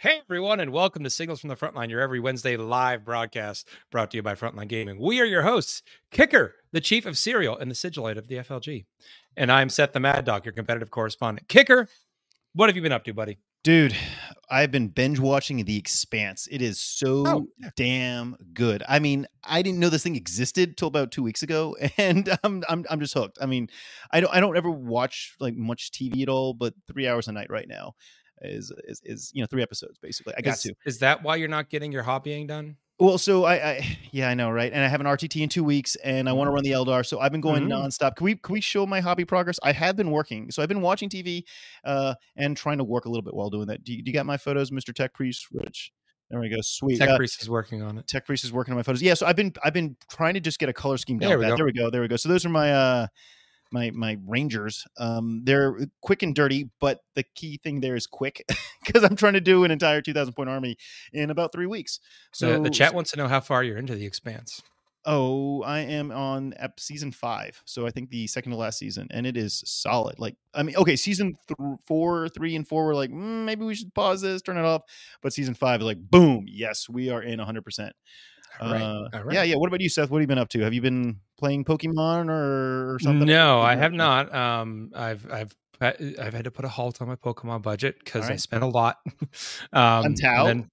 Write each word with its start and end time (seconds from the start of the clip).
Hey 0.00 0.20
everyone, 0.24 0.60
and 0.60 0.72
welcome 0.72 1.04
to 1.04 1.10
Signals 1.10 1.40
from 1.40 1.48
the 1.48 1.56
Frontline, 1.56 1.90
your 1.90 2.00
every 2.00 2.20
Wednesday 2.20 2.56
live 2.56 3.04
broadcast 3.04 3.68
brought 3.90 4.10
to 4.12 4.16
you 4.16 4.22
by 4.22 4.34
Frontline 4.34 4.66
Gaming. 4.68 4.98
We 4.98 5.20
are 5.20 5.26
your 5.26 5.42
hosts, 5.42 5.82
Kicker, 6.10 6.54
the 6.72 6.80
chief 6.80 7.04
of 7.04 7.18
Serial 7.18 7.58
and 7.58 7.70
the 7.70 7.74
sigilite 7.74 8.16
of 8.16 8.26
the 8.26 8.36
FLG. 8.36 8.86
And 9.36 9.52
I'm 9.52 9.68
Seth 9.68 9.92
the 9.92 10.00
Mad 10.00 10.24
Dog, 10.24 10.46
your 10.46 10.54
competitive 10.54 10.90
correspondent. 10.90 11.48
Kicker, 11.48 11.86
what 12.54 12.70
have 12.70 12.76
you 12.76 12.82
been 12.82 12.92
up 12.92 13.04
to, 13.04 13.12
buddy? 13.12 13.40
Dude, 13.62 13.94
I've 14.50 14.70
been 14.70 14.88
binge 14.88 15.20
watching 15.20 15.62
The 15.62 15.76
Expanse. 15.76 16.48
It 16.50 16.62
is 16.62 16.80
so 16.80 17.24
Oh, 17.26 17.46
yeah. 17.58 17.68
damn 17.76 18.36
good. 18.54 18.82
I 18.88 19.00
mean, 19.00 19.26
I 19.44 19.60
didn't 19.60 19.80
know 19.80 19.90
this 19.90 20.02
thing 20.02 20.16
existed 20.16 20.78
till 20.78 20.88
about 20.88 21.10
two 21.10 21.22
weeks 21.22 21.42
ago, 21.42 21.76
and 21.98 22.26
I'm 22.42 22.64
I'm 22.70 22.86
I'm 22.88 23.00
just 23.00 23.12
hooked. 23.12 23.36
I 23.38 23.44
mean, 23.44 23.68
I 24.10 24.20
don't 24.20 24.34
I 24.34 24.40
don't 24.40 24.56
ever 24.56 24.70
watch 24.70 25.34
like 25.40 25.56
much 25.56 25.90
TV 25.90 26.22
at 26.22 26.30
all, 26.30 26.54
but 26.54 26.72
three 26.90 27.06
hours 27.06 27.28
a 27.28 27.32
night 27.32 27.50
right 27.50 27.68
now 27.68 27.96
is 28.40 28.72
is, 28.84 29.00
is 29.04 29.30
you 29.34 29.42
know 29.42 29.46
three 29.46 29.62
episodes 29.62 29.98
basically. 29.98 30.34
I 30.36 30.40
got 30.40 30.54
is, 30.54 30.62
to. 30.62 30.74
Is 30.86 30.98
that 31.00 31.22
why 31.22 31.36
you're 31.36 31.48
not 31.48 31.70
getting 31.70 31.92
your 31.92 32.04
hobbying 32.04 32.46
done? 32.48 32.76
Well, 32.98 33.16
so 33.16 33.44
I, 33.44 33.54
I 33.54 33.98
yeah 34.12 34.28
I 34.28 34.34
know 34.34 34.50
right, 34.50 34.72
and 34.72 34.84
I 34.84 34.88
have 34.88 35.00
an 35.00 35.06
RTT 35.06 35.40
in 35.42 35.48
two 35.48 35.64
weeks, 35.64 35.96
and 35.96 36.28
I 36.28 36.32
want 36.32 36.48
to 36.48 36.52
run 36.52 36.62
the 36.62 36.72
Eldar, 36.72 37.04
so 37.04 37.18
I've 37.18 37.32
been 37.32 37.40
going 37.40 37.64
Mhm. 37.64 37.70
nonstop. 37.70 38.16
Can 38.16 38.24
we 38.24 38.36
can 38.36 38.52
we 38.52 38.60
show 38.60 38.86
my 38.86 39.00
hobby 39.00 39.24
progress? 39.24 39.58
I 39.62 39.72
have 39.72 39.96
been 39.96 40.10
working, 40.10 40.50
so 40.50 40.62
I've 40.62 40.68
been 40.68 40.82
watching 40.82 41.08
TV, 41.08 41.44
uh, 41.84 42.14
and 42.36 42.56
trying 42.56 42.78
to 42.78 42.84
work 42.84 43.06
a 43.06 43.08
little 43.08 43.22
bit 43.22 43.34
while 43.34 43.50
doing 43.50 43.66
that. 43.68 43.84
Do 43.84 43.92
you, 43.92 44.02
do 44.02 44.10
you 44.10 44.14
got 44.14 44.26
my 44.26 44.36
photos, 44.36 44.70
Mister 44.70 44.92
Tech 44.92 45.14
Priest 45.14 45.46
Rich? 45.52 45.92
There 46.30 46.38
we 46.38 46.48
go, 46.48 46.58
sweet. 46.60 46.98
Tech 46.98 47.08
Uh, 47.08 47.16
Priest 47.16 47.42
is 47.42 47.50
working 47.50 47.82
on 47.82 47.98
it. 47.98 48.06
Tech 48.06 48.24
Priest 48.24 48.44
is 48.44 48.52
working 48.52 48.72
on 48.72 48.76
my 48.76 48.82
photos. 48.84 49.02
Yeah, 49.02 49.14
so 49.14 49.26
I've 49.26 49.34
been 49.36 49.52
I've 49.64 49.74
been 49.74 49.96
trying 50.10 50.34
to 50.34 50.40
just 50.40 50.58
get 50.58 50.68
a 50.68 50.72
color 50.72 50.96
scheme 50.96 51.18
down. 51.18 51.30
There 51.30 51.38
we 51.38 51.46
go. 51.46 51.56
There 51.56 51.64
we 51.64 51.72
go. 51.72 51.90
There 51.90 52.02
we 52.02 52.08
go. 52.08 52.16
So 52.16 52.28
those 52.28 52.44
are 52.44 52.50
my 52.50 52.72
uh 52.72 53.06
my 53.72 53.90
my 53.90 54.18
rangers. 54.26 54.84
Um 54.98 55.42
they're 55.44 55.78
quick 56.00 56.22
and 56.22 56.34
dirty, 56.34 56.70
but 56.80 57.00
the 57.14 57.24
key 57.34 57.58
thing 57.62 57.80
there 57.80 57.96
is 57.96 58.06
quick 58.06 58.44
because 58.84 59.04
I'm 59.04 59.16
trying 59.16 59.34
to 59.34 59.40
do 59.40 59.64
an 59.64 59.70
entire 59.70 60.02
2000 60.02 60.34
point 60.34 60.48
army 60.48 60.76
in 61.12 61.30
about 61.30 61.52
3 61.52 61.66
weeks. 61.66 62.00
So 62.32 62.54
So 62.56 62.62
the 62.62 62.70
chat 62.70 62.94
wants 62.94 63.10
to 63.12 63.16
know 63.16 63.28
how 63.28 63.40
far 63.40 63.62
you're 63.62 63.78
into 63.78 63.94
the 63.94 64.06
expanse. 64.06 64.62
Oh, 65.06 65.62
I 65.62 65.78
am 65.80 66.12
on 66.12 66.52
ep- 66.58 66.78
season 66.78 67.10
5. 67.10 67.62
So 67.64 67.86
I 67.86 67.90
think 67.90 68.10
the 68.10 68.26
second 68.26 68.52
to 68.52 68.58
last 68.58 68.78
season 68.78 69.08
and 69.10 69.26
it 69.26 69.34
is 69.36 69.62
solid. 69.64 70.18
Like 70.18 70.36
I 70.54 70.62
mean, 70.62 70.76
okay, 70.76 70.94
season 70.96 71.36
th- 71.48 71.78
4, 71.86 72.28
3 72.28 72.56
and 72.56 72.68
4 72.68 72.84
were 72.84 72.94
like, 72.94 73.10
mm, 73.10 73.44
maybe 73.44 73.64
we 73.64 73.74
should 73.74 73.94
pause 73.94 74.20
this, 74.20 74.42
turn 74.42 74.58
it 74.58 74.64
off. 74.64 74.82
But 75.22 75.32
season 75.32 75.54
5 75.54 75.80
is 75.80 75.86
like, 75.86 75.98
boom, 76.00 76.44
yes, 76.46 76.86
we 76.88 77.08
are 77.08 77.22
in 77.22 77.38
100%. 77.38 77.80
All 77.80 77.92
right. 78.60 78.80
Uh, 78.80 79.08
All 79.14 79.24
right. 79.24 79.34
Yeah, 79.34 79.42
yeah. 79.42 79.56
What 79.56 79.68
about 79.68 79.80
you, 79.80 79.88
Seth? 79.88 80.10
What 80.10 80.18
have 80.18 80.22
you 80.22 80.26
been 80.28 80.38
up 80.38 80.48
to? 80.50 80.60
Have 80.60 80.74
you 80.74 80.80
been 80.80 81.20
playing 81.38 81.64
Pokemon 81.64 82.28
or, 82.28 82.94
or 82.94 82.98
something? 83.00 83.26
No, 83.26 83.60
I 83.60 83.76
have 83.76 83.92
not. 83.92 84.34
Um, 84.34 84.90
I've 84.94 85.30
I've 85.30 85.56
I've 85.80 86.34
had 86.34 86.44
to 86.44 86.50
put 86.50 86.64
a 86.64 86.68
halt 86.68 87.00
on 87.00 87.08
my 87.08 87.16
Pokemon 87.16 87.62
budget 87.62 87.98
because 88.04 88.28
I 88.28 88.36
spent 88.36 88.62
a 88.62 88.66
lot. 88.66 88.98
um, 89.72 90.04
and 90.04 90.20
Tao? 90.20 90.44
then, 90.44 90.70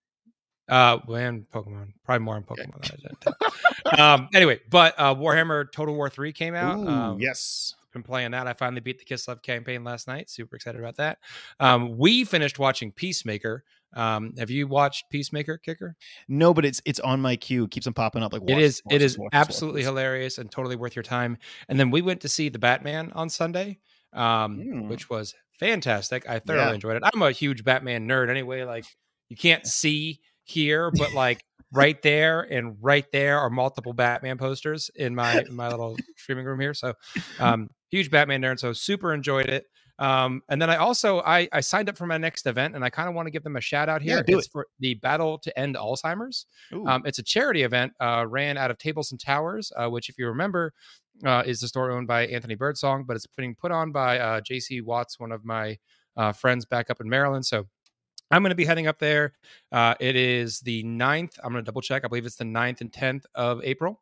uh, 0.68 0.98
when 1.06 1.44
Pokemon, 1.44 1.94
probably 2.04 2.26
more 2.26 2.36
on 2.36 2.44
Pokemon 2.44 2.82
than 2.82 2.92
I 2.92 3.08
did. 3.08 4.00
on 4.00 4.22
um, 4.22 4.30
anyway, 4.34 4.60
but 4.70 4.96
uh, 4.98 5.16
Warhammer 5.16 5.72
Total 5.72 5.96
War 5.96 6.10
Three 6.10 6.34
came 6.34 6.56
out. 6.56 6.78
Ooh, 6.78 6.88
um, 6.88 7.20
yes. 7.20 7.74
been 7.94 8.04
playing 8.04 8.32
that. 8.32 8.48
I 8.48 8.54
finally 8.54 8.82
beat 8.82 9.00
the 9.00 9.06
Kislev 9.06 9.42
campaign 9.42 9.86
last 9.86 10.08
night. 10.08 10.30
Super 10.30 10.58
excited 10.58 10.80
about 10.80 10.98
that. 10.98 11.20
Um, 11.62 11.98
we 11.98 12.26
finished 12.26 12.60
watching 12.60 12.92
Peacemaker. 12.92 13.64
Um, 13.94 14.34
have 14.38 14.50
you 14.50 14.68
watched 14.68 15.06
Peacemaker, 15.12 15.58
Kicker? 15.58 15.96
No, 16.28 16.54
but 16.54 16.66
it's 16.66 16.82
it's 16.86 17.00
on 17.00 17.22
my 17.22 17.36
queue. 17.36 17.64
It 17.66 17.72
keeps 17.72 17.88
on 17.88 17.94
popping 17.94 18.22
up. 18.24 18.34
Like 18.34 18.42
it 18.48 18.54
watch 18.54 18.62
is 18.62 18.76
this, 18.76 18.82
watch 18.86 18.96
it 18.96 19.02
is 19.02 19.18
watch 19.18 19.30
absolutely 19.34 19.84
hilarious 19.84 20.38
and 20.38 20.52
totally 20.52 20.76
worth 20.76 20.96
your 20.96 21.04
time. 21.04 21.38
And 21.70 21.80
then 21.80 21.90
we 21.92 22.02
went 22.02 22.22
to 22.22 22.30
see 22.30 22.50
the 22.50 22.60
Batman 22.60 23.12
on 23.16 23.30
Sunday, 23.30 23.80
um, 24.14 24.58
Mm. 24.60 24.90
which 24.90 25.10
was 25.10 25.34
fantastic. 25.60 26.28
I 26.30 26.40
thoroughly 26.40 26.68
Yeah. 26.70 26.74
enjoyed 26.76 26.98
it. 26.98 27.04
I'm 27.14 27.22
a 27.22 27.32
huge 27.32 27.64
Batman 27.64 28.08
nerd 28.08 28.30
anyway. 28.30 28.64
Like 28.64 28.86
you 29.30 29.38
can't 29.38 29.66
see 29.66 30.20
here, 30.44 30.92
but 31.12 31.14
like 31.14 31.44
right 31.74 32.02
there 32.02 32.42
and 32.42 32.78
right 32.82 33.06
there 33.12 33.40
are 33.40 33.50
multiple 33.50 33.94
Batman 33.94 34.38
posters 34.38 34.90
in 34.96 35.16
my 35.16 35.40
in 35.42 35.56
my 35.56 35.70
little 35.70 35.98
streaming 36.18 36.46
room 36.46 36.60
here. 36.60 36.74
So 36.74 36.94
um 37.40 37.70
huge 37.90 38.12
Batman 38.12 38.42
nerd. 38.42 38.60
So 38.60 38.74
super 38.74 39.14
enjoyed 39.14 39.48
it. 39.48 39.66
Um, 40.00 40.42
and 40.50 40.62
then 40.62 40.70
I 40.70 40.76
also 40.78 41.22
I, 41.22 41.48
I 41.52 41.60
signed 41.60 41.90
up 41.90 41.98
for 41.98 42.06
my 42.06 42.18
next 42.18 42.46
event 42.46 42.76
and 42.76 42.84
I 42.86 42.90
kind 42.90 43.10
of 43.10 43.16
want 43.16 43.26
to 43.26 43.32
give 43.32 43.44
them 43.44 43.56
a 43.56 43.62
shout 43.62 43.90
out 43.90 44.04
Yeah, 44.04 44.16
here. 44.16 44.24
do 44.24 44.38
it's 44.38 44.48
it. 44.48 44.52
for 44.52 44.68
the 44.80 44.94
Battle 44.96 45.38
to 45.40 45.60
End 45.60 45.76
Alzheimer's. 45.76 46.46
Um, 46.86 47.04
it's 47.06 47.20
a 47.20 47.24
charity 47.24 47.64
event 47.64 47.94
uh, 48.00 48.26
ran 48.28 48.58
out 48.58 48.70
of 48.70 48.78
Tables 48.78 49.12
and 49.12 49.20
Towers, 49.20 49.72
uh, 49.76 49.88
which, 49.90 50.10
if 50.10 50.18
you 50.18 50.28
remember, 50.28 50.74
uh, 51.26 51.44
is 51.46 51.60
the 51.62 51.68
store 51.68 51.92
owned 51.92 52.08
by 52.08 52.28
Anthony 52.28 52.56
Birdsong, 52.56 53.06
but 53.06 53.16
it's 53.16 53.26
being 53.26 53.56
put 53.56 53.72
on 53.72 53.92
by 53.92 54.20
uh, 54.20 54.42
JC 54.42 54.84
Watts, 54.84 55.20
one 55.20 55.32
of 55.32 55.44
my 55.44 55.78
uh, 56.16 56.32
friends 56.32 56.66
back 56.66 56.90
up 56.90 57.02
in 57.02 57.10
Maryland. 57.10 57.46
So 57.46 57.66
I'm 58.30 58.44
going 58.44 58.50
to 58.52 58.56
be 58.56 58.66
heading 58.66 58.88
up 58.88 59.00
there. 59.00 59.34
Uh, 59.72 59.96
it 60.00 60.16
is 60.16 60.60
the 60.60 60.84
9th. 60.84 61.40
I'm 61.44 61.52
going 61.54 61.64
to 61.64 61.68
double 61.68 61.82
check. 61.82 62.04
I 62.06 62.08
believe 62.08 62.26
it's 62.26 62.36
the 62.36 62.44
9th 62.44 62.82
and 62.82 62.92
10th 62.92 63.24
of 63.34 63.62
April. 63.64 64.02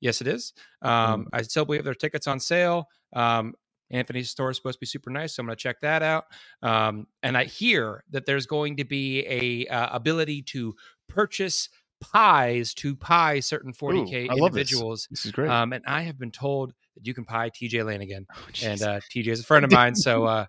Yes, 0.00 0.20
it 0.20 0.26
is. 0.26 0.52
Um, 0.82 1.28
I 1.32 1.42
still 1.42 1.64
believe 1.64 1.84
there 1.84 1.92
are 1.92 1.94
tickets 1.94 2.26
on 2.26 2.40
sale. 2.40 2.88
Um, 3.12 3.54
Anthony's 3.92 4.30
store 4.30 4.50
is 4.50 4.56
supposed 4.56 4.76
to 4.76 4.80
be 4.80 4.86
super 4.86 5.10
nice, 5.10 5.36
so 5.36 5.40
I'm 5.42 5.46
going 5.46 5.56
to 5.56 5.62
check 5.62 5.80
that 5.82 6.02
out. 6.02 6.24
Um, 6.62 7.06
and 7.22 7.36
I 7.36 7.44
hear 7.44 8.02
that 8.10 8.26
there's 8.26 8.46
going 8.46 8.76
to 8.78 8.84
be 8.84 9.20
a 9.26 9.66
uh, 9.72 9.94
ability 9.94 10.42
to 10.42 10.74
purchase 11.08 11.68
pies 12.00 12.74
to 12.74 12.96
pie 12.96 13.38
certain 13.40 13.72
40k 13.72 14.28
I 14.28 14.34
love 14.34 14.52
this. 14.52 14.72
individuals. 14.72 15.06
this 15.10 15.24
is 15.26 15.32
great. 15.32 15.48
Um, 15.50 15.72
and 15.72 15.84
I 15.86 16.00
have 16.02 16.18
been 16.18 16.32
told 16.32 16.72
that 16.96 17.06
you 17.06 17.14
can 17.14 17.24
pie 17.24 17.50
TJ 17.50 17.84
Lanigan, 17.84 18.26
Oh, 18.34 18.46
and 18.64 18.82
uh, 18.82 19.00
TJ 19.14 19.28
is 19.28 19.40
a 19.40 19.44
friend 19.44 19.64
of 19.64 19.70
mine, 19.70 19.94
so 19.94 20.24
uh, 20.24 20.46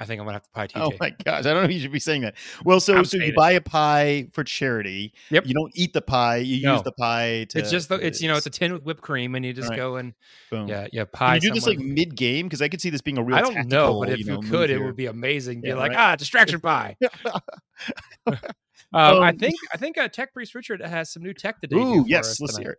I 0.00 0.04
think 0.04 0.20
I'm 0.20 0.26
gonna 0.26 0.34
have 0.36 0.44
to 0.44 0.50
pie 0.50 0.68
TJ. 0.68 0.80
Oh 0.80 0.92
my 1.00 1.10
gosh, 1.24 1.40
I 1.40 1.52
don't 1.52 1.56
know 1.56 1.62
if 1.64 1.72
you 1.72 1.80
should 1.80 1.90
be 1.92 1.98
saying 1.98 2.22
that. 2.22 2.36
Well, 2.64 2.78
so 2.78 2.96
I'm 2.96 3.04
so 3.04 3.16
you 3.18 3.34
buy 3.34 3.50
a 3.50 3.60
pie 3.60 4.28
for 4.32 4.44
charity. 4.44 5.12
Yep. 5.30 5.46
You 5.46 5.54
don't 5.54 5.72
eat 5.74 5.92
the 5.92 6.00
pie. 6.00 6.36
You 6.36 6.62
No. 6.62 6.74
use 6.74 6.82
the 6.84 6.92
pie 6.92 7.46
to. 7.50 7.58
it's 7.58 7.70
just 7.70 7.88
the, 7.88 7.96
it's 7.96 8.22
you 8.22 8.28
know 8.28 8.36
it's 8.36 8.46
a 8.46 8.50
tin 8.50 8.72
with 8.72 8.84
whipped 8.84 9.02
cream, 9.02 9.34
and 9.34 9.44
you 9.44 9.52
just 9.52 9.70
Right. 9.70 9.76
go 9.76 9.96
and 9.96 10.14
boom. 10.50 10.68
yeah 10.68 10.86
yeah 10.92 11.02
Can 11.04 11.10
pie. 11.12 11.34
you 11.34 11.40
do 11.40 11.50
this 11.52 11.66
like 11.66 11.78
mid 11.80 12.14
game? 12.14 12.46
Because 12.46 12.62
I 12.62 12.68
could 12.68 12.80
see 12.80 12.90
this 12.90 13.02
being 13.02 13.18
a 13.18 13.22
real. 13.24 13.36
I 13.36 13.40
don't 13.40 13.66
know, 13.68 13.98
but 13.98 14.10
if 14.10 14.20
you, 14.20 14.26
know, 14.26 14.40
could, 14.40 14.70
it 14.70 14.78
would 14.78 14.94
be 14.96 15.06
amazing. 15.06 15.62
Be 15.62 15.74
like 15.74 15.90
right. 15.90 15.98
ah 15.98 16.16
distraction 16.16 16.60
pie. 16.60 16.96
um, 17.24 17.40
I 18.94 19.28
Um, 19.30 19.36
think 19.38 19.54
I 19.74 19.76
think 19.76 19.98
uh, 19.98 20.08
Tech 20.08 20.32
Priest 20.32 20.54
Richard 20.54 20.80
has 20.80 21.10
some 21.12 21.22
new 21.22 21.34
tech 21.34 21.60
to 21.60 21.66
debut. 21.66 21.84
Ooh, 21.84 22.04
yes. 22.06 22.40
Let's 22.40 22.54
tonight. 22.54 22.62
hear 22.64 22.72
it. 22.72 22.78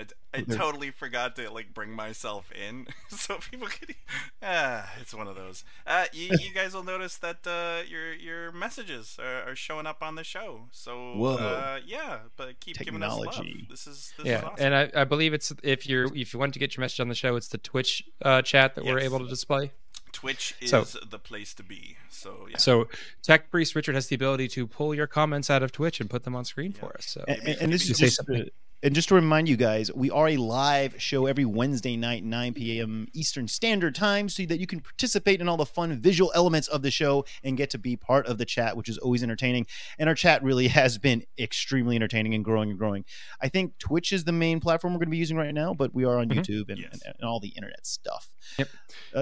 I, 0.00 0.04
t- 0.04 0.14
I 0.32 0.40
There- 0.42 0.56
totally 0.58 0.90
forgot 0.90 1.36
to 1.36 1.50
like 1.50 1.74
bring 1.74 1.90
myself 1.90 2.50
in 2.52 2.86
so 3.08 3.38
people 3.50 3.68
could. 3.68 3.94
Ah, 4.42 4.90
it's 5.00 5.12
one 5.14 5.28
of 5.28 5.36
those. 5.36 5.62
Uh, 5.86 6.06
you, 6.12 6.30
you 6.40 6.52
guys 6.54 6.72
will 6.74 6.84
notice 6.84 7.18
that 7.18 7.46
uh, 7.46 7.82
your 7.88 8.12
your 8.14 8.50
messages 8.52 9.18
are, 9.22 9.50
are 9.50 9.54
showing 9.54 9.86
up 9.86 10.02
on 10.02 10.14
the 10.14 10.24
show. 10.24 10.68
So 10.72 11.12
Whoa. 11.16 11.34
uh, 11.36 11.80
yeah, 11.86 12.20
but 12.36 12.58
keep 12.60 12.78
giving 12.78 13.02
us 13.02 13.12
love. 13.12 13.26
Technology. 13.26 13.66
This 13.68 13.86
is 13.86 14.12
this 14.16 14.24
is 14.26 14.30
Yeah, 14.30 14.42
awesome. 14.46 14.64
and 14.64 14.74
I, 14.74 15.02
I 15.02 15.04
believe 15.04 15.34
it's 15.34 15.52
if 15.62 15.86
you're 15.86 16.06
if 16.16 16.32
you 16.32 16.40
want 16.40 16.54
to 16.54 16.58
get 16.58 16.76
your 16.76 16.80
message 16.82 17.00
on 17.00 17.08
the 17.08 17.14
show, 17.14 17.36
it's 17.36 17.48
the 17.48 17.58
Twitch 17.58 18.02
uh, 18.22 18.40
chat 18.42 18.74
that 18.76 18.84
we're 18.84 18.98
able 19.00 19.18
to 19.20 19.28
display. 19.28 19.72
Twitch 20.12 20.54
is 20.60 20.70
so- 20.70 20.84
the 21.08 21.18
place 21.18 21.54
to 21.54 21.62
be. 21.62 21.96
So 22.08 22.46
yeah. 22.50 22.56
So 22.56 22.88
Tech 23.22 23.50
Priest 23.50 23.74
Richard 23.76 23.94
has 23.94 24.08
the 24.08 24.16
ability 24.16 24.48
to 24.48 24.66
pull 24.66 24.94
your 24.94 25.06
comments 25.06 25.50
out 25.50 25.62
of 25.62 25.70
Twitch 25.72 26.00
and 26.00 26.08
put 26.10 26.24
them 26.24 26.34
on 26.34 26.44
screen 26.44 26.72
for 26.72 26.96
us. 26.96 27.06
So 27.06 27.24
And, 27.28 27.38
and- 27.46 27.58
and 27.62 27.72
this 27.72 27.86
You 27.86 27.92
is 27.92 27.98
say 27.98 28.06
just 28.06 28.16
something. 28.16 28.44
to, 28.46 28.50
and 28.82 28.94
just 28.94 29.08
to 29.10 29.14
remind 29.14 29.48
you 29.48 29.56
guys, 29.56 29.92
we 29.92 30.10
are 30.10 30.28
a 30.28 30.36
live 30.38 31.00
show 31.00 31.26
every 31.26 31.44
Wednesday 31.44 31.96
night, 31.96 32.24
9 32.24 32.54
p.m. 32.54 33.08
Eastern 33.12 33.46
Standard 33.46 33.94
Time, 33.94 34.28
so 34.28 34.44
that 34.46 34.58
you 34.58 34.66
can 34.66 34.80
participate 34.80 35.40
in 35.40 35.48
all 35.48 35.56
the 35.58 35.66
fun 35.66 36.00
visual 36.00 36.32
elements 36.34 36.66
of 36.68 36.80
the 36.82 36.90
show 36.90 37.24
and 37.44 37.56
get 37.56 37.68
to 37.70 37.78
be 37.78 37.94
part 37.96 38.26
of 38.26 38.38
the 38.38 38.44
chat, 38.46 38.76
which 38.76 38.88
is 38.88 38.96
always 38.98 39.22
entertaining. 39.22 39.66
And 39.98 40.08
our 40.08 40.14
chat 40.14 40.42
really 40.42 40.68
has 40.80 40.96
been 40.98 41.24
extremely 41.38 41.94
entertaining 41.96 42.34
and 42.34 42.44
growing 42.44 42.70
and 42.70 42.78
growing. 42.78 43.04
I 43.40 43.48
think 43.48 43.76
Twitch 43.78 44.12
is 44.12 44.24
the 44.24 44.32
main 44.32 44.60
platform 44.60 44.94
we're 44.94 44.98
going 45.00 45.08
to 45.08 45.10
be 45.10 45.18
using 45.18 45.36
right 45.36 45.52
now, 45.54 45.74
but 45.74 45.94
we 45.94 46.04
are 46.04 46.18
on 46.18 46.28
Mhm. 46.28 46.38
YouTube 46.38 46.70
and, 46.70 46.78
Yes. 46.78 47.00
and, 47.04 47.14
and 47.20 47.28
all 47.28 47.40
the 47.40 47.48
internet 47.48 47.86
stuff. 47.86 48.30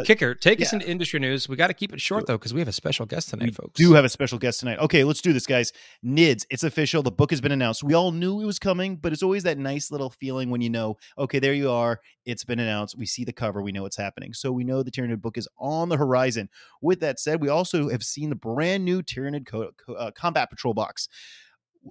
Kicker, 0.05 0.35
take 0.35 0.61
us 0.61 0.73
into 0.73 0.89
industry 0.89 1.19
news. 1.19 1.49
We 1.49 1.57
got 1.57 1.67
to 1.69 1.75
keep 1.75 1.93
it 1.93 2.01
short 2.01 2.27
though 2.27 2.39
because 2.39 2.55
we 2.55 2.61
have 2.61 2.69
a 2.69 2.73
special 2.73 3.07
guest 3.07 3.31
tonight, 3.31 3.55
folks. 3.55 3.59
we 3.59 3.65
folks. 3.67 3.81
do 3.81 3.93
have 3.95 4.05
a 4.05 4.09
special 4.09 4.39
guest 4.39 4.61
tonight. 4.61 4.79
Okay, 4.79 5.03
let's 5.05 5.21
do 5.21 5.33
this, 5.33 5.47
guys. 5.47 5.73
NIDS, 6.05 6.47
it's 6.51 6.63
official. 6.63 7.03
The 7.03 7.11
book 7.11 7.31
has 7.31 7.41
been 7.41 7.53
announced. 7.53 7.83
We 7.83 7.95
all 7.95 8.13
knew 8.13 8.41
it 8.41 8.47
was 8.47 8.59
coming, 8.59 8.97
but 8.97 9.13
it's 9.13 9.23
always 9.23 9.45
that 9.49 9.59
nice 9.59 9.91
little 9.91 10.11
feeling 10.11 10.51
when 10.51 10.61
you 10.61 10.71
know, 10.71 10.97
okay, 11.19 11.39
there 11.39 11.53
you 11.55 11.71
are. 11.71 12.01
It's 12.25 12.45
been 12.45 12.59
announced. 12.61 12.97
We 12.97 13.07
see 13.07 13.25
the 13.25 13.33
cover. 13.33 13.63
We 13.63 13.73
know 13.73 13.85
it's 13.87 13.97
happening. 13.97 14.33
So 14.35 14.53
we 14.53 14.65
know 14.65 14.83
the 14.83 14.91
Tyranid 14.91 15.21
book 15.21 15.37
is 15.37 15.49
on 15.59 15.89
the 15.89 15.97
horizon. 15.97 16.49
With 16.81 17.01
that 17.01 17.19
said, 17.19 17.41
we 17.41 17.49
also 17.49 17.89
have 17.89 18.03
seen 18.03 18.29
the 18.31 18.37
brand 18.37 18.85
new 18.85 19.03
Tyranid 19.03 19.47
co- 19.47 19.73
co- 19.85 19.95
uh, 19.95 20.11
Combat 20.13 20.51
Patrol 20.51 20.75
box. 20.75 21.09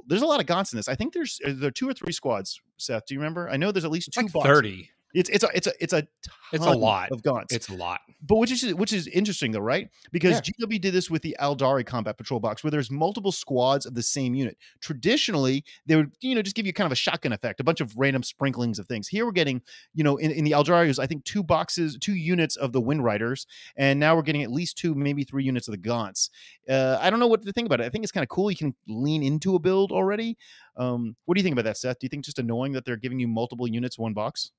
There's 0.07 0.21
a 0.21 0.25
lot 0.27 0.39
of 0.39 0.45
gaunts 0.45 0.71
in 0.73 0.77
this. 0.77 0.87
I 0.87 0.95
think 0.95 1.13
there's 1.13 1.39
there 1.45 1.67
are 1.69 1.71
two 1.71 1.89
or 1.89 1.93
three 1.93 2.11
squads. 2.13 2.61
Seth, 2.77 3.05
do 3.07 3.13
you 3.15 3.19
remember? 3.19 3.49
I 3.49 3.57
know 3.57 3.71
there's 3.71 3.85
at 3.85 3.91
least 3.91 4.07
It's 4.09 4.17
two 4.17 4.23
like 4.23 4.31
boxes. 4.33 4.51
thirty. 4.51 4.89
It's 5.13 5.29
it's 5.29 5.43
a 5.43 5.49
it's 5.53 5.67
a 5.67 5.73
it's 5.79 5.93
a 5.93 6.07
It's 6.53 6.65
a 6.65 6.71
lot. 6.71 7.11
of 7.11 7.21
gaunts. 7.23 7.53
It's 7.53 7.69
a 7.69 7.73
lot. 7.75 8.01
But 8.21 8.35
which 8.37 8.51
is 8.51 8.73
which 8.75 8.91
is 8.93 9.07
interesting 9.07 9.51
though, 9.51 9.59
right? 9.59 9.89
Because 10.11 10.41
Yeah. 10.47 10.65
GW 10.67 10.81
did 10.81 10.93
this 10.93 11.09
with 11.09 11.21
the 11.21 11.35
Aeldari 11.39 11.85
Combat 11.85 12.17
Patrol 12.17 12.39
box, 12.39 12.63
where 12.63 12.71
there's 12.71 12.91
multiple 12.91 13.31
squads 13.31 13.85
of 13.85 13.93
the 13.95 14.03
same 14.03 14.33
unit. 14.35 14.57
Traditionally, 14.81 15.63
they 15.85 15.95
would 15.95 16.11
you 16.21 16.35
know 16.35 16.41
just 16.41 16.55
give 16.55 16.65
you 16.65 16.73
kind 16.73 16.85
of 16.85 16.91
a 16.91 16.95
shotgun 16.95 17.31
effect, 17.33 17.59
a 17.59 17.63
bunch 17.63 17.79
of 17.81 17.93
random 17.97 18.23
sprinklings 18.23 18.79
of 18.79 18.87
things. 18.87 19.07
Here 19.07 19.25
we're 19.25 19.31
getting 19.31 19.61
you 19.93 20.03
know 20.03 20.17
in, 20.17 20.31
in 20.31 20.43
the 20.43 20.51
Aeldari, 20.51 20.87
is 20.89 20.99
I 20.99 21.07
think 21.07 21.23
two 21.23 21.43
boxes, 21.43 21.97
two 22.01 22.15
units 22.15 22.55
of 22.55 22.73
the 22.73 22.81
Wind 22.81 23.03
Riders, 23.03 23.47
and 23.77 23.99
now 23.99 24.15
we're 24.15 24.21
getting 24.23 24.43
at 24.43 24.51
least 24.51 24.77
two, 24.77 24.95
maybe 24.95 25.23
three 25.23 25.43
units 25.43 25.67
of 25.67 25.71
the 25.73 25.77
Gaunts. 25.77 26.29
Uh, 26.69 26.97
I 26.99 27.09
don't 27.09 27.19
know 27.19 27.27
what 27.27 27.43
to 27.45 27.53
think 27.53 27.65
about 27.67 27.79
it. 27.81 27.85
I 27.85 27.89
think 27.89 28.03
it's 28.03 28.11
kind 28.11 28.23
of 28.23 28.29
cool. 28.29 28.51
You 28.51 28.57
can 28.57 28.75
lean 28.87 29.23
into 29.23 29.55
a 29.55 29.59
build 29.59 29.91
already. 29.91 30.37
Um, 30.75 31.15
what 31.25 31.35
do 31.35 31.39
you 31.39 31.43
think 31.43 31.53
about 31.53 31.65
that, 31.65 31.77
Seth? 31.77 31.99
Do 31.99 32.05
you 32.05 32.09
think 32.09 32.25
just 32.25 32.39
annoying 32.39 32.73
that 32.73 32.85
they're 32.85 32.97
giving 32.97 33.19
you 33.19 33.27
multiple 33.27 33.67
units 33.67 33.97
one 33.97 34.13
box? 34.13 34.51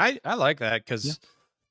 I 0.00 0.18
I 0.24 0.34
like 0.34 0.58
that 0.60 0.84
because 0.84 1.18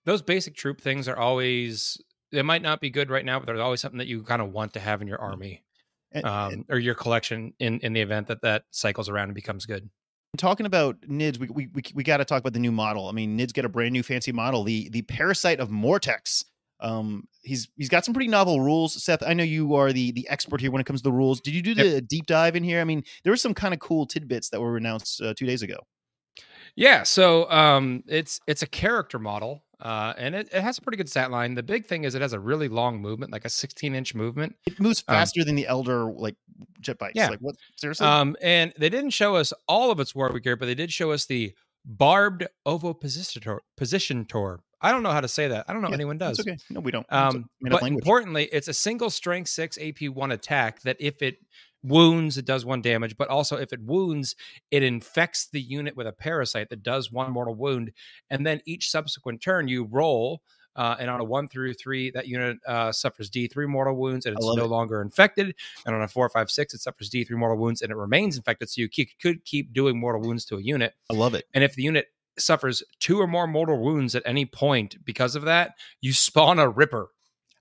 those 0.05 0.21
basic 0.21 0.55
troop 0.55 0.81
things 0.81 1.07
are 1.07 1.17
always. 1.17 2.01
They 2.31 2.41
might 2.43 2.61
not 2.61 2.79
be 2.79 2.89
good 2.91 3.09
right 3.09 3.25
now, 3.25 3.39
but 3.39 3.47
there's 3.47 3.59
always 3.59 3.81
something 3.81 3.97
that 3.97 4.07
you 4.07 4.21
kind 4.23 4.41
of 4.41 4.51
want 4.51 4.73
to 4.73 4.79
have 4.79 5.01
in 5.01 5.07
your 5.07 5.19
army, 5.19 5.63
And- 6.11 6.25
um, 6.25 6.65
or 6.69 6.77
your 6.77 6.93
collection 6.95 7.53
in 7.59 7.79
in 7.79 7.93
the 7.93 8.01
event 8.01 8.27
that 8.27 8.41
that 8.43 8.63
cycles 8.71 9.09
around 9.09 9.25
and 9.29 9.35
becomes 9.35 9.65
good. 9.65 9.89
talking 10.37 10.67
about 10.67 11.01
NIDS, 11.01 11.39
we 11.39 11.47
we 11.49 11.67
we, 11.73 11.81
we 11.95 12.03
got 12.03 12.17
to 12.17 12.25
talk 12.25 12.39
about 12.39 12.53
the 12.53 12.59
new 12.59 12.71
model. 12.71 13.07
I 13.09 13.13
mean, 13.13 13.35
NIDS 13.37 13.51
got 13.53 13.65
a 13.65 13.69
brand 13.69 13.93
new 13.93 14.03
fancy 14.03 14.31
model, 14.31 14.63
the 14.63 14.89
the 14.89 15.01
Parasite 15.01 15.59
of 15.59 15.69
Mortrex. 15.69 16.43
Um, 16.81 17.27
he's 17.41 17.67
he's 17.75 17.89
got 17.89 18.05
some 18.05 18.13
pretty 18.13 18.29
novel 18.29 18.61
rules. 18.61 19.03
Seth, 19.03 19.23
I 19.23 19.33
know 19.33 19.43
you 19.43 19.73
are 19.75 19.91
the 19.91 20.11
the 20.11 20.29
expert 20.29 20.61
here 20.61 20.71
when 20.71 20.79
it 20.79 20.85
comes 20.85 21.01
to 21.01 21.03
the 21.09 21.11
rules. 21.11 21.41
Did 21.41 21.53
you 21.55 21.61
do 21.63 21.73
the 21.73 21.99
deep 21.99 22.25
dive 22.27 22.55
in 22.55 22.63
here? 22.63 22.79
I 22.79 22.83
mean, 22.85 23.03
there 23.23 23.33
were 23.33 23.37
some 23.37 23.53
kind 23.55 23.73
of 23.73 23.79
cool 23.79 24.05
tidbits 24.05 24.49
that 24.51 24.61
were 24.61 24.77
announced 24.77 25.19
uh, 25.21 25.33
two 25.33 25.45
days 25.47 25.61
ago. 25.63 25.77
Yeah, 26.79 27.03
so 27.03 27.49
um, 27.51 28.03
it's 28.07 28.39
it's 28.47 28.61
a 28.63 28.67
character 28.67 29.19
model, 29.19 29.63
uh, 29.81 30.13
and 30.17 30.33
it, 30.33 30.47
it 30.53 30.61
has 30.61 30.77
a 30.77 30.81
pretty 30.81 30.95
good 30.95 31.09
stat 31.09 31.29
line. 31.29 31.55
The 31.55 31.61
big 31.61 31.85
thing 31.85 32.05
is 32.05 32.15
it 32.15 32.21
has 32.21 32.31
a 32.31 32.39
really 32.39 32.69
long 32.69 33.01
movement, 33.01 33.33
like 33.33 33.43
a 33.43 33.49
16 33.49 33.93
inch 33.93 34.15
movement. 34.15 34.55
It 34.65 34.79
moves 34.79 35.03
Um, 35.09 35.15
faster 35.15 35.43
than 35.43 35.55
the 35.55 35.67
Eldar 35.69 36.17
like 36.17 36.35
jet 36.79 36.97
bikes. 36.97 37.15
Yeah. 37.15 37.27
Like 37.31 37.39
what? 37.39 37.55
Seriously? 37.75 38.07
Um, 38.07 38.37
and 38.41 38.71
they 38.77 38.87
didn't 38.89 39.09
show 39.09 39.35
us 39.35 39.51
all 39.67 39.91
of 39.91 39.99
its 39.99 40.13
wargear, 40.13 40.57
but 40.57 40.67
they 40.67 40.75
did 40.75 40.89
show 40.93 41.11
us 41.11 41.25
the 41.25 41.53
barbed 41.85 42.47
ovipositor 42.65 43.59
position 43.75 44.23
tour. 44.25 44.61
I 44.81 44.91
don't 44.91 45.03
know 45.03 45.11
how 45.11 45.19
to 45.21 45.27
say 45.27 45.49
that. 45.49 45.65
I 45.67 45.73
don't 45.73 45.81
know 45.81 45.87
if 45.89 45.91
Yeah, 45.91 45.95
anyone 45.97 46.17
does. 46.17 46.39
Okay. 46.39 46.55
No, 46.69 46.79
we 46.79 46.91
don't. 46.91 47.05
Um, 47.09 47.49
but 47.61 47.83
importantly, 47.83 48.47
it's 48.53 48.69
a 48.69 48.73
single 48.73 49.09
strength 49.09 49.49
six 49.49 49.77
AP 49.77 50.07
one 50.07 50.31
attack 50.31 50.81
that 50.83 50.95
if 51.01 51.21
it 51.21 51.39
wounds, 51.83 52.37
it 52.37 52.45
does 52.45 52.65
one 52.65 52.81
damage, 52.81 53.17
but 53.17 53.29
also 53.29 53.57
if 53.57 53.73
it 53.73 53.81
wounds, 53.81 54.35
it 54.71 54.83
infects 54.83 55.47
the 55.47 55.61
unit 55.61 55.95
with 55.95 56.07
a 56.07 56.11
parasite 56.11 56.69
that 56.69 56.83
does 56.83 57.11
one 57.11 57.31
mortal 57.31 57.55
wound. 57.55 57.91
And 58.29 58.45
then 58.45 58.61
each 58.65 58.89
subsequent 58.89 59.41
turn, 59.41 59.67
you 59.67 59.85
roll. 59.85 60.41
Uh, 60.75 60.95
and 60.99 61.09
on 61.09 61.19
a 61.19 61.23
one 61.23 61.47
through 61.49 61.73
three, 61.73 62.09
that 62.11 62.27
unit 62.27 62.57
uh, 62.65 62.91
suffers 62.91 63.29
D3 63.29 63.67
mortal 63.67 63.97
wounds 63.97 64.25
and 64.25 64.37
it's 64.37 64.55
no 64.55 64.63
it. 64.63 64.69
longer 64.69 65.01
infected. 65.01 65.53
And 65.85 65.93
on 65.93 66.01
a 66.01 66.07
four, 66.07 66.29
five, 66.29 66.49
six, 66.49 66.73
it 66.73 66.79
suffers 66.79 67.09
D3 67.09 67.31
mortal 67.31 67.57
wounds 67.57 67.81
and 67.81 67.91
it 67.91 67.97
remains 67.97 68.37
infected. 68.37 68.69
So 68.69 68.81
you 68.81 68.87
keep, 68.87 69.09
could 69.21 69.43
keep 69.43 69.73
doing 69.73 69.99
mortal 69.99 70.21
wounds 70.21 70.45
to 70.45 70.55
a 70.55 70.61
unit. 70.61 70.93
I 71.09 71.15
love 71.15 71.33
it. 71.33 71.45
And 71.53 71.63
if 71.63 71.75
the 71.75 71.83
unit 71.83 72.07
suffers 72.37 72.81
two 72.99 73.19
or 73.19 73.27
more 73.27 73.47
mortal 73.47 73.79
wounds 73.79 74.15
at 74.15 74.23
any 74.25 74.45
point 74.45 75.03
because 75.03 75.35
of 75.35 75.43
that, 75.43 75.73
you 76.01 76.13
spawn 76.13 76.59
a 76.59 76.69
Ripper. 76.69 77.09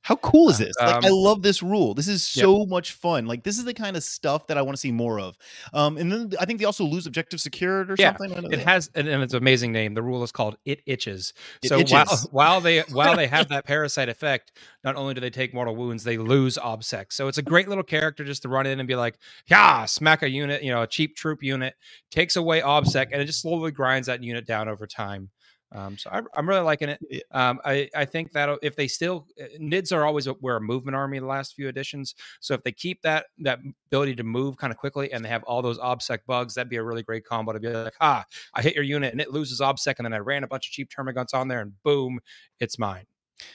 How 0.09 0.17
cool 0.17 0.49
is 0.49 0.57
this? 0.57 0.75
Like, 0.83 0.97
I 1.05 1.09
Um, 1.09 1.13
love 1.13 1.43
this 1.43 1.63
rule. 1.63 1.93
This 1.93 2.09
is 2.09 2.25
so 2.25 2.65
much 2.65 2.93
fun. 2.93 3.27
Like, 3.27 3.45
this 3.45 3.59
is 3.59 3.67
the 3.67 3.75
kind 3.75 3.95
of 3.95 4.03
stuff 4.03 4.47
that 4.47 4.57
I 4.57 4.63
want 4.63 4.75
to 4.75 4.81
see 4.81 4.91
more 4.91 5.21
of. 5.21 5.37
Um, 5.75 5.99
and 5.99 6.11
then 6.11 6.31
I 6.41 6.47
think 6.47 6.61
they 6.61 6.65
also 6.65 6.83
lose 6.85 7.07
objective 7.07 7.43
secured 7.43 7.91
or 7.91 7.97
Yeah, 7.99 8.17
something. 8.17 8.51
It 8.51 8.57
know. 8.57 8.65
has, 8.65 8.91
and, 8.95 9.07
and 9.07 9.23
it's 9.23 9.35
an 9.35 9.37
amazing 9.37 9.71
name. 9.71 9.93
The 9.93 10.03
rule 10.03 10.23
is 10.23 10.33
called 10.33 10.57
"It 10.65 10.81
Itches." 10.87 11.35
It 11.63 11.69
so 11.69 11.83
while 11.85 12.07
while 12.31 12.61
they 12.63 12.79
while 12.91 13.17
they 13.17 13.27
have 13.27 13.51
that 13.51 13.67
parasite 13.67 14.09
effect, 14.09 14.53
not 14.83 14.97
only 14.97 15.13
do 15.13 15.21
they 15.21 15.29
take 15.29 15.53
mortal 15.53 15.77
wounds, 15.77 16.05
they 16.05 16.17
lose 16.17 16.57
obsec. 16.57 17.13
So 17.13 17.29
it's 17.29 17.37
a 17.37 17.43
great 17.43 17.69
little 17.69 17.85
character 17.85 18.25
just 18.25 18.41
to 18.45 18.49
run 18.49 18.65
in 18.65 18.81
and 18.81 18.89
be 18.89 18.97
like, 18.97 19.19
"Yeah, 19.47 19.85
smack 19.85 20.23
a 20.23 20.31
unit, 20.31 20.63
you 20.63 20.71
know, 20.71 20.81
a 20.81 20.87
cheap 20.87 21.17
troop 21.17 21.43
unit, 21.43 21.75
takes 22.11 22.37
away 22.37 22.63
obsec, 22.63 23.09
and 23.13 23.21
it 23.21 23.27
just 23.27 23.43
slowly 23.43 23.73
grinds 23.73 24.07
that 24.07 24.23
unit 24.23 24.47
down 24.47 24.71
over 24.71 24.87
time." 24.87 25.29
Um, 25.73 25.99
so 25.99 26.11
I, 26.11 26.23
I'm 26.35 26.49
really 26.49 26.63
liking 26.63 26.89
it. 26.89 27.25
Um, 27.31 27.61
I, 27.65 27.91
I 27.95 28.05
think 28.05 28.33
that 28.33 28.59
if 28.63 28.75
they 28.75 28.89
still 28.89 29.27
uh, 29.41 29.45
NIDS 29.61 29.95
are 29.95 30.05
always 30.05 30.27
a, 30.27 30.35
were 30.41 30.57
a 30.57 30.61
movement 30.61 30.97
army 30.97 31.19
the 31.19 31.27
last 31.27 31.55
few 31.55 31.69
editions. 31.69 32.15
So 32.41 32.55
if 32.55 32.63
they 32.63 32.73
keep 32.73 33.03
that 33.03 33.27
that 33.41 33.59
ability 33.89 34.15
to 34.17 34.25
move 34.25 34.57
kind 34.57 34.73
of 34.73 34.79
quickly 34.79 35.13
and 35.13 35.25
they 35.25 35.29
have 35.29 35.43
all 35.45 35.61
those 35.61 35.79
obsec 35.79 36.21
bugs, 36.27 36.55
that'd 36.55 36.71
be 36.71 36.77
a 36.77 36.83
really 36.83 37.03
great 37.03 37.25
combo 37.25 37.53
to 37.53 37.61
be 37.61 37.69
like, 37.69 37.95
ah, 38.01 38.25
I 38.55 38.63
hit 38.63 38.75
your 38.75 38.85
unit 38.85 39.13
and 39.13 39.21
it 39.21 39.31
loses 39.31 39.61
obsec, 39.61 39.97
and 39.99 40.07
then 40.07 40.15
I 40.15 40.19
ran 40.19 40.45
a 40.45 40.49
bunch 40.49 40.69
of 40.69 40.73
cheap 40.73 40.91
termagants 40.91 41.35
on 41.35 41.49
there, 41.49 41.61
and 41.61 41.73
boom, 41.83 42.21
it's 42.61 42.79
mine. 42.79 43.05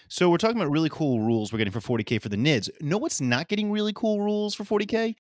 So 0.07 0.29
we're 0.29 0.37
talking 0.37 0.57
about 0.57 0.71
really 0.71 0.89
cool 0.89 1.19
rules 1.19 1.51
we're 1.51 1.57
getting 1.57 1.73
for 1.73 1.81
40k 1.81 2.21
for 2.21 2.29
the 2.29 2.37
NIDS. 2.37 2.69
No, 2.79 2.97
what's 2.97 3.19
not 3.19 3.47
getting 3.47 3.71
really 3.71 3.91
cool 3.93 4.21
rules 4.21 4.55
for 4.55 4.63
40k? 4.63 5.15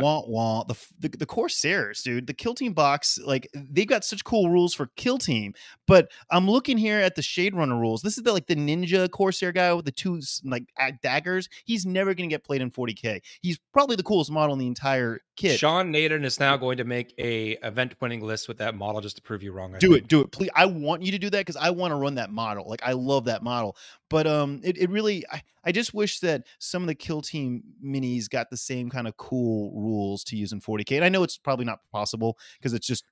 Wah 0.00 0.22
wah. 0.26 0.64
The, 0.64 0.74
the 1.00 1.08
the 1.18 1.26
Corsairs, 1.26 2.02
dude. 2.02 2.26
The 2.26 2.34
Kill 2.34 2.54
Team 2.54 2.72
box, 2.72 3.18
like 3.24 3.48
they've 3.54 3.86
got 3.86 4.04
such 4.04 4.24
cool 4.24 4.48
rules 4.48 4.74
for 4.74 4.88
Kill 4.96 5.18
Team. 5.18 5.54
But 5.86 6.10
I'm 6.30 6.48
looking 6.48 6.78
here 6.78 7.00
at 7.00 7.14
the 7.14 7.22
Shade 7.22 7.54
Runner 7.54 7.78
rules. 7.78 8.02
This 8.02 8.16
is 8.16 8.24
the 8.24 8.32
like 8.32 8.46
the 8.46 8.56
ninja 8.56 9.10
Corsair 9.10 9.52
guy 9.52 9.72
with 9.74 9.84
the 9.84 9.92
two 9.92 10.20
like 10.44 10.64
daggers. 11.02 11.48
He's 11.64 11.84
never 11.84 12.14
gonna 12.14 12.28
get 12.28 12.44
played 12.44 12.62
in 12.62 12.70
40k. 12.70 13.20
He's 13.42 13.58
probably 13.72 13.96
the 13.96 14.02
coolest 14.02 14.30
model 14.30 14.54
in 14.54 14.58
the 14.58 14.66
entire 14.66 15.20
kit. 15.36 15.58
Sean 15.58 15.92
Nayden 15.92 16.24
is 16.24 16.38
now 16.38 16.56
going 16.56 16.76
to 16.78 16.84
make 16.84 17.14
a 17.18 17.52
event 17.62 17.94
winning 18.00 18.20
list 18.20 18.48
with 18.48 18.58
that 18.58 18.74
model 18.74 19.00
just 19.00 19.16
to 19.16 19.22
prove 19.22 19.42
you 19.42 19.52
wrong. 19.52 19.74
I 19.74 19.78
do 19.78 19.88
think. 19.92 20.04
it 20.04 20.08
do 20.08 20.20
it 20.20 20.30
please 20.32 20.50
i 20.54 20.66
want 20.66 21.02
you 21.02 21.12
to 21.12 21.18
do 21.18 21.30
that 21.30 21.38
because 21.38 21.56
i 21.56 21.70
want 21.70 21.92
to 21.92 21.96
run 21.96 22.16
that 22.16 22.30
model 22.30 22.68
like 22.68 22.82
i 22.84 22.92
love 22.92 23.24
that 23.26 23.42
model 23.42 23.76
but 24.08 24.26
um 24.26 24.60
it, 24.62 24.78
it 24.78 24.90
really 24.90 25.24
I, 25.30 25.42
I 25.64 25.72
just 25.72 25.94
wish 25.94 26.20
that 26.20 26.44
some 26.58 26.82
of 26.82 26.88
the 26.88 26.94
kill 26.94 27.22
team 27.22 27.62
minis 27.84 28.28
got 28.28 28.50
the 28.50 28.56
same 28.56 28.90
kind 28.90 29.06
of 29.06 29.16
cool 29.16 29.72
rules 29.74 30.24
to 30.24 30.36
use 30.36 30.52
in 30.52 30.60
40k 30.60 30.96
and 30.96 31.04
i 31.04 31.08
know 31.08 31.22
it's 31.22 31.38
probably 31.38 31.64
not 31.64 31.78
possible 31.92 32.38
because 32.58 32.72
it's 32.72 32.86
just 32.86 33.04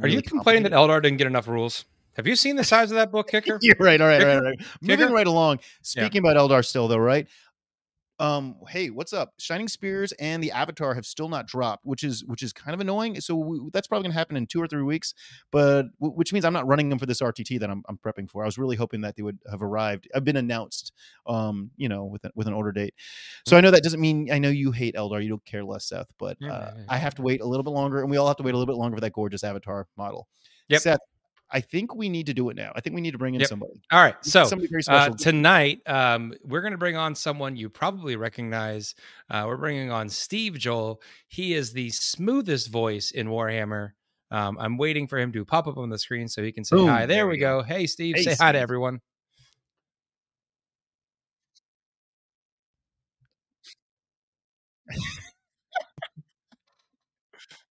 Are 0.00 0.08
you 0.08 0.22
complaining 0.22 0.64
that. 0.64 0.72
Eldar 0.72 1.02
didn't 1.02 1.18
get 1.18 1.26
enough 1.26 1.48
rules? 1.48 1.84
Have 2.14 2.26
you 2.26 2.36
seen 2.36 2.56
the 2.56 2.64
size 2.64 2.90
of 2.90 2.96
that 2.96 3.10
book 3.10 3.28
kicker? 3.30 3.58
you're 3.62 3.76
right 3.78 4.00
all 4.00 4.06
right 4.08 4.20
all 4.20 4.28
right, 4.28 4.36
all 4.36 4.42
right. 4.42 4.60
moving 4.80 5.10
right 5.12 5.26
along 5.26 5.60
speaking 5.82 6.18
about 6.18 6.36
eldar 6.36 6.64
still 6.64 6.88
though 6.88 6.98
right 6.98 7.26
um 8.20 8.56
hey 8.68 8.90
what's 8.90 9.12
up? 9.12 9.32
Shining 9.38 9.68
spears 9.68 10.12
and 10.12 10.42
the 10.42 10.52
avatar 10.52 10.94
have 10.94 11.06
still 11.06 11.28
not 11.28 11.46
dropped 11.46 11.84
which 11.84 12.04
is 12.04 12.24
which 12.24 12.42
is 12.42 12.52
kind 12.52 12.74
of 12.74 12.80
annoying 12.80 13.20
so 13.20 13.34
we, 13.34 13.60
that's 13.72 13.88
probably 13.88 14.04
going 14.04 14.12
to 14.12 14.18
happen 14.18 14.36
in 14.36 14.46
two 14.46 14.60
or 14.60 14.66
three 14.66 14.82
weeks 14.82 15.14
but 15.50 15.84
w- 16.00 16.14
which 16.14 16.32
means 16.32 16.44
i'm 16.44 16.52
not 16.52 16.66
running 16.66 16.88
them 16.88 16.98
for 16.98 17.06
this 17.06 17.20
rtt 17.20 17.58
that 17.58 17.70
I'm, 17.70 17.82
I'm 17.88 17.98
prepping 17.98 18.30
for. 18.30 18.42
I 18.42 18.46
was 18.46 18.58
really 18.58 18.76
hoping 18.76 19.00
that 19.00 19.16
they 19.16 19.22
would 19.22 19.38
have 19.50 19.62
arrived 19.62 20.08
i've 20.14 20.24
been 20.24 20.36
announced 20.36 20.92
um 21.26 21.70
you 21.76 21.88
know 21.88 22.04
with, 22.04 22.24
a, 22.24 22.30
with 22.34 22.46
an 22.46 22.52
order 22.52 22.72
date. 22.72 22.94
So 23.46 23.56
i 23.56 23.60
know 23.60 23.70
that 23.70 23.82
doesn't 23.82 24.00
mean 24.00 24.30
i 24.30 24.38
know 24.38 24.50
you 24.50 24.72
hate 24.72 24.94
eldar 24.94 25.22
you 25.22 25.28
don't 25.28 25.44
care 25.44 25.64
less 25.64 25.86
seth 25.86 26.12
but 26.18 26.36
uh, 26.50 26.72
i 26.88 26.96
have 26.98 27.14
to 27.16 27.22
wait 27.22 27.40
a 27.40 27.46
little 27.46 27.64
bit 27.64 27.70
longer 27.70 28.02
and 28.02 28.10
we 28.10 28.18
all 28.18 28.26
have 28.26 28.36
to 28.36 28.42
wait 28.42 28.54
a 28.54 28.58
little 28.58 28.72
bit 28.72 28.78
longer 28.78 28.96
for 28.96 29.00
that 29.00 29.12
gorgeous 29.12 29.42
avatar 29.42 29.88
model. 29.96 30.28
Yep. 30.68 30.80
seth 30.82 31.00
i 31.52 31.60
think 31.60 31.94
we 31.94 32.08
need 32.08 32.26
to 32.26 32.34
do 32.34 32.48
it 32.50 32.56
now 32.56 32.72
i 32.74 32.80
think 32.80 32.94
we 32.94 33.00
need 33.00 33.10
to 33.12 33.18
bring 33.18 33.34
in 33.34 33.40
Yep. 33.40 33.48
somebody 33.48 33.72
All 33.92 34.02
right, 34.02 34.16
so 34.22 34.44
somebody 34.44 34.68
very 34.68 34.80
uh, 34.80 34.82
special 34.82 35.14
tonight 35.16 35.80
um, 35.86 36.32
we're 36.44 36.60
going 36.60 36.72
to 36.72 36.78
bring 36.78 36.96
on 36.96 37.14
someone 37.14 37.56
you 37.56 37.68
probably 37.68 38.16
recognize. 38.16 38.94
Uh, 39.30 39.44
we're 39.46 39.56
bringing 39.56 39.90
on 39.90 40.08
Steve 40.08 40.58
Joel. 40.58 41.00
He 41.28 41.54
is 41.54 41.72
the 41.72 41.90
smoothest 41.90 42.70
voice 42.70 43.10
in 43.10 43.28
Warhammer. 43.28 43.92
Um, 44.30 44.56
I'm 44.58 44.78
waiting 44.78 45.06
for 45.06 45.18
him 45.18 45.32
to 45.32 45.44
pop 45.44 45.66
up 45.66 45.76
on 45.76 45.90
the 45.90 45.98
screen 45.98 46.28
so 46.28 46.42
he 46.42 46.52
can 46.52 46.64
say 46.64 46.76
Boom, 46.76 46.88
hi. 46.88 47.00
There, 47.06 47.16
there 47.16 47.26
we 47.26 47.32
we 47.32 47.38
go. 47.38 47.62
Hey, 47.62 47.86
Steve. 47.86 48.16
Hey, 48.16 48.24
say 48.24 48.34
hi 48.34 48.52
to 48.52 48.58
everyone. 48.58 49.00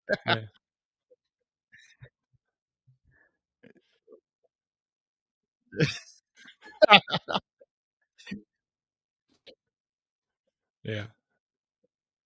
Yeah. 0.26 0.40
Yeah. 10.83 11.07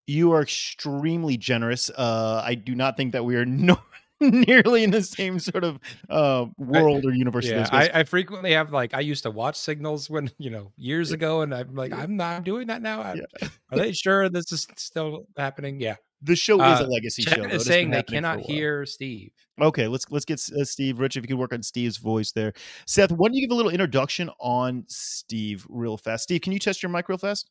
you 0.06 0.32
are 0.32 0.42
extremely 0.42 1.36
generous. 1.36 1.90
Uh, 1.90 2.42
I 2.44 2.54
do 2.54 2.74
not 2.74 2.96
think 2.96 3.12
that 3.12 3.24
we 3.24 3.36
are 3.36 3.44
no 3.46 3.78
nearly 4.20 4.84
in 4.84 4.90
the 4.90 5.02
same 5.02 5.38
sort 5.38 5.64
of 5.64 5.78
uh, 6.08 6.46
world 6.56 7.04
or 7.04 7.10
universe. 7.12 7.46
Yeah. 7.46 7.68
I, 7.70 7.90
I 7.92 8.04
frequently 8.04 8.52
have 8.52 8.72
like 8.72 8.94
I 8.94 9.00
used 9.00 9.24
to 9.24 9.30
watch 9.30 9.56
signals 9.56 10.08
when 10.08 10.30
you 10.38 10.50
know 10.50 10.72
years 10.76 11.12
ago, 11.12 11.42
and 11.42 11.54
I'm 11.54 11.74
like 11.74 11.92
I'm 11.92 12.16
not 12.16 12.44
doing 12.44 12.68
that 12.68 12.82
now. 12.82 13.00
I- 13.00 13.14
Yeah. 13.14 13.48
Are 13.70 13.78
they 13.78 13.92
sure 13.92 14.28
this 14.28 14.52
is 14.52 14.66
still 14.76 15.26
happening? 15.36 15.80
Yeah, 15.80 15.96
the 16.24 16.34
show 16.36 16.60
is 16.60 16.80
a 16.80 16.84
uh, 16.84 16.88
legacy 16.88 17.22
Chat 17.22 17.34
show. 17.34 17.42
though. 17.42 17.54
is 17.54 17.66
saying 17.66 17.90
they 17.90 17.98
happening 17.98 18.22
for 18.22 18.28
a 18.28 18.32
cannot 18.32 18.46
hear 18.46 18.86
Steve. 18.86 19.30
Okay, 19.60 19.86
let's 19.86 20.06
let's 20.10 20.24
get 20.24 20.40
uh, 20.58 20.64
Steve. 20.64 20.98
Rich, 20.98 21.16
if 21.16 21.24
you 21.24 21.28
could 21.28 21.38
work 21.38 21.52
on 21.52 21.62
Steve's 21.62 21.96
voice 21.98 22.32
there. 22.32 22.52
Seth, 22.86 23.12
why 23.12 23.28
don't 23.28 23.34
you 23.34 23.42
give 23.46 23.52
a 23.52 23.54
little 23.54 23.70
introduction 23.70 24.30
on 24.40 24.84
Steve 24.88 25.66
real 25.68 25.96
fast? 25.96 26.24
Steve, 26.24 26.40
can 26.40 26.52
you 26.52 26.58
test 26.58 26.82
your 26.82 26.90
mic 26.90 27.08
real 27.08 27.18
fast? 27.18 27.50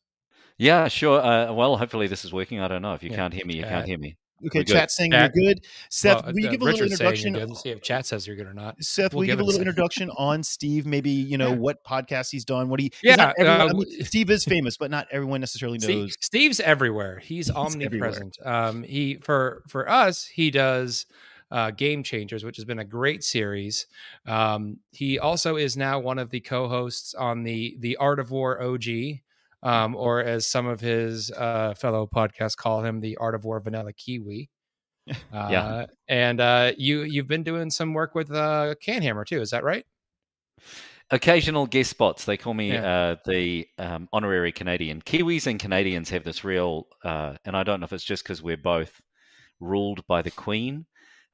Yeah, 0.58 0.88
sure. 0.88 1.20
Uh, 1.20 1.52
well, 1.52 1.76
hopefully 1.76 2.06
this 2.06 2.24
is 2.24 2.32
working. 2.32 2.60
I 2.60 2.68
don't 2.68 2.82
know. 2.82 2.94
If 2.94 3.02
you 3.02 3.10
Yeah. 3.10 3.16
can't 3.16 3.34
hear 3.34 3.46
me, 3.46 3.56
you 3.56 3.64
Uh, 3.64 3.68
can't 3.68 3.86
hear 3.86 3.98
me. 3.98 4.16
Okay, 4.46 4.58
We're 4.58 4.64
good. 4.64 4.72
chat 4.72 4.90
saying 4.90 5.12
Chat- 5.12 5.32
you're 5.34 5.54
good. 5.54 5.64
Seth, 5.90 6.22
Well, 6.24 6.32
will 6.34 6.40
you 6.40 6.48
uh, 6.48 6.50
give 6.50 6.60
a 6.60 6.64
little 6.64 6.80
Richard's 6.80 6.98
saying 6.98 7.10
introduction? 7.10 7.32
good. 7.34 7.48
Let's 7.50 7.62
see 7.62 7.70
if 7.70 7.82
chat 7.82 8.04
says 8.06 8.26
you're 8.26 8.36
good 8.36 8.46
or 8.46 8.52
not. 8.54 8.82
Seth, 8.82 9.12
We'll 9.12 9.18
will 9.20 9.24
you 9.24 9.32
give 9.32 9.38
give 9.38 9.42
a 9.42 9.46
little 9.46 9.60
introduction 9.60 10.10
on 10.16 10.42
Steve? 10.42 10.86
Maybe 10.86 11.10
you 11.10 11.38
know 11.38 11.50
Yeah. 11.50 11.56
what 11.56 11.84
podcast 11.84 12.30
he's 12.30 12.44
done. 12.44 12.68
What 12.68 12.80
he? 12.80 12.92
Yeah, 13.02 13.14
not 13.16 13.34
everyone- 13.38 13.60
I 13.60 13.64
uh, 13.70 13.74
mean, 13.74 14.04
Steve 14.04 14.30
is 14.30 14.44
famous, 14.44 14.76
but 14.76 14.90
not 14.90 15.06
everyone 15.10 15.40
necessarily 15.40 15.78
knows. 15.78 16.14
Steve's 16.20 16.60
everywhere. 16.60 17.18
He's, 17.24 17.48
everywhere. 17.48 17.66
omnipresent. 17.66 18.38
Um, 18.44 18.82
he 18.82 19.16
for 19.22 19.62
for 19.68 19.88
us, 19.88 20.24
he 20.26 20.50
does 20.50 21.06
uh, 21.50 21.70
Game 21.70 22.02
Changers, 22.02 22.42
which 22.44 22.56
has 22.56 22.64
been 22.64 22.80
a 22.80 22.84
great 22.84 23.22
series. 23.22 23.86
Um, 24.26 24.78
he 24.90 25.18
also 25.18 25.56
is 25.56 25.76
now 25.76 26.00
one 26.00 26.18
of 26.18 26.30
the 26.30 26.40
co-hosts 26.40 27.14
on 27.14 27.44
the 27.44 27.76
the 27.78 27.96
Art 27.96 28.18
of 28.18 28.30
War 28.30 28.60
OG, 28.60 28.84
um, 29.64 29.96
or 29.96 30.20
as 30.22 30.46
some 30.46 30.66
of 30.66 30.80
his 30.80 31.30
uh, 31.32 31.74
fellow 31.74 32.06
podcasts 32.06 32.56
call 32.56 32.84
him, 32.84 33.00
the 33.00 33.16
Art 33.16 33.34
of 33.34 33.44
War 33.44 33.58
Vanilla 33.60 33.92
Kiwi. 33.92 34.48
Uh, 35.32 35.48
Yeah. 35.50 35.86
and 36.08 36.40
uh, 36.40 36.72
you 36.78 37.02
you've 37.02 37.28
been 37.28 37.42
doing 37.42 37.70
some 37.70 37.92
work 37.92 38.14
with 38.14 38.30
uh, 38.30 38.74
Canhammer 38.82 39.26
too. 39.26 39.40
Is 39.42 39.50
that 39.50 39.62
right? 39.64 39.84
Occasional 41.10 41.66
guest 41.66 41.90
spots. 41.90 42.24
They 42.24 42.36
call 42.38 42.54
me 42.54 42.72
Yeah. 42.72 43.10
uh, 43.10 43.16
the 43.26 43.66
um, 43.78 44.08
honorary 44.12 44.52
Canadian. 44.52 45.02
Kiwis 45.02 45.46
and 45.46 45.60
Canadians 45.60 46.08
have 46.10 46.24
this 46.24 46.44
real, 46.44 46.86
uh, 47.04 47.34
and 47.44 47.54
I 47.56 47.62
don't 47.62 47.80
know 47.80 47.84
if 47.84 47.92
it's 47.92 48.04
just 48.04 48.24
because 48.24 48.42
we're 48.42 48.56
both 48.56 49.00
ruled 49.60 50.06
by 50.06 50.22
the 50.22 50.30
Queen. 50.30 50.86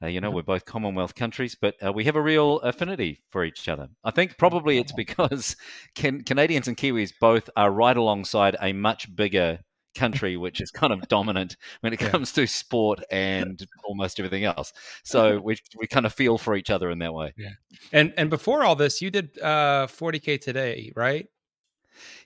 Uh, 0.02 0.07
you 0.07 0.21
know, 0.21 0.30
Mhm. 0.30 0.35
we're 0.35 0.42
both 0.42 0.64
Commonwealth 0.64 1.14
countries, 1.14 1.54
but 1.61 1.75
uh, 1.85 1.92
we 1.92 2.04
have 2.04 2.16
a 2.16 2.23
real 2.23 2.59
affinity 2.61 3.21
for 3.30 3.45
each 3.45 3.69
other. 3.69 3.88
I 4.02 4.11
think 4.11 4.38
probably 4.38 4.78
it's 4.78 4.92
because 4.92 5.57
can, 5.95 6.23
Canadians 6.25 6.69
and 6.69 6.76
Kiwis 6.76 7.12
both 7.21 7.50
are 7.57 7.71
right 7.71 7.97
alongside 7.97 8.57
a 8.62 8.73
much 8.73 9.14
bigger 9.14 9.61
country, 9.97 10.37
which 10.37 10.61
is 10.61 10.71
kind 10.71 10.92
of 10.92 11.07
dominant 11.09 11.57
when 11.80 11.92
it 11.92 12.00
Yeah. 12.00 12.11
comes 12.11 12.33
to 12.35 12.47
sport 12.47 13.00
and 13.11 13.61
almost 13.85 14.19
everything 14.21 14.45
else. 14.45 14.73
So 15.02 15.38
we 15.40 15.57
we 15.76 15.87
kind 15.87 16.07
of 16.07 16.14
feel 16.14 16.38
for 16.38 16.54
each 16.57 16.71
other 16.71 16.90
in 16.90 17.00
that 17.00 17.12
way. 17.12 17.33
Yeah. 17.37 17.50
And 17.92 18.14
and 18.16 18.30
before 18.30 18.64
all 18.64 18.76
this, 18.76 19.02
you 19.02 19.11
did 19.11 19.38
uh, 19.40 19.87
40k 19.88 20.40
today, 20.40 20.92
right? 20.97 21.26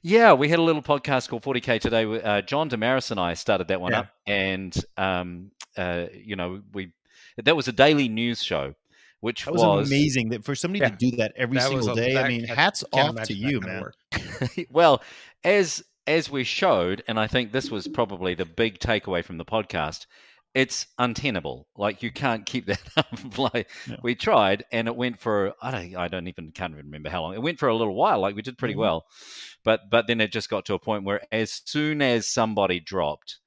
Yeah, 0.03 0.35
we 0.35 0.49
had 0.51 0.59
a 0.59 0.63
little 0.63 0.83
podcast 0.83 1.29
called 1.29 1.43
40K 1.43 1.81
today. 1.81 2.05
with, 2.07 2.23
Uh, 2.25 2.43
John 2.43 2.69
Damaris 2.69 3.11
and 3.11 3.19
I 3.19 3.35
started 3.35 3.69
that 3.69 3.81
one 3.81 3.93
Yeah. 3.93 4.01
up, 4.01 4.09
and 4.27 4.77
um, 4.97 5.51
uh, 5.77 6.07
you 6.13 6.37
know, 6.37 6.63
we 6.73 6.93
that 7.43 7.57
was 7.57 7.69
a 7.69 7.73
daily 7.73 8.09
news 8.09 8.43
show, 8.43 8.75
which 9.21 9.45
That 9.45 9.55
was, 9.55 9.89
amazing 9.89 10.31
that 10.31 10.45
for 10.45 10.55
somebody 10.55 10.81
Yeah. 10.81 10.91
to 10.91 10.97
do 10.97 11.17
that 11.17 11.33
every 11.37 11.59
That 11.59 11.69
single 11.69 11.91
a- 11.91 11.95
day. 11.97 12.17
I 12.17 12.29
mean, 12.29 12.51
I 12.51 12.55
hats 12.55 12.85
Can't 12.93 13.19
off 13.19 13.27
to 13.27 13.35
you, 13.35 13.61
man. 13.61 13.85
well, 14.71 15.03
as 15.45 15.83
as 16.07 16.31
we 16.31 16.45
showed, 16.45 17.03
and 17.09 17.19
I 17.19 17.27
think 17.27 17.51
this 17.53 17.71
was 17.71 17.89
probably 17.89 18.35
the 18.35 18.45
big 18.45 18.79
takeaway 18.79 19.25
from 19.25 19.39
the 19.39 19.45
podcast. 19.45 20.07
It's 20.53 20.87
untenable. 21.01 21.67
Like 21.77 22.03
you 22.03 22.13
can't 22.13 22.47
keep 22.47 22.67
that 22.73 22.81
up. 22.97 23.39
like 23.39 23.69
Yeah. 23.89 23.97
we 24.03 24.15
tried, 24.15 24.65
and 24.71 24.87
it 24.87 24.95
went 24.95 25.19
for 25.19 25.55
I 25.61 25.71
don't 25.71 25.97
I 25.97 26.07
don't 26.09 26.29
even 26.29 26.53
can't 26.53 26.73
even 26.75 26.85
remember 26.87 27.09
how 27.11 27.23
long. 27.23 27.35
It 27.35 27.43
went 27.43 27.59
for 27.59 27.69
a 27.69 27.75
little 27.77 27.95
while. 27.97 28.21
Like 28.21 28.37
we 28.37 28.43
did 28.43 28.59
pretty 28.59 28.75
Mhm. 28.75 28.79
well, 28.79 29.05
but 29.65 29.91
but 29.91 30.07
then 30.07 30.21
it 30.21 30.31
just 30.31 30.49
got 30.51 30.65
to 30.67 30.75
a 30.75 30.79
point 30.79 31.05
where 31.05 31.23
as 31.33 31.61
soon 31.65 32.03
as 32.03 32.29
somebody 32.29 32.79
dropped, 32.81 33.39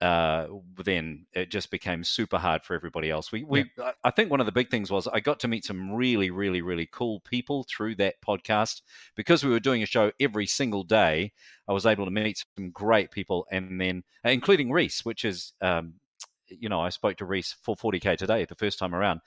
uh, 0.00 0.46
then 0.84 1.26
it 1.32 1.50
just 1.50 1.70
became 1.70 2.04
super 2.04 2.36
hard 2.38 2.62
for 2.64 2.74
everybody 2.74 3.10
else. 3.10 3.32
We 3.32 3.44
we 3.44 3.64
I- 3.82 3.94
I 4.04 4.10
think 4.10 4.30
one 4.30 4.40
of 4.40 4.46
the 4.46 4.52
big 4.52 4.70
things 4.70 4.90
was 4.90 5.06
I 5.08 5.20
got 5.20 5.40
to 5.40 5.48
meet 5.48 5.64
some 5.64 5.92
really 5.94 6.30
really 6.30 6.60
really 6.62 6.86
cool 6.92 7.20
people 7.20 7.64
through 7.68 7.94
that 7.96 8.16
podcast 8.26 8.82
because 9.14 9.42
we 9.42 9.50
were 9.50 9.60
doing 9.60 9.82
a 9.82 9.86
show 9.86 10.12
every 10.20 10.46
single 10.46 10.84
day. 10.84 11.32
I 11.68 11.72
was 11.72 11.86
able 11.86 12.04
to 12.04 12.10
meet 12.10 12.44
some 12.56 12.70
great 12.70 13.10
people, 13.10 13.46
and 13.50 13.80
then 13.80 14.02
uh, 14.24 14.30
including 14.30 14.70
Reece, 14.70 15.04
which 15.04 15.24
is 15.24 15.52
um, 15.62 15.94
you 16.48 16.68
know 16.68 16.80
I 16.80 16.90
spoke 16.90 17.16
to 17.18 17.24
Reece 17.24 17.56
for 17.62 17.74
40k 17.76 18.16
today 18.18 18.44
the 18.44 18.54
first 18.54 18.78
time 18.78 18.94
around. 18.94 19.20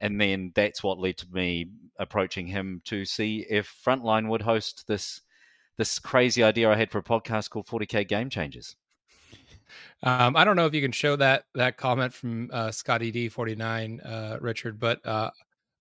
And 0.00 0.20
then 0.20 0.50
that's 0.56 0.82
what 0.82 0.98
led 0.98 1.16
to 1.18 1.26
me 1.32 1.68
approaching 1.96 2.48
him 2.48 2.82
to 2.86 3.04
see 3.04 3.46
if 3.48 3.72
Frontline 3.86 4.28
would 4.28 4.42
host 4.42 4.86
this 4.88 5.20
this 5.78 5.98
crazy 5.98 6.42
idea 6.42 6.70
I 6.70 6.76
had 6.76 6.90
for 6.90 6.98
a 6.98 7.02
podcast 7.02 7.50
called 7.50 7.66
40k 7.66 8.06
Game 8.08 8.28
Changers. 8.28 8.76
Um, 10.02 10.36
I 10.36 10.44
don't 10.44 10.56
know 10.56 10.66
if 10.66 10.74
you 10.74 10.82
can 10.82 10.92
show 10.92 11.16
that 11.16 11.44
that 11.54 11.76
comment 11.76 12.12
from 12.12 12.50
uh, 12.52 12.70
Scotty 12.70 13.10
D 13.10 13.28
forty 13.28 13.54
nine, 13.54 14.00
uh, 14.00 14.38
Richard, 14.40 14.78
but 14.80 15.04
uh, 15.06 15.30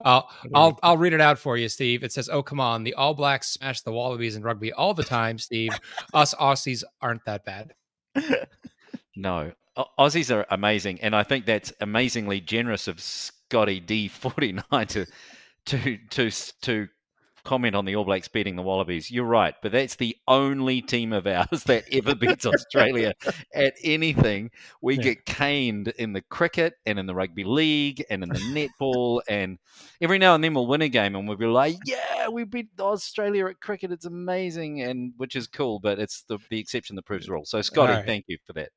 I'll 0.04 0.30
I'll 0.54 0.80
I'll 0.84 0.98
read 0.98 1.14
it 1.14 1.22
out 1.22 1.40
for 1.40 1.58
you, 1.58 1.70
Steve. 1.70 2.04
It 2.04 2.12
says, 2.12 2.30
"Oh 2.30 2.44
come 2.44 2.60
on, 2.60 2.84
the 2.84 2.94
All 2.96 3.14
Blacks 3.14 3.52
smash 3.52 3.82
the 3.82 3.92
Wallabies 3.92 4.36
in 4.36 4.44
rugby 4.44 4.72
all 4.74 4.94
the 4.94 5.04
time, 5.04 5.38
Steve. 5.38 5.72
Us 6.14 6.34
Aussies 6.36 6.84
aren't 7.02 7.26
that 7.26 7.46
bad." 7.46 7.74
No, 9.16 9.52
Aussies 10.00 10.34
are 10.34 10.46
amazing, 10.50 11.00
and 11.02 11.16
I 11.16 11.24
think 11.24 11.46
that's 11.46 11.74
amazingly 11.82 12.42
generous 12.42 12.88
of 12.88 13.00
Scotty 13.00 13.82
D49 13.82 14.88
to 14.88 15.06
to 15.66 15.98
to 16.10 16.32
to 16.62 16.88
comment 17.44 17.76
on 17.76 17.86
the 17.86 17.96
All 17.96 18.06
Blacks 18.06 18.28
beating 18.28 18.56
the 18.56 18.62
Wallabies. 18.62 19.10
You're 19.12 19.26
right, 19.26 19.54
but 19.62 19.72
that's 19.72 19.96
the 19.96 20.16
only 20.28 20.82
team 20.82 21.14
of 21.14 21.28
ours 21.28 21.64
that 21.66 21.86
ever 21.92 22.16
beats 22.16 22.46
Australia 22.46 23.14
at 23.54 23.74
anything. 23.84 24.52
We 24.82 24.96
Yeah. 24.98 25.04
get 25.04 25.26
caned 25.26 25.90
in 25.98 26.14
the 26.14 26.22
cricket 26.22 26.74
and 26.86 27.00
in 27.00 27.06
the 27.06 27.16
rugby 27.16 27.44
league 27.44 28.04
and 28.10 28.24
in 28.24 28.30
the 28.30 28.36
netball, 28.82 29.22
and 29.28 29.58
every 30.02 30.18
now 30.18 30.36
and 30.36 30.44
then 30.44 30.54
we'll 30.54 30.68
win 30.68 30.82
a 30.82 30.90
game 30.90 31.16
and 31.16 31.28
we'll 31.28 31.38
be 31.38 31.46
like, 31.46 31.78
"Yeah, 31.86 32.21
we 32.30 32.44
beat 32.44 32.68
Australia 32.80 33.48
at 33.48 33.60
cricket. 33.60 33.92
It's 33.92 34.06
amazing," 34.06 34.82
and 34.82 35.14
which 35.18 35.36
is 35.36 35.48
cool, 35.48 35.80
but 35.80 36.00
it's 36.00 36.24
the 36.28 36.38
the 36.50 36.60
exception 36.60 36.96
that 36.98 37.06
proves 37.06 37.26
the 37.28 37.34
rule. 37.34 37.46
So, 37.46 37.62
Scotty, 37.62 37.94
right. 37.94 38.06
thank 38.06 38.26
you 38.28 38.38
for 38.46 38.54
that. 38.54 38.70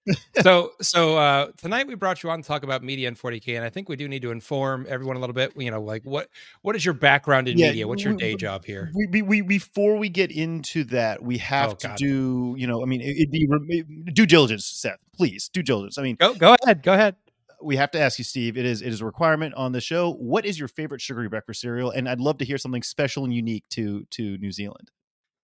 so 0.42 0.72
so 0.80 1.16
uh 1.18 1.50
tonight 1.56 1.86
we 1.86 1.94
brought 1.94 2.22
you 2.22 2.30
on 2.30 2.42
to 2.42 2.46
talk 2.46 2.62
about 2.62 2.82
media 2.82 3.08
and 3.08 3.18
40k 3.18 3.56
and 3.56 3.64
i 3.64 3.70
think 3.70 3.88
we 3.88 3.96
do 3.96 4.06
need 4.08 4.22
to 4.22 4.30
inform 4.30 4.86
everyone 4.88 5.16
a 5.16 5.20
little 5.20 5.34
bit 5.34 5.52
you 5.56 5.70
know 5.70 5.80
like 5.80 6.02
what 6.04 6.28
what 6.62 6.74
is 6.76 6.84
your 6.84 6.94
background 6.94 7.48
in 7.48 7.56
Yeah, 7.58 7.68
media 7.68 7.88
what's 7.88 8.02
your 8.04 8.14
we- 8.14 8.18
day 8.18 8.34
job 8.36 8.64
here 8.64 8.90
We, 8.94 9.06
we, 9.06 9.22
we 9.22 9.40
before 9.42 9.96
we 9.96 10.08
get 10.08 10.30
into 10.30 10.84
that, 10.84 11.22
we 11.22 11.38
have 11.38 11.70
Oh, 11.72 11.74
to 11.74 11.88
God. 11.88 11.96
do, 11.96 12.54
you 12.58 12.66
know, 12.66 12.82
I 12.82 12.86
mean, 12.86 13.00
it- 13.00 13.16
it'd 13.16 13.30
be 13.30 13.46
re- 13.48 13.84
due 14.12 14.26
diligence, 14.26 14.66
Seth. 14.66 14.98
Please, 15.16 15.48
due 15.48 15.62
diligence. 15.62 15.96
I 15.98 16.02
mean, 16.02 16.16
go 16.16 16.34
go 16.34 16.56
ahead 16.62 16.82
go 16.82 16.92
ahead 16.94 17.16
we 17.64 17.76
have 17.76 17.90
to 17.92 18.00
ask 18.00 18.18
you, 18.18 18.24
Steve. 18.24 18.56
It 18.56 18.64
is 18.64 18.82
it 18.82 18.88
is 18.88 19.00
a 19.00 19.06
requirement 19.06 19.54
on 19.54 19.72
the 19.72 19.80
show. 19.80 20.12
What 20.12 20.44
is 20.44 20.58
your 20.58 20.68
favorite 20.68 21.00
sugary 21.00 21.28
breakfast 21.28 21.60
cereal? 21.60 21.90
And 21.90 22.08
I'd 22.08 22.20
love 22.20 22.38
to 22.38 22.44
hear 22.44 22.58
something 22.58 22.82
special 22.82 23.24
and 23.24 23.34
unique 23.34 23.64
to 23.70 24.04
to 24.10 24.38
New 24.38 24.52
Zealand. 24.52 24.90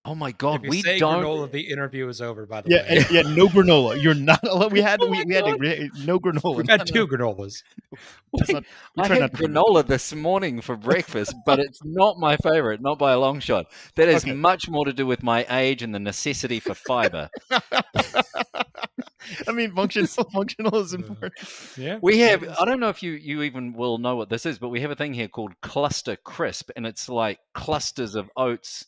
Oh 0.03 0.15
my 0.15 0.31
God, 0.31 0.55
if 0.55 0.63
you 0.63 0.69
we 0.71 0.81
say 0.81 0.97
don't. 0.97 1.23
granola 1.23 1.51
the 1.51 1.61
interview 1.71 2.07
is 2.07 2.21
over 2.21 2.47
by 2.47 2.61
the 2.61 2.69
Yeah, 2.71 2.77
way 2.77 2.85
and, 2.89 3.11
yeah, 3.11 3.21
no 3.35 3.47
granola. 3.47 4.01
You're 4.01 4.15
not. 4.15 4.43
allowed- 4.43 4.71
We 4.71 4.81
had 4.89 4.99
Oh 4.99 5.09
we, 5.11 5.23
we 5.25 5.35
had 5.35 5.45
to, 5.45 5.51
God. 5.51 5.59
we- 5.59 5.91
no 6.05 6.19
granola. 6.19 6.55
we've 6.57 6.67
had 6.67 6.79
No, 6.79 7.01
no, 7.01 7.05
two 7.05 7.07
granolas 7.07 7.61
that's 8.33 8.51
not- 8.51 8.63
I 8.97 9.07
try 9.07 9.17
had 9.17 9.31
to- 9.31 9.37
granola 9.37 9.85
this 9.85 10.11
morning 10.15 10.61
for 10.61 10.75
breakfast, 10.75 11.35
but 11.45 11.59
it's 11.59 11.81
not 11.85 12.17
my 12.17 12.35
favorite, 12.37 12.81
not 12.81 12.97
by 12.97 13.11
a 13.11 13.19
long 13.19 13.39
shot. 13.41 13.67
That 13.95 14.07
has 14.07 14.23
Okay. 14.23 14.33
much 14.33 14.67
more 14.67 14.85
to 14.85 14.93
do 14.93 15.05
with 15.05 15.21
my 15.21 15.45
age 15.51 15.83
and 15.83 15.93
the 15.93 15.99
necessity 15.99 16.59
for 16.59 16.73
fiber. 16.73 17.29
I 19.47 19.51
mean, 19.53 19.71
functional 19.75 20.07
functional 20.33 20.77
is 20.79 20.93
Uh, 20.93 20.97
important. 20.97 21.33
yeah 21.77 21.99
We 22.01 22.19
have, 22.19 22.43
I 22.59 22.65
don't 22.65 22.79
know 22.79 22.89
if 22.89 23.03
you, 23.03 23.11
you 23.11 23.43
even 23.43 23.73
will 23.73 23.99
know 23.99 24.15
what 24.15 24.29
this 24.29 24.47
is, 24.47 24.57
but 24.57 24.69
we 24.69 24.81
have 24.81 24.89
a 24.91 24.95
thing 24.95 25.13
here 25.13 25.27
called 25.27 25.53
Cluster 25.61 26.15
Crisp, 26.15 26.71
and 26.75 26.87
it's 26.87 27.07
like 27.07 27.37
clusters 27.53 28.15
of 28.15 28.29
oats, 28.35 28.85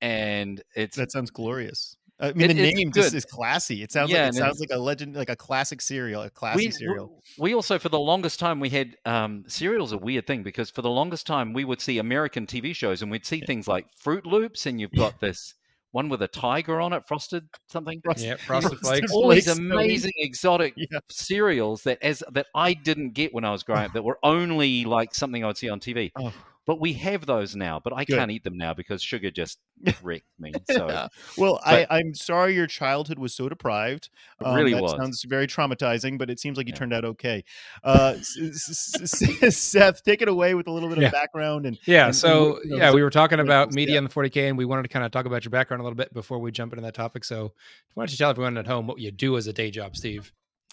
and 0.00 0.62
it's 0.74 0.96
That 0.96 1.12
sounds 1.12 1.30
glorious. 1.30 1.96
I 2.22 2.32
mean, 2.34 2.50
It- 2.50 2.54
the 2.54 2.72
name 2.74 2.92
just 2.92 3.12
good. 3.12 3.16
is 3.16 3.24
classy. 3.24 3.82
It 3.82 3.90
sounds 3.92 4.10
Yeah, 4.10 4.24
like 4.24 4.32
it 4.32 4.34
sounds 4.34 4.60
like 4.60 4.68
a 4.72 4.78
legend, 4.78 5.16
like 5.16 5.30
a 5.30 5.36
classic 5.36 5.80
cereal, 5.80 6.20
a 6.22 6.28
classy 6.28 6.66
we, 6.66 6.70
cereal. 6.70 7.22
we 7.38 7.54
also 7.54 7.78
for 7.78 7.88
the 7.88 7.98
longest 7.98 8.38
time 8.38 8.60
we 8.60 8.68
had 8.68 8.94
um, 9.06 9.44
cereal's 9.46 9.92
a 9.92 9.98
weird 9.98 10.26
thing 10.26 10.42
because 10.42 10.68
for 10.70 10.82
the 10.82 10.90
longest 10.90 11.26
time 11.26 11.54
we 11.54 11.64
would 11.64 11.80
see 11.80 11.96
American 11.96 12.46
TV 12.46 12.74
shows 12.76 13.00
and 13.00 13.10
we'd 13.10 13.24
see 13.24 13.40
things 13.40 13.66
like 13.66 13.86
Froot 14.04 14.26
Loops 14.26 14.66
and 14.66 14.78
you've 14.78 14.92
got 14.92 15.18
this 15.20 15.54
one 15.92 16.08
with 16.10 16.20
a 16.22 16.28
tiger 16.28 16.78
on 16.80 16.92
it, 16.92 17.02
frosted 17.08 17.48
something. 17.68 18.02
yeah 18.18 18.36
frosted 18.46 18.78
Frosted 18.78 18.78
flakes 18.80 19.12
All 19.12 19.28
these 19.28 19.48
amazing 19.48 20.12
exotic 20.18 20.74
Yeah. 20.76 20.98
cereals 21.10 21.82
that 21.84 22.02
as 22.02 22.22
that 22.32 22.46
I 22.54 22.74
didn't 22.74 23.14
get 23.14 23.32
when 23.32 23.46
I 23.46 23.50
was 23.50 23.62
growing 23.62 23.86
up 23.86 23.92
that 23.94 24.04
were 24.04 24.18
only 24.22 24.84
like 24.84 25.14
something 25.14 25.42
I'd 25.42 25.56
see 25.56 25.70
on 25.70 25.80
TV. 25.80 26.10
Oh. 26.16 26.34
But 26.70 26.78
we 26.78 26.92
have 26.92 27.26
those 27.26 27.56
now, 27.56 27.80
but 27.82 27.92
I 27.92 28.04
Good. 28.04 28.16
can't 28.16 28.30
eat 28.30 28.44
them 28.44 28.56
now 28.56 28.74
because 28.74 29.02
sugar 29.02 29.32
just 29.32 29.58
wrecked 30.04 30.22
me. 30.38 30.52
So 30.70 31.08
Well, 31.36 31.58
But- 31.64 31.90
I, 31.90 31.98
I'm 31.98 32.14
sorry 32.14 32.54
your 32.54 32.68
childhood 32.68 33.18
was 33.18 33.34
so 33.34 33.48
deprived. 33.48 34.08
Um, 34.44 34.52
It 34.52 34.56
really 34.56 34.74
that 34.74 34.82
was. 34.84 34.92
Sounds 34.92 35.24
very 35.24 35.48
traumatizing, 35.48 36.16
but 36.16 36.30
it 36.30 36.38
seems 36.38 36.56
like 36.56 36.68
you 36.68 36.72
Yeah. 36.72 36.78
turned 36.78 36.92
out 36.92 37.04
okay. 37.04 37.42
Uh, 37.82 38.14
Seth, 38.22 40.04
take 40.04 40.22
it 40.22 40.28
away 40.28 40.54
with 40.54 40.68
a 40.68 40.70
little 40.70 40.88
bit 40.88 40.98
of 40.98 41.02
Yeah. 41.02 41.10
background 41.10 41.66
and 41.66 41.76
yeah 41.86 42.06
and- 42.06 42.14
so 42.14 42.58
and, 42.58 42.64
you 42.64 42.70
know, 42.70 42.84
yeah 42.84 42.92
we 42.92 43.02
were 43.02 43.10
talking 43.10 43.40
about 43.40 43.72
media 43.72 43.94
yeah. 43.94 43.98
and 43.98 44.08
the 44.08 44.12
40k 44.14 44.48
and 44.48 44.56
we 44.56 44.64
wanted 44.64 44.82
to 44.82 44.88
kind 44.88 45.04
of 45.04 45.10
talk 45.10 45.26
about 45.26 45.44
your 45.44 45.50
background 45.50 45.80
a 45.80 45.84
little 45.84 45.96
bit 45.96 46.14
before 46.14 46.38
we 46.38 46.52
jump 46.52 46.72
into 46.72 46.82
that 46.82 46.94
topic 46.94 47.24
so 47.24 47.52
why 47.94 48.02
don't 48.04 48.12
you 48.12 48.16
tell 48.16 48.30
everyone 48.30 48.56
at 48.58 48.66
home 48.68 48.86
what 48.86 49.00
you 49.00 49.10
do 49.10 49.36
as 49.36 49.48
a 49.48 49.52
day 49.52 49.72
job 49.72 49.96
steve 49.96 50.32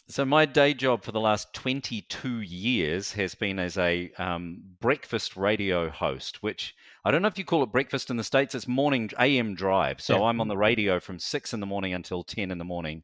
So 0.09 0.23
my 0.23 0.45
day 0.45 0.73
job 0.73 1.03
for 1.03 1.11
the 1.11 1.19
last 1.19 1.53
22 1.53 2.39
years 2.39 3.11
has 3.11 3.35
been 3.35 3.59
as 3.59 3.77
a 3.77 4.09
um, 4.17 4.61
breakfast 4.79 5.35
radio 5.35 5.89
host, 5.89 6.41
which 6.41 6.75
I 7.03 7.11
don't 7.11 7.21
know 7.21 7.27
if 7.27 7.37
you 7.37 7.43
call 7.43 7.61
it 7.63 7.73
breakfast 7.73 8.09
in 8.09 8.15
the 8.15 8.23
states. 8.23 8.55
It's 8.55 8.69
morning 8.69 9.09
AM 9.19 9.53
drive. 9.53 9.99
So 10.01 10.19
Yeah. 10.19 10.23
I'm 10.23 10.39
on 10.39 10.47
the 10.47 10.55
radio 10.55 11.01
from 11.01 11.19
six 11.19 11.53
in 11.53 11.59
the 11.59 11.65
morning 11.65 11.93
until 11.93 12.23
10 12.23 12.51
in 12.51 12.57
the 12.57 12.63
morning. 12.63 13.03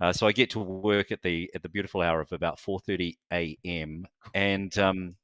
Uh, 0.00 0.12
so 0.12 0.26
I 0.26 0.32
get 0.32 0.50
to 0.50 0.58
work 0.58 1.12
at 1.12 1.22
the 1.22 1.50
at 1.54 1.62
the 1.62 1.68
beautiful 1.68 2.00
hour 2.02 2.20
of 2.20 2.32
about 2.32 2.58
4:30 2.58 3.16
a.m. 3.32 4.06
And 4.34 4.76
um, 4.76 5.16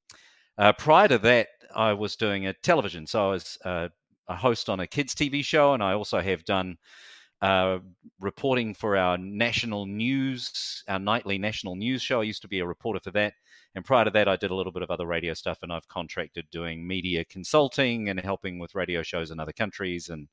uh, 0.59 0.73
prior 0.75 1.09
to 1.09 1.19
that, 1.19 1.49
I 1.75 1.93
was 1.93 2.15
doing 2.15 2.47
a 2.47 2.53
television. 2.53 3.09
So 3.09 3.27
I 3.27 3.31
was 3.31 3.59
uh, 3.65 3.89
a 4.29 4.37
host 4.37 4.69
on 4.69 4.79
a 4.79 4.87
kids 4.87 5.15
TV 5.17 5.45
show, 5.45 5.75
and 5.75 5.83
I 5.83 5.95
also 5.95 6.21
have 6.21 6.45
done 6.45 6.79
uh, 7.45 7.79
reporting 8.21 8.73
for 8.73 8.97
our 8.97 9.19
national 9.19 9.85
news, 9.85 10.83
our 10.89 10.99
nightly 10.99 11.37
national 11.37 11.77
news 11.77 12.01
show. 12.01 12.23
I 12.23 12.25
used 12.25 12.41
to 12.41 12.49
be 12.49 12.61
a 12.61 12.67
reporter 12.67 13.01
for 13.05 13.11
that. 13.11 13.35
And 13.75 13.85
prior 13.85 14.07
to 14.07 14.11
that, 14.13 14.29
I 14.29 14.37
did 14.37 14.51
a 14.51 14.55
little 14.55 14.73
bit 14.73 14.83
of 14.83 14.91
other 14.91 15.07
radio 15.07 15.35
stuff, 15.35 15.59
and 15.63 15.71
I've 15.71 15.87
contracted 15.89 16.47
doing 16.51 16.87
media 16.87 17.23
consulting 17.27 18.09
and 18.09 18.19
helping 18.19 18.59
with 18.59 18.75
radio 18.75 19.03
shows 19.03 19.31
in 19.31 19.41
other 19.41 19.53
countries. 19.53 20.09
And 20.09 20.27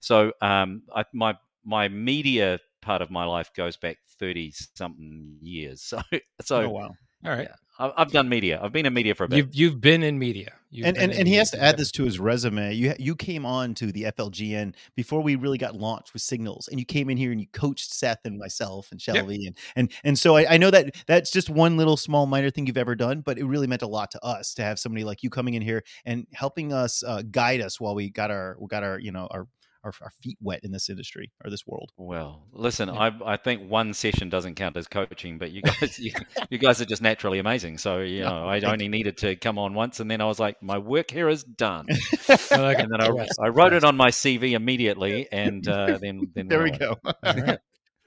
so 0.00 0.32
um, 0.40 0.82
I, 0.94 1.04
my 1.12 1.34
my 1.62 1.88
media 1.88 2.58
part 2.80 3.02
of 3.02 3.10
my 3.10 3.26
life 3.26 3.50
goes 3.54 3.76
back 3.76 3.98
thirty 4.18 4.50
something 4.74 5.36
years. 5.42 5.82
So 6.10 6.18
so 6.40 6.62
oh 6.62 6.70
wow. 6.70 6.90
All 7.26 7.32
right. 7.32 7.48
yeah, 7.50 7.56
I've 7.78 8.10
done 8.10 8.28
media. 8.28 8.58
I've 8.62 8.72
been 8.72 8.86
in 8.86 8.94
media 8.94 9.14
for 9.14 9.24
a 9.24 9.28
bit. 9.28 9.36
You've 9.36 9.54
you've 9.54 9.80
been 9.80 10.02
in 10.02 10.18
media. 10.18 10.52
You've 10.70 10.86
and 10.86 10.94
been 10.94 11.04
and, 11.04 11.12
in 11.12 11.18
and 11.20 11.28
he 11.28 11.34
has 11.34 11.50
to 11.50 11.62
add 11.62 11.76
this 11.76 11.90
to 11.92 12.04
his 12.04 12.18
resume. 12.18 12.72
You 12.72 12.94
you 12.98 13.14
came 13.14 13.44
on 13.44 13.74
to 13.74 13.92
the 13.92 14.04
FLGN 14.04 14.74
before 14.94 15.20
we 15.20 15.36
really 15.36 15.58
got 15.58 15.74
launched 15.74 16.12
with 16.12 16.22
Signals, 16.22 16.68
and 16.68 16.78
you 16.78 16.86
came 16.86 17.10
in 17.10 17.16
here 17.16 17.32
and 17.32 17.40
you 17.40 17.46
coached 17.52 17.92
Seth 17.92 18.20
and 18.24 18.38
myself 18.38 18.88
and 18.90 19.00
Yep. 19.06 19.16
Shelby, 19.16 19.46
and 19.46 19.56
and 19.76 19.92
and 20.04 20.18
so 20.18 20.36
I, 20.36 20.54
I 20.54 20.56
know 20.56 20.70
that 20.70 20.94
that's 21.06 21.30
just 21.30 21.50
one 21.50 21.76
little 21.76 21.96
small 21.96 22.26
minor 22.26 22.50
thing 22.50 22.66
you've 22.66 22.78
ever 22.78 22.94
done, 22.94 23.20
but 23.20 23.38
it 23.38 23.44
really 23.44 23.66
meant 23.66 23.82
a 23.82 23.88
lot 23.88 24.10
to 24.12 24.24
us 24.24 24.54
to 24.54 24.62
have 24.62 24.78
somebody 24.78 25.04
like 25.04 25.22
you 25.22 25.30
coming 25.30 25.54
in 25.54 25.62
here 25.62 25.84
and 26.04 26.26
helping 26.32 26.72
us 26.72 27.02
uh, 27.04 27.22
guide 27.30 27.60
us 27.60 27.78
while 27.78 27.94
we 27.94 28.08
got 28.10 28.30
our 28.30 28.56
we 28.58 28.68
got 28.68 28.82
our 28.82 28.98
you 28.98 29.12
know 29.12 29.28
our 29.30 29.48
our, 29.86 29.92
our 30.02 30.10
feet 30.22 30.38
wet 30.40 30.60
in 30.62 30.72
this 30.72 30.90
industry 30.90 31.32
or 31.44 31.50
this 31.50 31.66
world. 31.66 31.92
Well, 31.98 32.42
listen, 32.52 32.90
Yeah. 32.90 33.00
I 33.00 33.10
I 33.24 33.36
think 33.38 33.70
one 33.70 33.94
session 33.94 34.28
doesn't 34.28 34.56
count 34.56 34.76
as 34.76 34.86
coaching, 34.86 35.38
but 35.38 35.50
you 35.50 35.62
guys 35.62 35.98
you, 35.98 36.12
you 36.50 36.58
guys 36.58 36.80
are 36.80 36.84
just 36.84 37.00
naturally 37.00 37.38
amazing. 37.38 37.78
So 37.78 38.00
you 38.00 38.22
Yeah, 38.22 38.26
know, 38.26 38.46
I 38.46 38.60
thank 38.60 38.66
you. 38.66 38.72
only 38.72 38.88
needed 38.88 39.16
to 39.18 39.34
come 39.36 39.58
on 39.58 39.72
once, 39.72 39.98
and 40.00 40.10
then 40.10 40.20
I 40.20 40.26
was 40.26 40.38
like, 40.38 40.62
my 40.62 40.76
work 40.78 41.10
here 41.10 41.28
is 41.30 41.42
done, 41.42 41.86
I 42.52 42.72
and 42.74 42.92
then 42.92 43.00
I, 43.00 43.08
Yes. 43.14 43.38
I 43.40 43.48
wrote 43.48 43.72
it 43.72 43.84
on 43.84 43.96
my 43.96 44.10
CV 44.10 44.52
immediately, 44.52 45.26
and 45.32 45.66
uh, 45.66 45.98
then 46.02 46.32
then 46.34 46.48
There 46.50 46.62
we 46.62 46.70
went 46.70 46.80
go. 46.80 46.96
All 47.04 47.34
right. 47.34 47.58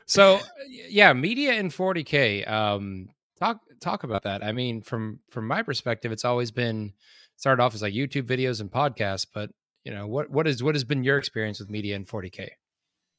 So 0.07 0.39
yeah, 0.67 1.13
media 1.13 1.53
in 1.53 1.69
40k. 1.69 2.48
Um, 2.50 3.09
talk 3.39 3.59
talk 3.81 4.03
about 4.03 4.24
that. 4.24 4.43
I 4.43 4.51
mean, 4.51 4.81
from 4.81 5.19
from 5.31 5.48
my 5.48 5.63
perspective, 5.63 6.12
it's 6.12 6.25
always 6.25 6.51
been 6.51 6.93
started 7.38 7.62
off 7.63 7.74
as 7.74 7.81
like 7.81 7.93
YouTube 7.93 8.24
videos 8.24 8.62
and 8.62 8.71
podcasts, 8.71 9.25
but 9.33 9.50
you 9.89 9.96
know 9.96 10.08
what 10.08 10.29
what 10.29 10.48
is 10.48 10.62
what 10.62 10.75
has 10.75 10.84
been 10.84 11.03
your 11.03 11.17
experience 11.17 11.60
with 11.60 11.69
media 11.69 11.96
in 11.96 12.05
40k? 12.05 12.50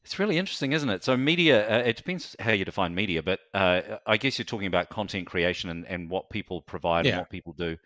It's 0.04 0.18
really 0.18 0.38
interesting, 0.38 0.72
isn't 0.72 0.88
it? 0.88 1.04
So 1.04 1.14
media, 1.16 1.68
uh, 1.70 1.82
it 1.82 1.96
depends 1.96 2.34
how 2.40 2.52
you 2.52 2.64
define 2.64 2.94
media, 2.94 3.22
but 3.22 3.40
uh, 3.52 3.98
I 4.06 4.16
guess 4.16 4.38
you're 4.38 4.46
talking 4.46 4.66
about 4.66 4.88
content 4.88 5.26
creation 5.26 5.68
and, 5.68 5.86
and 5.86 6.08
what 6.08 6.30
people 6.30 6.62
provide 6.62 7.04
Yeah. 7.04 7.12
and 7.12 7.18
what 7.18 7.30
people 7.30 7.52
do. 7.52 7.76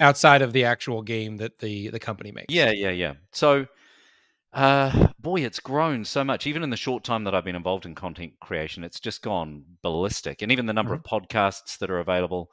outside 0.00 0.42
of 0.42 0.52
the 0.52 0.64
actual 0.64 1.02
game 1.02 1.36
that 1.36 1.58
the 1.58 1.88
the 1.88 2.00
company 2.00 2.32
makes. 2.32 2.52
Yeah, 2.52 2.72
yeah, 2.72 2.90
yeah. 2.90 3.14
So, 3.32 3.66
uh, 4.52 5.08
boy, 5.20 5.42
it's 5.42 5.60
grown 5.60 6.04
so 6.04 6.24
much. 6.24 6.46
Even 6.46 6.64
in 6.64 6.70
the 6.70 6.76
short 6.76 7.04
time 7.04 7.22
that 7.24 7.34
I've 7.34 7.44
been 7.44 7.54
involved 7.54 7.86
in 7.86 7.94
content 7.94 8.32
creation, 8.40 8.82
it's 8.82 8.98
just 8.98 9.22
gone 9.22 9.64
ballistic. 9.82 10.42
And 10.42 10.50
even 10.50 10.66
the 10.66 10.72
number 10.72 10.94
of 10.94 11.02
podcasts 11.04 11.78
that 11.78 11.90
are 11.90 12.00
available. 12.00 12.50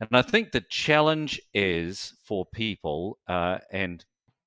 And 0.00 0.10
I 0.12 0.22
think 0.22 0.52
the 0.52 0.64
challenge 0.68 1.40
is 1.54 2.12
for 2.26 2.44
people, 2.44 3.18
uh, 3.28 3.58
and 3.70 4.04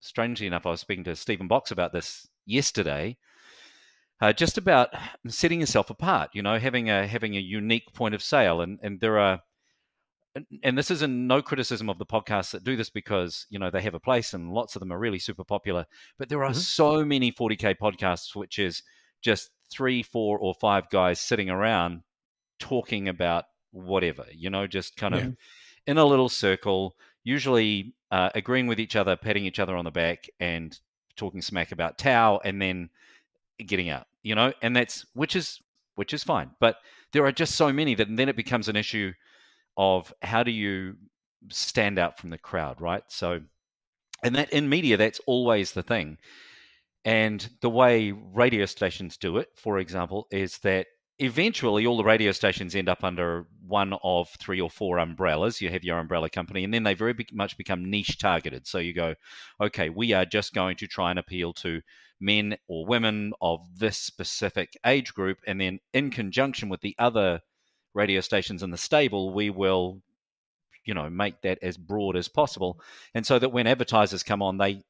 strangely 0.07 0.47
enough, 0.47 0.65
I 0.65 0.71
was 0.71 0.79
speaking 0.81 1.03
to 1.05 1.15
Stephen 1.15 1.47
Box 1.47 1.71
about 1.71 1.93
this 1.93 2.27
yesterday. 2.45 3.17
Uh, 4.19 4.33
just 4.33 4.57
about 4.57 4.89
setting 5.27 5.59
yourself 5.59 5.91
apart, 5.91 6.31
you 6.33 6.41
know, 6.41 6.57
having 6.57 6.89
a 6.89 7.05
having 7.05 7.35
a 7.37 7.39
unique 7.39 7.93
point 7.93 8.15
of 8.15 8.23
sale, 8.23 8.61
and 8.61 8.79
and 8.81 8.99
there 8.99 9.19
are 9.19 9.41
and- 10.63 10.77
this 10.77 10.89
is 10.91 11.01
in 11.01 11.27
no 11.27 11.41
criticism 11.41 11.89
of 11.89 11.97
the 11.99 12.05
podcasts 12.05 12.51
that 12.51 12.63
do 12.63 12.75
this 12.75 12.89
because 12.89 13.45
you 13.49 13.57
know 13.59 13.69
they 13.69 13.81
have 13.81 13.93
a 13.95 13.99
place 13.99 14.33
and 14.33 14.51
lots 14.53 14.75
of 14.75 14.79
them 14.79 14.91
are 14.93 14.99
really 14.99 15.17
super 15.19 15.43
popular 15.43 15.85
but 16.19 16.29
there 16.29 16.43
are 16.43 16.51
Mhm. 16.51 16.55
so 16.55 17.03
many 17.05 17.31
40k 17.31 17.73
podcasts 17.75 18.35
which 18.35 18.59
is 18.59 18.83
just 19.23 19.49
three 19.71 20.03
four 20.03 20.37
or 20.37 20.53
five 20.53 20.89
guys 20.91 21.19
sitting 21.19 21.49
around 21.49 22.03
talking 22.59 23.07
about 23.07 23.45
whatever 23.71 24.25
you 24.31 24.49
know 24.51 24.67
just 24.67 24.95
kind 24.95 25.15
Yeah. 25.15 25.21
of 25.21 25.37
in 25.87 25.97
a 25.97 26.05
little 26.05 26.29
circle 26.29 26.95
usually 27.27 27.93
uh, 28.11 28.29
agreeing 28.35 28.67
with 28.67 28.79
each 28.79 28.95
other 28.95 29.15
patting 29.15 29.45
each 29.45 29.59
other 29.59 29.75
on 29.75 29.85
the 29.85 29.91
back 29.91 30.29
and 30.39 30.79
talking 31.15 31.41
smack 31.41 31.71
about 31.71 31.97
tau 31.97 32.39
and 32.43 32.61
then 32.61 32.89
getting 33.65 33.89
out 33.89 34.05
you 34.23 34.35
know 34.35 34.53
and 34.61 34.75
that's 34.75 35.05
which 35.13 35.35
is 35.35 35.59
which 35.95 36.13
is 36.13 36.23
fine 36.23 36.51
but 36.59 36.77
there 37.11 37.25
are 37.25 37.31
just 37.31 37.55
so 37.55 37.71
many 37.71 37.95
that 37.95 38.07
then 38.15 38.29
it 38.29 38.35
becomes 38.35 38.67
an 38.67 38.75
issue 38.75 39.11
of 39.77 40.13
how 40.21 40.43
do 40.43 40.51
you 40.51 40.95
stand 41.49 41.99
out 41.99 42.17
from 42.17 42.29
the 42.29 42.37
crowd, 42.37 42.81
right? 42.81 43.03
So, 43.07 43.41
and 44.23 44.35
that 44.35 44.51
in 44.51 44.67
media, 44.67 44.97
that's 44.97 45.21
always 45.27 45.71
the 45.71 45.83
thing. 45.83 46.17
And 47.05 47.47
the 47.61 47.69
way 47.69 48.11
radio 48.11 48.65
stations 48.65 49.17
do 49.17 49.37
it, 49.37 49.49
for 49.55 49.79
example, 49.79 50.27
is 50.31 50.57
that 50.59 50.87
eventually 51.19 51.85
all 51.85 51.97
the 51.97 52.03
radio 52.03 52.31
stations 52.31 52.75
end 52.75 52.89
up 52.89 53.03
under 53.03 53.47
one 53.65 53.93
of 54.03 54.29
three 54.39 54.61
or 54.61 54.69
four 54.69 54.99
umbrellas. 54.99 55.61
You 55.61 55.69
have 55.69 55.83
your 55.83 55.99
umbrella 55.99 56.29
company, 56.29 56.63
and 56.63 56.73
then 56.73 56.83
they 56.83 56.93
very 56.93 57.15
much 57.33 57.57
become 57.57 57.89
niche 57.89 58.17
targeted. 58.19 58.67
So 58.67 58.77
you 58.77 58.93
go, 58.93 59.15
okay, 59.59 59.89
we 59.89 60.13
are 60.13 60.25
just 60.25 60.53
going 60.53 60.77
to 60.77 60.87
try 60.87 61.09
and 61.09 61.19
appeal 61.19 61.53
to 61.53 61.81
men 62.19 62.57
or 62.67 62.85
women 62.85 63.33
of 63.41 63.61
this 63.77 63.97
specific 63.97 64.77
age 64.85 65.13
group. 65.13 65.39
And 65.47 65.59
then 65.59 65.79
in 65.93 66.11
conjunction 66.11 66.69
with 66.69 66.81
the 66.81 66.95
other 66.99 67.41
radio 67.93 68.21
stations 68.21 68.63
in 68.63 68.71
the 68.71 68.77
stable, 68.77 69.33
we 69.33 69.49
will, 69.49 70.01
you 70.85 70.93
know, 70.93 71.09
make 71.09 71.41
that 71.41 71.59
as 71.61 71.77
broad 71.77 72.15
as 72.15 72.27
possible. 72.27 72.79
And 73.13 73.25
so 73.25 73.39
that 73.39 73.49
when 73.49 73.67
advertisers 73.67 74.23
come 74.23 74.41
on, 74.41 74.57
they 74.57 74.83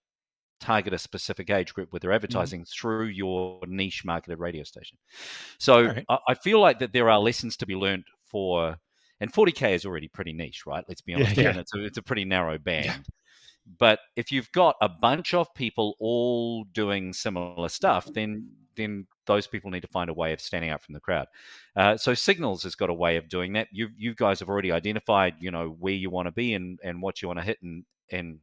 target 0.60 0.94
a 0.94 0.98
specific 0.98 1.50
age 1.50 1.74
group 1.74 1.94
with 1.94 2.02
their 2.02 2.12
advertising 2.12 2.66
through 2.66 3.06
your 3.06 3.60
niche 3.68 4.04
marketed 4.06 4.40
radio 4.40 4.64
station. 4.64 4.98
So 5.60 5.88
Alright. 5.88 6.06
I, 6.10 6.18
I 6.30 6.34
feel 6.34 6.60
like 6.60 6.80
that 6.80 6.94
there 6.94 7.10
are 7.10 7.20
lessons 7.20 7.58
to 7.58 7.66
be 7.66 7.76
learned 7.76 8.06
for, 8.26 8.76
and 9.20 9.32
40K 9.32 9.74
is 9.74 9.86
already 9.86 10.08
pretty 10.08 10.34
niche, 10.34 10.66
right? 10.66 10.84
Let's 10.88 11.02
be 11.02 11.14
honest. 11.16 11.38
yeah. 11.38 11.50
And 11.50 11.60
it's 11.60 11.74
a, 11.76 11.86
it's 11.86 11.98
a 11.98 12.04
pretty 12.04 12.26
narrow 12.26 12.58
band. 12.58 12.86
Yeah. 12.86 12.98
But 13.80 14.00
if 14.16 14.32
you've 14.32 14.52
got 14.54 14.76
a 14.82 14.90
bunch 14.90 15.34
of 15.34 15.54
people 15.54 15.96
all 16.00 16.64
doing 16.74 17.14
similar 17.14 17.70
stuff, 17.70 18.08
then 18.14 18.50
then 18.78 19.08
those 19.26 19.48
people 19.48 19.72
need 19.72 19.82
to 19.82 19.88
find 19.88 20.10
a 20.10 20.14
way 20.14 20.32
of 20.32 20.40
standing 20.40 20.70
out 20.70 20.82
from 20.82 20.94
the 20.94 21.00
crowd. 21.00 21.26
Uh, 21.76 21.98
so 21.98 22.14
Signals 22.14 22.64
has 22.64 22.76
got 22.76 22.90
a 22.90 22.94
way 22.94 23.18
of 23.18 23.28
doing 23.28 23.54
that. 23.54 23.68
You 23.72 23.90
you 23.98 24.16
guys 24.16 24.40
have 24.40 24.50
already 24.50 24.72
identified, 24.72 25.34
you 25.40 25.52
know, 25.52 25.76
where 25.80 25.94
you 25.94 26.10
want 26.10 26.28
to 26.28 26.32
be 26.32 26.54
and 26.54 26.80
and 26.84 27.02
what 27.02 27.22
you 27.22 27.28
want 27.28 27.40
to 27.40 27.46
hit 27.46 27.58
and 27.62 27.84
and 28.12 28.40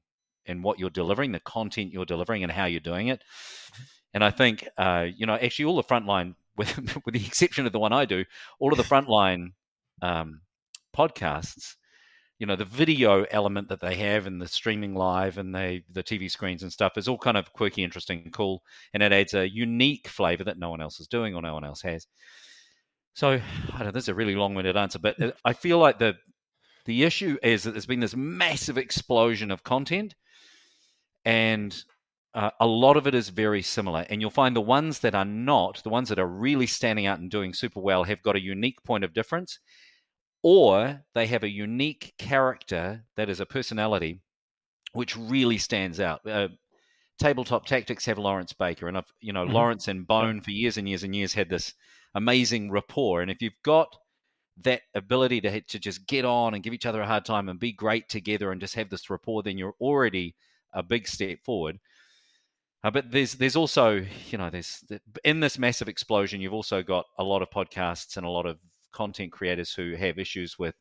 and 0.46 0.62
what 0.62 0.78
you're 0.78 0.90
delivering, 0.90 1.32
the 1.32 1.40
content 1.40 1.92
you're 1.92 2.04
delivering, 2.04 2.42
and 2.42 2.52
how 2.52 2.66
you're 2.66 2.80
doing 2.80 3.08
it. 3.08 3.22
And 4.12 4.22
I 4.22 4.30
think, 4.30 4.68
uh, 4.78 5.06
you 5.14 5.26
know, 5.26 5.34
actually 5.34 5.66
all 5.66 5.76
the 5.76 5.84
frontline, 5.84 6.34
with 6.56 6.76
with 7.04 7.14
the 7.14 7.26
exception 7.26 7.66
of 7.66 7.72
the 7.72 7.80
one 7.80 7.92
I 7.92 8.04
do, 8.04 8.24
all 8.60 8.72
of 8.72 8.76
the 8.76 8.84
frontline 8.84 9.52
um, 10.02 10.40
podcasts 10.96 11.74
you 12.38 12.46
know 12.46 12.56
the 12.56 12.64
video 12.64 13.24
element 13.30 13.68
that 13.68 13.80
they 13.80 13.94
have 13.94 14.26
and 14.26 14.40
the 14.40 14.48
streaming 14.48 14.94
live 14.94 15.38
and 15.38 15.54
they 15.54 15.84
the 15.92 16.02
TV 16.02 16.30
screens 16.30 16.62
and 16.62 16.72
stuff 16.72 16.96
is 16.96 17.08
all 17.08 17.18
kind 17.18 17.36
of 17.36 17.52
quirky, 17.52 17.84
interesting, 17.84 18.22
and 18.24 18.32
cool, 18.32 18.62
and 18.92 19.02
it 19.02 19.12
adds 19.12 19.34
a 19.34 19.48
unique 19.48 20.08
flavor 20.08 20.44
that 20.44 20.58
no 20.58 20.70
one 20.70 20.80
else 20.80 21.00
is 21.00 21.06
doing 21.06 21.34
or 21.34 21.42
no 21.42 21.54
one 21.54 21.64
else 21.64 21.82
has. 21.82 22.06
So 23.14 23.28
I 23.30 23.78
don't 23.78 23.86
know. 23.86 23.90
This 23.92 24.04
is 24.04 24.08
a 24.08 24.14
really 24.14 24.34
long-winded 24.34 24.76
answer, 24.76 24.98
but 24.98 25.16
I 25.44 25.52
feel 25.52 25.78
like 25.78 25.98
the 25.98 26.14
the 26.86 27.04
issue 27.04 27.38
is 27.42 27.62
that 27.62 27.70
there's 27.70 27.86
been 27.86 28.00
this 28.00 28.16
massive 28.16 28.76
explosion 28.76 29.50
of 29.50 29.62
content, 29.62 30.14
and 31.24 31.84
uh, 32.34 32.50
a 32.60 32.66
lot 32.66 32.96
of 32.96 33.06
it 33.06 33.14
is 33.14 33.28
very 33.28 33.62
similar. 33.62 34.06
And 34.10 34.20
you'll 34.20 34.30
find 34.30 34.56
the 34.56 34.60
ones 34.60 35.00
that 35.00 35.14
are 35.14 35.24
not, 35.24 35.82
the 35.82 35.90
ones 35.90 36.08
that 36.08 36.18
are 36.18 36.26
really 36.26 36.66
standing 36.66 37.06
out 37.06 37.20
and 37.20 37.30
doing 37.30 37.54
super 37.54 37.80
well, 37.80 38.04
have 38.04 38.22
got 38.22 38.36
a 38.36 38.42
unique 38.42 38.82
point 38.84 39.04
of 39.04 39.14
difference 39.14 39.58
or 40.42 41.02
they 41.14 41.26
have 41.26 41.42
a 41.42 41.48
unique 41.48 42.14
character 42.18 43.04
that 43.16 43.28
is 43.30 43.40
a 43.40 43.46
personality 43.46 44.20
which 44.92 45.16
really 45.16 45.58
stands 45.58 45.98
out. 46.00 46.24
Uh, 46.26 46.48
Tabletop 47.18 47.66
Tactics 47.66 48.04
have 48.06 48.18
Lawrence 48.18 48.52
Baker, 48.52 48.88
and 48.88 48.96
I've 48.98 49.12
you 49.20 49.32
know 49.32 49.46
Mhm. 49.46 49.52
Lawrence 49.52 49.88
and 49.88 50.06
Bone 50.06 50.40
for 50.40 50.50
years 50.50 50.76
and 50.76 50.88
years 50.88 51.04
and 51.04 51.14
years 51.16 51.32
had 51.34 51.48
this 51.48 51.74
amazing 52.14 52.70
rapport. 52.70 53.22
And 53.22 53.30
if 53.30 53.40
you've 53.42 53.60
got 53.62 53.96
that 54.58 54.82
ability 54.94 55.40
to 55.42 55.60
to 55.62 55.78
just 55.78 56.06
get 56.06 56.24
on 56.24 56.54
and 56.54 56.62
give 56.62 56.74
each 56.74 56.86
other 56.86 57.02
a 57.02 57.06
hard 57.06 57.24
time 57.24 57.48
and 57.48 57.58
be 57.58 57.72
great 57.72 58.08
together 58.08 58.52
and 58.52 58.60
just 58.60 58.74
have 58.74 58.90
this 58.90 59.10
rapport, 59.10 59.42
then 59.42 59.58
you're 59.58 59.76
already 59.80 60.36
a 60.74 60.82
big 60.82 61.06
step 61.08 61.38
forward. 61.44 61.78
Uh, 62.82 62.90
but 62.90 63.10
there's 63.10 63.34
there's 63.34 63.56
also 63.56 64.04
you 64.30 64.36
know 64.38 64.50
there's 64.50 64.84
in 65.24 65.40
this 65.40 65.58
massive 65.58 65.88
explosion, 65.88 66.40
you've 66.40 66.52
also 66.52 66.82
got 66.82 67.06
a 67.18 67.24
lot 67.24 67.40
of 67.40 67.48
podcasts 67.50 68.16
and 68.18 68.26
a 68.26 68.30
lot 68.30 68.44
of 68.46 68.58
content 68.92 69.32
creators 69.32 69.72
who 69.72 69.94
have 69.94 70.18
issues 70.18 70.58
with 70.58 70.74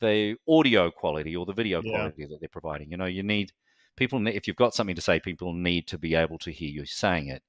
the 0.00 0.36
audio 0.48 0.90
quality 0.90 1.34
or 1.34 1.44
the 1.46 1.52
video 1.52 1.82
Yeah. 1.82 1.90
quality 1.90 2.26
that 2.26 2.38
they're 2.40 2.48
providing. 2.48 2.90
You 2.90 2.96
know, 2.98 3.06
you 3.06 3.22
need 3.22 3.52
people 3.96 4.24
if 4.28 4.46
you've 4.46 4.56
got 4.56 4.74
something 4.74 4.94
to 4.96 5.02
say, 5.02 5.18
people 5.18 5.52
need 5.52 5.86
to 5.88 5.98
be 5.98 6.14
able 6.14 6.38
to 6.38 6.50
hear 6.50 6.70
you 6.70 6.84
saying 6.86 7.28
it. 7.28 7.42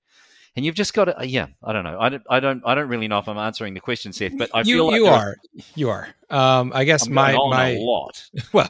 and 0.56 0.64
you've 0.66 0.76
just 0.76 0.94
got 0.94 1.06
to, 1.06 1.16
yeah. 1.28 1.48
I 1.64 1.74
don't 1.74 1.84
know. 1.84 1.98
I 2.00 2.10
don't. 2.10 2.24
I 2.30 2.40
don't. 2.40 2.62
I 2.66 2.76
don't 2.76 2.88
really 2.88 3.08
know 3.08 3.18
if 3.20 3.28
I'm 3.28 3.38
answering 3.40 3.74
the 3.74 3.80
question, 3.80 4.14
Seth. 4.14 4.38
But 4.38 4.52
I 4.54 4.60
you 4.60 4.76
feel 4.76 4.88
like 4.88 4.96
you 4.96 5.06
are 5.08 5.36
you 5.76 5.90
are. 5.90 6.08
Um, 6.30 6.72
I 6.76 6.84
guess 6.84 7.08
I'm 7.08 7.14
my 7.14 7.34
my 7.34 7.70
a 7.70 7.80
lot. 7.80 8.30
well, 8.54 8.70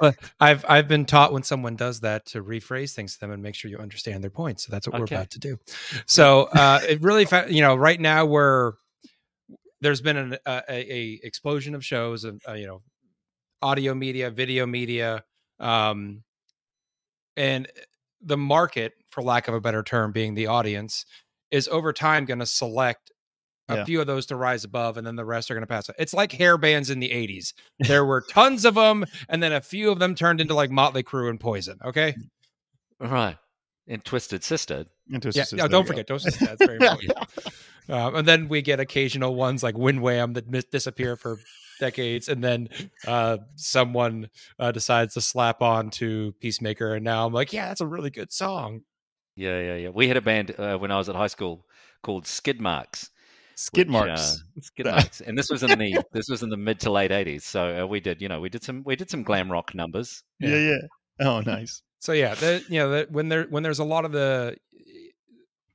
well, 0.00 0.14
I've 0.38 0.64
I've 0.68 0.88
been 0.88 1.04
taught 1.04 1.32
when 1.32 1.42
someone 1.42 1.76
does 1.76 2.00
that 2.00 2.26
to 2.26 2.42
rephrase 2.42 2.94
things 2.94 3.14
to 3.14 3.20
them 3.20 3.30
and 3.30 3.42
make 3.42 3.54
sure 3.54 3.70
you 3.70 3.78
understand 3.78 4.22
their 4.22 4.30
point. 4.30 4.60
So 4.60 4.70
that's 4.70 4.86
what 4.86 4.94
Okay. 4.94 5.00
we're 5.00 5.04
about 5.18 5.30
to 5.30 5.38
do. 5.38 5.58
So 6.06 6.44
uh, 6.44 6.80
it 6.88 7.02
really, 7.02 7.26
you 7.48 7.60
know, 7.60 7.76
right 7.76 8.00
now 8.00 8.24
we're 8.24 8.72
there's 9.80 10.00
been 10.00 10.16
an, 10.16 10.38
a, 10.46 10.62
a 10.68 10.92
a 10.92 11.20
explosion 11.22 11.74
of 11.74 11.84
shows 11.84 12.24
and 12.24 12.40
uh, 12.48 12.54
you 12.54 12.66
know, 12.66 12.82
audio 13.62 13.94
media, 13.94 14.30
video 14.30 14.66
media, 14.66 15.24
um, 15.58 16.22
and 17.36 17.68
the 18.22 18.36
market, 18.36 18.92
for 19.10 19.22
lack 19.22 19.48
of 19.48 19.54
a 19.54 19.60
better 19.60 19.82
term, 19.82 20.12
being 20.12 20.34
the 20.34 20.46
audience, 20.46 21.06
is 21.50 21.68
over 21.68 21.92
time 21.92 22.24
going 22.24 22.38
to 22.40 22.46
select 22.46 23.10
a 23.70 23.76
Yeah. 23.76 23.84
few 23.84 24.00
of 24.00 24.06
those 24.06 24.26
to 24.26 24.36
rise 24.36 24.64
above, 24.64 24.96
and 24.96 25.06
then 25.06 25.16
the 25.16 25.24
rest 25.24 25.50
are 25.50 25.54
going 25.54 25.62
to 25.62 25.66
pass. 25.66 25.88
It's 25.98 26.12
like 26.14 26.32
hair 26.32 26.58
bands 26.58 26.90
in 26.90 27.00
the 27.00 27.10
'80s. 27.10 27.52
There 27.80 28.04
were 28.04 28.20
tons 28.30 28.64
of 28.64 28.74
them, 28.74 29.04
and 29.28 29.42
then 29.42 29.52
a 29.52 29.60
few 29.60 29.90
of 29.90 29.98
them 29.98 30.14
turned 30.14 30.40
into 30.40 30.54
like 30.54 30.70
Motley 30.70 31.02
Crue 31.02 31.30
and 31.30 31.38
Poison. 31.40 31.78
Okay, 31.84 32.14
Right. 32.98 33.36
And 33.88 34.04
Twisted 34.04 34.44
Sister. 34.44 34.84
Into 35.10 35.28
yeah. 35.34 35.42
assist- 35.42 35.54
no, 35.54 35.66
don't 35.66 35.80
you 35.80 35.84
go. 35.84 35.88
forget 35.88 36.06
those. 36.06 36.22
That's 36.24 36.64
very 36.64 36.76
important. 36.80 37.12
Um, 37.88 38.14
and 38.14 38.28
then 38.28 38.46
we 38.48 38.62
get 38.62 38.78
occasional 38.78 39.34
ones 39.34 39.62
like 39.64 39.76
Wig 39.76 39.98
Wam 39.98 40.34
that 40.34 40.48
mis- 40.48 40.66
disappear 40.66 41.16
for 41.16 41.38
decades, 41.80 42.28
and 42.28 42.44
then 42.44 42.68
uh, 43.06 43.38
someone 43.56 44.28
uh, 44.60 44.70
decides 44.70 45.14
to 45.14 45.20
slap 45.20 45.60
on 45.62 45.90
to 45.90 46.32
Peacemaker, 46.40 46.94
and 46.94 47.04
now 47.04 47.26
I'm 47.26 47.32
like, 47.32 47.52
yeah, 47.52 47.68
that's 47.68 47.80
a 47.80 47.86
really 47.86 48.10
good 48.10 48.32
song. 48.32 48.82
Yeah, 49.34 49.58
yeah, 49.60 49.74
yeah. 49.76 49.88
We 49.88 50.06
had 50.06 50.16
a 50.16 50.20
band 50.20 50.54
uh, 50.58 50.76
when 50.76 50.92
I 50.92 50.98
was 50.98 51.08
at 51.08 51.16
high 51.16 51.26
school 51.28 51.66
called 52.02 52.26
Skid 52.26 52.60
Marks. 52.60 53.10
Skid 53.60 53.88
which, 53.88 53.92
marks. 53.92 54.42
uh, 54.56 54.60
skid 54.62 54.86
marks, 54.94 55.20
and 55.20 55.36
this 55.36 55.50
was 55.50 55.62
in 55.62 55.78
the 55.78 56.02
this 56.12 56.30
was 56.30 56.42
in 56.42 56.48
the 56.48 56.56
mid 56.56 56.80
to 56.80 56.90
late 56.90 57.12
eighties. 57.12 57.44
So 57.44 57.82
uh, 57.82 57.86
we 57.86 58.00
did, 58.00 58.22
you 58.22 58.28
know, 58.28 58.40
we 58.40 58.48
did 58.48 58.64
some 58.64 58.82
we 58.86 58.96
did 58.96 59.10
some 59.10 59.22
glam 59.22 59.52
rock 59.52 59.74
numbers. 59.74 60.22
yeah, 60.38 60.56
yeah. 60.56 60.78
Oh, 61.20 61.40
nice. 61.42 61.82
So 61.98 62.12
yeah, 62.12 62.34
the, 62.34 62.64
you 62.70 62.78
know, 62.78 62.88
the, 62.88 63.06
when 63.10 63.28
there 63.28 63.44
when 63.50 63.62
there's 63.62 63.78
a 63.78 63.84
lot 63.84 64.06
of 64.06 64.12
the 64.12 64.56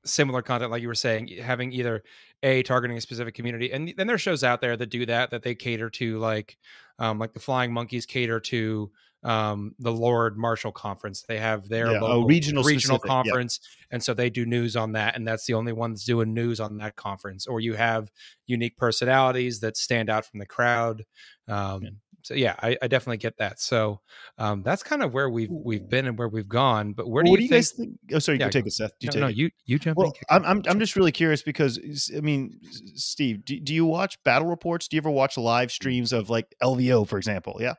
similar 0.04 0.42
content, 0.42 0.72
like 0.72 0.82
you 0.82 0.88
were 0.88 0.96
saying, 0.96 1.28
having 1.28 1.72
either 1.74 2.02
a 2.42 2.64
targeting 2.64 2.98
a 2.98 3.02
specific 3.02 3.36
community, 3.36 3.72
and 3.72 3.94
then 3.96 4.08
there's 4.08 4.22
shows 4.22 4.44
out 4.44 4.62
there 4.62 4.76
that 4.76 4.90
do 4.90 5.06
that 5.06 5.30
that 5.30 5.44
they 5.44 5.54
cater 5.54 5.92
to, 5.92 6.18
like 6.18 6.58
um, 6.98 7.20
like 7.20 7.34
the 7.34 7.40
Flying 7.40 7.72
Monkeys 7.72 8.08
cater 8.08 8.40
to 8.40 8.90
um, 9.26 9.74
the 9.80 9.92
Lord 9.92 10.38
Marshall 10.38 10.72
Conference. 10.72 11.24
They 11.28 11.40
have 11.40 11.68
their 11.68 11.92
Yeah, 11.92 12.00
oh, 12.00 12.06
local 12.06 12.28
regional 12.28 12.64
regional 12.64 13.00
specific, 13.00 13.06
yeah. 13.06 13.24
conference, 13.24 13.60
and 13.92 14.04
so 14.04 14.14
they 14.14 14.30
do 14.30 14.46
news 14.46 14.76
on 14.76 14.94
that, 14.94 15.16
and 15.16 15.28
that's 15.28 15.46
the 15.46 15.56
only 15.56 15.74
one 15.74 15.92
that's 15.92 16.06
doing 16.06 16.34
news 16.34 16.60
on 16.60 16.78
that 16.78 16.96
conference. 16.96 17.48
Or 17.48 17.60
you 17.60 17.74
have 17.74 18.12
unique 18.46 18.78
personalities 18.78 19.60
that 19.62 19.76
stand 19.76 20.10
out 20.10 20.26
from 20.26 20.40
the 20.40 20.46
crowd. 20.46 21.04
Um, 21.48 21.84
Yeah. 21.84 21.90
So 22.26 22.34
yeah, 22.34 22.56
I, 22.60 22.76
I 22.82 22.88
definitely 22.88 23.18
get 23.18 23.38
that. 23.38 23.60
So 23.60 24.02
um, 24.40 24.64
that's 24.64 24.82
kind 24.82 25.04
of 25.04 25.14
where 25.14 25.30
we've 25.30 25.52
we've 25.52 25.88
been 25.88 26.08
and 26.08 26.18
where 26.18 26.28
we've 26.28 26.48
gone. 26.48 26.94
But 26.94 27.08
where 27.08 27.24
do 27.24 27.30
what 27.30 27.40
you, 27.40 27.48
do 27.48 27.54
you 27.54 27.60
guys 27.60 27.72
think? 27.72 27.92
Oh, 28.12 28.18
sorry, 28.18 28.40
Yeah, 28.40 28.46
you 28.46 28.52
take 28.52 28.64
go- 28.64 28.68
it, 28.70 28.74
Seth. 28.74 28.92
You 29.00 29.06
no, 29.08 29.12
take 29.12 29.22
no, 29.22 29.28
it. 29.28 29.36
you 29.36 29.50
you 29.68 29.78
jump 29.78 30.00
Well, 30.00 30.12
I'm. 30.32 30.44
I'm 30.44 30.64
I'm 30.68 30.80
just 30.80 30.96
really 30.96 31.12
curious 31.12 31.44
because 31.44 32.12
I 32.18 32.22
mean, 32.22 32.60
Steve, 32.96 33.46
do, 33.46 33.60
do 33.60 33.76
you 33.76 33.86
watch 33.86 34.18
battle 34.24 34.48
reports? 34.48 34.88
Do 34.88 34.96
you 34.98 35.02
ever 35.02 35.12
watch 35.12 35.38
live 35.38 35.72
streams 35.72 36.12
of 36.14 36.32
like 36.32 36.48
LVO, 36.64 37.08
for 37.08 37.20
example? 37.20 37.58
Yeah, 37.60 37.76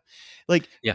like 0.46 0.68
Yeah. 0.80 0.94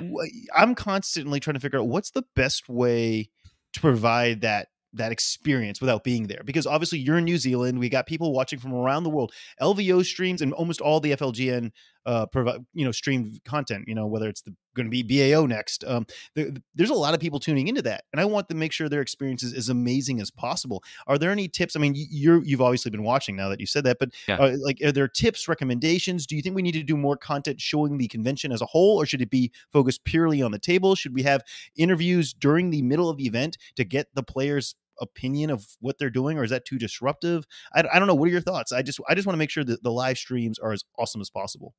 I'm 0.56 0.74
constantly 0.74 1.42
trying 1.42 1.56
to 1.56 1.60
figure 1.60 1.80
out 1.80 1.90
what's 1.90 2.12
the 2.12 2.24
best 2.38 2.70
way 2.70 3.30
to 3.74 3.82
provide 3.82 4.42
that 4.42 4.70
that 4.94 5.12
experience 5.12 5.80
without 5.80 6.04
being 6.04 6.28
there 6.28 6.42
because 6.46 6.68
obviously 6.68 7.00
you're 7.00 7.18
in 7.18 7.24
New 7.24 7.38
Zealand 7.38 7.80
we 7.80 7.88
got 7.88 8.06
people 8.06 8.34
watching 8.34 8.60
from 8.60 8.74
around 8.74 9.04
the 9.04 9.10
world 9.10 9.32
LVO 9.62 10.04
streams 10.06 10.42
and 10.42 10.52
almost 10.52 10.82
all 10.82 11.00
the 11.00 11.12
FLGN 11.12 11.72
uh 12.06 12.26
provide 12.26 12.60
you 12.74 12.84
know 12.86 12.92
streamed 12.92 13.40
content 13.46 13.86
you 13.88 13.94
know 13.96 14.08
whether 14.08 14.28
it's 14.28 14.44
going 14.76 14.86
to 14.86 14.90
be 14.90 15.04
BAO 15.04 15.46
next 15.46 15.84
um 15.86 16.06
the, 16.36 16.46
the- 16.46 16.64
there's 16.76 16.90
a 16.90 16.94
lot 16.96 17.14
of 17.14 17.20
people 17.20 17.40
tuning 17.40 17.68
into 17.68 17.82
that 17.82 18.06
and 18.14 18.20
I 18.22 18.26
want 18.26 18.48
to 18.50 18.56
make 18.56 18.72
sure 18.72 18.88
their 18.90 19.02
experience 19.02 19.44
is 19.44 19.54
as 19.54 19.70
amazing 19.70 20.22
as 20.22 20.32
possible. 20.32 20.84
Are 21.08 21.18
there 21.18 21.32
any 21.32 21.48
tips 21.48 21.76
i 21.76 21.80
mean 21.80 21.94
you're 21.96 22.44
you've 22.44 22.62
obviously 22.62 22.90
been 22.92 23.04
watching 23.04 23.36
now 23.36 23.50
that 23.50 23.60
you 23.60 23.66
said 23.66 23.84
that 23.84 23.98
but 24.00 24.10
Yeah. 24.28 24.38
uh, 24.38 24.56
like 24.64 24.78
are 24.84 24.92
there 24.92 25.08
tips 25.08 25.48
recommendations? 25.48 26.26
Do 26.26 26.36
you 26.36 26.42
think 26.42 26.56
we 26.56 26.62
need 26.62 26.72
to 26.74 26.84
do 26.84 26.98
more 26.98 27.18
content 27.18 27.60
showing 27.62 27.98
the 27.98 28.08
convention 28.08 28.52
as 28.52 28.62
a 28.62 28.66
whole 28.66 28.98
or 29.02 29.06
should 29.06 29.22
it 29.22 29.30
be 29.30 29.52
focused 29.72 30.04
purely 30.06 30.42
on 30.42 30.52
the 30.52 30.60
table? 30.60 30.96
Should 30.96 31.14
we 31.14 31.24
have 31.24 31.42
interviews 31.76 32.34
during 32.34 32.70
the 32.72 32.82
middle 32.82 33.10
of 33.10 33.18
the 33.18 33.26
event 33.26 33.58
to 33.76 33.84
get 33.84 34.08
the 34.16 34.24
players 34.24 34.76
opinion 35.00 35.50
of 35.50 35.66
what 35.80 35.98
they're 35.98 36.10
doing 36.12 36.38
or 36.38 36.44
is 36.44 36.52
that 36.52 36.64
too 36.66 36.78
disruptive? 36.78 37.44
I, 37.74 37.84
I 37.94 37.98
don't 38.00 38.08
know 38.08 38.16
what 38.16 38.28
are 38.28 38.32
your 38.32 38.42
thoughts? 38.42 38.72
I 38.72 38.82
just 38.84 39.00
i 39.10 39.16
just 39.16 39.26
want 39.28 39.34
to 39.34 39.40
make 39.40 39.50
sure 39.50 39.64
that 39.64 39.84
the 39.84 39.92
live 39.92 40.18
streams 40.18 40.60
are 40.60 40.72
as 40.72 40.84
awesome 40.98 41.22
as 41.22 41.30
possible 41.30 41.74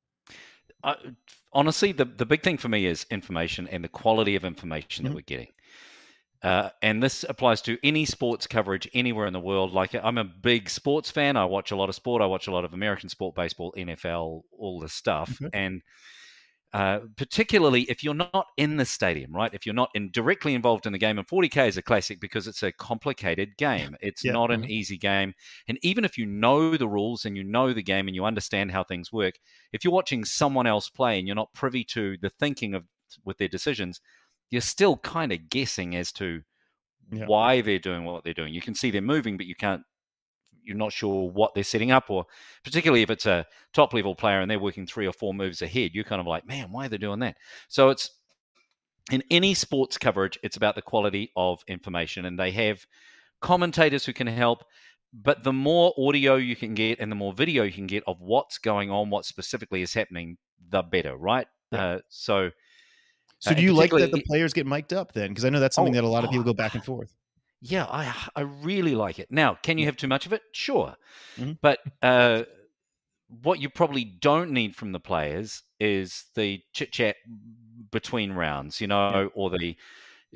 I, 0.83 0.95
honestly, 1.51 1.91
the 1.91 2.05
the 2.05 2.25
big 2.25 2.43
thing 2.43 2.57
for 2.57 2.69
me 2.69 2.85
is 2.85 3.05
information 3.09 3.67
and 3.69 3.83
the 3.83 3.87
quality 3.89 4.35
of 4.35 4.43
information 4.43 5.05
Mhm. 5.05 5.09
that 5.09 5.15
we're 5.15 5.21
getting. 5.21 5.47
Uh, 6.41 6.69
and 6.81 7.01
this 7.01 7.23
applies 7.29 7.61
to 7.61 7.77
any 7.83 8.03
sports 8.03 8.47
coverage 8.47 8.89
anywhere 8.93 9.27
in 9.27 9.33
the 9.33 9.39
world. 9.39 9.71
Like 9.71 9.93
I'm 9.95 10.17
a 10.17 10.25
big 10.25 10.69
sports 10.69 11.09
fan. 11.09 11.37
I 11.37 11.45
watch 11.45 11.71
a 11.71 11.75
lot 11.77 11.87
of 11.87 11.95
sport. 11.95 12.21
I 12.21 12.25
watch 12.25 12.47
a 12.47 12.51
lot 12.51 12.65
of 12.65 12.73
American 12.73 13.07
sport, 13.07 13.33
baseball, 13.33 13.73
NFL, 13.77 14.43
all 14.57 14.79
this 14.81 14.91
stuff. 14.93 15.39
Okay. 15.41 15.49
And 15.57 15.81
uh, 16.73 17.01
particularly 17.17 17.83
if 17.83 18.03
you're 18.03 18.15
not 18.15 18.47
in 18.57 18.77
the 18.77 18.85
stadium, 18.85 19.31
right? 19.31 19.53
If 19.53 19.65
you're 19.65 19.75
not 19.75 19.91
in, 19.93 20.09
directly 20.11 20.55
involved 20.55 20.85
in 20.87 20.93
the 20.93 20.99
game, 20.99 21.19
and 21.19 21.27
40k 21.27 21.67
is 21.67 21.77
a 21.77 21.81
classic 21.83 22.19
because 22.19 22.47
it's 22.47 22.63
a 22.63 22.71
complicated 22.71 23.55
game. 23.57 23.95
It's 24.01 24.25
Yeah. 24.25 24.37
not 24.37 24.51
an 24.51 24.63
Mhm. 24.63 24.69
easy 24.69 24.97
game. 24.97 25.33
And 25.67 25.77
even 25.83 26.03
if 26.05 26.17
you 26.17 26.25
know 26.25 26.75
the 26.77 26.87
rules 26.87 27.25
and 27.25 27.37
you 27.37 27.43
know 27.43 27.73
the 27.73 27.83
game 27.83 28.07
and 28.07 28.15
you 28.15 28.25
understand 28.25 28.71
how 28.71 28.83
things 28.83 29.11
work, 29.13 29.35
if 29.71 29.83
you're 29.83 29.93
watching 29.93 30.25
someone 30.25 30.67
else 30.67 30.89
play 30.89 31.19
and 31.19 31.27
you're 31.27 31.35
not 31.35 31.53
privy 31.53 31.83
to 31.85 32.17
the 32.21 32.29
thinking 32.31 32.73
of 32.73 32.85
with 33.23 33.37
their 33.37 33.47
decisions, 33.47 34.01
you're 34.49 34.61
still 34.61 34.97
kind 34.97 35.31
of 35.31 35.49
guessing 35.49 35.95
as 35.95 36.11
to 36.13 36.41
Yeah. 37.11 37.27
why 37.27 37.61
they're 37.61 37.79
doing 37.79 38.05
what 38.05 38.23
they're 38.23 38.33
doing. 38.33 38.53
You 38.53 38.61
can 38.61 38.75
see 38.75 38.91
they're 38.91 39.01
moving, 39.01 39.37
but 39.37 39.45
you 39.45 39.55
can't. 39.55 39.83
You're 40.65 40.77
not 40.77 40.93
sure 40.93 41.29
what 41.29 41.53
they're 41.53 41.63
setting 41.63 41.91
up, 41.91 42.09
or 42.09 42.25
particularly 42.63 43.01
if 43.01 43.09
it's 43.09 43.25
a 43.25 43.45
top 43.73 43.93
level 43.93 44.15
player 44.15 44.41
and 44.41 44.49
they're 44.49 44.59
working 44.59 44.85
three 44.85 45.07
or 45.07 45.13
four 45.13 45.33
moves 45.33 45.61
ahead, 45.61 45.91
you're 45.93 46.03
kind 46.03 46.21
of 46.21 46.27
like, 46.27 46.47
man, 46.47 46.71
why 46.71 46.85
are 46.85 46.89
they 46.89 46.97
doing 46.97 47.19
that? 47.19 47.37
So 47.67 47.89
it's 47.89 48.09
in 49.11 49.23
any 49.29 49.53
sports 49.53 49.97
coverage, 49.97 50.39
it's 50.43 50.57
about 50.57 50.75
the 50.75 50.81
quality 50.81 51.31
of 51.35 51.61
information, 51.67 52.25
and 52.25 52.39
they 52.39 52.51
have 52.51 52.85
commentators 53.41 54.05
who 54.05 54.13
can 54.13 54.27
help. 54.27 54.63
But 55.13 55.43
the 55.43 55.53
more 55.53 55.93
audio 55.97 56.35
you 56.35 56.55
can 56.55 56.73
get 56.73 56.99
and 56.99 57.11
the 57.11 57.15
more 57.15 57.33
video 57.33 57.63
you 57.63 57.71
can 57.71 57.85
get 57.85 58.03
of 58.07 58.19
what's 58.19 58.57
going 58.57 58.89
on, 58.89 59.11
what 59.11 59.25
specifically 59.25 59.83
is 59.83 59.93
happening, 59.93 60.37
the 60.69 60.81
better, 60.81 61.15
right? 61.15 61.45
Yeah. 61.71 61.85
Uh, 61.85 61.99
so, 62.09 62.49
so 63.39 63.51
Uh, 63.51 63.53
do 63.55 63.61
you 63.61 63.73
like 63.73 63.91
that 63.91 64.11
the 64.11 64.23
players 64.25 64.53
get 64.53 64.65
mic'd 64.65 64.93
up 64.93 65.11
then 65.11 65.29
because 65.29 65.43
i 65.43 65.49
know 65.49 65.59
that's 65.59 65.75
something 65.75 65.93
Oh, 65.93 66.01
that 66.01 66.03
a 66.03 66.07
lot 66.07 66.23
of 66.23 66.29
people 66.29 66.43
oh, 66.43 66.53
go 66.53 66.53
back 66.53 66.75
and 66.75 66.83
forth 66.83 67.13
yeah, 67.63 67.85
I 67.85 68.29
I 68.35 68.41
really 68.41 68.95
like 68.95 69.19
it. 69.19 69.31
Now, 69.31 69.55
can 69.55 69.77
you 69.77 69.85
have 69.85 69.97
too 69.97 70.07
much 70.07 70.25
of 70.25 70.33
it? 70.33 70.41
Sure, 70.53 70.95
Mhm. 71.37 71.57
but 71.61 71.79
uh, 72.01 72.43
what 73.27 73.59
you 73.59 73.69
probably 73.69 74.05
don't 74.05 74.51
need 74.51 74.75
from 74.75 74.91
the 74.91 74.99
players 74.99 75.63
is 75.79 76.25
the 76.35 76.61
chit 76.73 76.91
chat 76.93 77.17
between 77.91 78.33
rounds, 78.33 78.81
you 78.81 78.87
know, 78.87 79.31
or 79.35 79.49
the 79.49 79.77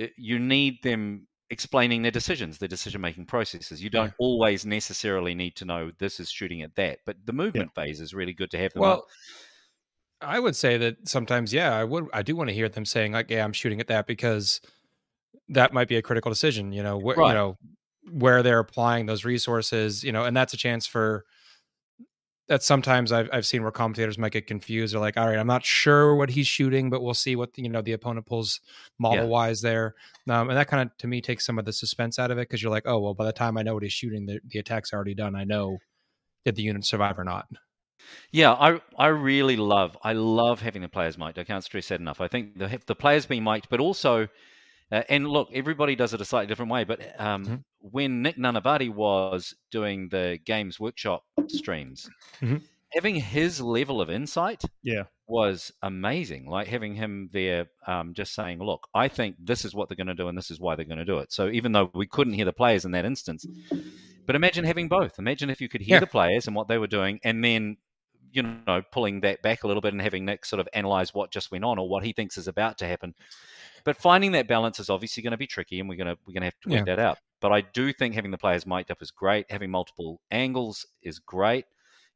uh, 0.02 0.08
you 0.18 0.40
need 0.40 0.84
them 0.84 1.28
explaining 1.52 2.02
their 2.04 2.12
decisions, 2.12 2.60
their 2.60 2.70
decision 2.70 3.02
making 3.02 3.26
processes. 3.28 3.84
You 3.84 3.90
don't 3.92 4.14
always 4.20 4.66
necessarily 4.66 5.36
need 5.36 5.56
to 5.58 5.66
know 5.66 5.92
this 6.00 6.20
is 6.20 6.32
shooting 6.32 6.64
at 6.64 6.76
that, 6.76 7.00
but 7.06 7.18
the 7.26 7.34
movement 7.34 7.74
phase 7.76 8.02
is 8.02 8.14
really 8.14 8.34
good 8.34 8.52
to 8.52 8.60
have 8.60 8.74
them 8.74 8.88
up. 8.88 9.02
Well, 9.02 9.08
I 10.22 10.40
would 10.40 10.56
say 10.56 10.78
that 10.78 11.08
sometimes, 11.08 11.54
yeah, 11.54 11.74
I 11.76 11.84
would. 11.84 12.08
I 12.12 12.24
do 12.24 12.36
want 12.36 12.50
to 12.50 12.54
hear 12.54 12.68
them 12.70 12.86
saying 12.86 13.12
like, 13.12 13.30
"Yeah, 13.30 13.44
I'm 13.44 13.54
shooting 13.54 13.80
at 13.80 13.88
that," 13.88 14.08
because 14.08 14.62
that 15.50 15.74
might 15.74 15.88
be 15.88 15.96
a 15.98 16.02
critical 16.02 16.32
decision. 16.32 16.72
You 16.72 16.84
know, 16.84 16.98
where 16.98 17.16
Right. 17.18 17.30
you 17.30 17.34
know 17.34 17.58
where 18.12 18.42
they're 18.44 18.60
applying 18.60 19.06
those 19.06 19.26
resources. 19.26 20.04
You 20.04 20.12
know, 20.12 20.24
and 20.26 20.36
that's 20.36 20.54
a 20.54 20.58
chance 20.58 20.86
for. 20.88 21.26
That 22.50 22.64
sometimes 22.64 23.12
I've 23.12 23.28
I've 23.34 23.46
seen 23.46 23.62
where 23.62 23.74
commentators 23.74 24.18
might 24.18 24.32
get 24.32 24.48
confused. 24.48 24.94
They're 24.94 25.02
like, 25.02 25.18
"All 25.18 25.28
right, 25.28 25.38
I'm 25.38 25.48
not 25.48 25.66
sure 25.66 26.16
what 26.16 26.30
he's 26.30 26.48
shooting, 26.48 26.90
but 26.90 27.02
we'll 27.04 27.14
see 27.14 27.36
what 27.36 27.50
you 27.58 27.68
know 27.68 27.82
the 27.82 27.92
opponent 27.92 28.26
pulls 28.26 28.62
model 29.00 29.28
wise 29.28 29.60
there." 29.62 29.96
Um, 30.30 30.48
and 30.50 30.58
that 30.58 30.70
kind 30.70 30.90
of 30.90 30.98
to 31.00 31.08
me 31.08 31.20
takes 31.22 31.46
some 31.46 31.60
of 31.60 31.66
the 31.66 31.74
suspense 31.74 32.18
out 32.18 32.32
of 32.32 32.38
it 32.38 32.48
because 32.48 32.64
you're 32.64 32.72
like, 32.72 32.84
"Oh 32.88 33.00
well, 33.00 33.14
by 33.14 33.26
the 33.26 33.34
time 33.34 33.58
I 33.58 33.64
know 33.64 33.74
what 33.74 33.84
he's 33.84 33.92
shooting, 33.92 34.26
the, 34.26 34.40
the 34.48 34.60
attack's 34.60 34.94
already 34.94 35.14
done. 35.14 35.36
I 35.36 35.44
know 35.44 35.78
did 36.46 36.56
the 36.56 36.62
unit 36.64 36.86
survive 36.86 37.20
or 37.20 37.26
not." 37.26 37.48
Yeah, 38.32 38.54
I 38.54 38.80
I 38.98 39.08
really 39.08 39.58
love 39.58 39.98
I 40.02 40.14
love 40.14 40.62
having 40.62 40.82
the 40.82 40.88
players 40.88 41.18
mic'd. 41.18 41.38
I 41.40 41.44
can't 41.44 41.66
stress 41.66 41.90
that 41.90 42.00
enough. 42.00 42.22
I 42.22 42.30
think 42.30 42.58
the 42.58 42.80
the 42.86 42.96
players 42.96 43.26
being 43.26 43.44
mic'd, 43.44 43.68
but 43.70 43.82
also, 43.82 44.30
uh, 44.92 45.04
and 45.10 45.28
look, 45.28 45.50
everybody 45.54 45.96
does 45.96 46.14
it 46.14 46.22
a 46.22 46.26
slightly 46.26 46.48
different 46.48 46.72
way. 46.72 46.84
But 46.84 47.20
um, 47.20 47.46
Mhm. 47.46 47.64
when 47.80 48.22
Nick 48.22 48.38
Nanavati 48.38 48.90
was 48.94 49.54
doing 49.72 50.10
the 50.10 50.40
Games 50.46 50.80
Workshop 50.80 51.24
streams, 51.48 52.10
Mhm. 52.42 52.62
having 52.94 53.16
his 53.16 53.62
level 53.62 54.02
of 54.02 54.10
insight 54.10 54.64
Yeah. 54.84 55.04
was 55.28 55.72
amazing. 55.84 56.48
Like 56.50 56.68
having 56.68 56.96
him 56.96 57.30
there, 57.34 57.68
um, 57.86 58.14
just 58.14 58.34
saying, 58.34 58.60
"Look, 58.60 58.88
I 58.94 59.08
think 59.10 59.36
this 59.40 59.66
is 59.66 59.74
what 59.76 59.90
they're 59.90 59.98
going 59.98 60.08
to 60.08 60.14
do, 60.16 60.30
and 60.30 60.38
this 60.38 60.50
is 60.52 60.60
why 60.60 60.76
they're 60.76 60.86
going 60.86 60.98
to 61.00 61.06
do 61.06 61.20
it." 61.20 61.32
So 61.34 61.50
even 61.50 61.74
though 61.74 61.92
we 61.94 62.08
couldn't 62.08 62.34
hear 62.34 62.46
the 62.46 62.54
players 62.54 62.86
in 62.86 62.92
that 62.92 63.06
instance, 63.06 63.46
But 64.26 64.36
imagine 64.36 64.66
having 64.66 64.90
both. 64.90 65.20
Imagine 65.20 65.50
if 65.50 65.62
you 65.62 65.70
could 65.70 65.80
hear 65.82 65.96
Yeah. 65.96 66.00
the 66.00 66.08
players 66.08 66.48
and 66.48 66.56
what 66.56 66.68
they 66.68 66.78
were 66.78 66.88
doing, 66.88 67.20
and 67.24 67.44
then 67.44 67.78
you 68.34 68.44
know 68.44 68.82
pulling 68.92 69.22
that 69.22 69.42
back 69.42 69.64
a 69.64 69.68
little 69.68 69.80
bit 69.82 69.94
and 69.94 70.02
having 70.02 70.26
Nick 70.26 70.44
sort 70.46 70.60
of 70.60 70.68
analyze 70.74 71.14
what 71.14 71.32
just 71.32 71.50
went 71.50 71.64
on 71.64 71.80
or 71.80 71.88
what 71.88 72.04
he 72.04 72.12
thinks 72.12 72.38
is 72.38 72.48
about 72.48 72.78
to 72.80 72.88
happen. 72.88 73.16
But 73.88 73.96
finding 73.96 74.34
that 74.34 74.50
balance 74.50 74.82
is 74.82 74.90
obviously 74.90 75.24
going 75.24 75.32
to 75.32 75.38
be 75.38 75.48
tricky, 75.48 75.80
and 75.80 75.88
we're 75.88 75.96
going 75.96 76.14
to 76.14 76.18
we're 76.28 76.34
going 76.34 76.42
to 76.42 76.48
have 76.48 76.60
to 76.64 76.70
work 76.70 76.86
that 76.88 77.00
out. 77.00 77.20
But 77.40 77.54
I 77.54 77.62
do 77.62 77.94
think 77.94 78.16
having 78.16 78.32
the 78.32 78.38
players 78.38 78.66
mic'd 78.68 78.92
up 78.92 79.02
is 79.02 79.12
great. 79.12 79.46
Having 79.50 79.72
multiple 79.72 80.20
angles 80.30 80.86
is 81.04 81.20
great. 81.20 81.64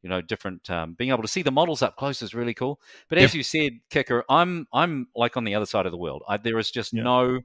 You 0.04 0.10
know, 0.10 0.20
different 0.20 0.70
um, 0.70 0.96
being 0.96 1.12
able 1.12 1.22
to 1.22 1.30
see 1.30 1.44
the 1.44 1.50
models 1.52 1.82
up 1.82 1.96
close 1.96 2.22
is 2.22 2.34
really 2.36 2.54
cool. 2.54 2.82
But 3.08 3.20
as 3.20 3.34
you 3.34 3.42
said, 3.42 3.80
Kicker, 3.90 4.26
I'm 4.30 4.68
I'm 4.74 5.08
like 5.16 5.38
on 5.38 5.46
the 5.46 5.56
other 5.56 5.66
side 5.66 5.86
of 5.86 5.94
the 5.94 5.98
world. 5.98 6.24
I, 6.28 6.36
there 6.36 6.60
is 6.60 6.72
just 6.72 6.92
Yeah. 6.92 7.04
no. 7.04 7.40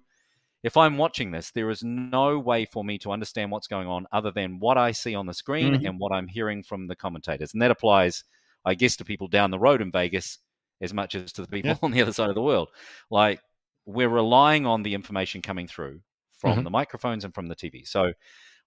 If 0.65 0.77
I'm 0.77 0.99
watching 0.99 1.31
this, 1.31 1.53
there 1.53 1.71
is 1.71 1.85
no 1.85 2.37
way 2.41 2.65
for 2.65 2.83
me 2.83 2.99
to 2.99 3.13
understand 3.13 3.53
what's 3.53 3.69
going 3.69 3.87
on 3.87 4.09
other 4.11 4.33
than 4.33 4.59
what 4.59 4.77
I 4.77 4.91
see 4.91 5.15
on 5.15 5.27
the 5.27 5.35
screen 5.35 5.75
Mhm. 5.75 5.87
and 5.89 6.01
what 6.01 6.11
I'm 6.11 6.27
hearing 6.27 6.65
from 6.65 6.89
the 6.89 6.97
commentators, 6.97 7.53
and 7.53 7.63
that 7.63 7.71
applies, 7.71 8.25
I 8.65 8.75
guess, 8.75 8.97
to 8.97 9.05
people 9.05 9.29
down 9.29 9.53
the 9.53 9.59
road 9.61 9.81
in 9.81 9.93
Vegas 9.93 10.39
as 10.81 10.93
much 10.93 11.15
as 11.15 11.33
to 11.35 11.43
the 11.43 11.49
people 11.49 11.71
Yeah. 11.71 11.77
on 11.83 11.93
the 11.93 12.03
other 12.03 12.13
side 12.13 12.29
of 12.29 12.35
the 12.35 12.43
world. 12.43 12.71
Like 13.09 13.41
we're 13.87 14.09
relying 14.11 14.67
on 14.67 14.83
the 14.83 14.95
information 14.95 15.43
coming 15.43 15.69
through 15.69 16.01
from 16.39 16.63
Mhm. 16.63 16.65
the 16.65 16.71
microphones 16.71 17.25
and 17.25 17.35
from 17.35 17.47
the 17.49 17.57
TV. 17.57 17.85
So 17.87 18.13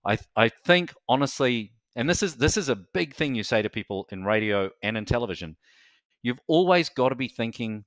I 0.06 0.18
I 0.36 0.50
think 0.50 0.94
honestly, 1.10 1.74
and 1.96 2.10
this 2.10 2.24
is 2.24 2.38
this 2.38 2.58
is 2.58 2.70
a 2.70 2.76
big 2.76 3.16
thing 3.16 3.36
you 3.36 3.44
say 3.44 3.62
to 3.62 3.70
people 3.70 4.08
in 4.12 4.24
radio 4.26 4.72
and 4.84 4.98
in 4.98 5.06
television. 5.06 5.58
You've 6.24 6.42
always 6.48 6.90
got 6.90 7.10
to 7.10 7.16
be 7.16 7.28
thinking 7.30 7.86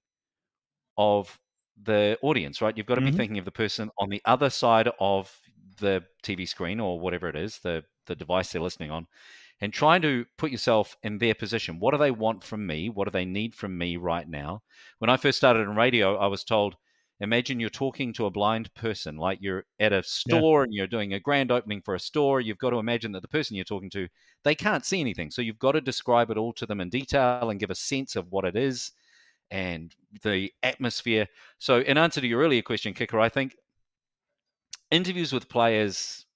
of 0.98 1.38
the 1.82 2.18
audience, 2.22 2.60
right? 2.60 2.76
You've 2.76 2.86
got 2.86 2.96
to 2.96 3.00
be 3.00 3.10
Mhm. 3.10 3.16
thinking 3.16 3.38
of 3.38 3.44
the 3.44 3.50
person 3.52 3.90
on 3.98 4.08
the 4.10 4.22
other 4.24 4.50
side 4.50 4.88
of 5.00 5.34
the 5.80 6.04
TV 6.22 6.46
screen 6.46 6.80
or 6.80 7.00
whatever 7.00 7.28
it 7.28 7.36
is, 7.36 7.58
the 7.60 7.84
the 8.06 8.16
device 8.16 8.50
they're 8.52 8.60
listening 8.62 8.90
on, 8.90 9.06
and 9.60 9.72
trying 9.72 10.02
to 10.02 10.26
put 10.38 10.50
yourself 10.50 10.96
in 11.04 11.18
their 11.18 11.34
position. 11.34 11.78
What 11.78 11.92
do 11.92 11.98
they 11.98 12.10
want 12.10 12.42
from 12.44 12.66
me? 12.66 12.88
What 12.90 13.04
do 13.04 13.10
they 13.12 13.24
need 13.24 13.54
from 13.54 13.78
me 13.78 13.96
right 13.96 14.28
now? 14.28 14.62
When 14.98 15.08
I 15.10 15.16
first 15.16 15.38
started 15.38 15.60
in 15.60 15.76
radio, 15.76 16.16
I 16.16 16.26
was 16.26 16.44
told, 16.44 16.76
imagine 17.22 17.60
you're 17.60 17.70
talking 17.70 18.12
to 18.14 18.26
a 18.26 18.30
blind 18.30 18.72
person, 18.74 19.16
like 19.16 19.38
you're 19.40 19.64
at 19.80 19.92
a 19.92 20.02
store 20.02 20.64
and 20.64 20.74
you're 20.74 20.86
doing 20.86 21.14
a 21.14 21.20
grand 21.20 21.50
opening 21.52 21.80
for 21.82 21.94
a 21.94 22.00
store. 22.00 22.40
You've 22.40 22.58
got 22.58 22.70
to 22.70 22.78
imagine 22.78 23.12
that 23.12 23.22
the 23.22 23.28
person 23.28 23.56
you're 23.56 23.64
talking 23.64 23.90
to, 23.90 24.08
they 24.44 24.54
can't 24.54 24.84
see 24.84 25.00
anything. 25.00 25.30
So 25.30 25.42
you've 25.42 25.58
got 25.58 25.72
to 25.72 25.80
describe 25.80 26.30
it 26.30 26.36
all 26.38 26.52
to 26.54 26.66
them 26.66 26.80
in 26.80 26.90
detail 26.90 27.50
and 27.50 27.60
give 27.60 27.70
a 27.70 27.74
sense 27.74 28.16
of 28.16 28.30
what 28.32 28.44
it 28.44 28.56
is 28.56 28.92
and 29.50 29.94
the 30.22 30.52
atmosphere. 30.62 31.26
So, 31.58 31.80
in 31.80 31.98
answer 31.98 32.20
to 32.20 32.26
your 32.26 32.40
earlier 32.42 32.62
question, 32.62 32.94
Kicker, 32.94 33.20
I 33.20 33.28
think 33.28 33.54
interviews 34.90 35.32
with 35.32 35.48
players. 35.48 36.26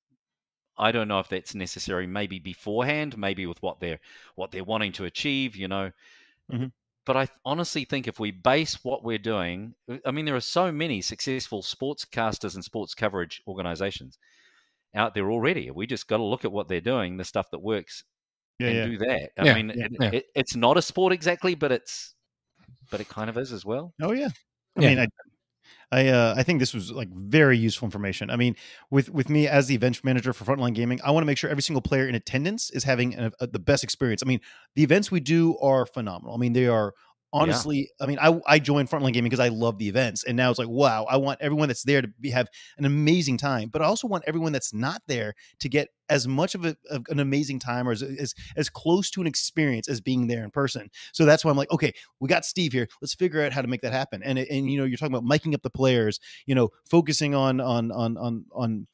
I 0.79 0.93
don't 0.93 1.09
know 1.09 1.21
if 1.21 1.29
that's 1.29 1.55
necessary. 1.55 2.07
Maybe 2.07 2.39
beforehand, 2.39 3.17
maybe 3.19 3.47
with 3.47 3.63
what 3.63 3.81
they're 3.81 4.01
what 4.35 4.51
they're 4.51 4.65
wanting 4.65 4.93
to 4.93 5.05
achieve. 5.07 5.57
You 5.57 5.69
know, 5.69 5.93
Mhm. 6.53 6.73
But 7.07 7.17
I 7.17 7.29
honestly 7.45 7.85
think 7.85 8.09
if 8.09 8.21
we 8.21 8.31
base 8.33 8.85
what 8.85 9.05
we're 9.05 9.19
doing, 9.19 9.75
I 10.05 10.11
mean, 10.11 10.25
there 10.27 10.37
are 10.37 10.41
so 10.41 10.73
many 10.73 11.01
successful 11.01 11.63
sportscasters 11.63 12.55
and 12.55 12.65
sports 12.65 12.95
coverage 12.95 13.43
organizations 13.47 14.19
out 14.95 15.15
there 15.15 15.31
already. 15.31 15.71
We 15.71 15.87
just 15.87 16.09
got 16.09 16.19
to 16.19 16.25
look 16.25 16.45
at 16.45 16.53
what 16.53 16.69
they're 16.69 16.81
doing, 16.81 17.17
the 17.17 17.25
stuff 17.25 17.51
that 17.53 17.61
works, 17.61 18.05
Yeah, 18.59 18.69
and 18.69 18.77
yeah. 18.77 18.85
do 18.85 18.99
that. 18.99 19.31
I 19.39 19.45
Yeah, 19.45 19.55
mean, 19.55 19.71
yeah, 19.75 19.87
it, 19.87 19.93
yeah. 20.01 20.11
It, 20.13 20.25
it's 20.35 20.57
not 20.57 20.77
a 20.79 20.83
sport 20.83 21.13
exactly, 21.13 21.55
but 21.55 21.73
it's 21.73 22.15
but 22.91 23.01
it 23.01 23.09
kind 23.09 23.31
of 23.31 23.39
is 23.39 23.53
as 23.53 23.65
well. 23.65 23.95
Oh 24.01 24.13
yeah. 24.13 24.29
I 24.77 24.83
Yeah. 24.83 24.89
mean, 24.89 24.99
I, 25.01 25.07
I, 25.93 26.09
uh, 26.09 26.35
I 26.37 26.43
think 26.43 26.59
this 26.61 26.75
was 26.75 26.91
like 26.91 27.09
very 27.11 27.57
useful 27.57 27.87
information. 27.87 28.31
I 28.31 28.37
mean, 28.37 28.57
with 28.91 29.09
with 29.11 29.29
me 29.29 29.47
as 29.47 29.67
the 29.67 29.75
event 29.75 30.03
manager 30.05 30.33
for 30.33 30.45
Frontline 30.45 30.75
Gaming, 30.75 31.01
I 31.05 31.11
want 31.11 31.23
to 31.23 31.27
make 31.27 31.39
sure 31.39 31.49
every 31.49 31.63
single 31.63 31.83
player 31.83 32.09
in 32.09 32.15
attendance 32.15 32.71
is 32.71 32.85
having 32.85 33.19
a, 33.19 33.31
a- 33.41 33.47
the 33.47 33.59
best 33.59 33.85
experience. 33.85 34.23
I 34.23 34.27
mean, 34.27 34.41
the 34.75 34.83
events 34.83 35.11
we 35.11 35.21
do 35.21 35.57
are 35.59 35.87
phenomenal. 35.87 36.35
I 36.35 36.39
mean, 36.39 36.53
they 36.53 36.67
are 36.67 36.95
honestly. 37.33 37.91
I 38.01 38.07
mean, 38.07 38.19
I 38.21 38.41
I 38.47 38.59
joined 38.59 38.91
Frontline 38.91 39.13
Gaming 39.13 39.31
because 39.31 39.41
I 39.41 39.49
love 39.49 39.79
the 39.79 39.89
events, 39.89 40.25
and 40.25 40.37
now 40.37 40.51
it's 40.51 40.59
like, 40.59 40.69
wow, 40.69 41.05
I 41.05 41.17
want 41.17 41.41
everyone 41.41 41.69
that's 41.69 41.83
there 41.83 42.03
to 42.03 42.09
be, 42.21 42.31
have 42.31 42.49
an 42.79 42.85
amazing 42.85 43.39
time, 43.39 43.69
but 43.69 43.83
I 43.83 43.87
also 43.87 44.09
want 44.09 44.25
everyone 44.27 44.53
that's 44.53 44.73
not 44.73 45.03
there 45.07 45.35
to 45.61 45.69
get 45.69 45.89
as 46.09 46.29
much 46.29 46.55
of, 46.55 46.65
a, 46.65 46.77
of 46.89 47.05
an 47.09 47.19
amazing 47.19 47.59
time 47.59 47.89
or 47.89 47.93
as, 47.93 48.03
as 48.03 48.35
as 48.57 48.69
close 48.69 49.11
to 49.11 49.21
an 49.21 49.27
experience 49.27 49.89
as 49.89 50.01
being 50.01 50.27
there 50.27 50.45
in 50.45 50.51
person. 50.51 50.89
So 51.13 51.25
that's 51.25 51.45
why 51.45 51.51
I'm 51.51 51.57
like, 51.57 51.71
okay, 51.71 51.93
we 52.21 52.29
got 52.29 52.45
Steve 52.45 52.73
here. 52.73 52.89
Let's 53.01 53.15
figure 53.15 53.43
out 53.43 53.53
how 53.53 53.63
to 53.63 53.69
make 53.69 53.83
that 53.83 53.93
happen. 53.93 54.23
And 54.23 54.39
and 54.39 54.71
you 54.71 54.79
know, 54.79 54.85
you're 54.85 54.99
talking 54.99 55.15
about 55.15 55.29
miking 55.29 55.55
up 55.55 55.63
the 55.63 55.71
players. 55.71 56.21
You 56.47 56.55
know, 56.55 56.71
focusing 56.89 57.35
on 57.35 57.61
on 57.61 57.91
on 57.93 58.17
on 58.17 58.45
on. 58.53 58.87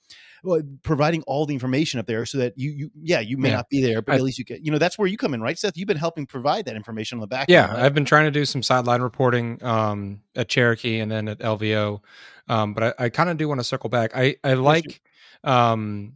Well, 0.45 0.61
providing 0.83 1.23
all 1.29 1.47
the 1.47 1.55
information 1.55 2.01
up 2.01 2.07
there 2.07 2.27
so 2.27 2.39
that 2.39 2.55
you 2.57 2.71
you 2.73 2.91
yeah 3.01 3.21
you 3.21 3.37
may 3.39 3.51
Yeah. 3.51 3.57
not 3.57 3.69
be 3.69 3.81
there 3.81 4.03
but 4.03 4.13
I- 4.13 4.17
at 4.17 4.23
least 4.23 4.39
you 4.39 4.45
get 4.45 4.65
you 4.65 4.73
know 4.73 4.79
that's 4.79 4.99
where 4.99 5.07
you 5.07 5.17
come 5.17 5.35
in 5.35 5.41
right 5.41 5.57
Seth 5.59 5.77
you've 5.77 5.87
been 5.87 5.97
helping 5.97 6.27
provide 6.27 6.65
that 6.65 6.75
information 6.75 7.17
on 7.17 7.21
the 7.21 7.27
back 7.29 7.49
Yeah, 7.49 7.65
end, 7.65 7.73
right? 7.75 7.85
I've 7.85 7.95
been 7.95 8.05
trying 8.05 8.25
to 8.25 8.31
do 8.33 8.45
some 8.45 8.63
sideline 8.63 9.03
reporting 9.03 9.63
um, 9.63 10.21
at 10.35 10.49
Cherokee 10.49 10.99
and 10.99 11.11
then 11.11 11.29
at 11.29 11.39
LVO, 11.39 12.01
um, 12.49 12.75
but 12.75 12.83
I, 12.99 13.05
I 13.05 13.09
kind 13.09 13.31
of 13.31 13.37
do 13.37 13.47
want 13.49 13.61
to 13.61 13.65
circle 13.65 13.89
back. 13.89 14.11
I 14.17 14.37
I 14.43 14.55
like 14.55 15.01
um, 15.45 16.15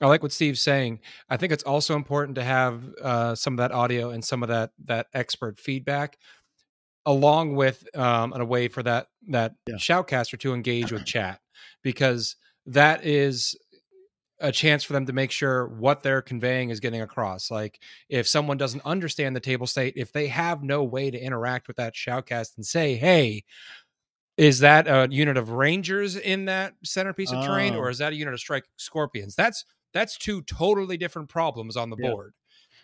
I 0.00 0.06
like 0.06 0.22
what 0.22 0.32
Steve's 0.32 0.62
saying. 0.62 1.00
I 1.28 1.36
think 1.36 1.52
it's 1.52 1.64
also 1.64 1.94
important 1.96 2.36
to 2.36 2.42
have 2.44 2.82
uh, 3.02 3.34
some 3.34 3.52
of 3.54 3.58
that 3.58 3.72
audio 3.72 4.08
and 4.10 4.24
some 4.24 4.42
of 4.42 4.48
that 4.48 4.70
that 4.86 5.08
expert 5.12 5.58
feedback, 5.58 6.16
along 7.04 7.56
with 7.56 7.84
um, 7.96 8.32
a 8.34 8.44
way 8.44 8.68
for 8.68 8.82
that 8.82 9.08
that 9.28 9.52
Yeah. 9.66 9.76
shoutcaster 9.76 10.38
to 10.40 10.54
engage 10.54 10.92
with 10.92 11.04
chat 11.04 11.40
because 11.82 12.36
that 12.66 13.04
is 13.04 13.56
a 14.42 14.50
chance 14.50 14.82
for 14.84 14.94
them 14.94 15.04
to 15.06 15.12
make 15.12 15.30
sure 15.30 15.68
what 15.68 16.02
they're 16.02 16.22
conveying 16.22 16.70
is 16.70 16.80
getting 16.80 17.02
across. 17.02 17.50
Like 17.50 17.78
if 18.08 18.26
someone 18.26 18.56
doesn't 18.56 18.84
understand 18.86 19.36
the 19.36 19.40
table 19.40 19.66
state, 19.66 19.94
if 19.96 20.12
they 20.12 20.28
have 20.28 20.62
no 20.62 20.82
way 20.82 21.10
to 21.10 21.18
interact 21.18 21.68
with 21.68 21.76
that 21.76 21.94
shoutcast 21.94 22.56
and 22.56 22.64
say, 22.64 22.96
"Hey, 22.96 23.44
is 24.38 24.60
that 24.60 24.88
a 24.88 25.08
unit 25.10 25.36
of 25.36 25.50
Rangers 25.50 26.16
in 26.16 26.46
that 26.46 26.74
centerpiece 26.84 27.32
of 27.32 27.44
terrain, 27.44 27.74
Oh. 27.74 27.80
or 27.80 27.90
is 27.90 27.98
that 27.98 28.12
a 28.14 28.16
unit 28.16 28.32
of 28.32 28.40
Strike 28.40 28.64
Scorpions?" 28.76 29.34
That's 29.34 29.64
that's 29.92 30.16
two 30.16 30.40
totally 30.42 30.96
different 30.96 31.28
problems 31.28 31.76
on 31.76 31.90
the 31.90 31.96
Yeah. 32.00 32.10
board. 32.10 32.32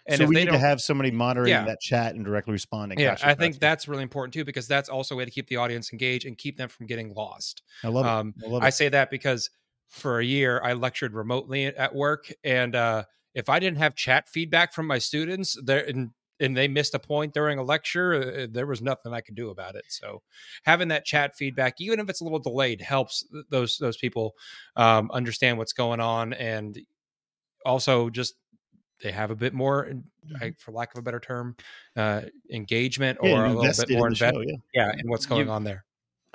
And 0.09 0.19
so 0.19 0.25
if 0.25 0.29
we 0.29 0.35
they 0.37 0.45
need 0.45 0.51
to 0.53 0.59
have 0.59 0.81
somebody 0.83 1.11
moderating 1.11 1.53
Yeah. 1.61 1.65
that 1.65 1.81
chat 1.81 2.15
and 2.15 2.25
directly 2.25 2.53
responding 2.53 2.99
yeah, 2.99 3.11
Gotcha, 3.11 3.29
I 3.29 3.35
think 3.35 3.55
gotcha. 3.55 3.61
that's 3.61 3.89
really 3.89 4.03
important 4.03 4.35
too 4.35 4.45
because 4.45 4.69
that's 4.69 4.89
also 4.89 5.15
a 5.15 5.19
way 5.19 5.25
to 5.25 5.31
keep 5.31 5.49
the 5.49 5.57
audience 5.57 5.93
engaged 5.93 6.27
and 6.27 6.37
keep 6.37 6.57
them 6.57 6.69
from 6.69 6.87
getting 6.87 7.15
lost. 7.15 7.62
I 7.83 7.89
love 7.89 8.05
it 8.07 8.09
Um, 8.11 8.35
I 8.45 8.49
love 8.49 8.62
I 8.62 8.71
say 8.71 8.89
that 8.91 9.11
because 9.11 9.49
for 9.88 10.20
a 10.20 10.25
year 10.25 10.61
I 10.62 10.72
lectured 10.75 11.14
remotely 11.14 11.66
at 11.66 11.94
work, 11.94 12.33
and 12.44 12.75
uh, 12.75 13.05
if 13.35 13.49
I 13.49 13.59
didn't 13.59 13.79
have 13.79 13.94
chat 13.94 14.29
feedback 14.29 14.72
from 14.75 14.87
my 14.87 14.99
students, 14.99 15.57
there 15.64 15.85
and, 15.87 16.11
and 16.38 16.55
they 16.57 16.68
missed 16.68 16.94
a 16.94 16.99
point 16.99 17.33
during 17.33 17.59
a 17.59 17.62
lecture, 17.62 18.14
uh, 18.14 18.46
there 18.51 18.66
was 18.66 18.83
nothing 18.83 19.14
I 19.14 19.22
could 19.22 19.37
do 19.37 19.49
about 19.49 19.75
it. 19.75 19.85
So 19.88 20.20
having 20.64 20.88
that 20.88 21.07
chat 21.07 21.35
feedback, 21.35 21.77
even 21.79 21.99
if 21.99 22.11
it's 22.11 22.20
a 22.20 22.25
little 22.25 22.38
delayed, 22.38 22.83
helps 22.83 23.27
th- 23.33 23.44
those 23.51 23.79
those 23.79 23.96
people 23.96 24.35
um, 24.77 25.11
understand 25.12 25.57
what's 25.57 25.72
going 25.72 26.01
on, 26.01 26.35
and 26.35 26.79
also 27.64 28.11
just 28.11 28.35
they 29.03 29.12
have 29.12 29.31
a 29.31 29.37
bit 29.37 29.55
more, 29.55 29.90
I, 30.40 30.53
for 30.59 30.72
lack 30.72 30.92
of 30.94 30.99
a 30.99 31.03
better 31.03 31.20
term, 31.20 31.57
uh, 31.96 32.22
engagement 32.53 33.18
or 33.22 33.29
Mm-hmm. 33.29 33.57
A 33.57 33.61
little 33.61 33.87
bit 33.87 33.96
more 33.96 34.09
the 34.09 34.12
invested, 34.12 34.35
show, 34.35 34.59
yeah. 34.75 34.87
yeah, 34.88 34.92
in 34.99 35.09
what's 35.09 35.25
going 35.27 35.46
You- 35.46 35.53
on 35.53 35.64
there. 35.64 35.86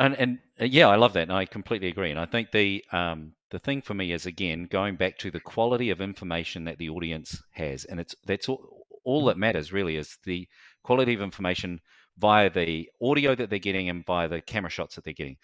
And 0.01 0.15
and 0.15 0.39
uh, 0.59 0.65
yeah, 0.65 0.87
I 0.87 0.95
love 0.95 1.13
that, 1.13 1.23
and 1.23 1.33
I 1.33 1.45
completely 1.45 1.87
agree. 1.87 2.11
And 2.11 2.19
I 2.19 2.25
think 2.25 2.51
the 2.51 2.83
um, 2.91 3.33
the 3.51 3.59
thing 3.59 3.81
for 3.81 3.93
me 3.93 4.11
is 4.11 4.25
again 4.25 4.67
going 4.69 4.95
back 4.95 5.17
to 5.19 5.31
the 5.31 5.39
quality 5.39 5.89
of 5.89 6.01
information 6.01 6.65
that 6.65 6.77
the 6.77 6.89
audience 6.89 7.41
has, 7.51 7.85
and 7.85 7.99
it's 7.99 8.15
that's 8.25 8.49
all, 8.49 8.85
all 9.03 9.25
that 9.25 9.37
matters 9.37 9.71
really 9.71 9.97
is 9.97 10.17
the 10.25 10.47
quality 10.83 11.13
of 11.13 11.21
information 11.21 11.79
via 12.17 12.49
the 12.49 12.89
audio 13.01 13.35
that 13.35 13.49
they're 13.49 13.59
getting 13.59 13.89
and 13.89 14.05
via 14.05 14.27
the 14.27 14.41
camera 14.41 14.69
shots 14.69 14.95
that 14.95 15.03
they're 15.03 15.13
getting. 15.13 15.37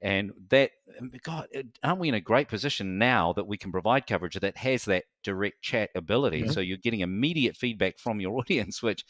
And 0.00 0.32
that, 0.50 0.70
um, 1.00 1.10
God, 1.24 1.48
aren't 1.82 2.00
we 2.00 2.08
in 2.08 2.14
a 2.14 2.20
great 2.20 2.48
position 2.48 2.98
now 2.98 3.32
that 3.34 3.46
we 3.48 3.56
can 3.58 3.72
provide 3.72 4.06
coverage 4.06 4.34
that 4.36 4.56
has 4.56 4.84
that 4.84 5.04
direct 5.24 5.60
chat 5.62 5.90
ability? 5.96 6.44
Mhm. 6.44 6.52
So 6.52 6.60
you're 6.60 6.76
getting 6.78 7.00
immediate 7.00 7.56
feedback 7.56 7.98
from 7.98 8.20
your 8.20 8.36
audience, 8.38 8.82
which 8.82 9.04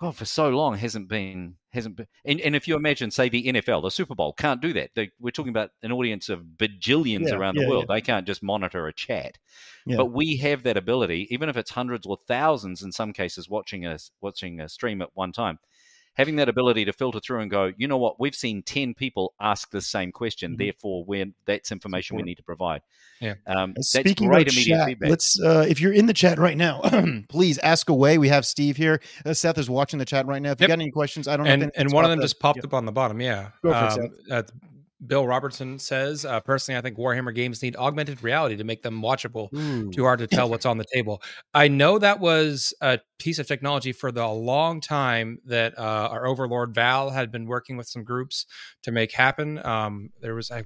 God, 0.00 0.16
for 0.16 0.24
so 0.24 0.50
long 0.50 0.76
hasn't 0.78 1.08
been 1.08 1.56
hasn't 1.72 1.96
been. 1.96 2.06
And, 2.24 2.40
and 2.40 2.54
if 2.54 2.68
you 2.68 2.76
imagine, 2.76 3.10
say, 3.10 3.28
the 3.28 3.44
NFL, 3.44 3.82
the 3.82 3.90
Super 3.90 4.14
Bowl 4.14 4.32
can't 4.32 4.60
do 4.60 4.72
that. 4.74 4.90
They, 4.94 5.10
we're 5.20 5.30
talking 5.30 5.50
about 5.50 5.70
an 5.82 5.92
audience 5.92 6.28
of 6.28 6.42
bajillions 6.56 7.28
Yeah, 7.28 7.36
around 7.36 7.56
yeah, 7.56 7.64
the 7.64 7.70
world. 7.70 7.86
They 7.88 8.00
can't 8.00 8.26
just 8.26 8.42
monitor 8.42 8.86
a 8.86 8.92
chat. 8.92 9.38
Yeah. 9.86 9.96
But 9.96 10.06
we 10.06 10.36
have 10.36 10.62
that 10.64 10.76
ability, 10.76 11.28
even 11.30 11.48
if 11.48 11.56
it's 11.56 11.70
hundreds 11.70 12.06
or 12.06 12.18
thousands 12.28 12.82
in 12.82 12.92
some 12.92 13.12
cases 13.12 13.48
watching 13.48 13.86
us 13.86 14.10
watching 14.20 14.60
a 14.60 14.68
stream 14.68 15.02
at 15.02 15.10
one 15.14 15.32
time. 15.32 15.58
Having 16.14 16.36
that 16.36 16.48
ability 16.50 16.84
to 16.84 16.92
filter 16.92 17.20
through 17.20 17.40
and 17.40 17.50
go, 17.50 17.72
you 17.78 17.88
know 17.88 17.96
what, 17.96 18.20
we've 18.20 18.34
seen 18.34 18.62
ten 18.62 18.92
people 18.92 19.32
ask 19.40 19.70
the 19.70 19.80
same 19.80 20.12
question, 20.12 20.54
Mhm. 20.54 20.58
therefore, 20.58 21.04
we're, 21.06 21.26
that's 21.46 21.72
information 21.72 22.16
we 22.16 22.22
need 22.22 22.34
to 22.36 22.42
provide. 22.42 22.82
Yeah. 23.20 23.34
um, 23.46 23.72
that's 23.74 23.88
Speaking 23.90 24.28
great 24.28 24.48
of 24.48 24.52
immediate 24.54 24.76
chat, 24.76 24.86
feedback. 24.88 25.10
let's 25.10 25.40
uh, 25.40 25.64
if 25.68 25.80
you're 25.80 25.92
in 25.92 26.06
the 26.06 26.12
chat 26.12 26.38
right 26.38 26.56
now, 26.56 26.80
please 27.28 27.56
ask 27.58 27.88
away. 27.88 28.18
We 28.18 28.28
have 28.28 28.44
Steve 28.44 28.76
here. 28.76 29.00
Uh, 29.24 29.32
Seth 29.32 29.56
is 29.58 29.70
watching 29.70 29.98
the 29.98 30.04
chat 30.04 30.26
right 30.26 30.42
now. 30.42 30.50
If 30.50 30.60
you 30.60 30.66
got 30.68 30.74
any 30.80 30.90
questions, 30.90 31.28
I 31.28 31.36
don't 31.36 31.46
know. 31.46 31.52
and 31.52 31.62
anything's 31.62 31.80
and 31.84 31.92
one 31.92 32.04
of 32.04 32.10
them 32.10 32.18
popped 32.18 32.24
just 32.24 32.40
popped 32.40 32.58
Yeah. 32.58 32.64
up 32.64 32.74
on 32.74 32.84
the 32.84 32.92
bottom. 32.92 33.20
Yeah, 33.20 33.50
Go 33.62 33.72
for 33.72 34.00
it, 34.02 34.04
um, 34.04 34.14
that's 34.28 34.52
Bill 35.06 35.26
Robertson 35.26 35.78
says, 35.78 36.24
uh, 36.24 36.40
personally, 36.40 36.78
I 36.78 36.80
think 36.80 36.96
Warhammer 36.96 37.34
games 37.34 37.62
need 37.62 37.74
augmented 37.76 38.22
reality 38.22 38.56
to 38.56 38.64
make 38.64 38.82
them 38.82 39.02
watchable. 39.02 39.52
Ooh. 39.54 39.90
Too 39.90 40.04
hard 40.04 40.20
to 40.20 40.26
tell 40.26 40.48
what's 40.48 40.64
on 40.66 40.78
the 40.78 40.84
table. 40.84 41.22
I 41.54 41.68
know 41.68 41.98
that 41.98 42.20
was 42.20 42.72
a 42.80 43.00
piece 43.18 43.38
of 43.38 43.46
technology 43.46 43.92
for 43.92 44.12
the 44.12 44.26
long 44.28 44.80
time 44.80 45.38
that 45.46 45.76
uh, 45.78 46.08
our 46.10 46.26
overlord 46.26 46.74
Val 46.74 47.10
had 47.10 47.32
been 47.32 47.46
working 47.46 47.76
with 47.76 47.88
some 47.88 48.04
groups 48.04 48.46
to 48.82 48.92
make 48.92 49.12
happen. 49.12 49.64
Um, 49.66 50.10
there 50.20 50.34
was, 50.34 50.50
I, 50.50 50.62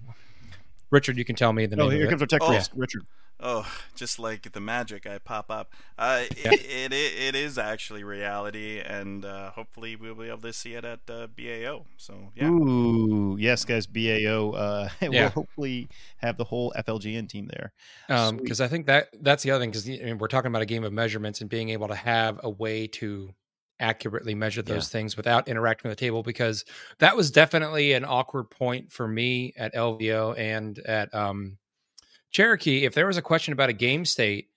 Richard, 0.91 1.17
you 1.17 1.25
can 1.25 1.35
tell 1.37 1.53
me 1.53 1.67
the 1.67 1.77
Oh, 1.81 1.89
name. 1.89 1.99
here 1.99 2.07
of 2.07 2.09
it. 2.09 2.11
comes 2.11 2.23
our 2.23 2.27
tech 2.27 2.43
Oh. 2.43 2.49
priest, 2.49 2.73
Richard. 2.75 3.03
Oh, 3.39 3.71
just 3.95 4.19
like 4.19 4.51
the 4.53 4.61
magic, 4.61 5.07
I 5.07 5.19
pop 5.19 5.51
up. 5.51 5.73
Uh, 5.99 6.25
Yeah. 6.43 6.53
it, 6.53 6.93
it, 6.93 6.93
it 6.93 7.35
is 7.35 7.59
actually 7.59 8.03
reality, 8.03 8.81
and 8.81 9.25
uh, 9.27 9.51
hopefully 9.51 9.95
we'll 9.95 10.15
be 10.15 10.29
able 10.29 10.39
to 10.39 10.53
see 10.55 10.73
it 10.75 10.85
at 10.87 11.01
uh, 11.09 11.27
BAO. 11.27 11.85
So 11.99 12.33
yeah, 12.35 12.49
Ooh, 12.49 13.37
yes, 13.39 13.65
guys. 13.65 13.87
BAO. 13.87 14.53
Uh, 14.53 14.89
Yeah. 15.03 15.25
will 15.25 15.31
hopefully 15.31 15.89
have 16.19 16.39
the 16.39 16.45
whole 16.45 16.73
FLGN 16.77 17.29
team 17.29 17.49
there. 17.49 17.73
Sweet. 18.09 18.43
because 18.43 18.61
I 18.61 18.69
think 18.69 18.87
that 18.87 19.09
that's 19.21 19.43
the 19.43 19.51
other 19.51 19.63
thing 19.63 19.71
because 19.71 20.19
we're 20.21 20.29
talking 20.29 20.49
about 20.49 20.63
a 20.63 20.67
game 20.67 20.85
of 20.85 20.93
measurements 20.93 21.41
and 21.43 21.51
being 21.51 21.69
able 21.71 21.89
to 21.89 21.95
have 21.95 22.41
a 22.43 22.49
way 22.51 22.87
to 22.87 23.35
accurately 23.79 24.35
measure 24.35 24.63
those 24.63 24.89
things 24.89 25.19
without 25.19 25.47
interacting 25.49 25.91
with 25.91 25.99
the 25.99 26.05
table 26.05 26.23
because 26.23 26.65
that 26.99 27.15
was 27.15 27.31
definitely 27.31 27.93
an 27.93 28.07
awkward 28.07 28.45
point 28.45 28.91
for 28.91 29.07
me 29.07 29.53
at 29.59 29.75
LVO 29.75 30.39
and 30.39 30.79
at 30.81 31.15
um, 31.15 31.59
Cherokee. 32.37 32.85
If 32.85 32.93
there 32.93 33.07
was 33.07 33.17
a 33.17 33.23
question 33.23 33.55
about 33.55 33.71
a 33.71 33.73
game 33.73 34.05
state 34.05 34.49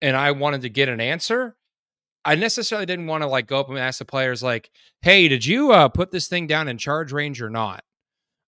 and 0.00 0.16
I 0.16 0.30
wanted 0.30 0.62
to 0.62 0.70
get 0.70 0.88
an 0.88 0.98
answer, 0.98 1.56
I 2.24 2.36
necessarily 2.36 2.86
didn't 2.86 3.06
want 3.06 3.22
to 3.22 3.28
like 3.28 3.46
go 3.46 3.60
up 3.60 3.68
and 3.68 3.78
ask 3.78 3.98
the 3.98 4.06
players 4.06 4.42
like, 4.42 4.70
"Hey, 5.02 5.28
did 5.28 5.44
you 5.44 5.72
uh, 5.72 5.88
put 5.88 6.10
this 6.10 6.26
thing 6.28 6.46
down 6.46 6.68
in 6.68 6.78
charge 6.78 7.12
range 7.12 7.42
or 7.42 7.50
not?" 7.50 7.84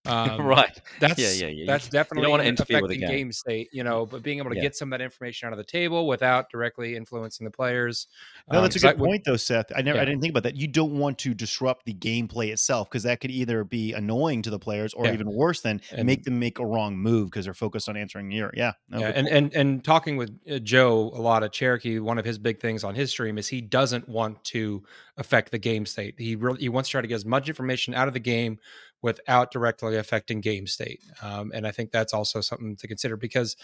Um, 0.06 0.40
right. 0.46 0.78
that's 1.00 1.18
Yeah, 1.18 1.28
yeah, 1.30 1.46
yeah. 1.46 1.48
You- 1.48 1.66
That's 1.66 1.88
definitely 1.88 2.30
wanna 2.30 2.42
an 2.42 2.48
interfere 2.50 2.82
with 2.82 2.90
the 2.90 2.96
affecting 2.98 3.16
game. 3.18 3.32
state, 3.32 3.68
you 3.72 3.82
know. 3.84 4.04
But 4.06 4.22
being 4.22 4.38
able 4.38 4.50
to 4.50 4.56
Yeah. 4.56 4.62
get 4.62 4.76
some 4.76 4.92
of 4.92 4.98
that 4.98 5.04
information 5.04 5.46
out 5.46 5.52
of 5.52 5.58
the 5.58 5.64
table 5.64 6.06
without 6.06 6.50
directly 6.50 6.94
influencing 6.96 7.44
the 7.44 7.50
players. 7.50 8.06
No, 8.50 8.58
um, 8.58 8.64
that's 8.64 8.76
a 8.76 8.80
good 8.80 8.98
would- 9.00 9.06
point, 9.06 9.22
though, 9.24 9.36
Seth. 9.36 9.72
I 9.74 9.82
never, 9.82 9.96
Yeah. 9.96 10.02
I 10.02 10.04
didn't 10.04 10.20
think 10.20 10.32
about 10.32 10.42
that. 10.42 10.56
You 10.56 10.66
don't 10.68 10.98
want 10.98 11.18
to 11.20 11.34
disrupt 11.34 11.86
the 11.86 11.94
gameplay 11.94 12.50
itself 12.52 12.88
because 12.90 13.02
that 13.04 13.20
could 13.20 13.30
either 13.30 13.64
be 13.64 13.92
annoying 13.94 14.42
to 14.42 14.50
the 14.50 14.58
players 14.58 14.92
or 14.94 15.06
Yeah. 15.06 15.14
even 15.14 15.30
worse 15.32 15.60
than 15.60 15.80
And- 15.90 16.06
make 16.06 16.24
them 16.24 16.38
make 16.38 16.58
a 16.58 16.66
wrong 16.66 16.96
move 16.96 17.30
because 17.30 17.46
they're 17.46 17.54
focused 17.54 17.88
on 17.88 17.96
answering 17.96 18.30
your. 18.30 18.50
Yeah, 18.54 18.72
no, 18.90 18.98
yeah, 18.98 19.12
and, 19.14 19.26
and 19.28 19.54
and 19.54 19.84
talking 19.84 20.16
with 20.16 20.38
uh, 20.50 20.58
Joe 20.58 21.10
a 21.14 21.20
lot 21.20 21.42
of 21.42 21.50
Cherokee, 21.52 21.98
one 21.98 22.18
of 22.18 22.24
his 22.24 22.38
big 22.38 22.60
things 22.60 22.84
on 22.84 22.94
his 22.94 23.10
stream 23.10 23.38
is 23.38 23.48
he 23.48 23.60
doesn't 23.60 24.08
want 24.08 24.42
to 24.44 24.82
affect 25.16 25.50
the 25.50 25.58
game 25.58 25.86
state. 25.86 26.14
He 26.18 26.36
really 26.36 26.60
he 26.60 26.68
wants 26.68 26.88
to 26.88 26.92
try 26.92 27.00
to 27.00 27.08
get 27.08 27.14
as 27.14 27.24
much 27.24 27.48
information 27.48 27.94
out 27.94 28.08
of 28.08 28.14
the 28.14 28.20
game 28.20 28.58
without 29.04 29.52
directly 29.52 29.96
affecting 29.98 30.40
game 30.40 30.66
state. 30.66 31.02
Um, 31.22 31.52
and 31.54 31.66
I 31.66 31.70
think 31.72 31.92
that's 31.92 32.14
also 32.14 32.40
something 32.40 32.74
to 32.76 32.88
consider 32.88 33.18
because 33.18 33.54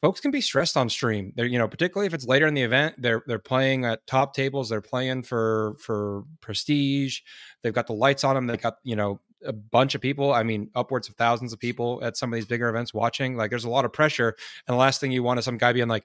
folks 0.00 0.20
can 0.20 0.30
be 0.30 0.40
stressed 0.40 0.74
on 0.74 0.88
stream. 0.88 1.34
They're 1.36 1.44
you 1.44 1.58
know 1.58 1.68
particularly 1.68 2.06
if 2.06 2.14
it's 2.14 2.26
later 2.26 2.46
in 2.46 2.54
the 2.54 2.62
event, 2.62 2.94
they're 2.98 3.22
they're 3.26 3.38
playing 3.38 3.84
at 3.84 4.06
top 4.06 4.34
tables. 4.34 4.70
They're 4.70 4.80
playing 4.80 5.24
for 5.24 5.76
for 5.78 6.24
prestige. 6.40 7.20
They've 7.62 7.74
got 7.74 7.86
the 7.86 7.92
lights 7.92 8.24
on 8.24 8.34
them. 8.34 8.46
They've 8.46 8.60
got 8.60 8.78
you 8.84 8.96
know 8.96 9.20
a 9.44 9.52
bunch 9.52 9.94
of 9.94 10.00
people. 10.00 10.32
I 10.32 10.42
mean, 10.42 10.70
upwards 10.74 11.10
of 11.10 11.14
thousands 11.16 11.52
of 11.52 11.58
people 11.60 12.00
at 12.02 12.16
some 12.16 12.32
of 12.32 12.34
these 12.34 12.46
bigger 12.46 12.70
events 12.70 12.94
watching. 12.94 13.36
Like, 13.36 13.50
there's 13.50 13.66
a 13.66 13.70
lot 13.70 13.84
of 13.84 13.92
pressure. 13.92 14.34
And 14.66 14.74
the 14.74 14.78
last 14.78 14.98
thing 14.98 15.12
you 15.12 15.22
want 15.22 15.38
is 15.38 15.44
some 15.44 15.58
guy 15.58 15.74
being 15.74 15.88
like, 15.88 16.04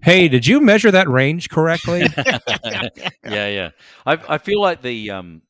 "Hey, 0.00 0.28
did 0.28 0.46
you 0.46 0.60
measure 0.60 0.92
that 0.92 1.08
range 1.08 1.50
correctly?" 1.50 2.06
yeah, 2.64 2.88
yeah. 3.24 3.70
I 4.06 4.18
I 4.28 4.38
feel 4.38 4.60
like 4.60 4.82
the 4.82 5.10
um, 5.10 5.42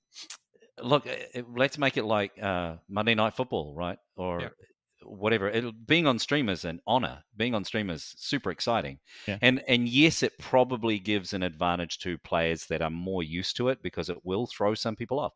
look. 0.82 1.06
eh, 1.06 1.42
Let's 1.54 1.78
make 1.78 1.96
it 1.96 2.04
like 2.04 2.32
uh, 2.42 2.76
Monday 2.88 3.14
Night 3.14 3.34
Football, 3.34 3.74
right? 3.74 3.98
Or 4.16 4.40
Yeah. 4.40 4.48
whatever. 5.02 5.48
It'll, 5.48 5.72
being 5.72 6.06
on 6.06 6.18
stream 6.18 6.48
is 6.48 6.64
an 6.64 6.80
honor. 6.86 7.22
Being 7.36 7.54
on 7.54 7.64
stream 7.64 7.90
is 7.90 8.14
super 8.16 8.50
exciting. 8.50 8.98
Yeah. 9.26 9.38
And 9.42 9.62
and 9.68 9.88
yes, 9.88 10.22
it 10.22 10.38
probably 10.38 10.98
gives 10.98 11.32
an 11.32 11.42
advantage 11.42 11.98
to 12.00 12.18
players 12.18 12.66
that 12.66 12.82
are 12.82 12.90
more 12.90 13.22
used 13.22 13.56
to 13.56 13.68
it 13.68 13.82
because 13.82 14.08
it 14.10 14.24
will 14.24 14.46
throw 14.46 14.74
some 14.74 14.96
people 14.96 15.18
off. 15.20 15.32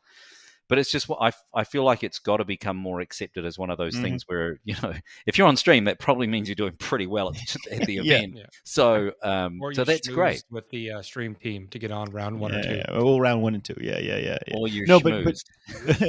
But 0.70 0.78
it's 0.78 0.90
just 0.90 1.06
what 1.10 1.18
I, 1.20 1.32
I 1.54 1.64
feel 1.64 1.84
like 1.84 2.02
it's 2.02 2.18
got 2.18 2.38
to 2.38 2.44
become 2.46 2.78
more 2.78 3.00
accepted 3.00 3.44
as 3.44 3.58
one 3.58 3.68
of 3.68 3.76
those 3.76 3.94
Mhm. 3.96 4.02
things 4.02 4.22
where 4.26 4.58
you 4.64 4.74
know 4.82 4.94
if 5.26 5.36
you're 5.36 5.46
on 5.48 5.56
stream 5.58 5.84
that 5.84 5.98
probably 5.98 6.26
means 6.26 6.48
you're 6.48 6.54
doing 6.54 6.72
pretty 6.78 7.06
well 7.06 7.28
at, 7.28 7.34
the- 7.34 7.72
at 7.82 7.86
the 7.86 7.96
event. 8.02 8.36
Yeah. 8.36 8.44
So 8.64 9.12
um 9.22 9.60
Or 9.60 9.74
so 9.74 9.84
that's 9.84 10.08
great. 10.08 10.42
with 10.50 10.70
the 10.70 10.92
uh, 10.92 11.02
stream 11.02 11.34
team 11.34 11.68
to 11.72 11.78
get 11.78 11.90
on 11.90 12.10
round 12.10 12.40
one 12.40 12.52
yeah, 12.54 12.58
or 12.58 12.62
two. 12.62 12.74
yeah, 12.76 12.84
oh, 12.90 13.18
round 13.18 13.42
one 13.42 13.54
and 13.54 13.62
two. 13.64 13.76
Yeah, 13.80 13.98
yeah, 13.98 14.16
yeah. 14.16 14.38
yeah. 14.48 14.56
Or 14.56 14.68
you 14.68 14.86
No, 14.86 14.98
but- 15.00 15.24
but- 15.24 15.36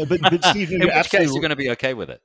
but, 0.08 0.22
but 0.22 0.46
Steve, 0.46 0.72
In 0.72 0.78
you're 0.82 0.88
which 0.88 0.94
case, 0.96 1.16
absolutely 1.16 1.34
you're 1.34 1.42
going 1.42 1.50
to 1.50 1.56
be 1.56 1.70
okay 1.72 1.94
with 1.94 2.10
it. 2.10 2.22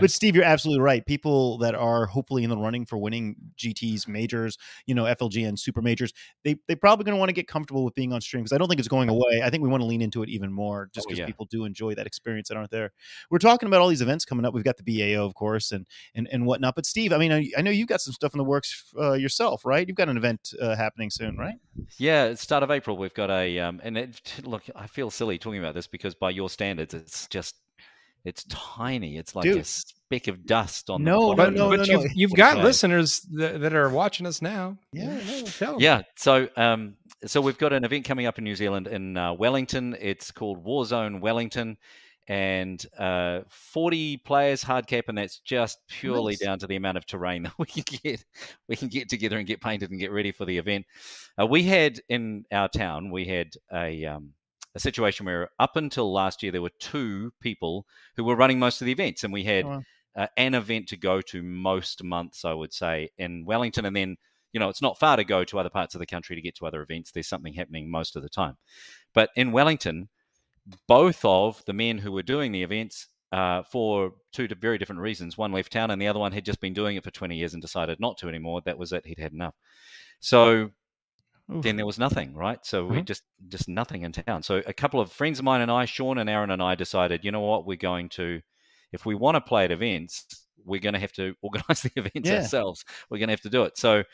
But 0.00 0.10
Steve, 0.10 0.34
you're 0.34 0.44
absolutely 0.44 0.82
right. 0.82 1.04
People 1.04 1.58
that 1.58 1.74
are 1.74 2.06
hopefully 2.06 2.44
in 2.44 2.50
the 2.50 2.56
running 2.56 2.86
for 2.86 2.98
winning 2.98 3.36
GTs, 3.56 4.06
majors, 4.08 4.58
you 4.86 4.94
know, 4.94 5.04
FLG 5.04 5.46
and 5.46 5.58
super 5.58 5.82
majors, 5.82 6.12
they 6.44 6.56
they 6.66 6.74
probably 6.74 7.04
going 7.04 7.14
to 7.14 7.18
want 7.18 7.28
to 7.28 7.34
get 7.34 7.48
comfortable 7.48 7.84
with 7.84 7.94
being 7.94 8.12
on 8.12 8.20
stream 8.20 8.42
because 8.42 8.52
I 8.52 8.58
don't 8.58 8.68
think 8.68 8.78
it's 8.78 8.88
going 8.88 9.08
away. 9.08 9.42
I 9.44 9.50
think 9.50 9.62
we 9.62 9.68
want 9.68 9.82
to 9.82 9.86
lean 9.86 10.02
into 10.02 10.22
it 10.22 10.28
even 10.28 10.52
more 10.52 10.88
just 10.92 11.06
Oh, 11.06 11.08
because 11.08 11.18
yeah. 11.20 11.26
people 11.26 11.46
do 11.46 11.64
enjoy 11.64 11.94
that 11.94 12.06
experience 12.06 12.48
that 12.48 12.56
aren't 12.56 12.70
there. 12.70 12.92
We're 13.30 13.38
talking 13.38 13.66
about 13.66 13.80
all 13.80 13.88
these 13.88 14.02
events 14.02 14.24
coming 14.24 14.44
up. 14.44 14.52
We've 14.54 14.64
got 14.64 14.76
the 14.76 14.82
BAO, 15.14 15.24
of 15.24 15.34
course, 15.34 15.72
and 15.72 15.86
and 16.14 16.28
and 16.30 16.44
whatnot. 16.46 16.74
But 16.74 16.86
Steve, 16.86 17.12
I 17.12 17.18
mean, 17.18 17.32
I, 17.32 17.50
I 17.56 17.62
know 17.62 17.70
you've 17.70 17.88
got 17.88 18.00
some 18.00 18.12
stuff 18.12 18.34
in 18.34 18.38
the 18.38 18.44
works 18.44 18.92
uh, 18.98 19.12
yourself, 19.12 19.64
right? 19.64 19.86
You've 19.86 19.96
got 19.96 20.08
an 20.08 20.16
event 20.16 20.52
uh, 20.60 20.76
happening 20.76 21.10
soon, 21.10 21.36
right? 21.36 21.56
Yeah, 21.98 22.34
start 22.34 22.62
of 22.62 22.70
April. 22.70 22.96
We've 22.96 23.14
got 23.14 23.30
a 23.30 23.58
um, 23.60 23.80
and 23.82 23.96
it, 23.96 24.20
look, 24.44 24.64
I 24.74 24.86
feel 24.86 25.10
silly 25.10 25.38
talking 25.38 25.60
about 25.60 25.74
this 25.74 25.86
because 25.86 26.14
by 26.14 26.30
your 26.30 26.50
standards, 26.50 26.94
it's 26.94 27.26
just 27.28 27.56
it's 28.24 28.44
tiny. 28.44 29.16
It's 29.16 29.34
like 29.34 29.46
a 29.46 29.64
speck 29.64 30.28
of 30.28 30.44
dust 30.46 30.90
on 30.90 31.02
No, 31.04 31.30
the 31.30 31.36
But, 31.36 31.36
bottom. 31.36 31.54
no, 31.54 31.68
but 31.70 31.78
no, 31.80 31.84
you've, 31.84 32.04
no. 32.04 32.10
you've 32.14 32.34
got 32.34 32.52
do 32.52 32.56
you 32.58 32.62
say? 32.62 32.66
listeners 32.66 33.20
that, 33.32 33.60
that 33.60 33.74
are 33.74 33.88
watching 33.90 34.26
us 34.26 34.42
now. 34.42 34.76
Yeah, 34.92 35.16
no. 35.26 35.42
Tell 35.44 35.74
'em. 35.74 35.80
Yeah, 35.80 36.02
so 36.16 36.48
um, 36.56 36.94
so 37.26 37.40
we've 37.40 37.58
got 37.58 37.72
an 37.72 37.84
event 37.84 38.04
coming 38.04 38.26
up 38.26 38.38
in 38.38 38.44
New 38.44 38.56
Zealand 38.56 38.86
in 38.88 39.16
uh, 39.16 39.32
Wellington. 39.34 39.96
It's 40.00 40.30
called 40.30 40.64
Warzone 40.64 41.20
Wellington, 41.20 41.76
and 42.26 42.84
uh, 42.98 43.40
40 43.48 44.18
players 44.18 44.62
hard 44.62 44.86
cap, 44.86 45.04
and 45.08 45.16
that's 45.16 45.38
just 45.40 45.78
purely 45.88 46.32
Nice. 46.34 46.40
down 46.40 46.58
to 46.60 46.66
the 46.66 46.76
amount 46.76 46.98
of 46.98 47.06
terrain 47.06 47.42
that 47.44 47.52
we 47.58 47.66
can 47.66 47.84
get. 48.02 48.24
We 48.68 48.76
can 48.76 48.88
get 48.88 49.08
together 49.08 49.38
and 49.38 49.46
get 49.46 49.60
painted 49.60 49.90
and 49.90 49.98
get 49.98 50.12
ready 50.12 50.32
for 50.32 50.44
the 50.44 50.58
event. 50.58 50.84
Uh, 51.40 51.46
we 51.46 51.62
had 51.62 52.00
in 52.08 52.44
our 52.52 52.68
town, 52.68 53.10
we 53.10 53.24
had 53.24 53.54
a 53.72 54.04
um, 54.06 54.32
a 54.74 54.80
situation 54.80 55.26
where 55.26 55.48
up 55.58 55.76
until 55.76 56.12
last 56.12 56.42
year 56.42 56.52
there 56.52 56.62
were 56.62 56.70
two 56.78 57.32
people 57.40 57.86
who 58.16 58.24
were 58.24 58.36
running 58.36 58.58
most 58.58 58.80
of 58.80 58.86
the 58.86 58.92
events, 58.92 59.24
and 59.24 59.32
we 59.32 59.44
had 59.44 59.64
Oh, 59.64 59.68
wow. 59.68 59.82
uh, 60.16 60.26
an 60.36 60.54
event 60.54 60.88
to 60.88 60.96
go 60.96 61.20
to 61.22 61.42
most 61.42 62.02
months, 62.04 62.44
I 62.44 62.52
would 62.52 62.72
say, 62.72 63.08
in 63.18 63.44
Wellington, 63.44 63.84
and 63.86 63.96
then 63.96 64.16
you 64.52 64.60
know 64.60 64.68
it's 64.68 64.82
not 64.82 64.98
far 64.98 65.16
to 65.16 65.24
go 65.24 65.44
to 65.44 65.58
other 65.58 65.70
parts 65.70 65.94
of 65.94 65.98
the 66.00 66.06
country 66.06 66.36
to 66.36 66.42
get 66.42 66.56
to 66.56 66.66
other 66.66 66.82
events. 66.82 67.10
There's 67.10 67.28
something 67.28 67.52
happening 67.54 67.90
most 67.90 68.16
of 68.16 68.22
the 68.22 68.28
time, 68.28 68.56
but 69.14 69.30
in 69.36 69.52
Wellington, 69.52 70.08
both 70.86 71.24
of 71.24 71.62
the 71.66 71.72
men 71.72 71.98
who 71.98 72.12
were 72.12 72.22
doing 72.22 72.52
the 72.52 72.62
events. 72.62 73.08
Uh, 73.30 73.62
for 73.62 74.12
two 74.32 74.48
very 74.58 74.78
different 74.78 75.02
reasons. 75.02 75.36
One 75.36 75.52
left 75.52 75.70
town, 75.70 75.90
and 75.90 76.00
the 76.00 76.08
other 76.08 76.18
one 76.18 76.32
had 76.32 76.46
just 76.46 76.62
been 76.62 76.72
doing 76.72 76.96
it 76.96 77.04
for 77.04 77.10
20 77.10 77.36
years 77.36 77.52
and 77.52 77.60
decided 77.60 78.00
not 78.00 78.16
to 78.18 78.28
anymore. 78.30 78.62
That 78.64 78.78
was 78.78 78.90
it; 78.90 79.04
he'd 79.04 79.18
had 79.18 79.34
enough. 79.34 79.54
So 80.20 80.70
Then 81.48 81.76
there 81.76 81.86
was 81.86 81.98
nothing, 81.98 82.34
right? 82.34 82.64
So 82.64 82.86
we 82.86 83.00
Mhm. 83.00 83.02
just 83.02 83.24
just 83.48 83.68
nothing 83.68 84.02
in 84.02 84.12
town. 84.12 84.42
So 84.42 84.62
a 84.66 84.72
couple 84.72 85.00
of 85.00 85.10
friends 85.12 85.38
of 85.38 85.44
mine 85.44 85.60
and 85.60 85.70
I, 85.70 85.84
Sean 85.86 86.18
and 86.18 86.28
Aaron 86.30 86.50
and 86.50 86.62
I, 86.62 86.74
decided, 86.74 87.24
you 87.24 87.32
know 87.32 87.40
what, 87.40 87.66
we're 87.66 87.76
going 87.76 88.08
to, 88.10 88.40
if 88.92 89.06
we 89.06 89.14
want 89.14 89.36
to 89.36 89.40
play 89.40 89.64
at 89.64 89.72
events, 89.72 90.46
we're 90.64 90.80
going 90.80 90.94
to 90.94 91.00
have 91.00 91.12
to 91.14 91.34
organize 91.42 91.82
the 91.82 91.90
events 91.96 92.30
Yeah. 92.30 92.32
ourselves. 92.32 92.84
We're 93.10 93.18
going 93.18 93.28
to 93.28 93.32
have 93.32 93.40
to 93.42 93.50
do 93.50 93.64
it. 93.64 93.78
So 93.78 94.04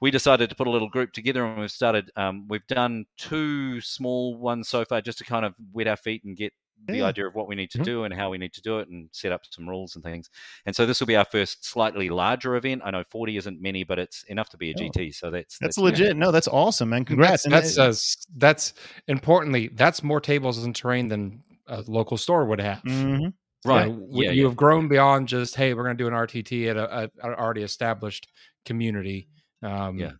we 0.00 0.10
decided 0.10 0.50
to 0.50 0.56
put 0.56 0.66
a 0.66 0.70
little 0.70 0.88
group 0.88 1.12
together, 1.12 1.46
and 1.46 1.60
we've 1.60 1.70
started. 1.70 2.10
Um, 2.16 2.46
we've 2.48 2.66
done 2.66 3.06
two 3.16 3.80
small 3.80 4.36
ones 4.36 4.68
so 4.68 4.84
far, 4.84 5.00
just 5.00 5.18
to 5.18 5.24
kind 5.24 5.44
of 5.44 5.54
wet 5.72 5.86
our 5.88 5.96
feet 5.96 6.24
and 6.24 6.36
get 6.36 6.52
the 6.86 6.98
Yeah. 6.98 7.04
idea 7.06 7.26
of 7.26 7.34
what 7.34 7.48
we 7.48 7.54
need 7.54 7.70
to 7.70 7.78
Mhm. 7.78 7.84
do 7.84 8.04
and 8.04 8.12
how 8.12 8.30
we 8.30 8.38
need 8.38 8.52
to 8.52 8.60
do 8.62 8.78
it, 8.78 8.88
and 8.88 9.08
set 9.12 9.32
up 9.32 9.42
some 9.50 9.68
rules 9.68 9.94
and 9.94 10.04
things. 10.04 10.28
And 10.66 10.74
so 10.76 10.84
this 10.86 11.00
will 11.00 11.06
be 11.06 11.16
our 11.16 11.24
first 11.24 11.64
slightly 11.64 12.10
larger 12.10 12.56
event. 12.56 12.82
I 12.84 12.90
know 12.90 13.04
40 13.10 13.36
isn't 13.36 13.60
many, 13.60 13.84
but 13.84 13.98
it's 13.98 14.22
enough 14.24 14.50
to 14.50 14.56
be 14.56 14.70
a 14.70 14.74
Oh. 14.74 14.78
GT. 14.82 15.10
So 15.12 15.30
that's 15.30 15.58
That's 15.58 15.76
good. 15.76 15.82
legit. 15.84 16.16
No, 16.16 16.30
that's 16.30 16.48
awesome, 16.48 16.90
man. 16.90 17.04
Congrats. 17.04 17.44
That's 17.44 17.76
And 17.76 17.86
that's, 17.86 18.26
uh, 18.26 18.26
that's 18.36 18.74
importantly 19.08 19.68
that's 19.68 20.02
more 20.02 20.20
tables 20.20 20.62
and 20.62 20.74
terrain 20.76 21.08
than 21.08 21.42
a 21.66 21.82
local 21.86 22.16
store 22.16 22.44
would 22.46 22.60
have. 22.60 22.82
Mhm. 22.82 23.20
You 23.22 23.32
Right. 23.70 23.88
know, 23.88 24.06
Yeah, 24.10 24.30
you 24.32 24.42
yeah. 24.42 24.48
have 24.48 24.56
grown 24.56 24.88
beyond 24.88 25.28
just 25.28 25.56
hey, 25.56 25.72
we're 25.72 25.84
going 25.84 25.96
to 25.96 26.02
do 26.04 26.08
an 26.08 26.12
RTT 26.12 26.68
at 26.68 26.76
a, 26.76 27.04
a, 27.04 27.10
a 27.22 27.34
already 27.38 27.62
established 27.62 28.28
community. 28.66 29.28
Um, 29.62 29.98
Yeah. 29.98 30.12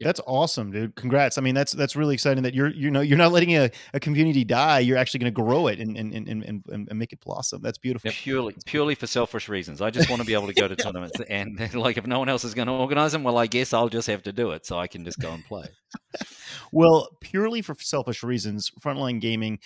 That's 0.00 0.20
awesome, 0.26 0.72
dude. 0.72 0.94
Congrats. 0.94 1.38
I 1.38 1.40
mean, 1.40 1.54
that's 1.54 1.72
that's 1.72 1.96
really 1.96 2.12
exciting 2.14 2.42
that 2.42 2.54
you're 2.54 2.68
you 2.68 2.90
know 2.90 3.00
you're 3.00 3.16
not 3.16 3.32
letting 3.32 3.56
a, 3.56 3.70
a 3.94 4.00
community 4.00 4.44
die. 4.44 4.80
You're 4.80 4.98
actually 4.98 5.20
going 5.20 5.32
to 5.32 5.42
grow 5.42 5.68
it 5.68 5.80
and 5.80 5.96
and, 5.96 6.12
and, 6.12 6.28
and 6.28 6.44
and 6.44 6.88
and 6.88 6.98
make 6.98 7.12
it 7.14 7.20
blossom. 7.20 7.62
That's 7.62 7.78
beautiful. 7.78 8.10
purely 8.10 8.54
purely 8.66 8.94
for 8.94 9.06
selfish 9.06 9.48
reasons. 9.48 9.80
I 9.80 9.90
just 9.90 10.10
want 10.10 10.20
to 10.20 10.26
be 10.26 10.34
able 10.34 10.48
to 10.48 10.54
go 10.54 10.68
to 10.68 10.76
tournaments, 10.76 11.18
and 11.30 11.74
like 11.74 11.96
if 11.96 12.06
no 12.06 12.18
one 12.18 12.28
else 12.28 12.44
is 12.44 12.52
going 12.52 12.68
to 12.68 12.74
organize 12.74 13.12
them, 13.12 13.22
well, 13.22 13.38
I 13.38 13.46
guess 13.46 13.72
I'll 13.72 13.88
just 13.88 14.06
have 14.08 14.22
to 14.24 14.32
do 14.32 14.50
it, 14.50 14.66
so 14.66 14.78
I 14.78 14.86
can 14.86 15.04
just 15.04 15.18
go 15.18 15.32
and 15.32 15.44
play. 15.44 15.66
Well, 16.72 17.08
purely 17.20 17.62
for 17.62 17.76
selfish 17.78 18.22
reasons, 18.22 18.72
Frontline 18.84 19.20
Gaming 19.20 19.60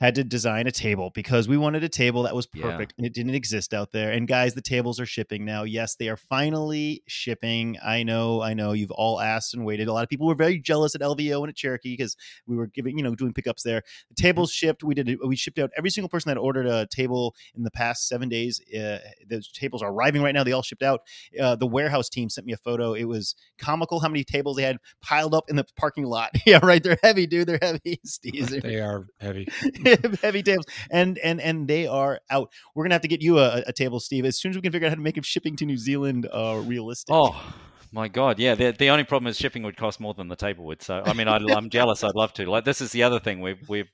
had 0.00 0.14
to 0.16 0.24
design 0.24 0.66
a 0.66 0.72
table 0.72 1.10
because 1.14 1.46
we 1.48 1.56
wanted 1.56 1.84
a 1.84 1.88
table 1.88 2.24
that 2.24 2.34
was 2.34 2.48
Yeah. 2.52 2.62
perfect 2.62 2.94
and 2.98 3.06
it 3.06 3.14
didn't 3.14 3.34
exist 3.34 3.72
out 3.72 3.92
there. 3.92 4.10
And 4.10 4.26
guys, 4.26 4.54
the 4.54 4.60
tables 4.60 4.98
are 4.98 5.06
shipping 5.06 5.44
now. 5.44 5.62
Yes, 5.62 5.94
they 5.94 6.08
are 6.08 6.16
finally 6.16 7.02
shipping. 7.06 7.78
I 7.84 8.02
know, 8.02 8.42
I 8.42 8.54
know 8.54 8.72
you've 8.72 8.90
all 8.90 9.20
asked 9.20 9.54
and 9.54 9.64
waited. 9.64 9.86
A 9.88 9.92
lot 9.92 10.02
of 10.02 10.08
people 10.08 10.26
were 10.26 10.34
very 10.34 10.58
jealous 10.58 10.94
at 10.94 11.00
LVO 11.00 11.40
and 11.42 11.48
at 11.48 11.56
Cherokee 11.56 11.92
because 11.96 12.16
we 12.46 12.56
were 12.56 12.66
giving, 12.66 12.98
you 12.98 13.04
know, 13.04 13.14
doing 13.14 13.32
pickups 13.32 13.62
there. 13.62 13.82
The 14.10 14.20
tables 14.20 14.50
shipped. 14.50 14.82
We 14.82 14.94
did. 14.94 15.16
We 15.24 15.36
shipped 15.36 15.58
out 15.58 15.70
every 15.76 15.90
single 15.90 16.08
person 16.08 16.28
that 16.30 16.38
ordered 16.38 16.66
a 16.66 16.86
table 16.86 17.34
in 17.56 17.62
the 17.62 17.70
past 17.70 18.08
seven 18.08 18.28
days. 18.28 18.60
Uh, 18.74 18.98
those 19.28 19.50
tables 19.52 19.82
are 19.82 19.90
arriving 19.92 20.22
right 20.22 20.34
now. 20.34 20.42
They 20.44 20.52
all 20.52 20.62
shipped 20.62 20.82
out. 20.82 21.02
Uh, 21.40 21.54
the 21.56 21.66
warehouse 21.66 22.08
team 22.08 22.28
sent 22.28 22.46
me 22.46 22.52
a 22.52 22.56
photo. 22.56 22.94
It 22.94 23.04
was 23.04 23.34
comical 23.58 24.00
how 24.00 24.08
many 24.08 24.24
tables 24.24 24.56
they 24.56 24.64
had 24.64 24.78
piled 25.02 25.34
up 25.34 25.48
in 25.48 25.56
the 25.56 25.64
parking 25.76 26.04
lot. 26.04 26.30
yeah, 26.46 26.58
right. 26.62 26.82
They're 26.82 26.98
heavy, 27.02 27.26
dude. 27.26 27.46
They're 27.48 27.58
heavy. 27.62 28.00
Steve, 28.04 28.60
They 28.62 28.80
are 28.80 29.06
heavy. 29.20 29.46
heavy 30.22 30.42
tables 30.42 30.66
and 30.90 31.18
and 31.18 31.40
and 31.40 31.68
they 31.68 31.86
are 31.86 32.20
out 32.30 32.50
we're 32.74 32.84
gonna 32.84 32.94
have 32.94 33.02
to 33.02 33.08
get 33.08 33.22
you 33.22 33.38
a, 33.38 33.62
a 33.66 33.72
table 33.72 34.00
steve 34.00 34.24
as 34.24 34.38
soon 34.38 34.50
as 34.50 34.56
we 34.56 34.62
can 34.62 34.72
figure 34.72 34.86
out 34.86 34.90
how 34.90 34.96
to 34.96 35.00
make 35.00 35.22
shipping 35.24 35.56
to 35.56 35.64
new 35.64 35.76
zealand 35.76 36.28
uh 36.32 36.60
realistic 36.64 37.14
Oh 37.14 37.54
my 37.94 38.08
god, 38.08 38.40
yeah. 38.40 38.56
The, 38.56 38.72
the 38.72 38.90
only 38.90 39.04
problem 39.04 39.28
is 39.28 39.38
shipping 39.38 39.62
would 39.62 39.76
cost 39.76 40.00
more 40.00 40.14
than 40.14 40.26
the 40.26 40.34
table 40.34 40.64
would. 40.64 40.82
So 40.82 41.00
I 41.06 41.12
mean, 41.12 41.28
I, 41.28 41.36
I'm 41.36 41.70
jealous. 41.70 42.02
I'd 42.02 42.16
love 42.16 42.32
to. 42.34 42.50
Like 42.50 42.64
this 42.64 42.80
is 42.80 42.90
the 42.90 43.04
other 43.04 43.20
thing 43.20 43.40
we've 43.40 43.68
we've 43.68 43.88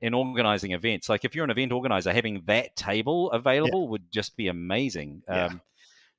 in 0.00 0.14
organizing 0.14 0.72
events. 0.72 1.08
Like 1.08 1.24
if 1.24 1.34
you're 1.34 1.44
an 1.44 1.50
event 1.50 1.72
organizer, 1.72 2.12
having 2.12 2.42
that 2.46 2.76
table 2.76 3.30
available 3.32 3.88
would 3.88 4.12
just 4.12 4.36
be 4.36 4.48
amazing. 4.48 5.22
Yeah. 5.28 5.46
Um, 5.46 5.60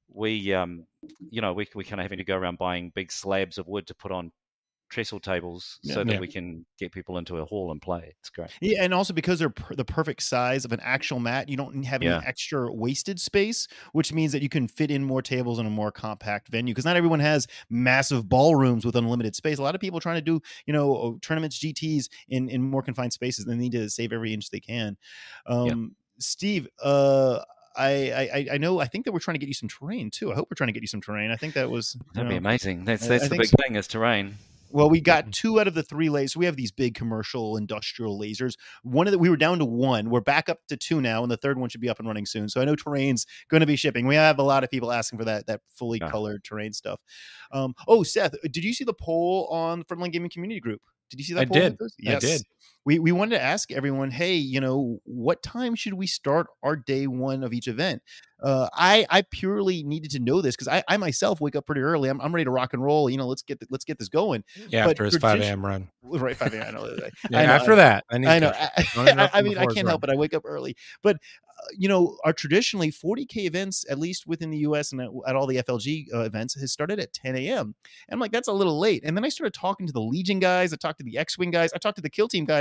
we 0.09 0.53
um, 0.53 0.85
you 1.29 1.41
know, 1.41 1.53
we 1.53 1.67
we 1.73 1.83
kind 1.83 2.01
of 2.01 2.03
having 2.03 2.17
to 2.17 2.25
go 2.25 2.35
around 2.35 2.57
buying 2.57 2.91
big 2.93 3.11
slabs 3.11 3.57
of 3.57 3.67
wood 3.67 3.87
to 3.87 3.95
put 3.95 4.11
on 4.11 4.31
trestle 4.93 5.19
tables 5.19 5.79
Yeah. 5.83 5.93
so 5.95 6.03
that 6.03 6.13
Yeah. 6.13 6.19
we 6.19 6.27
can 6.27 6.65
get 6.77 6.91
people 6.91 7.17
into 7.17 7.37
a 7.37 7.45
hall 7.45 7.71
and 7.71 7.81
play. 7.81 8.13
It's 8.19 8.29
great. 8.29 8.49
yeah 8.61 8.83
and 8.83 8.93
also 8.93 9.13
because 9.13 9.39
they're 9.39 9.49
per- 9.49 9.75
the 9.75 9.83
perfect 9.85 10.21
size 10.21 10.65
of 10.65 10.71
an 10.71 10.79
actual 10.81 11.19
mat 11.19 11.49
you 11.49 11.57
don't 11.57 11.83
have 11.83 12.01
any 12.01 12.11
extra 12.25 12.71
wasted 12.71 13.19
space 13.19 13.67
which 13.93 14.13
means 14.13 14.31
that 14.33 14.41
you 14.41 14.49
can 14.49 14.67
fit 14.67 14.91
in 14.91 15.03
more 15.03 15.21
tables 15.21 15.57
in 15.59 15.65
a 15.65 15.69
more 15.69 15.91
compact 15.91 16.47
venue 16.49 16.73
because 16.73 16.85
not 16.85 16.95
everyone 16.95 17.19
has 17.19 17.47
massive 17.69 18.29
ballrooms 18.29 18.85
with 18.85 18.95
unlimited 18.95 19.35
space 19.35 19.57
a 19.57 19.61
lot 19.63 19.73
of 19.75 19.81
people 19.81 19.97
are 19.97 20.01
trying 20.01 20.15
to 20.15 20.21
do 20.21 20.39
you 20.67 20.73
know 20.73 20.95
uh, 20.95 21.11
tournaments 21.21 21.57
gts 21.59 22.07
in 22.29 22.47
in 22.49 22.61
more 22.61 22.81
confined 22.83 23.11
spaces 23.13 23.45
they 23.45 23.55
need 23.55 23.71
to 23.71 23.89
save 23.89 24.13
every 24.13 24.33
inch 24.33 24.49
they 24.51 24.59
can 24.59 24.95
um 25.47 25.95
steve 26.19 26.67
uh 26.83 27.39
I, 27.75 27.91
I 28.35 28.47
I 28.53 28.57
know 28.59 28.77
I 28.79 28.85
think 28.85 29.05
that 29.05 29.11
we're 29.13 29.19
trying 29.19 29.33
to 29.33 29.39
get 29.39 29.47
you 29.47 29.55
some 29.55 29.67
terrain 29.67 30.11
too. 30.11 30.31
I 30.31 30.35
hope 30.35 30.47
we're 30.51 30.53
trying 30.55 30.67
to 30.67 30.73
get 30.73 30.83
you 30.83 30.87
some 30.87 31.01
terrain. 31.01 31.31
I 31.31 31.37
think 31.37 31.55
that 31.55 31.71
was 31.71 31.97
That'd 32.13 32.29
be 32.29 32.35
amazing. 32.35 32.85
That's 32.85 33.07
that's 33.07 33.23
I 33.23 33.25
the 33.25 33.29
think 33.29 33.41
big 33.41 33.49
so. 33.49 33.57
thing 33.63 33.75
is 33.77 33.87
terrain. 33.87 34.35
Well, 34.73 34.89
we 34.89 34.99
got 35.01 35.27
Mhm. 35.27 35.31
two 35.33 35.59
out 35.59 35.67
of 35.67 35.75
the 35.75 35.83
three 35.83 36.07
lasers. 36.07 36.35
We 36.35 36.45
have 36.45 36.55
these 36.55 36.71
big 36.71 36.95
commercial 36.95 37.55
industrial 37.57 38.19
lasers. 38.19 38.55
One 38.81 39.07
of 39.07 39.11
the 39.11 39.19
we 39.19 39.29
were 39.29 39.37
down 39.37 39.59
to 39.59 39.65
one. 39.65 40.09
We're 40.09 40.19
back 40.21 40.49
up 40.49 40.59
to 40.67 40.75
two 40.75 40.99
now, 40.99 41.21
and 41.21 41.31
the 41.31 41.37
third 41.37 41.59
one 41.59 41.69
should 41.69 41.79
be 41.79 41.89
up 41.89 41.99
and 41.99 42.07
running 42.07 42.25
soon. 42.25 42.49
So 42.49 42.59
I 42.59 42.65
know 42.65 42.75
terrain's 42.75 43.25
going 43.49 43.61
to 43.61 43.67
be 43.67 43.75
shipping. 43.75 44.07
We 44.07 44.15
have 44.15 44.39
a 44.39 44.43
lot 44.43 44.63
of 44.63 44.71
people 44.71 44.91
asking 44.91 45.19
for 45.19 45.25
that 45.25 45.45
that 45.47 45.61
fully 45.69 45.99
Yeah. 46.01 46.09
colored 46.09 46.43
terrain 46.43 46.73
stuff. 46.73 46.99
Um, 47.51 47.75
oh, 47.87 48.01
Seth, 48.03 48.33
did 48.51 48.63
you 48.63 48.73
see 48.73 48.83
the 48.83 48.93
poll 48.95 49.47
on 49.51 49.79
the 49.79 49.85
Frontline 49.85 50.11
Gaming 50.11 50.31
Community 50.31 50.59
Group? 50.59 50.81
Did 51.09 51.19
you 51.19 51.25
see 51.25 51.33
that? 51.35 51.41
I 51.41 51.45
did. 51.45 51.77
goes- 51.77 51.95
I 52.07 52.15
did. 52.17 52.41
We 52.85 52.99
we 52.99 53.11
wanted 53.11 53.37
to 53.37 53.41
ask 53.41 53.71
everyone, 53.71 54.11
hey, 54.11 54.35
you 54.35 54.59
know, 54.59 54.99
what 55.05 55.41
time 55.41 55.75
should 55.75 55.93
we 55.93 56.07
start 56.07 56.47
our 56.61 56.75
day 56.75 57.07
one 57.07 57.43
of 57.43 57.53
each 57.53 57.67
event? 57.67 58.01
Uh, 58.41 58.67
I 58.73 59.05
I 59.09 59.21
purely 59.21 59.83
needed 59.83 60.11
to 60.11 60.19
know 60.19 60.41
this 60.41 60.55
because 60.55 60.67
I, 60.67 60.83
I 60.89 60.97
myself 60.97 61.39
wake 61.39 61.55
up 61.55 61.65
pretty 61.65 61.79
early. 61.79 62.09
I'm, 62.09 62.19
I'm 62.19 62.35
ready 62.35 62.43
to 62.43 62.51
rock 62.51 62.73
and 62.73 62.83
roll. 62.83 63.09
You 63.09 63.17
know, 63.17 63.27
let's 63.27 63.41
get 63.41 63.61
th- 63.61 63.69
let's 63.71 63.85
get 63.85 63.99
this 63.99 64.09
going. 64.09 64.43
Yeah, 64.67 64.83
But 64.83 64.91
after 64.91 65.05
his 65.05 65.17
5 65.17 65.39
a.m. 65.41 65.65
run. 65.65 65.89
Right, 66.05 66.35
five 66.35 66.53
a.m. 66.53 66.67
I 66.67 66.71
know. 66.71 66.83
I 67.33 67.45
know, 67.45 67.53
after 67.53 67.75
that, 67.77 68.03
I, 68.11 68.15
I 68.17 68.39
know. 68.39 68.51
I, 68.55 69.29
I 69.33 69.41
mean, 69.41 69.57
I 69.57 69.63
can't 69.65 69.77
run. 69.77 69.87
help 69.87 70.03
it. 70.03 70.09
I 70.09 70.15
wake 70.15 70.33
up 70.33 70.43
early, 70.45 70.75
but 71.01 71.15
uh, 71.15 71.67
you 71.77 71.87
know, 71.87 72.17
our 72.23 72.33
traditionally 72.33 72.91
40k 72.91 73.45
events, 73.45 73.85
at 73.89 73.99
least 73.99 74.27
within 74.27 74.51
the 74.51 74.57
U.S. 74.59 74.91
and 74.91 75.01
at, 75.01 75.09
at 75.27 75.35
all 75.35 75.47
the 75.47 75.57
FLG 75.57 76.13
uh, 76.13 76.19
events, 76.19 76.59
has 76.59 76.71
started 76.71 76.99
at 76.99 77.13
10 77.13 77.35
a.m. 77.35 77.59
And 78.07 78.13
I'm 78.13 78.19
like, 78.19 78.31
that's 78.31 78.47
a 78.47 78.53
little 78.53 78.79
late. 78.79 79.03
And 79.05 79.15
then 79.15 79.23
I 79.23 79.29
started 79.29 79.53
talking 79.53 79.87
to 79.87 79.93
the 79.93 80.01
Legion 80.01 80.39
guys. 80.39 80.73
I 80.73 80.75
talked 80.75 80.99
to 80.99 81.03
the 81.03 81.17
X-wing 81.17 81.51
guys. 81.51 81.71
I 81.73 81.77
talked 81.77 81.95
to 81.97 82.01
the 82.01 82.09
Kill 82.09 82.27
Team 82.27 82.45
guys, 82.45 82.52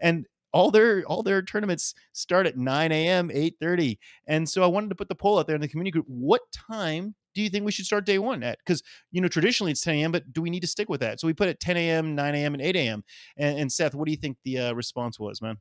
and 0.00 0.26
all 0.52 0.70
their 0.70 1.02
all 1.04 1.22
their 1.22 1.42
tournaments 1.42 1.94
start 2.12 2.46
at 2.46 2.56
9 2.56 2.92
a.m 2.92 3.30
8.30 3.30 3.98
and 4.26 4.48
so 4.48 4.62
i 4.62 4.66
wanted 4.66 4.88
to 4.90 4.94
put 4.94 5.08
the 5.08 5.14
poll 5.14 5.38
out 5.38 5.46
there 5.46 5.54
in 5.56 5.62
the 5.62 5.68
community 5.68 5.90
group 5.90 6.04
what 6.06 6.42
time 6.52 7.14
do 7.34 7.40
you 7.42 7.48
think 7.48 7.64
we 7.64 7.72
should 7.72 7.86
start 7.86 8.04
day 8.04 8.18
one 8.18 8.42
at? 8.42 8.58
Because 8.58 8.82
you 9.10 9.20
know 9.20 9.28
traditionally 9.28 9.72
it's 9.72 9.80
10 9.80 9.94
a.m 9.94 10.12
but 10.12 10.30
do 10.32 10.42
we 10.42 10.50
need 10.50 10.60
to 10.60 10.66
stick 10.66 10.88
with 10.88 11.00
that? 11.00 11.20
So 11.20 11.26
we 11.26 11.32
put 11.32 11.48
it 11.48 11.60
10 11.60 11.76
a.m 11.76 12.14
9 12.14 12.34
a.m 12.34 12.54
and 12.54 12.62
8 12.62 12.76
a.m 12.76 13.04
and, 13.36 13.58
and 13.58 13.72
seth 13.72 13.94
what 13.94 14.04
do 14.06 14.10
you 14.10 14.18
think 14.18 14.36
the 14.44 14.58
uh, 14.58 14.72
response 14.74 15.18
was 15.18 15.40
man? 15.40 15.56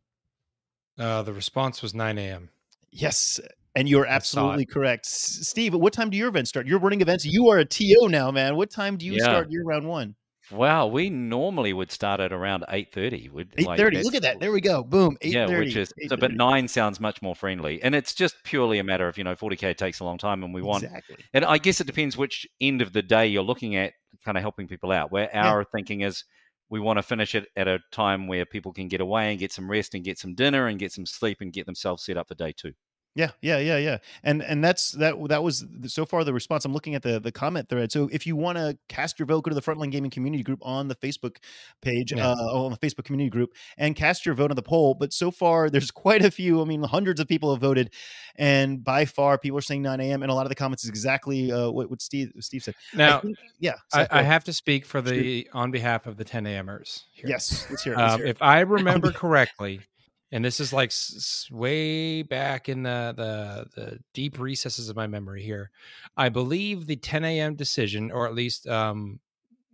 Uh, 0.97 1.21
the 1.23 1.33
response 1.33 1.81
was 1.81 1.93
9 1.93 2.17
a.m. 2.17 2.49
yes 2.91 3.39
and 3.75 3.87
you're 3.87 4.05
I 4.05 4.09
saw 4.09 4.09
it. 4.09 4.15
absolutely 4.15 4.65
correct 4.65 5.05
steve 5.05 5.73
what 5.73 5.93
time 5.93 6.09
do 6.09 6.17
your 6.17 6.27
events 6.27 6.49
start? 6.49 6.67
You're 6.67 6.79
running 6.79 7.01
events. 7.01 7.25
You 7.25 7.47
are 7.49 7.59
a 7.59 7.65
to 7.65 8.07
now 8.09 8.31
man. 8.31 8.57
What 8.57 8.69
time 8.69 8.97
do 8.97 9.05
you 9.05 9.13
Yeah. 9.13 9.19
start 9.19 9.49
your 9.49 9.63
round 9.63 9.87
one 9.87 10.15
Wow, 10.51 10.87
we 10.87 11.09
normally 11.09 11.71
would 11.73 11.91
start 11.91 12.19
at 12.19 12.33
around 12.33 12.65
eight 12.69 12.93
thirty. 12.93 13.29
Would 13.29 13.51
8.30 13.51 14.03
look 14.03 14.15
at 14.15 14.21
that 14.23 14.39
there 14.39 14.51
we 14.51 14.59
go 14.61 14.83
boom 14.83 15.17
8.30 15.23 15.31
yeah, 15.31 15.45
which 15.59 15.75
is 15.77 15.93
so, 16.07 16.17
but 16.17 16.33
nine 16.33 16.67
sounds 16.67 16.99
much 16.99 17.21
more 17.21 17.35
friendly, 17.35 17.81
and 17.83 17.95
it's 17.95 18.13
just 18.13 18.35
purely 18.43 18.79
a 18.79 18.83
matter 18.83 19.07
of 19.07 19.17
you 19.17 19.23
know 19.23 19.35
forty 19.35 19.55
k 19.55 19.73
takes 19.73 19.99
a 19.99 20.03
long 20.03 20.17
time, 20.17 20.43
and 20.43 20.53
we 20.53 20.61
want, 20.61 20.83
exactly 20.83 21.17
and 21.33 21.45
I 21.45 21.57
guess 21.57 21.79
it 21.79 21.87
depends 21.87 22.17
which 22.17 22.45
end 22.59 22.81
of 22.81 22.91
the 22.93 23.01
day 23.01 23.27
you're 23.27 23.43
looking 23.43 23.75
at, 23.75 23.93
kind 24.25 24.37
of 24.37 24.41
helping 24.41 24.67
people 24.67 24.91
out. 24.91 25.11
Where 25.11 25.29
Yeah. 25.41 25.51
our 25.51 25.63
thinking 25.63 26.01
is, 26.01 26.23
we 26.69 26.79
want 26.79 26.97
to 26.97 27.03
finish 27.03 27.33
it 27.35 27.47
at 27.55 27.67
a 27.67 27.79
time 27.91 28.27
where 28.27 28.45
people 28.45 28.73
can 28.73 28.87
get 28.87 29.01
away 29.01 29.31
and 29.31 29.39
get 29.39 29.51
some 29.53 29.69
rest 29.69 29.93
and 29.95 30.03
get 30.03 30.17
some 30.17 30.35
dinner 30.35 30.67
and 30.67 30.79
get 30.79 30.91
some 30.91 31.05
sleep 31.05 31.37
and 31.41 31.53
get 31.53 31.65
themselves 31.65 32.03
set 32.05 32.17
up 32.17 32.27
for 32.27 32.35
day 32.35 32.51
two. 32.55 32.73
Yeah, 33.13 33.31
yeah, 33.41 33.57
yeah, 33.57 33.77
yeah. 33.77 33.97
And 34.23 34.41
and 34.41 34.63
that's 34.63 34.91
that 34.93 35.15
that 35.27 35.43
was 35.43 35.65
so 35.87 36.05
far 36.05 36.23
the 36.23 36.33
response. 36.33 36.63
I'm 36.63 36.71
looking 36.71 36.95
at 36.95 37.03
the 37.03 37.19
the 37.19 37.31
comment 37.31 37.67
thread. 37.67 37.91
So 37.91 38.07
if 38.11 38.25
you 38.25 38.37
want 38.37 38.57
to 38.57 38.77
cast 38.87 39.19
your 39.19 39.25
vote, 39.25 39.41
go 39.43 39.49
to 39.49 39.55
the 39.55 39.61
Frontline 39.61 39.91
Gaming 39.91 40.11
community 40.11 40.43
group 40.43 40.59
on 40.61 40.87
the 40.87 40.95
Facebook 40.95 41.35
page, 41.81 42.13
Yeah. 42.13 42.29
uh, 42.29 42.35
on 42.35 42.71
the 42.71 42.77
Facebook 42.77 43.03
community 43.03 43.29
group, 43.29 43.49
and 43.77 43.97
cast 43.97 44.25
your 44.25 44.33
vote 44.33 44.49
on 44.49 44.55
the 44.55 44.61
poll. 44.63 44.93
But 44.93 45.11
so 45.11 45.29
far, 45.29 45.69
there's 45.69 45.91
quite 45.91 46.23
a 46.23 46.31
few. 46.31 46.61
I 46.61 46.65
mean, 46.65 46.81
hundreds 46.83 47.19
of 47.19 47.27
people 47.27 47.51
have 47.53 47.59
voted, 47.59 47.91
and 48.37 48.81
by 48.81 49.03
far, 49.03 49.37
people 49.37 49.57
are 49.57 49.61
saying 49.61 49.81
9 49.81 49.99
a.m. 49.99 50.23
And 50.23 50.31
a 50.31 50.33
lot 50.33 50.45
of 50.45 50.49
the 50.49 50.55
comments 50.55 50.83
is 50.85 50.89
exactly 50.89 51.51
uh, 51.51 51.69
what 51.69 51.89
what 51.89 52.01
Steve 52.01 52.31
Steve 52.39 52.63
said. 52.63 52.75
I 52.93 52.97
Now, 52.97 53.19
think- 53.19 53.37
yeah, 53.59 53.73
I, 53.93 54.03
Seth, 54.03 54.07
I 54.13 54.21
have 54.21 54.45
to 54.45 54.53
speak 54.53 54.85
for 54.85 55.01
the 55.01 55.49
on 55.51 55.69
behalf 55.71 56.07
of 56.07 56.15
the 56.15 56.23
10 56.23 56.45
a.m.ers. 56.47 57.03
Here. 57.11 57.25
yes. 57.27 57.67
Let's 57.69 57.83
hear 57.83 57.91
it. 57.93 57.97
Let's 57.97 58.13
Um, 58.13 58.19
hear 58.19 58.27
it. 58.27 58.29
if 58.31 58.41
I 58.41 58.59
remember 58.77 59.11
correctly, 59.11 59.81
and 60.31 60.43
this 60.45 60.59
is 60.59 60.71
like 60.73 60.89
s- 60.89 61.47
way 61.51 62.21
back 62.23 62.69
in 62.69 62.83
the, 62.83 63.13
the 63.15 63.81
the 63.81 63.99
deep 64.13 64.39
recesses 64.39 64.89
of 64.89 64.95
my 64.95 65.07
memory 65.07 65.43
here, 65.43 65.71
I 66.17 66.29
believe 66.29 66.85
the 66.87 66.95
10 66.95 67.39
a.m. 67.39 67.55
decision, 67.55 68.11
or 68.11 68.27
at 68.27 68.33
least 68.35 68.67
um, 68.67 69.19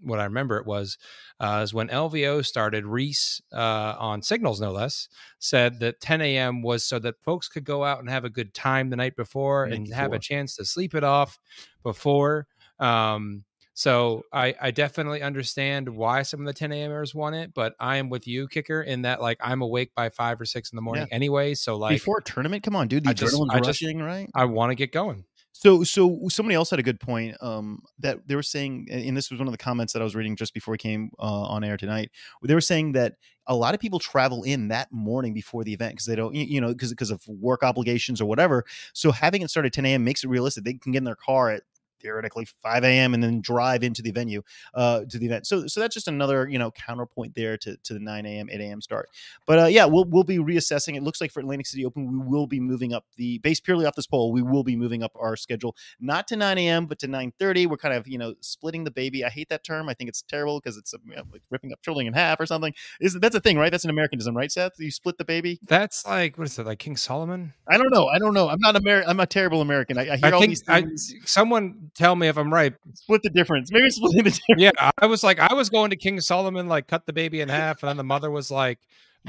what 0.01 0.19
I 0.19 0.25
remember 0.25 0.57
it 0.57 0.65
was, 0.65 0.97
uh, 1.39 1.61
is 1.63 1.73
when 1.73 1.89
LVO 1.89 2.41
started. 2.45 2.85
Reece 2.85 3.41
uh, 3.51 3.95
on 3.97 4.21
Signals, 4.21 4.61
no 4.61 4.71
less, 4.71 5.07
said 5.39 5.79
that 5.79 5.99
10 6.01 6.21
a.m. 6.21 6.61
was 6.61 6.83
so 6.83 6.99
that 6.99 7.21
folks 7.21 7.47
could 7.47 7.63
go 7.63 7.83
out 7.83 7.99
and 7.99 8.09
have 8.09 8.25
a 8.25 8.29
good 8.29 8.53
time 8.53 8.89
the 8.89 8.95
night 8.95 9.15
before 9.15 9.65
Night 9.65 9.75
and 9.75 9.93
have 9.93 10.13
a 10.13 10.19
chance 10.19 10.55
to 10.55 10.65
sleep 10.65 10.93
it 10.95 11.03
off 11.03 11.39
before. 11.83 12.47
Um, 12.79 13.43
so 13.77 14.23
I, 14.33 14.55
I 14.59 14.71
definitely 14.71 15.21
understand 15.21 15.87
why 15.87 16.23
some 16.23 16.39
of 16.39 16.47
the 16.47 16.53
10 16.53 16.71
a.m.ers 16.71 17.13
want 17.13 17.35
it, 17.35 17.53
but 17.53 17.75
I 17.79 17.97
am 17.97 18.09
with 18.09 18.27
you, 18.27 18.47
kicker, 18.47 18.81
in 18.81 19.03
that 19.03 19.21
like 19.21 19.37
I'm 19.39 19.61
awake 19.61 19.91
by 19.93 20.09
five 20.09 20.41
or 20.41 20.45
six 20.45 20.71
in 20.71 20.77
the 20.77 20.81
morning 20.81 21.07
anyway. 21.11 21.53
So 21.53 21.75
like 21.77 21.91
Before 21.91 22.17
a 22.17 22.23
tournament, 22.23 22.63
come 22.63 22.75
on, 22.75 22.87
dude. 22.87 23.03
The 23.03 23.11
I 23.11 23.13
just- 23.13 23.35
adrenaline's 23.35 23.51
I 23.53 23.59
just- 23.59 23.83
rushing, 23.83 23.99
right? 24.01 24.31
I 24.33 24.45
want 24.45 24.71
to 24.71 24.75
get 24.75 24.91
going. 24.91 25.25
So, 25.51 25.83
so 25.83 26.21
somebody 26.29 26.55
else 26.55 26.71
had 26.71 26.79
a 26.79 26.83
good 26.83 26.99
point 26.99 27.37
um, 27.39 27.83
that 27.99 28.27
they 28.27 28.33
were 28.33 28.41
saying, 28.41 28.87
and 28.89 29.15
this 29.15 29.29
was 29.29 29.39
one 29.39 29.47
of 29.47 29.51
the 29.51 29.59
comments 29.59 29.93
that 29.93 30.01
I 30.01 30.03
was 30.03 30.15
reading 30.15 30.35
just 30.35 30.55
before 30.55 30.71
we 30.71 30.79
came 30.79 31.11
uh, 31.19 31.23
on 31.23 31.63
air 31.63 31.77
tonight. 31.77 32.09
They 32.41 32.55
were 32.55 32.61
saying 32.61 32.93
that 32.93 33.13
a 33.45 33.55
lot 33.55 33.75
of 33.75 33.79
people 33.79 33.99
travel 33.99 34.41
in 34.41 34.69
that 34.69 34.91
morning 34.91 35.35
before 35.35 35.63
the 35.63 35.73
event 35.73 35.93
because 35.93 36.07
they 36.07 36.15
don't, 36.15 36.33
you 36.33 36.45
you 36.45 36.61
know, 36.61 36.69
because 36.69 36.89
because 36.89 37.11
of 37.11 37.21
work 37.27 37.61
obligations 37.61 38.21
or 38.21 38.25
whatever. 38.25 38.65
So 38.93 39.11
having 39.11 39.43
it 39.43 39.51
start 39.51 39.67
at 39.67 39.73
10 39.73 39.85
a.m. 39.85 40.03
makes 40.03 40.23
it 40.23 40.29
realistic. 40.29 40.63
They 40.63 40.73
can 40.73 40.91
get 40.93 40.99
in 40.99 41.03
their 41.03 41.15
car 41.15 41.51
at 41.51 41.61
theoretically 41.99 42.45
5 42.63 42.83
a.m. 42.83 43.13
and 43.13 43.23
then 43.23 43.41
drive 43.41 43.83
into 43.83 44.01
the 44.01 44.11
venue 44.11 44.41
uh, 44.73 45.01
to 45.09 45.17
the 45.17 45.25
event. 45.25 45.47
So, 45.47 45.67
so 45.67 45.79
that's 45.79 45.93
just 45.93 46.07
another 46.07 46.47
you 46.47 46.59
know 46.59 46.71
counterpoint 46.71 47.35
there 47.35 47.57
to, 47.57 47.77
to 47.83 47.93
the 47.93 47.99
9 47.99 48.25
a.m. 48.25 48.49
8 48.51 48.61
a.m. 48.61 48.81
start. 48.81 49.09
But 49.45 49.59
uh, 49.59 49.65
yeah, 49.65 49.85
we'll 49.85 50.05
we'll 50.05 50.23
be 50.23 50.37
reassessing. 50.37 50.95
It 50.95 51.03
looks 51.03 51.21
like 51.21 51.31
for 51.31 51.39
Atlantic 51.39 51.67
City 51.67 51.85
Open, 51.85 52.11
we 52.11 52.25
will 52.27 52.47
be 52.47 52.59
moving 52.59 52.93
up 52.93 53.05
the 53.15 53.39
based 53.39 53.63
purely 53.63 53.85
off 53.85 53.95
this 53.95 54.07
poll. 54.07 54.31
We 54.31 54.41
will 54.41 54.63
be 54.63 54.75
moving 54.75 55.03
up 55.03 55.11
our 55.15 55.35
schedule 55.35 55.75
not 55.99 56.27
to 56.27 56.35
9 56.35 56.57
a.m. 56.57 56.85
but 56.85 56.99
to 56.99 57.07
9:30. 57.07 57.67
We're 57.67 57.77
kind 57.77 57.95
of 57.95 58.07
you 58.07 58.17
know 58.17 58.33
splitting 58.41 58.83
the 58.83 58.91
baby. 58.91 59.23
I 59.23 59.29
hate 59.29 59.49
that 59.49 59.63
term. 59.63 59.89
I 59.89 59.93
think 59.93 60.09
it's 60.09 60.21
terrible 60.21 60.59
because 60.59 60.77
it's 60.77 60.93
you 60.93 61.15
know, 61.15 61.23
like 61.31 61.41
ripping 61.49 61.71
up 61.71 61.81
children 61.81 62.07
in 62.07 62.13
half 62.13 62.39
or 62.39 62.45
something. 62.45 62.73
Is 62.99 63.13
that's 63.13 63.35
a 63.35 63.39
thing, 63.39 63.57
right? 63.57 63.71
That's 63.71 63.83
an 63.83 63.89
Americanism, 63.89 64.35
right, 64.35 64.51
Seth? 64.51 64.73
You 64.79 64.91
split 64.91 65.17
the 65.17 65.25
baby. 65.25 65.59
That's 65.63 66.05
like 66.05 66.37
what 66.37 66.47
is 66.47 66.57
it 66.59 66.65
like 66.65 66.79
King 66.79 66.97
Solomon? 66.97 67.53
I 67.67 67.77
don't 67.77 67.91
know. 67.91 68.07
I 68.07 68.19
don't 68.19 68.33
know. 68.33 68.49
I'm 68.49 68.59
not 68.59 68.75
American. 68.75 69.09
I'm 69.09 69.19
a 69.19 69.25
terrible 69.25 69.61
American. 69.61 69.97
I, 69.97 70.13
I 70.13 70.17
hear 70.17 70.27
I 70.27 70.31
all 70.31 70.41
these 70.41 70.63
I, 70.67 70.81
things. 70.81 71.13
someone 71.25 71.86
tell 71.95 72.15
me 72.15 72.27
if 72.27 72.37
I'm 72.37 72.53
right. 72.53 72.73
split 72.93 73.21
the 73.23 73.29
difference. 73.29 73.71
Maybe 73.71 73.89
splitting 73.89 74.23
the 74.23 74.29
difference. 74.31 74.61
Yeah, 74.61 74.91
I 74.97 75.05
was 75.05 75.23
like 75.23 75.39
I 75.39 75.53
was 75.53 75.69
going 75.69 75.89
to 75.91 75.95
King 75.95 76.19
Solomon 76.21 76.67
like 76.67 76.87
cut 76.87 77.05
the 77.05 77.13
baby 77.13 77.41
in 77.41 77.49
half, 77.49 77.83
and 77.83 77.89
then 77.89 77.97
the 77.97 78.03
mother 78.03 78.31
was 78.31 78.51
like, 78.51 78.79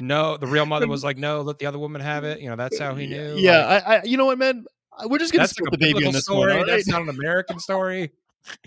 no, 0.00 0.36
the 0.36 0.46
real 0.46 0.66
mother 0.66 0.88
was 0.88 1.04
like, 1.04 1.18
no, 1.18 1.42
let 1.42 1.58
the 1.58 1.66
other 1.66 1.78
woman 1.78 2.00
have 2.00 2.24
it. 2.24 2.40
You 2.40 2.50
know, 2.50 2.56
that's 2.56 2.78
how 2.78 2.94
he 2.94 3.06
knew. 3.06 3.36
Yeah, 3.36 3.66
Like, 3.66 3.86
I, 3.86 3.96
I, 3.96 4.02
you 4.04 4.16
know 4.16 4.26
what, 4.26 4.38
man? 4.38 4.64
We're 5.04 5.18
just 5.18 5.32
gonna 5.32 5.46
split 5.46 5.70
like 5.70 5.78
the 5.78 5.78
baby 5.78 6.00
biblical 6.00 6.08
on 6.08 6.12
this 6.14 6.24
story. 6.24 6.38
one. 6.38 6.50
all 6.50 6.58
right? 6.58 6.66
That's 6.66 6.88
not 6.88 7.02
an 7.02 7.08
American 7.08 7.58
story. 7.60 8.12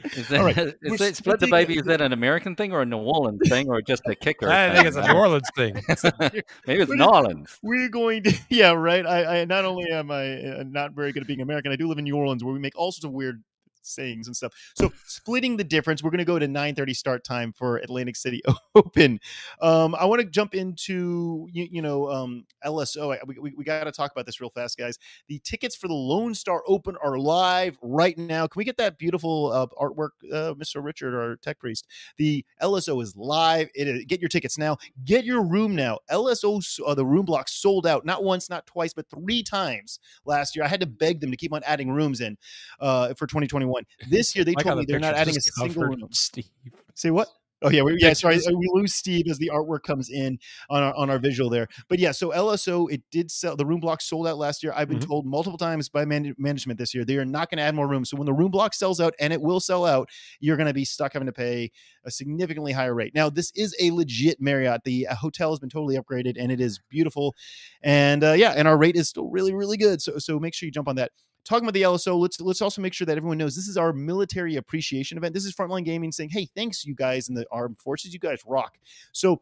Is 0.04 0.28
that, 0.28 0.40
All 0.40 0.46
right, 0.46 0.58
is 0.82 1.00
that 1.00 1.16
split 1.16 1.40
the 1.40 1.48
baby? 1.48 1.78
Is 1.78 1.84
that 1.86 2.02
an 2.02 2.14
American 2.14 2.56
thing 2.56 2.72
or 2.72 2.82
a 2.82 2.86
New 2.86 2.98
Orleans 2.98 3.42
thing 3.48 3.70
or 3.70 3.82
just 3.82 4.04
a 4.08 4.16
kicker? 4.16 4.50
I 4.50 4.68
thing? 4.68 4.76
think 4.76 4.88
it's 4.88 4.98
a 4.98 5.08
New 5.08 5.18
Orleans 5.18 5.50
thing. 5.56 5.74
Maybe 6.68 6.82
it's 6.82 6.90
We're 6.90 6.96
New 6.96 7.06
Orleans. 7.06 7.60
We're 7.62 7.90
going 7.90 8.24
to, 8.24 8.38
yeah, 8.50 8.72
right. 8.72 9.06
I, 9.06 9.42
I 9.42 9.46
not 9.46 9.66
only 9.66 9.90
am 9.92 10.12
I 10.12 10.42
uh, 10.42 10.64
not 10.68 10.94
very 10.94 11.12
good 11.12 11.22
at 11.22 11.28
being 11.28 11.42
American, 11.42 11.72
I 11.72 11.76
do 11.76 11.88
live 11.88 11.98
in 11.98 12.04
New 12.04 12.16
Orleans 12.16 12.44
where 12.44 12.54
we 12.54 12.60
make 12.60 12.78
all 12.78 12.92
sorts 12.92 13.06
of 13.06 13.12
weird 13.12 13.44
sayings 13.82 14.28
and 14.28 14.36
stuff. 14.36 14.54
So 14.76 14.92
splitting 15.06 15.58
the 15.58 15.64
difference, 15.64 16.04
we're 16.04 16.12
going 16.12 16.20
to 16.20 16.26
go 16.26 16.40
to 16.40 16.48
9:30 16.48 16.96
start 16.96 17.24
time 17.24 17.54
for 17.54 17.78
Atlantic 17.78 18.16
City 18.16 18.42
Open. 18.76 19.20
Um, 19.62 19.96
I 19.96 20.06
want 20.06 20.22
to 20.22 20.28
jump 20.28 20.56
into 20.56 21.48
you, 21.52 21.68
you 21.72 21.82
know 21.82 22.10
um, 22.10 22.46
LSO. 22.66 23.14
I- 23.14 23.20
We, 23.26 23.54
we, 23.58 23.64
got 23.64 23.84
to 23.86 23.92
talk 23.92 24.12
about 24.12 24.26
this 24.26 24.42
real 24.42 24.50
fast, 24.50 24.78
guys. 24.78 24.98
The 25.28 25.40
tickets 25.40 25.76
for 25.76 25.88
the 25.88 25.94
Lone 25.94 26.34
Star 26.34 26.64
Open 26.68 26.96
are 27.04 27.18
live 27.18 27.78
right 27.82 28.18
now. 28.18 28.48
Can 28.48 28.60
we 28.60 28.66
get 28.66 28.78
that 28.78 28.98
beautiful 28.98 29.52
uh, 29.52 29.68
artwork, 29.80 30.10
uh, 30.32 30.54
Mr. 30.56 30.84
Richard, 30.84 31.16
our 31.16 31.36
tech 31.38 31.60
priest? 31.60 31.88
The 32.18 32.46
LSO 32.62 33.02
is 33.02 33.16
live. 33.16 33.70
It 33.76 33.88
is, 33.88 34.06
get 34.06 34.20
your 34.20 34.30
tickets 34.30 34.58
now. 34.58 34.78
Get 35.06 35.26
your 35.26 35.44
room 35.44 35.76
now. 35.76 36.00
LSO, 36.12 36.62
uh, 36.86 36.96
the 36.96 37.06
room 37.06 37.26
block 37.26 37.48
sold 37.48 37.88
out 37.88 38.06
not 38.06 38.24
once, 38.24 38.50
not 38.50 38.66
twice, 38.66 38.94
but 38.94 39.06
three 39.10 39.44
times 39.44 40.00
last 40.26 40.56
year. 40.56 40.66
I 40.66 40.68
had 40.68 40.82
to 40.82 40.88
beg 40.88 41.20
them 41.22 41.32
to 41.32 41.38
keep 41.38 41.54
on 41.54 41.62
adding 41.66 41.92
rooms 41.92 42.22
in 42.22 42.38
uh, 42.80 43.14
for 43.14 43.28
2021. 43.28 43.71
This 44.10 44.36
year, 44.36 44.46
they 44.46 44.54
Like 44.54 44.66
told 44.66 44.80
me 44.80 44.86
the 44.86 44.94
they're 44.94 45.00
not 45.00 45.16
adding 45.16 45.38
a 45.38 45.42
single 45.42 45.86
room. 45.86 46.08
Steve. 46.12 46.50
Say 46.96 47.12
what? 47.12 47.28
Oh 47.64 47.70
yeah, 47.70 47.84
we, 47.84 47.96
yeah. 48.00 48.14
Sorry, 48.14 48.40
we 48.48 48.70
lose 48.74 48.96
Steve 48.96 49.28
as 49.30 49.38
the 49.38 49.52
artwork 49.54 49.84
comes 49.84 50.10
in 50.10 50.40
on 50.72 50.82
our 50.82 50.96
on 50.96 51.12
our 51.12 51.20
visual 51.20 51.48
there. 51.48 51.68
But 51.90 52.00
yeah, 52.00 52.12
so 52.12 52.32
LSO 52.32 52.92
it 52.92 53.04
did 53.12 53.30
sell. 53.30 53.56
The 53.56 53.66
room 53.66 53.80
block 53.80 54.02
sold 54.02 54.28
out 54.28 54.40
last 54.40 54.64
year. 54.64 54.74
I've 54.76 54.90
been 54.90 54.98
Mhm. 54.98 55.06
told 55.06 55.26
multiple 55.28 55.60
times 55.60 55.88
by 55.88 56.04
man- 56.04 56.34
management 56.40 56.80
this 56.80 56.96
year 56.96 57.06
they 57.06 57.18
are 57.18 57.26
not 57.26 57.52
going 57.52 57.60
to 57.60 57.64
add 57.64 57.76
more 57.76 57.88
rooms. 57.88 58.10
So 58.10 58.18
when 58.18 58.26
the 58.26 58.34
room 58.34 58.50
block 58.50 58.74
sells 58.74 59.00
out, 59.00 59.14
and 59.20 59.32
it 59.32 59.40
will 59.40 59.60
sell 59.60 59.86
out, 59.86 60.10
you're 60.40 60.58
going 60.58 60.68
to 60.68 60.74
be 60.74 60.86
stuck 60.86 61.14
having 61.14 61.28
to 61.28 61.32
pay 61.32 61.70
a 62.04 62.10
significantly 62.10 62.72
higher 62.72 62.96
rate. 62.96 63.14
Now 63.14 63.30
this 63.30 63.52
is 63.54 63.76
a 63.80 63.92
legit 63.92 64.42
Marriott. 64.42 64.84
The 64.84 65.08
uh, 65.08 65.16
hotel 65.16 65.52
has 65.52 65.60
been 65.60 65.70
totally 65.70 65.98
upgraded, 65.98 66.38
and 66.40 66.52
it 66.52 66.60
is 66.60 66.80
beautiful. 66.90 67.36
And 67.84 68.24
uh, 68.24 68.32
yeah, 68.32 68.54
and 68.56 68.68
our 68.68 68.78
rate 68.78 68.96
is 68.96 69.08
still 69.08 69.30
really 69.30 69.54
really 69.54 69.78
good. 69.78 70.02
So 70.02 70.18
so 70.18 70.40
make 70.40 70.56
sure 70.56 70.66
you 70.66 70.72
jump 70.72 70.88
on 70.88 70.96
that 70.96 71.12
talking 71.46 71.66
about 71.66 71.74
the 71.74 71.82
LSO, 71.82 72.18
let's 72.20 72.40
let's 72.40 72.62
also 72.62 72.82
make 72.82 72.94
sure 72.94 73.06
that 73.06 73.18
everyone 73.18 73.38
knows 73.38 73.56
this 73.56 73.68
is 73.68 73.78
our 73.78 73.94
military 73.94 74.56
appreciation 74.56 75.18
event. 75.18 75.34
This 75.34 75.46
is 75.46 75.54
Frontline 75.54 75.86
Gaming 75.86 76.12
saying, 76.12 76.30
"Hey, 76.30 76.48
thanks 76.56 76.86
you 76.86 76.96
guys 76.96 77.30
in 77.30 77.36
the 77.36 77.46
armed 77.52 77.80
forces. 77.80 78.14
You 78.14 78.20
guys 78.20 78.40
rock." 78.46 78.78
So, 79.12 79.42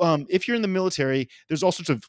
um, 0.00 0.26
if 0.28 0.46
you're 0.48 0.56
in 0.56 0.62
the 0.62 0.68
military, 0.68 1.28
there's 1.48 1.62
all 1.62 1.72
sorts 1.72 1.90
of 1.90 2.02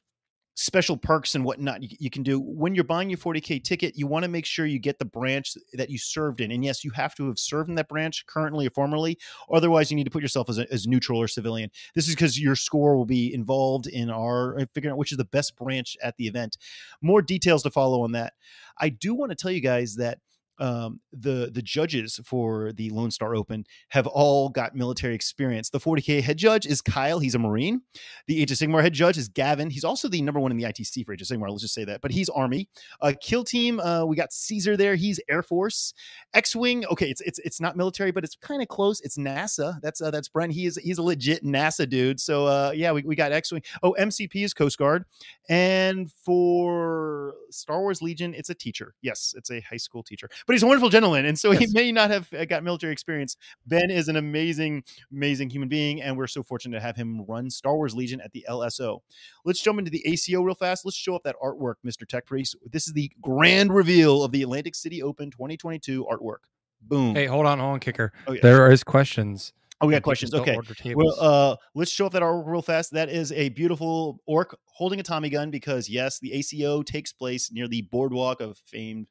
special 0.55 0.97
perks 0.97 1.35
and 1.35 1.43
whatnot 1.43 1.83
you, 1.83 1.89
you 1.99 2.09
can 2.09 2.23
do. 2.23 2.39
When 2.39 2.73
you're 2.75 2.83
buying 2.83 3.09
your 3.09 3.17
40k 3.17 3.63
ticket 3.63 3.97
you 3.97 4.07
want 4.07 4.23
to 4.23 4.29
make 4.29 4.45
sure 4.45 4.65
you 4.65 4.79
get 4.79 4.99
the 4.99 5.05
branch 5.05 5.55
that 5.73 5.89
you 5.89 5.97
served 5.97 6.41
in 6.41 6.51
and 6.51 6.63
yes 6.63 6.83
you 6.83 6.91
have 6.91 7.13
to 7.15 7.27
have 7.27 7.37
served 7.37 7.69
in 7.69 7.75
that 7.75 7.89
branch 7.89 8.25
currently 8.25 8.67
or 8.67 8.69
formerly 8.71 9.17
otherwise 9.53 9.91
you 9.91 9.97
need 9.97 10.05
to 10.05 10.11
put 10.11 10.21
yourself 10.21 10.49
as, 10.49 10.57
a, 10.57 10.71
as 10.71 10.87
neutral 10.87 11.21
or 11.21 11.27
civilian. 11.27 11.69
This 11.93 12.07
is 12.07 12.15
because 12.15 12.39
your 12.39 12.55
score 12.55 12.95
will 12.95 13.05
be 13.05 13.33
involved 13.33 13.87
in 13.87 14.09
our 14.09 14.59
uh, 14.59 14.65
figuring 14.73 14.93
out 14.93 14.97
which 14.97 15.11
is 15.11 15.17
the 15.17 15.25
best 15.25 15.55
branch 15.55 15.97
at 16.01 16.15
the 16.17 16.27
event. 16.27 16.57
More 17.01 17.21
details 17.21 17.63
to 17.63 17.69
follow 17.69 18.01
on 18.01 18.13
that. 18.13 18.33
I 18.79 18.89
do 18.89 19.13
want 19.13 19.31
to 19.31 19.35
tell 19.35 19.51
you 19.51 19.61
guys 19.61 19.95
that 19.95 20.19
um, 20.59 20.99
the 21.11 21.49
the 21.53 21.61
judges 21.61 22.19
for 22.23 22.71
the 22.73 22.89
Lone 22.89 23.11
Star 23.11 23.35
Open 23.35 23.65
have 23.89 24.07
all 24.07 24.49
got 24.49 24.75
military 24.75 25.15
experience. 25.15 25.69
The 25.69 25.79
40k 25.79 26.21
head 26.21 26.37
judge 26.37 26.65
is 26.65 26.81
Kyle. 26.81 27.19
He's 27.19 27.35
a 27.35 27.39
Marine. 27.39 27.81
The 28.27 28.41
Age 28.41 28.51
of 28.51 28.57
Sigmar 28.57 28.81
head 28.81 28.93
judge 28.93 29.17
is 29.17 29.27
Gavin. 29.27 29.69
He's 29.69 29.83
also 29.83 30.07
the 30.07 30.21
number 30.21 30.39
one 30.39 30.51
in 30.51 30.57
the 30.57 30.63
ITC 30.63 31.05
for 31.05 31.13
Age 31.13 31.21
of 31.21 31.27
Sigmar. 31.27 31.49
Let's 31.49 31.61
just 31.61 31.73
say 31.73 31.85
that. 31.85 32.01
But 32.01 32.11
he's 32.11 32.29
Army. 32.29 32.69
Uh, 33.01 33.13
kill 33.21 33.43
team. 33.43 33.79
Uh, 33.79 34.05
we 34.05 34.15
got 34.15 34.31
Caesar 34.31 34.77
there. 34.77 34.95
He's 34.95 35.19
Air 35.29 35.43
Force. 35.43 35.93
X-wing. 36.33 36.85
Okay, 36.87 37.09
it's 37.09 37.21
it's 37.21 37.39
it's 37.39 37.61
not 37.61 37.75
military, 37.75 38.11
but 38.11 38.23
it's 38.23 38.35
kind 38.35 38.61
of 38.61 38.67
close. 38.67 39.01
It's 39.01 39.17
NASA. 39.17 39.79
That's 39.81 40.01
uh, 40.01 40.11
that's 40.11 40.29
Brent. 40.29 40.53
He 40.53 40.65
is 40.65 40.77
he's 40.77 40.97
a 40.97 41.03
legit 41.03 41.43
NASA 41.43 41.87
dude. 41.87 42.19
So 42.19 42.45
uh, 42.45 42.71
yeah, 42.75 42.91
we, 42.91 43.03
we 43.03 43.15
got 43.15 43.31
X-wing. 43.31 43.63
Oh, 43.83 43.95
MCP 43.99 44.43
is 44.43 44.53
Coast 44.53 44.77
Guard. 44.77 45.05
And 45.49 46.11
for 46.11 47.35
Star 47.51 47.81
Wars 47.81 48.01
Legion, 48.01 48.33
it's 48.33 48.49
a 48.49 48.55
teacher. 48.55 48.95
Yes, 49.01 49.33
it's 49.37 49.51
a 49.51 49.59
high 49.61 49.77
school 49.77 50.03
teacher, 50.03 50.29
but 50.45 50.53
he's 50.53 50.63
a 50.63 50.67
wonderful 50.67 50.89
gentleman, 50.89 51.25
and 51.25 51.37
so 51.37 51.51
he 51.51 51.67
may 51.73 51.91
not 51.91 52.11
have 52.11 52.31
uh, 52.33 52.45
got 52.45 52.63
military 52.63 52.93
experience. 52.93 53.37
Ben 53.65 53.89
is 53.89 54.07
an 54.07 54.15
amazing, 54.15 54.83
amazing 55.11 55.49
human 55.49 55.69
being, 55.69 56.01
and 56.01 56.17
we're 56.17 56.27
so 56.27 56.43
fortunate 56.43 56.77
to 56.77 56.81
have 56.81 56.95
him 56.95 57.25
run 57.25 57.49
Star 57.49 57.75
Wars 57.75 57.95
Legion 57.95 58.21
at 58.21 58.31
the 58.31 58.45
LSO. 58.49 58.99
Let's 59.43 59.61
jump 59.61 59.79
into 59.79 59.91
the 59.91 60.05
ACO 60.07 60.41
real 60.41 60.55
fast. 60.55 60.85
Let's 60.85 60.97
show 60.97 61.15
up 61.15 61.23
that 61.23 61.35
artwork, 61.43 61.75
Mr. 61.85 62.07
Tech 62.07 62.25
Priest. 62.25 62.55
This 62.71 62.87
is 62.87 62.93
the 62.93 63.11
grand 63.21 63.73
reveal 63.73 64.23
of 64.23 64.31
the 64.31 64.43
Atlantic 64.43 64.75
City 64.75 65.01
Open 65.01 65.31
2022 65.31 66.05
artwork. 66.05 66.45
Boom. 66.81 67.15
Hey, 67.15 67.25
hold 67.25 67.45
on, 67.45 67.59
hold 67.59 67.73
on, 67.73 67.79
kicker. 67.79 68.13
oh, 68.27 68.33
yeah. 68.33 68.41
There 68.43 68.71
is 68.71 68.83
questions. 68.83 69.53
oh, 69.81 69.87
we 69.87 69.93
got 69.93 70.03
questions. 70.03 70.33
Okay. 70.33 70.57
Well, 70.93 71.15
uh, 71.19 71.55
let's 71.73 71.91
show 71.91 72.05
up 72.05 72.13
that 72.13 72.21
artwork 72.21 72.47
real 72.47 72.61
fast. 72.61 72.91
That 72.91 73.09
is 73.09 73.31
a 73.31 73.49
beautiful 73.49 74.19
orc 74.27 74.55
holding 74.65 74.99
a 74.99 75.03
Tommy 75.03 75.29
gun 75.29 75.49
because 75.49 75.89
yes, 75.89 76.19
the 76.19 76.31
ACO 76.33 76.83
takes 76.83 77.11
place 77.11 77.51
near 77.51 77.67
the 77.67 77.81
boardwalk 77.91 78.41
of 78.41 78.57
famed 78.67 79.07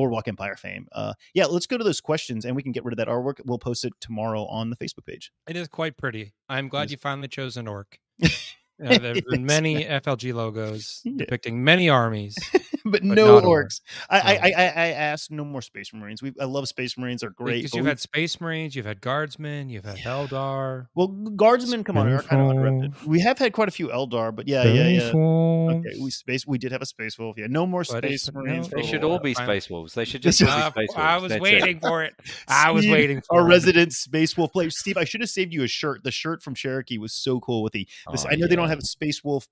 Boardwalk 0.00 0.28
Empire 0.28 0.56
fame. 0.56 0.88
Uh, 0.92 1.12
yeah, 1.34 1.44
let's 1.44 1.66
go 1.66 1.76
to 1.76 1.84
those 1.84 2.00
questions 2.00 2.46
and 2.46 2.56
we 2.56 2.62
can 2.62 2.72
get 2.72 2.86
rid 2.86 2.94
of 2.94 2.96
that 2.96 3.06
artwork. 3.06 3.38
We'll 3.44 3.58
post 3.58 3.84
it 3.84 3.92
tomorrow 4.00 4.46
on 4.46 4.70
the 4.70 4.76
Facebook 4.76 5.04
page. 5.04 5.30
It 5.46 5.56
is 5.56 5.68
quite 5.68 5.98
pretty. 5.98 6.32
I'm 6.48 6.68
glad 6.68 6.90
you 6.90 6.96
finally 6.96 7.28
chose 7.28 7.58
an 7.58 7.68
orc. 7.68 7.98
Uh, 8.84 8.98
there 8.98 9.14
have 9.14 9.24
been 9.26 9.44
many 9.44 9.84
FLG 9.84 10.32
logos 10.34 11.02
depicting 11.16 11.62
many 11.62 11.88
armies. 11.88 12.36
but, 12.84 12.92
But 12.92 13.02
no 13.04 13.34
not 13.38 13.44
orcs. 13.44 13.80
I, 14.08 14.20
I, 14.20 14.22
No. 14.22 14.40
I, 14.42 14.50
I 14.50 14.64
I 14.64 14.86
asked 14.92 15.30
no 15.30 15.44
more 15.44 15.62
Space 15.62 15.92
Marines. 15.92 16.22
We 16.22 16.32
I 16.40 16.44
love 16.44 16.66
Space 16.68 16.96
Marines. 16.96 17.20
They're 17.20 17.30
great. 17.30 17.58
Because 17.62 17.74
you've 17.74 17.86
had 17.86 18.00
Space 18.00 18.40
Marines, 18.40 18.74
you've 18.74 18.86
had 18.86 19.00
Guardsmen, 19.00 19.68
you've 19.68 19.84
had 19.84 19.98
Eldar. 19.98 20.86
well, 20.94 21.08
Guardsmen, 21.08 21.84
come 21.84 21.96
on, 21.98 22.08
are 22.08 22.22
kind 22.22 22.42
of 22.42 22.48
underrepresented. 22.56 23.04
We 23.06 23.20
have 23.20 23.38
had 23.38 23.52
quite 23.52 23.68
a 23.68 23.72
few 23.72 23.88
Eldar, 23.88 24.34
but 24.34 24.48
yeah, 24.48 24.64
yeah, 24.64 24.88
yeah. 24.88 25.10
Okay, 25.14 25.98
we 26.00 26.10
space. 26.10 26.46
We 26.46 26.58
did 26.58 26.72
have 26.72 26.82
a 26.82 26.86
Space 26.86 27.18
Wolf. 27.18 27.36
Yeah, 27.38 27.46
no 27.48 27.66
more 27.66 27.84
But 27.88 28.04
it's- 28.04 28.22
Space 28.22 28.34
no, 28.34 28.40
Marines. 28.40 28.68
They 28.68 28.82
should 28.82 29.04
all 29.04 29.18
be 29.18 29.34
Space 29.34 29.68
Wolves. 29.70 29.94
They 29.94 30.04
should 30.04 30.22
just 30.22 30.38
should- 30.38 30.48
all 30.48 30.70
be 30.70 30.86
Space 30.86 30.96
Wolves. 30.96 30.98
I 30.98 31.16
was 31.18 31.28
That's 31.30 31.38
it. 31.38 31.42
waiting 31.42 31.80
for 31.80 32.02
it. 32.02 32.14
I 32.48 32.70
was 32.70 32.82
Steve, 32.82 32.92
waiting 32.92 33.20
for 33.20 33.38
our 33.40 33.46
it. 33.46 33.48
resident 33.50 33.92
Space 33.92 34.36
Wolf 34.36 34.52
player. 34.52 34.70
Steve, 34.70 34.96
I 34.96 35.04
should 35.04 35.20
have 35.20 35.30
saved 35.30 35.52
you 35.52 35.62
a 35.62 35.68
shirt. 35.68 36.02
The 36.02 36.10
shirt 36.10 36.42
from 36.42 36.54
Cherokee 36.54 36.98
was 36.98 37.12
so 37.14 37.40
cool 37.40 37.62
with 37.62 37.72
the. 37.72 37.86
This, 38.10 38.24
Oh, 38.24 38.28
I 38.30 38.36
know 38.36 38.46
they 38.48 38.56
don't 38.56 38.64
yeah. 38.64 38.69
Have 38.70 38.82
Space 38.82 39.22
Wolf 39.22 39.46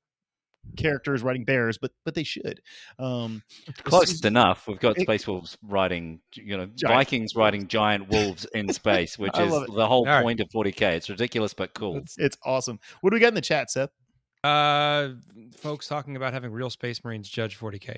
characters 0.77 1.23
riding 1.23 1.45
bears, 1.45 1.79
but 1.79 1.93
but 2.05 2.15
they 2.15 2.25
should. 2.25 2.61
Um, 2.99 3.43
Close 3.85 4.11
is- 4.13 4.25
enough. 4.25 4.67
We've 4.67 4.79
got 4.79 4.99
it- 4.99 5.03
Space 5.03 5.27
Wolves 5.27 5.57
riding, 5.63 6.21
you 6.35 6.57
know, 6.57 6.67
Giant 6.67 6.97
Vikings 6.99 7.35
riding 7.37 7.69
giant 7.69 8.09
wolves 8.11 8.45
in 8.55 8.73
space, 8.73 9.19
which 9.19 9.37
is 9.39 9.51
the 9.51 9.87
whole 9.87 10.01
All 10.01 10.15
right. 10.15 10.23
point 10.23 10.41
of 10.41 10.49
40k. 10.49 10.83
It's 10.97 11.09
ridiculous 11.09 11.55
but 11.55 11.73
cool. 11.75 11.97
it's, 11.99 12.19
it's 12.19 12.37
awesome. 12.45 12.79
What 13.01 13.11
do 13.11 13.15
we 13.15 13.21
got 13.21 13.29
in 13.29 13.35
the 13.35 13.41
chat, 13.41 13.71
Seth? 13.71 13.91
Uh, 14.45 15.11
folks 15.57 15.89
talking 15.89 16.15
about 16.15 16.33
having 16.33 16.53
real 16.53 16.71
Space 16.71 17.03
Marines 17.03 17.29
judge 17.29 17.59
40k. 17.59 17.97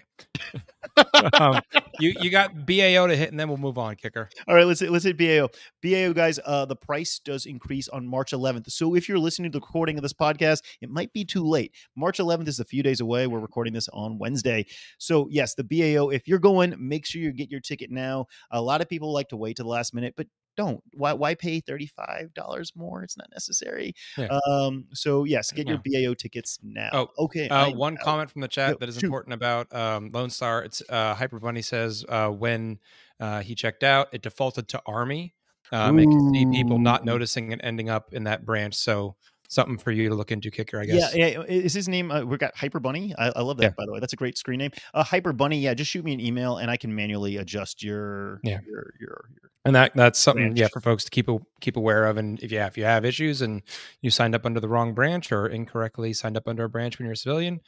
um, 1.39 1.61
you 2.01 2.15
you 2.21 2.31
got 2.31 2.67
BAO 2.67 3.07
to 3.07 3.17
hit, 3.17 3.31
and 3.31 3.39
then 3.39 3.49
we'll 3.49 3.59
move 3.59 3.77
on. 3.77 3.95
Kicker. 3.97 4.29
All 4.49 4.55
right, 4.55 4.67
let's 4.67 4.81
let's 4.81 5.05
hit 5.05 5.19
BAO. 5.19 5.49
BAO 5.83 6.13
guys, 6.13 6.39
uh, 6.47 6.65
the 6.65 6.77
price 6.77 7.21
does 7.23 7.45
increase 7.45 7.89
on 7.89 8.07
March 8.07 8.33
11th. 8.33 8.71
So 8.71 8.95
if 8.95 9.09
you're 9.09 9.19
listening 9.19 9.53
to 9.53 9.59
the 9.59 9.65
recording 9.65 9.99
of 9.99 10.03
this 10.03 10.15
podcast, 10.15 10.63
it 10.81 10.89
might 10.89 11.13
be 11.13 11.25
too 11.25 11.47
late. 11.47 11.75
March 11.95 12.19
11th 12.19 12.49
is 12.49 12.61
a 12.61 12.65
few 12.65 12.83
days 12.83 13.01
away. 13.01 13.27
We're 13.27 13.39
recording 13.39 13.75
this 13.75 13.89
on 13.93 14.19
Wednesday. 14.19 14.65
So 14.99 15.29
yes, 15.31 15.55
the 15.55 15.65
BAO. 15.65 16.09
If 16.09 16.27
you're 16.27 16.39
going, 16.39 16.75
make 16.79 17.05
sure 17.05 17.21
you 17.21 17.33
get 17.33 17.51
your 17.51 17.61
ticket 17.61 17.91
now. 17.91 18.27
A 18.51 18.61
lot 18.61 18.81
of 18.81 18.89
people 18.89 19.13
like 19.13 19.29
to 19.29 19.37
wait 19.37 19.57
to 19.57 19.63
the 19.63 19.69
last 19.69 19.95
minute, 19.95 20.15
but 20.17 20.27
don't. 20.61 20.83
Why 20.93 21.13
why 21.13 21.35
pay 21.35 21.61
$35 21.61 22.77
more? 22.77 23.03
It's 23.03 23.17
not 23.17 23.29
necessary. 23.33 23.95
Yeah. 24.17 24.39
Um. 24.47 24.87
So 24.93 25.25
yes, 25.25 25.51
get 25.53 25.67
your 25.67 25.81
BAO 25.85 26.15
tickets 26.15 26.59
now. 26.63 26.91
Oh, 26.93 27.09
okay. 27.25 27.49
Uh, 27.49 27.71
one 27.71 27.97
uh, 27.99 28.05
comment 28.05 28.31
from 28.31 28.43
the 28.43 28.49
chat 28.49 28.71
Yep, 28.71 28.81
that 28.81 28.89
is 28.89 28.97
shoot. 28.97 29.05
important 29.05 29.35
about 29.35 29.75
um, 29.75 30.11
Lone 30.13 30.31
Star. 30.31 30.63
It's 30.63 30.83
uh, 30.89 31.15
Hyper 31.15 31.41
Bunny 31.41 31.63
says 31.63 32.05
uh, 32.09 32.29
when 32.29 32.79
uh, 33.19 33.41
he 33.41 33.55
checked 33.55 33.83
out, 33.83 34.09
it 34.13 34.23
defaulted 34.23 34.69
to 34.69 34.83
Army. 34.87 35.35
Um, 35.73 35.99
it 35.99 36.07
can 36.07 36.35
see 36.35 36.47
people 36.47 36.79
not 36.79 37.05
noticing 37.05 37.53
and 37.53 37.63
ending 37.63 37.89
up 37.89 38.13
in 38.13 38.25
that 38.25 38.45
branch. 38.45 38.75
So 38.75 39.15
something 39.51 39.77
for 39.77 39.91
you 39.91 40.09
to 40.09 40.15
look 40.15 40.31
into, 40.33 40.51
Kicker. 40.51 40.81
I 40.81 40.87
guess. 40.87 41.15
Yeah, 41.15 41.27
yeah. 41.27 41.43
Is 41.43 41.75
his 41.75 41.89
name? 41.89 42.11
Uh, 42.11 42.23
we 42.23 42.37
got 42.39 42.57
Hyper 42.57 42.81
Bunny. 42.81 43.13
I, 43.19 43.33
I 43.37 43.43
love 43.43 43.57
that, 43.59 43.65
Yeah. 43.65 43.71
by 43.77 43.85
the 43.85 43.93
way. 43.93 44.01
That's 44.01 44.13
a 44.13 44.17
great 44.17 44.39
screen 44.39 44.59
name. 44.59 44.71
Uh, 44.95 45.03
Hyper 45.05 45.33
Bunny. 45.33 45.59
Yeah, 45.59 45.75
just 45.75 45.91
shoot 45.91 46.05
me 46.05 46.15
an 46.15 46.21
email 46.21 46.57
and 46.57 46.71
I 46.71 46.77
can 46.77 46.95
manually 46.95 47.37
adjust 47.37 47.83
your 47.83 48.41
Yeah. 48.45 48.61
your 48.67 48.95
your. 49.01 49.25
your 49.31 49.51
and 49.67 49.75
that 49.75 49.93
that's 49.95 50.19
something 50.19 50.45
branch. 50.47 50.59
yeah 50.59 50.69
for 50.73 50.81
folks 50.81 51.05
to 51.05 51.11
keep 51.11 51.29
a, 51.29 51.39
keep 51.61 51.77
aware 51.77 52.07
of. 52.07 52.17
And 52.17 52.41
if 52.43 52.51
you 52.51 52.59
have, 52.61 52.69
if 52.71 52.79
you 52.79 52.85
have 52.85 53.05
issues 53.05 53.43
and 53.43 53.61
you 54.01 54.11
signed 54.11 54.35
up 54.35 54.47
under 54.47 54.61
the 54.61 54.69
wrong 54.69 54.95
branch 54.95 55.33
or 55.33 55.49
incorrectly 55.49 56.13
signed 56.15 56.37
up 56.39 56.49
under 56.49 56.65
a 56.65 56.69
branch 56.71 56.99
when 56.99 57.05
you're 57.07 57.13
a 57.13 57.17
civilian, 57.17 57.61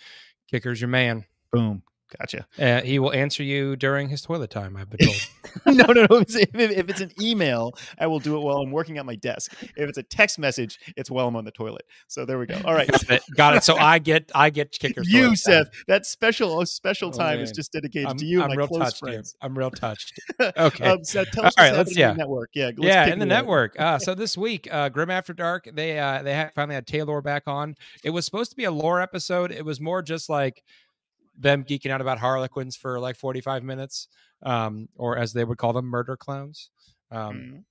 Kicker's 0.50 0.80
your 0.80 0.88
man. 0.88 1.26
boom. 1.52 1.82
Gotcha. 2.18 2.46
Uh, 2.58 2.82
he 2.82 2.98
will 2.98 3.12
answer 3.12 3.42
you 3.42 3.76
during 3.76 4.08
his 4.08 4.22
toilet 4.22 4.50
time. 4.50 4.76
I've 4.76 4.90
been 4.90 5.06
told. 5.06 5.28
no, 5.66 5.92
no, 5.92 6.06
no. 6.10 6.18
If, 6.18 6.34
if, 6.36 6.70
if 6.70 6.88
it's 6.88 7.00
an 7.00 7.10
email, 7.20 7.72
I 7.98 8.06
will 8.06 8.18
do 8.18 8.36
it 8.36 8.40
while 8.40 8.58
I'm 8.58 8.70
working 8.70 8.98
at 8.98 9.06
my 9.06 9.16
desk. 9.16 9.52
If 9.76 9.88
it's 9.88 9.98
a 9.98 10.02
text 10.02 10.38
message, 10.38 10.78
it's 10.96 11.10
while 11.10 11.28
I'm 11.28 11.36
on 11.36 11.44
the 11.44 11.50
toilet. 11.50 11.82
So 12.08 12.24
there 12.24 12.38
we 12.38 12.46
go. 12.46 12.60
All 12.64 12.74
right. 12.74 12.90
Got 12.90 13.10
it. 13.10 13.22
Got 13.36 13.56
it. 13.56 13.64
So 13.64 13.76
I 13.76 13.98
get 13.98 14.30
I 14.34 14.50
get 14.50 14.72
kickers. 14.72 15.08
you, 15.10 15.36
Seth, 15.36 15.64
time. 15.64 15.72
that 15.88 16.06
special 16.06 16.58
oh, 16.60 16.64
special 16.64 17.08
Oh, 17.08 17.12
time 17.12 17.40
is 17.40 17.50
just 17.52 17.72
dedicated 17.72 18.08
I'm, 18.08 18.16
to 18.18 18.24
you 18.24 18.42
I'm 18.42 18.48
my 18.48 18.54
real 18.56 18.68
close 18.68 18.84
touched. 18.84 19.04
Here. 19.04 19.12
friends. 19.14 19.36
I'm 19.40 19.56
real 19.56 19.70
touched. 19.70 20.12
Okay. 20.56 20.84
Um, 20.84 21.04
Seth, 21.04 21.30
tell 21.30 21.44
All 21.44 21.48
us 21.48 21.54
right, 21.56 21.72
let's- 21.72 21.90
happening 21.90 21.98
yeah. 21.98 22.12
the 22.12 22.18
network. 22.18 22.50
Yeah, 22.54 22.66
let's 22.66 22.78
yeah, 22.80 23.06
in 23.06 23.18
the 23.18 23.24
it 23.24 23.28
network. 23.28 23.78
Uh, 23.78 23.98
so 23.98 24.14
this 24.14 24.36
week, 24.36 24.68
uh, 24.70 24.88
Grim 24.88 25.10
After 25.10 25.32
Dark, 25.32 25.68
they 25.72 25.98
uh, 25.98 26.22
they 26.22 26.34
had, 26.34 26.52
finally 26.54 26.74
had 26.74 26.86
Taylor 26.86 27.20
back 27.22 27.44
on. 27.46 27.74
It 28.04 28.10
was 28.10 28.24
supposed 28.24 28.50
to 28.50 28.56
be 28.56 28.64
a 28.64 28.70
lore 28.70 29.00
episode. 29.00 29.52
It 29.52 29.64
was 29.64 29.80
more 29.80 30.02
just 30.02 30.28
like 30.28 30.62
them 31.38 31.64
geeking 31.64 31.90
out 31.90 32.00
about 32.00 32.18
Harlequins 32.18 32.76
for 32.76 33.00
like 33.00 33.16
45 33.16 33.62
minutes, 33.62 34.08
um, 34.42 34.88
or 34.96 35.16
as 35.18 35.32
they 35.32 35.44
would 35.44 35.58
call 35.58 35.72
them, 35.72 35.86
murder 35.86 36.16
clowns. 36.16 36.70
Um, 37.10 37.34
Mhm. 37.36 37.64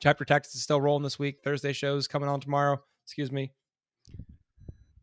Chapter 0.00 0.24
Text 0.26 0.54
is 0.54 0.62
still 0.62 0.80
rolling 0.80 1.02
this 1.02 1.18
week. 1.18 1.40
Thursday 1.42 1.72
shows 1.72 2.06
coming 2.06 2.28
on 2.28 2.40
tomorrow. 2.40 2.82
Excuse 3.04 3.32
me. 3.32 3.52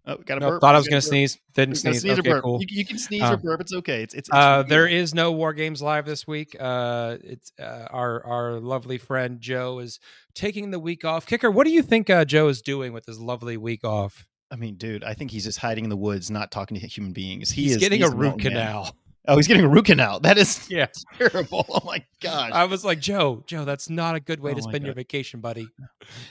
Oh, 0.06 0.18
got 0.18 0.38
a 0.38 0.42
No, 0.42 0.50
burp. 0.50 0.62
thought 0.62 0.76
I 0.76 0.78
was 0.78 0.88
going 0.90 1.00
to 1.02 1.08
sneeze. 1.08 1.40
Didn't 1.54 1.76
sneeze. 1.76 2.02
sneeze 2.02 2.18
or 2.18 2.20
Okay, 2.20 2.30
burp. 2.32 2.44
cool. 2.44 2.60
You, 2.62 2.68
you 2.70 2.86
can 2.86 2.98
sneeze 3.00 3.22
or 3.22 3.36
Um, 3.36 3.40
burp. 3.42 3.62
It's 3.62 3.74
okay. 3.74 4.04
It's 4.04 4.14
it's. 4.14 4.28
it's 4.28 4.36
Uh, 4.36 4.62
there 4.64 4.86
is 4.86 5.14
no 5.16 5.32
War 5.32 5.54
Games 5.54 5.82
live 5.82 6.06
this 6.06 6.28
week. 6.28 6.58
Uh, 6.60 7.18
it's 7.24 7.54
uh, 7.58 7.88
our 7.90 8.24
our 8.26 8.60
lovely 8.60 8.98
friend 8.98 9.40
Joe 9.40 9.80
is 9.80 10.00
taking 10.36 10.72
the 10.72 10.80
week 10.80 11.06
off. 11.06 11.26
Kicker, 11.26 11.50
what 11.50 11.66
do 11.66 11.72
you 11.72 11.82
think 11.82 12.10
uh, 12.10 12.26
Joe 12.26 12.50
is 12.50 12.62
doing 12.62 12.92
with 12.92 13.06
his 13.06 13.18
lovely 13.20 13.56
week 13.56 13.86
off? 13.86 14.28
I 14.54 14.56
mean, 14.56 14.76
dude, 14.76 15.04
I 15.04 15.16
think 15.16 15.32
he's 15.32 15.46
just 15.46 15.58
hiding 15.58 15.84
in 15.84 15.90
the 15.90 15.98
woods, 15.98 16.30
not 16.30 16.52
talking 16.52 16.80
to 16.80 16.88
human 16.88 17.12
beings. 17.12 17.50
He 17.50 17.64
He's 17.64 17.72
is 17.72 17.78
getting 17.80 18.02
he's 18.02 18.12
a 18.12 18.16
root 18.16 18.38
mountain 18.38 18.54
man. 18.54 18.68
canal. 18.68 18.96
Oh, 19.28 19.36
he's 19.38 19.48
getting 19.48 19.64
a 19.64 19.68
root 19.68 19.86
canal. 19.86 20.20
That 20.20 20.38
is 20.38 20.68
Yeah. 20.70 20.88
terrible. 21.18 21.66
Oh 21.70 21.80
my 21.84 22.06
god. 22.22 22.52
I 22.52 22.66
was 22.66 22.86
like, 22.86 23.00
Joe, 23.00 23.44
Joe, 23.48 23.66
that's 23.66 23.90
not 23.90 24.14
a 24.14 24.20
good 24.20 24.40
way 24.40 24.52
Oh 24.52 24.56
to 24.56 24.62
my 24.62 24.70
spend 24.70 24.86
your 24.86 24.94
vacation, 24.94 25.40
buddy. 25.40 25.68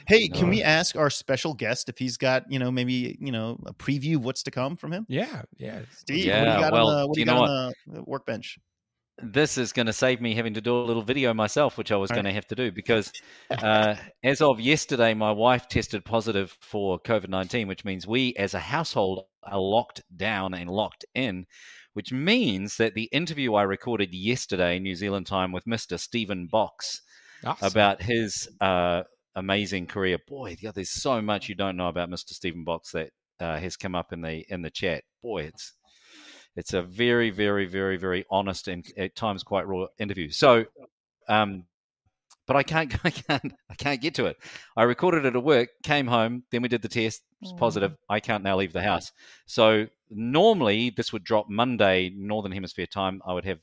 Hey, 0.06 0.28
can 0.28 0.48
we 0.50 0.62
ask 0.62 0.94
our 0.94 1.10
special 1.10 1.52
guest 1.52 1.88
if 1.88 1.98
he's 1.98 2.16
got, 2.16 2.44
you 2.48 2.60
know, 2.60 2.70
maybe, 2.70 3.18
you 3.20 3.32
know, 3.32 3.58
a 3.66 3.74
preview 3.74 4.16
of 4.16 4.24
what's 4.24 4.44
to 4.44 4.52
come 4.52 4.76
from 4.76 4.92
him? 4.92 5.04
Yeah, 5.08 5.42
yeah. 5.58 5.80
Steve, 5.90 6.30
what 6.30 6.44
do 6.44 6.50
you 6.50 6.60
got 6.60 6.72
well, 6.72 6.88
on 6.88 7.00
the, 7.00 7.06
what 7.08 7.14
do 7.14 7.20
you 7.20 7.26
you 7.26 7.32
know 7.32 7.40
got 7.40 7.50
on 7.50 7.72
the 7.88 8.00
uh, 8.00 8.04
workbench? 8.06 8.58
This 9.22 9.56
is 9.56 9.72
going 9.72 9.86
to 9.86 9.92
save 9.92 10.20
me 10.20 10.34
having 10.34 10.54
to 10.54 10.60
do 10.60 10.76
a 10.76 10.82
little 10.82 11.02
video 11.02 11.32
myself, 11.32 11.78
which 11.78 11.92
I 11.92 11.96
was 11.96 12.10
going 12.10 12.24
to 12.24 12.32
have 12.32 12.46
to 12.48 12.54
do 12.54 12.72
because 12.72 13.12
uh, 13.50 13.94
as 14.24 14.40
of 14.40 14.60
yesterday, 14.60 15.14
my 15.14 15.30
wife 15.30 15.68
tested 15.68 16.04
positive 16.04 16.56
for 16.60 16.98
COVID 17.00 17.28
19, 17.28 17.68
which 17.68 17.84
means 17.84 18.06
we 18.06 18.34
as 18.36 18.54
a 18.54 18.58
household 18.58 19.24
are 19.44 19.60
locked 19.60 20.02
down 20.16 20.54
and 20.54 20.68
locked 20.68 21.04
in, 21.14 21.46
which 21.94 22.12
means 22.12 22.76
that 22.76 22.94
the 22.94 23.08
interview 23.12 23.54
I 23.54 23.62
recorded 23.62 24.12
yesterday, 24.12 24.78
New 24.78 24.94
Zealand 24.94 25.26
time, 25.26 25.52
with 25.52 25.64
Mr. 25.64 25.98
Stephen 25.98 26.48
Box 26.50 27.00
Awesome. 27.44 27.66
about 27.66 28.02
his 28.02 28.48
uh, 28.60 29.02
amazing 29.34 29.86
career. 29.86 30.18
Boy, 30.26 30.56
there's 30.74 30.90
so 30.90 31.20
much 31.20 31.48
you 31.48 31.54
don't 31.54 31.76
know 31.76 31.88
about 31.88 32.10
Mr. 32.10 32.30
Stephen 32.30 32.64
Box 32.64 32.92
that 32.92 33.10
uh, 33.40 33.58
has 33.58 33.76
come 33.76 33.94
up 33.94 34.12
in 34.12 34.20
the 34.20 34.44
in 34.48 34.62
the 34.62 34.70
chat. 34.70 35.04
Boy, 35.22 35.44
it's 35.44 35.74
it's 36.56 36.74
a 36.74 36.82
very, 36.82 37.30
very, 37.30 37.66
very, 37.66 37.96
very 37.96 38.24
honest 38.30 38.68
and 38.68 38.84
at 38.96 39.16
times 39.16 39.42
quite 39.42 39.66
raw 39.66 39.86
interview. 39.98 40.30
So, 40.30 40.64
um, 41.28 41.64
but 42.46 42.56
I 42.56 42.62
can't, 42.62 42.94
I 43.04 43.10
can't, 43.10 43.52
I 43.70 43.74
can't 43.74 44.00
get 44.00 44.14
to 44.16 44.26
it. 44.26 44.36
I 44.76 44.82
recorded 44.82 45.24
it 45.24 45.36
at 45.36 45.42
work, 45.42 45.70
came 45.82 46.06
home, 46.06 46.44
then 46.50 46.62
we 46.62 46.68
did 46.68 46.82
the 46.82 46.88
test, 46.88 47.22
positive. 47.56 47.96
I 48.08 48.20
can't 48.20 48.44
now 48.44 48.56
leave 48.56 48.72
the 48.72 48.82
house. 48.82 49.10
So 49.46 49.86
normally 50.10 50.90
this 50.90 51.12
would 51.12 51.24
drop 51.24 51.48
Monday 51.48 52.12
Northern 52.14 52.52
Hemisphere 52.52 52.86
time. 52.86 53.22
I 53.26 53.32
would 53.32 53.44
have 53.44 53.60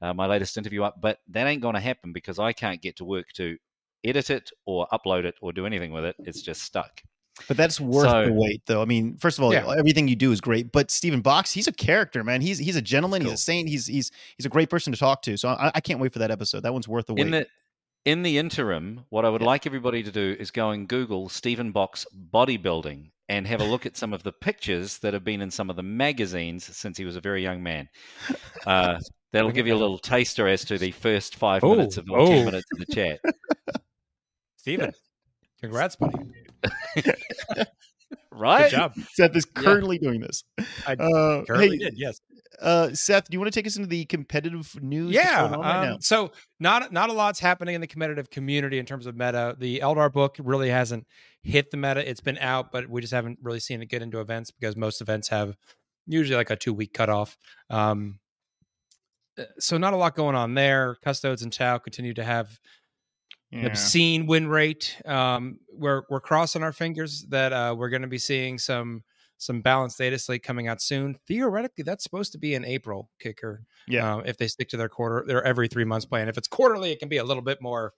uh, 0.00 0.14
my 0.14 0.26
latest 0.26 0.56
interview 0.56 0.82
up, 0.84 1.00
but 1.00 1.18
that 1.28 1.46
ain't 1.46 1.62
going 1.62 1.74
to 1.74 1.80
happen 1.80 2.12
because 2.12 2.38
I 2.38 2.52
can't 2.52 2.80
get 2.80 2.96
to 2.98 3.04
work 3.04 3.26
to 3.34 3.56
edit 4.04 4.30
it 4.30 4.50
or 4.64 4.86
upload 4.92 5.24
it 5.24 5.34
or 5.42 5.52
do 5.52 5.66
anything 5.66 5.92
with 5.92 6.04
it. 6.04 6.16
It's 6.20 6.42
just 6.42 6.62
stuck. 6.62 7.02
But 7.46 7.56
that's 7.56 7.80
worth 7.80 8.26
the 8.26 8.32
wait, 8.32 8.62
though. 8.66 8.82
I 8.82 8.84
mean, 8.84 9.16
first 9.18 9.38
of 9.38 9.44
all, 9.44 9.52
Yeah. 9.52 9.74
everything 9.78 10.08
you 10.08 10.16
do 10.16 10.32
is 10.32 10.40
great. 10.40 10.72
But 10.72 10.90
Stephen 10.90 11.20
Box, 11.20 11.52
he's 11.52 11.68
a 11.68 11.72
character, 11.72 12.24
man. 12.24 12.40
He's 12.40 12.58
he's 12.58 12.76
a 12.76 12.82
gentleman. 12.82 13.22
He's 13.22 13.32
a 13.32 13.36
saint. 13.36 13.68
He's 13.68 13.86
he's 13.86 14.10
he's 14.36 14.46
a 14.46 14.48
great 14.48 14.70
person 14.70 14.92
to 14.92 14.98
talk 14.98 15.22
to. 15.22 15.36
So 15.36 15.48
I, 15.50 15.70
I 15.74 15.80
can't 15.80 16.00
wait 16.00 16.12
for 16.12 16.18
that 16.18 16.30
episode. 16.30 16.62
That 16.62 16.72
one's 16.72 16.88
worth 16.88 17.06
the 17.06 17.14
wait. 17.14 17.22
In 17.26 17.30
the 17.30 17.46
in 18.04 18.22
the 18.22 18.38
interim, 18.38 19.04
what 19.10 19.24
I 19.24 19.28
would 19.28 19.40
Yeah. 19.42 19.46
like 19.48 19.66
everybody 19.66 20.02
to 20.02 20.10
do 20.10 20.36
is 20.38 20.50
go 20.50 20.70
and 20.70 20.88
Google 20.88 21.28
Stephen 21.28 21.72
Box 21.72 22.06
bodybuilding 22.32 23.10
and 23.28 23.46
have 23.46 23.60
a 23.60 23.64
look 23.64 23.84
at 23.86 23.96
some 23.96 24.14
of 24.14 24.22
the 24.22 24.32
pictures 24.32 24.98
that 24.98 25.12
have 25.12 25.22
been 25.24 25.42
in 25.42 25.50
some 25.50 25.68
of 25.68 25.76
the 25.76 25.82
magazines 25.82 26.64
since 26.76 26.96
he 26.96 27.04
was 27.04 27.16
a 27.16 27.20
very 27.20 27.42
young 27.42 27.62
man. 27.62 27.86
Uh, 28.66 28.98
that'll 29.32 29.50
give 29.52 29.66
you 29.66 29.74
a 29.74 29.76
little 29.76 29.98
taster 29.98 30.48
as 30.48 30.64
to 30.64 30.78
the 30.78 30.90
first 30.92 31.36
five 31.36 31.62
Oh, 31.62 31.74
minutes 31.74 31.98
of 31.98 32.06
my 32.06 32.18
ten 32.24 32.38
oh. 32.38 32.44
minutes 32.46 32.66
of 32.72 32.78
the 32.86 32.94
chat. 32.94 33.20
Steven, 34.56 34.92
congrats, 35.60 35.96
buddy. 35.96 36.18
Right? 38.30 38.70
Good 38.70 38.76
job. 38.76 38.94
Seth 39.12 39.34
is 39.36 39.46
Yeah. 39.56 39.62
currently 39.62 39.98
doing 39.98 40.20
this. 40.20 40.44
I 40.86 40.92
Uh, 40.92 41.44
Currently 41.44 41.70
hey, 41.70 41.76
did, 41.78 41.94
yes. 41.98 42.20
uh, 42.60 42.90
Seth, 42.94 43.28
do 43.28 43.34
you 43.34 43.40
want 43.40 43.52
to 43.52 43.58
take 43.58 43.66
us 43.66 43.76
into 43.76 43.88
the 43.88 44.04
competitive 44.04 44.80
news? 44.80 45.12
Yeah. 45.12 45.48
going 45.48 45.60
right 45.60 45.88
um, 45.88 46.00
so 46.00 46.30
not 46.60 46.92
not 46.92 47.10
a 47.10 47.12
lot's 47.12 47.40
happening 47.40 47.74
in 47.74 47.80
the 47.80 47.86
competitive 47.88 48.30
community 48.30 48.78
in 48.78 48.86
terms 48.86 49.06
of 49.06 49.16
meta. 49.16 49.56
The 49.58 49.80
Eldar 49.80 50.12
book 50.12 50.36
really 50.38 50.70
hasn't 50.70 51.06
hit 51.42 51.70
the 51.72 51.76
meta. 51.76 52.08
It's 52.08 52.20
been 52.20 52.38
out, 52.38 52.70
but 52.70 52.88
we 52.88 53.00
just 53.00 53.12
haven't 53.12 53.40
really 53.42 53.60
seen 53.60 53.82
it 53.82 53.86
get 53.86 54.02
into 54.02 54.20
events 54.20 54.52
because 54.52 54.76
most 54.76 55.00
events 55.00 55.28
have 55.28 55.56
usually 56.06 56.36
like 56.36 56.50
a 56.50 56.56
two 56.56 56.72
week 56.72 56.92
cutoff. 56.94 57.36
Um, 57.70 58.20
uh, 59.36 59.44
so 59.58 59.76
not 59.78 59.94
a 59.94 59.96
lot 59.96 60.14
going 60.14 60.36
on 60.36 60.54
there. 60.54 60.96
Custodes 61.02 61.42
and 61.42 61.52
Tau 61.52 61.78
continue 61.78 62.14
to 62.14 62.24
have 62.24 62.46
an 62.50 62.58
Yeah. 63.50 63.66
obscene 63.66 64.26
win 64.26 64.48
rate. 64.48 65.00
Um, 65.06 65.58
we're 65.72 66.02
we're 66.10 66.20
crossing 66.20 66.62
our 66.62 66.72
fingers 66.72 67.24
that 67.30 67.52
uh, 67.52 67.74
we're 67.78 67.88
going 67.88 68.02
to 68.02 68.08
be 68.08 68.18
seeing 68.18 68.58
some 68.58 69.04
some 69.38 69.62
balanced 69.62 69.96
data 69.96 70.18
slate 70.18 70.42
coming 70.42 70.68
out 70.68 70.82
soon. 70.82 71.16
Theoretically, 71.26 71.84
that's 71.84 72.02
supposed 72.04 72.32
to 72.32 72.38
be 72.38 72.54
in 72.54 72.64
April 72.64 73.08
kicker. 73.20 73.62
Yeah. 73.86 74.14
um, 74.16 74.22
if 74.26 74.36
they 74.36 74.48
stick 74.48 74.68
to 74.70 74.76
their 74.76 74.88
quarter, 74.88 75.24
their 75.26 75.42
every 75.44 75.68
three 75.68 75.84
months 75.84 76.04
plan. 76.06 76.28
If 76.28 76.36
it's 76.36 76.48
quarterly, 76.48 76.90
it 76.90 76.98
can 76.98 77.08
be 77.08 77.18
a 77.18 77.24
little 77.24 77.42
bit 77.42 77.62
more 77.62 77.94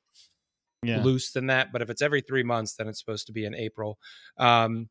Yeah. 0.85 1.03
loose 1.03 1.33
than 1.33 1.47
that. 1.47 1.73
But 1.73 1.83
if 1.83 1.91
it's 1.91 2.03
every 2.03 2.21
three 2.21 2.43
months, 2.45 2.75
then 2.77 2.87
it's 2.89 3.01
supposed 3.01 3.27
to 3.27 3.33
be 3.33 3.45
in 3.47 3.55
April. 3.55 3.99
Um, 4.39 4.89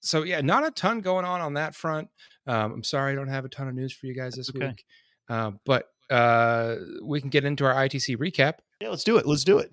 so 0.00 0.22
yeah, 0.22 0.40
not 0.40 0.66
a 0.66 0.70
ton 0.70 1.00
going 1.00 1.24
on 1.24 1.40
on 1.40 1.54
that 1.54 1.74
front. 1.74 2.08
Um, 2.46 2.72
I'm 2.72 2.84
sorry 2.84 3.12
I 3.12 3.14
don't 3.14 3.28
have 3.28 3.44
a 3.44 3.48
ton 3.48 3.68
of 3.68 3.74
news 3.74 3.92
for 3.92 4.06
you 4.06 4.14
guys 4.14 4.34
this 4.34 4.50
okay. 4.50 4.68
week, 4.68 4.84
uh, 5.28 5.52
but 5.66 5.86
uh, 6.10 6.76
we 7.02 7.20
can 7.20 7.30
get 7.30 7.44
into 7.44 7.64
our 7.64 7.74
ITC 7.74 8.16
recap. 8.16 8.54
Yeah, 8.82 8.88
let's 8.88 9.04
do 9.04 9.16
it. 9.16 9.26
Let's 9.26 9.44
do 9.44 9.58
it. 9.58 9.70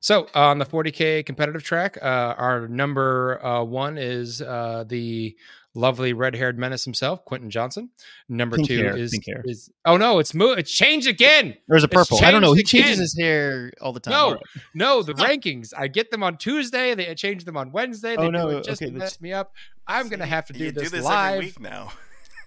So 0.00 0.26
on 0.34 0.58
the 0.58 0.66
40k 0.66 1.24
competitive 1.24 1.62
track, 1.62 1.96
uh, 2.02 2.04
our 2.36 2.66
number 2.66 3.44
uh, 3.44 3.62
one 3.62 3.98
is 3.98 4.42
uh, 4.42 4.84
the 4.88 5.36
lovely 5.74 6.12
red-haired 6.12 6.58
menace 6.58 6.84
himself, 6.84 7.24
Quentin 7.24 7.50
Johnson. 7.50 7.90
Number 8.28 8.56
Pink 8.56 8.68
two 8.68 8.78
hair, 8.78 8.96
is 8.96 9.10
pink 9.12 9.24
is 9.44 9.70
oh 9.84 9.96
no, 9.96 10.18
it's 10.18 10.32
mo- 10.34 10.52
it's 10.52 10.72
changed 10.72 11.06
again. 11.06 11.56
There's 11.68 11.84
a 11.84 11.88
purple. 11.88 12.18
I 12.24 12.30
don't 12.30 12.42
know. 12.42 12.52
He 12.52 12.62
changed 12.62 12.86
changes 12.88 13.12
his 13.14 13.18
hair 13.18 13.70
all 13.80 13.92
the 13.92 14.00
time. 14.00 14.12
No, 14.12 14.24
All 14.24 14.32
right. 14.34 14.42
no, 14.74 15.02
the 15.02 15.12
rankings. 15.26 15.72
I 15.76 15.86
get 15.88 16.10
them 16.10 16.22
on 16.22 16.36
Tuesday. 16.36 16.94
They 16.94 17.14
change 17.14 17.44
them 17.44 17.56
on 17.56 17.70
Wednesday. 17.72 18.16
They 18.16 18.22
Oh, 18.22 18.30
no, 18.30 18.48
it 18.50 18.64
just 18.64 18.82
okay, 18.82 18.90
to 18.90 18.98
let's- 18.98 19.14
mess 19.16 19.20
me 19.20 19.32
up. 19.32 19.52
I'm 19.86 20.08
gonna 20.08 20.26
have 20.26 20.46
to 20.46 20.52
do 20.52 20.72
this, 20.72 20.84
do 20.84 20.88
this 20.96 21.04
live. 21.04 21.34
every 21.34 21.46
week 21.46 21.60
now. 21.60 21.92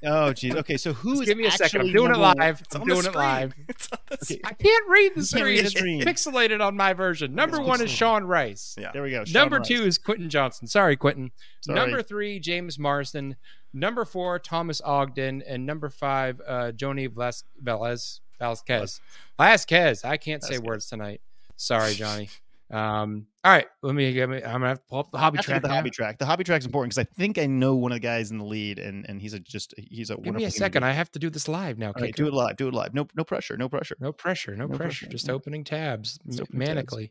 Oh, 0.04 0.32
geez. 0.32 0.56
Okay, 0.56 0.78
so 0.78 0.94
who 0.94 1.12
Just 1.12 1.24
is 1.24 1.28
give 1.30 1.38
me 1.38 1.46
a 1.46 1.52
second. 1.52 1.82
I'm 1.82 1.92
doing 1.92 2.12
it 2.14 2.18
live. 2.18 2.62
It's 2.62 2.74
I'm 2.76 2.86
doing 2.86 3.06
it 3.06 3.14
live. 3.16 3.54
It's 3.68 3.88
on 3.92 4.00
the 4.10 4.16
Okay. 4.24 4.40
I 4.46 4.54
can't 4.54 4.88
read 4.90 5.12
the 5.16 5.22
You 5.22 5.28
can't 5.28 5.44
read 5.46 5.68
screen. 5.70 6.02
It's 6.08 6.22
screen. 6.22 6.36
pixelated 6.36 6.66
on 6.66 6.78
my 6.78 6.94
version. 6.94 7.36
Number 7.36 7.58
It's 7.58 7.68
one 7.68 7.82
is. 7.82 7.92
Sean 7.92 8.24
Rice. 8.24 8.76
Yeah. 8.80 8.92
There 8.94 9.04
we 9.04 9.12
go. 9.12 9.26
Sean 9.26 9.34
Number 9.34 9.58
Rice. 9.58 9.68
two 9.68 9.84
is 9.84 9.98
Quentin 9.98 10.30
Johnson. 10.30 10.68
Sorry, 10.68 10.96
Quentin. 10.96 11.32
Sorry. 11.62 11.78
Number 11.78 12.02
three, 12.02 12.40
James 12.40 12.80
Marsden. 12.80 13.36
Number 13.74 14.06
four, 14.06 14.40
Thomas 14.40 14.82
Ogden. 14.82 15.42
And 15.46 15.66
number 15.66 15.90
five, 15.90 16.42
uh, 16.48 16.72
Joni 16.76 17.10
Vlas- 17.10 17.44
Velez 17.62 18.22
Vasquez. 18.40 19.02
Vasquez. 19.38 20.06
I 20.06 20.16
can't 20.18 20.44
say 20.44 20.58
words 20.60 20.88
tonight. 20.88 21.20
Sorry, 21.58 21.94
Johnny. 21.94 22.30
Um, 22.72 23.26
all 23.44 23.52
right, 23.52 23.66
let 23.82 23.96
me 23.96 24.12
get 24.14 24.30
me. 24.30 24.38
I'm 24.38 24.54
gonna 24.54 24.68
have 24.68 24.80
to 24.80 24.86
pull 24.90 25.00
up 25.00 25.12
the 25.12 25.18
hobby 25.18 25.40
track. 25.40 25.62
the 25.62 25.70
now. 25.70 25.76
hobby 25.76 25.90
track. 25.90 26.20
The 26.20 26.26
hobby 26.26 26.44
track's 26.44 26.66
important 26.66 26.94
because 26.94 27.08
I 27.10 27.16
think 27.16 27.38
I 27.38 27.46
know 27.46 27.76
one 27.76 27.92
of 27.92 27.96
the 27.96 28.00
guys 28.02 28.32
in 28.32 28.38
the 28.38 28.44
lead, 28.46 28.80
and 28.80 29.06
and 29.10 29.22
he's 29.22 29.34
a 29.34 29.40
just 29.40 29.74
he's 29.78 30.10
a 30.10 30.18
Give 30.18 30.36
me 30.36 30.44
a 30.44 30.52
second. 30.52 30.84
I 30.84 30.92
have 30.92 31.12
to 31.14 31.20
do 31.20 31.30
this 31.30 31.48
live 31.48 31.78
now. 31.78 31.88
All 31.88 31.94
right, 31.94 32.08
Kicker. 32.08 32.24
do 32.24 32.28
it 32.28 32.34
live. 32.34 32.58
Do 32.58 32.68
it 32.68 32.74
live. 32.74 32.94
No 32.94 33.08
no 33.16 33.24
pressure. 33.24 33.58
No 33.58 33.70
pressure. 33.70 33.96
No 34.00 34.12
pressure. 34.12 34.56
No, 34.56 34.66
No 34.66 34.76
pressure. 34.78 35.06
pressure, 35.06 35.08
Just 35.08 35.30
opening 35.30 35.64
tabs 35.64 36.20
Just 36.28 36.42
opening 36.42 36.68
tabs. 36.68 37.10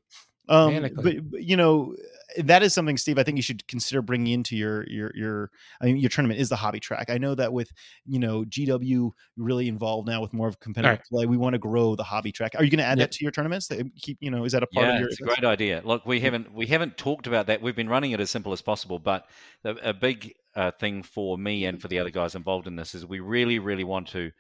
Um, 0.49 0.89
but, 0.97 1.31
but, 1.31 1.43
you 1.43 1.57
know 1.57 1.95
that 2.37 2.63
is 2.63 2.75
something, 2.75 2.97
Steve. 2.97 3.19
I 3.19 3.23
think 3.23 3.37
you 3.37 3.43
should 3.43 3.67
consider 3.69 4.03
bringing 4.03 4.33
into 4.33 4.57
your 4.57 4.87
your 4.89 5.11
your 5.15 5.51
I 5.81 5.87
mean, 5.87 5.97
your 5.97 6.11
tournament 6.11 6.41
is 6.41 6.49
the 6.49 6.57
hobby 6.57 6.81
track. 6.81 7.11
I 7.11 7.19
know 7.19 7.35
that 7.35 7.53
with 7.53 7.71
you 8.07 8.19
know 8.19 8.45
GW 8.45 9.11
really 9.37 9.69
involved 9.69 10.09
now 10.09 10.21
with 10.21 10.33
more 10.33 10.49
of 10.49 10.61
competitive 10.61 11.01
play. 11.11 11.27
We 11.27 11.37
want 11.37 11.55
to 11.55 11.59
grow 11.59 11.97
the 11.97 12.05
hobby 12.05 12.33
track. 12.33 12.53
Are 12.57 12.65
you 12.65 12.71
going 12.71 12.79
to 12.79 12.85
add 12.85 12.99
Yep. 12.99 13.11
that 13.11 13.17
to 13.17 13.25
your 13.25 13.31
tournaments? 13.31 13.69
That 13.69 13.87
keep 14.01 14.19
you 14.21 14.31
know 14.31 14.45
is 14.45 14.53
that 14.53 14.63
a 14.63 14.67
part 14.67 14.87
Yeah, 14.87 14.95
of 14.95 15.01
your? 15.01 15.09
it's 15.09 15.21
a 15.21 15.25
great 15.25 15.45
idea. 15.45 15.83
Look, 15.85 16.07
we 16.07 16.21
haven't 16.21 16.53
we 16.53 16.67
haven't 16.67 16.97
talked 16.97 17.27
about 17.27 17.47
that. 17.47 17.63
We've 17.63 17.77
been 17.77 17.89
running 17.89 18.13
it 18.13 18.21
as 18.21 18.31
simple 18.31 18.53
as 18.53 18.63
possible, 18.63 18.99
but 18.99 19.27
a, 19.65 19.71
a 19.91 19.95
big 19.95 20.35
uh, 20.55 20.71
thing 20.73 21.03
for 21.03 21.39
me 21.39 21.65
and 21.65 21.81
for 21.81 21.89
the 21.89 21.99
other 21.99 22.11
guys 22.11 22.35
involved 22.35 22.67
in 22.67 22.77
this 22.77 22.95
is 22.95 23.07
we 23.07 23.21
really, 23.21 23.59
really 23.59 23.85
want 23.85 24.09
to 24.09 24.33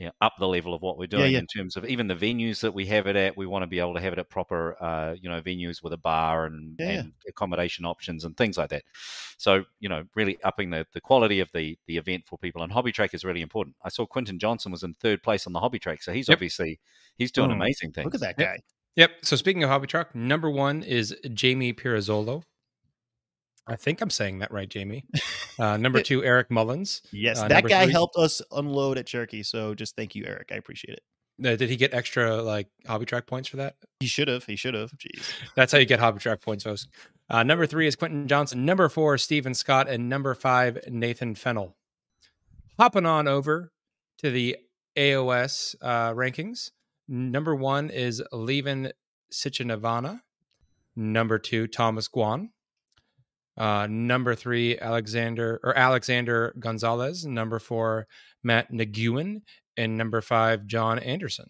you 0.00 0.06
know, 0.06 0.12
up 0.22 0.32
the 0.38 0.48
level 0.48 0.72
of 0.72 0.80
what 0.80 0.96
we're 0.96 1.06
doing 1.06 1.32
yeah. 1.32 1.38
in 1.38 1.46
terms 1.46 1.76
of 1.76 1.84
even 1.84 2.06
the 2.06 2.14
venues 2.16 2.60
that 2.60 2.72
we 2.72 2.86
have 2.86 3.06
it 3.06 3.16
at. 3.16 3.36
We 3.36 3.46
want 3.46 3.64
to 3.64 3.66
be 3.66 3.78
able 3.78 3.92
to 3.94 4.00
have 4.00 4.14
it 4.14 4.18
at 4.18 4.30
proper, 4.30 4.82
uh, 4.82 5.14
you 5.20 5.28
know, 5.28 5.42
venues 5.42 5.82
with 5.82 5.92
a 5.92 5.98
bar 5.98 6.46
and, 6.46 6.74
Yeah, 6.78 6.88
and 7.00 7.12
accommodation 7.28 7.84
options 7.84 8.24
and 8.24 8.34
things 8.34 8.56
like 8.56 8.70
that. 8.70 8.82
So, 9.36 9.64
you 9.78 9.90
know, 9.90 10.04
really 10.16 10.42
upping 10.42 10.70
the, 10.70 10.86
the 10.94 11.02
quality 11.02 11.40
of 11.40 11.50
the 11.52 11.76
the 11.86 11.98
event 11.98 12.24
for 12.26 12.38
people. 12.38 12.62
And 12.62 12.72
Hobby 12.72 12.92
Track 12.92 13.12
is 13.12 13.24
really 13.24 13.42
important. 13.42 13.76
I 13.84 13.90
saw 13.90 14.06
Quinton 14.06 14.38
Johnson 14.38 14.72
was 14.72 14.82
in 14.82 14.94
third 14.94 15.22
place 15.22 15.46
on 15.46 15.52
the 15.52 15.60
Hobby 15.60 15.78
Track, 15.78 16.02
so 16.02 16.12
he's 16.12 16.28
Yep. 16.28 16.36
obviously 16.36 16.80
he's 17.18 17.30
doing 17.30 17.50
Mm. 17.50 17.56
amazing 17.56 17.92
things. 17.92 18.06
Look 18.06 18.14
at 18.14 18.20
that 18.22 18.38
guy. 18.38 18.58
Yep. 18.96 19.10
So 19.22 19.36
speaking 19.36 19.62
of 19.62 19.70
hobby 19.70 19.86
track, 19.86 20.14
number 20.14 20.50
one 20.50 20.82
is 20.82 21.14
Jamie 21.32 21.72
Pirazzolo. 21.72 22.42
I 23.66 23.76
think 23.76 24.00
I'm 24.00 24.10
saying 24.10 24.40
that 24.40 24.50
right, 24.50 24.68
Jamie. 24.68 25.04
Uh, 25.58 25.76
number 25.76 26.02
two, 26.02 26.24
Eric 26.24 26.50
Mullins. 26.50 27.02
Yes, 27.12 27.38
Uh, 27.40 27.48
that 27.48 27.64
guy 27.64 27.84
three- 27.84 27.92
helped 27.92 28.16
us 28.16 28.42
unload 28.52 28.98
at 28.98 29.06
Cherokee. 29.06 29.42
So 29.42 29.74
just 29.74 29.94
thank 29.96 30.14
you, 30.14 30.24
Eric. 30.26 30.48
I 30.52 30.56
appreciate 30.56 30.94
it. 30.94 31.02
Uh, 31.46 31.56
did 31.56 31.70
he 31.70 31.76
get 31.76 31.94
extra 31.94 32.42
like 32.42 32.68
hobby 32.86 33.06
track 33.06 33.26
points 33.26 33.48
for 33.48 33.56
that? 33.58 33.76
He 34.00 34.06
should 34.06 34.28
have. 34.28 34.44
He 34.44 34.56
should 34.56 34.74
have. 34.74 34.90
Jeez. 34.92 35.32
That's 35.54 35.72
how 35.72 35.78
you 35.78 35.86
get 35.86 35.98
hobby 36.00 36.18
track 36.18 36.42
points, 36.42 36.64
folks. 36.64 36.86
Uh, 37.30 37.42
number 37.44 37.64
three 37.66 37.86
is 37.86 37.96
Quentin 37.96 38.26
Johnson. 38.28 38.64
Number 38.66 38.88
four, 38.88 39.16
Stephen 39.16 39.54
Scott, 39.54 39.88
and 39.88 40.08
number 40.08 40.34
five, 40.34 40.78
Nathan 40.88 41.34
Fennel. 41.34 41.76
Hopping 42.78 43.06
on 43.06 43.28
over 43.28 43.72
to 44.18 44.30
the 44.30 44.56
AOS 44.96 45.74
uh, 45.80 46.12
rankings. 46.12 46.72
Number 47.08 47.54
one 47.54 47.88
is 47.88 48.22
Levin 48.32 48.92
Sichinavana. 49.32 50.20
Number 50.96 51.38
two, 51.38 51.66
Thomas 51.68 52.08
Guan. 52.08 52.48
Uh, 53.60 53.86
number 53.90 54.34
three, 54.34 54.78
Alexander 54.78 55.60
or 55.62 55.76
Alexander 55.76 56.54
Gonzalez. 56.58 57.26
Number 57.26 57.58
four, 57.58 58.06
Matt 58.42 58.72
Nguyen, 58.72 59.42
and 59.76 59.98
number 59.98 60.22
five, 60.22 60.66
John 60.66 60.98
Anderson. 60.98 61.46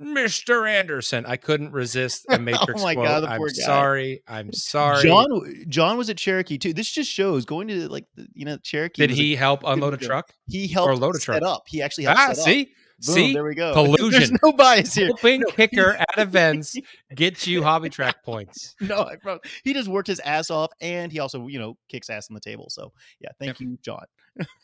Mr. 0.00 0.68
Anderson, 0.68 1.24
I 1.24 1.36
couldn't 1.36 1.70
resist 1.70 2.26
a 2.28 2.36
Matrix 2.40 2.80
Oh 2.80 2.84
my 2.84 2.94
quote. 2.94 3.06
God, 3.06 3.22
the 3.22 3.28
I'm 3.30 3.38
poor 3.38 3.48
guy. 3.48 3.54
sorry. 3.62 4.22
I'm 4.26 4.52
sorry. 4.52 5.02
John 5.04 5.28
John 5.68 5.96
was 5.96 6.10
at 6.10 6.16
Cherokee 6.18 6.58
too. 6.58 6.72
This 6.74 6.90
just 6.90 7.10
shows 7.10 7.44
going 7.44 7.68
to 7.68 7.88
like 7.88 8.04
you 8.34 8.44
know 8.44 8.56
Cherokee. 8.58 9.02
did 9.02 9.10
was 9.10 9.18
a- 9.18 9.22
he 9.22 9.36
help 9.36 9.62
unload 9.64 9.94
a 9.94 9.96
truck? 9.96 10.32
he 10.48 10.66
helped 10.66 10.90
or 10.90 10.96
load 10.96 11.14
a 11.14 11.18
set 11.20 11.38
truck? 11.38 11.42
up. 11.44 11.62
He 11.68 11.80
actually 11.80 12.04
helped 12.04 12.20
Ah, 12.20 12.32
set 12.32 12.38
up. 12.38 12.44
See, 13.00 13.12
Boom, 13.12 13.14
see, 13.14 13.32
there 13.34 13.44
we 13.44 13.54
go. 13.54 13.72
Collusion. 13.74 14.10
There's 14.10 14.32
no 14.42 14.52
bias 14.52 14.94
here. 14.94 15.06
Helping 15.06 15.42
kicker 15.50 15.96
at 15.98 16.18
events 16.18 16.76
gets 17.14 17.46
you 17.46 17.62
hobby 17.62 17.90
track 17.90 18.24
points. 18.24 18.74
No, 18.84 19.00
I 19.00 19.16
promise. 19.16 19.40
He 19.62 19.72
just 19.72 19.88
worked 19.88 20.08
his 20.08 20.20
ass 20.20 20.50
off, 20.50 20.70
and 20.80 21.10
he 21.10 21.18
also, 21.18 21.46
you 21.46 21.58
know, 21.58 21.76
kicks 21.88 22.10
ass 22.10 22.28
on 22.30 22.34
the 22.34 22.40
table. 22.40 22.66
So, 22.68 22.92
yeah, 23.20 23.30
thank 23.38 23.60
you, 23.60 23.78
John. 23.82 24.04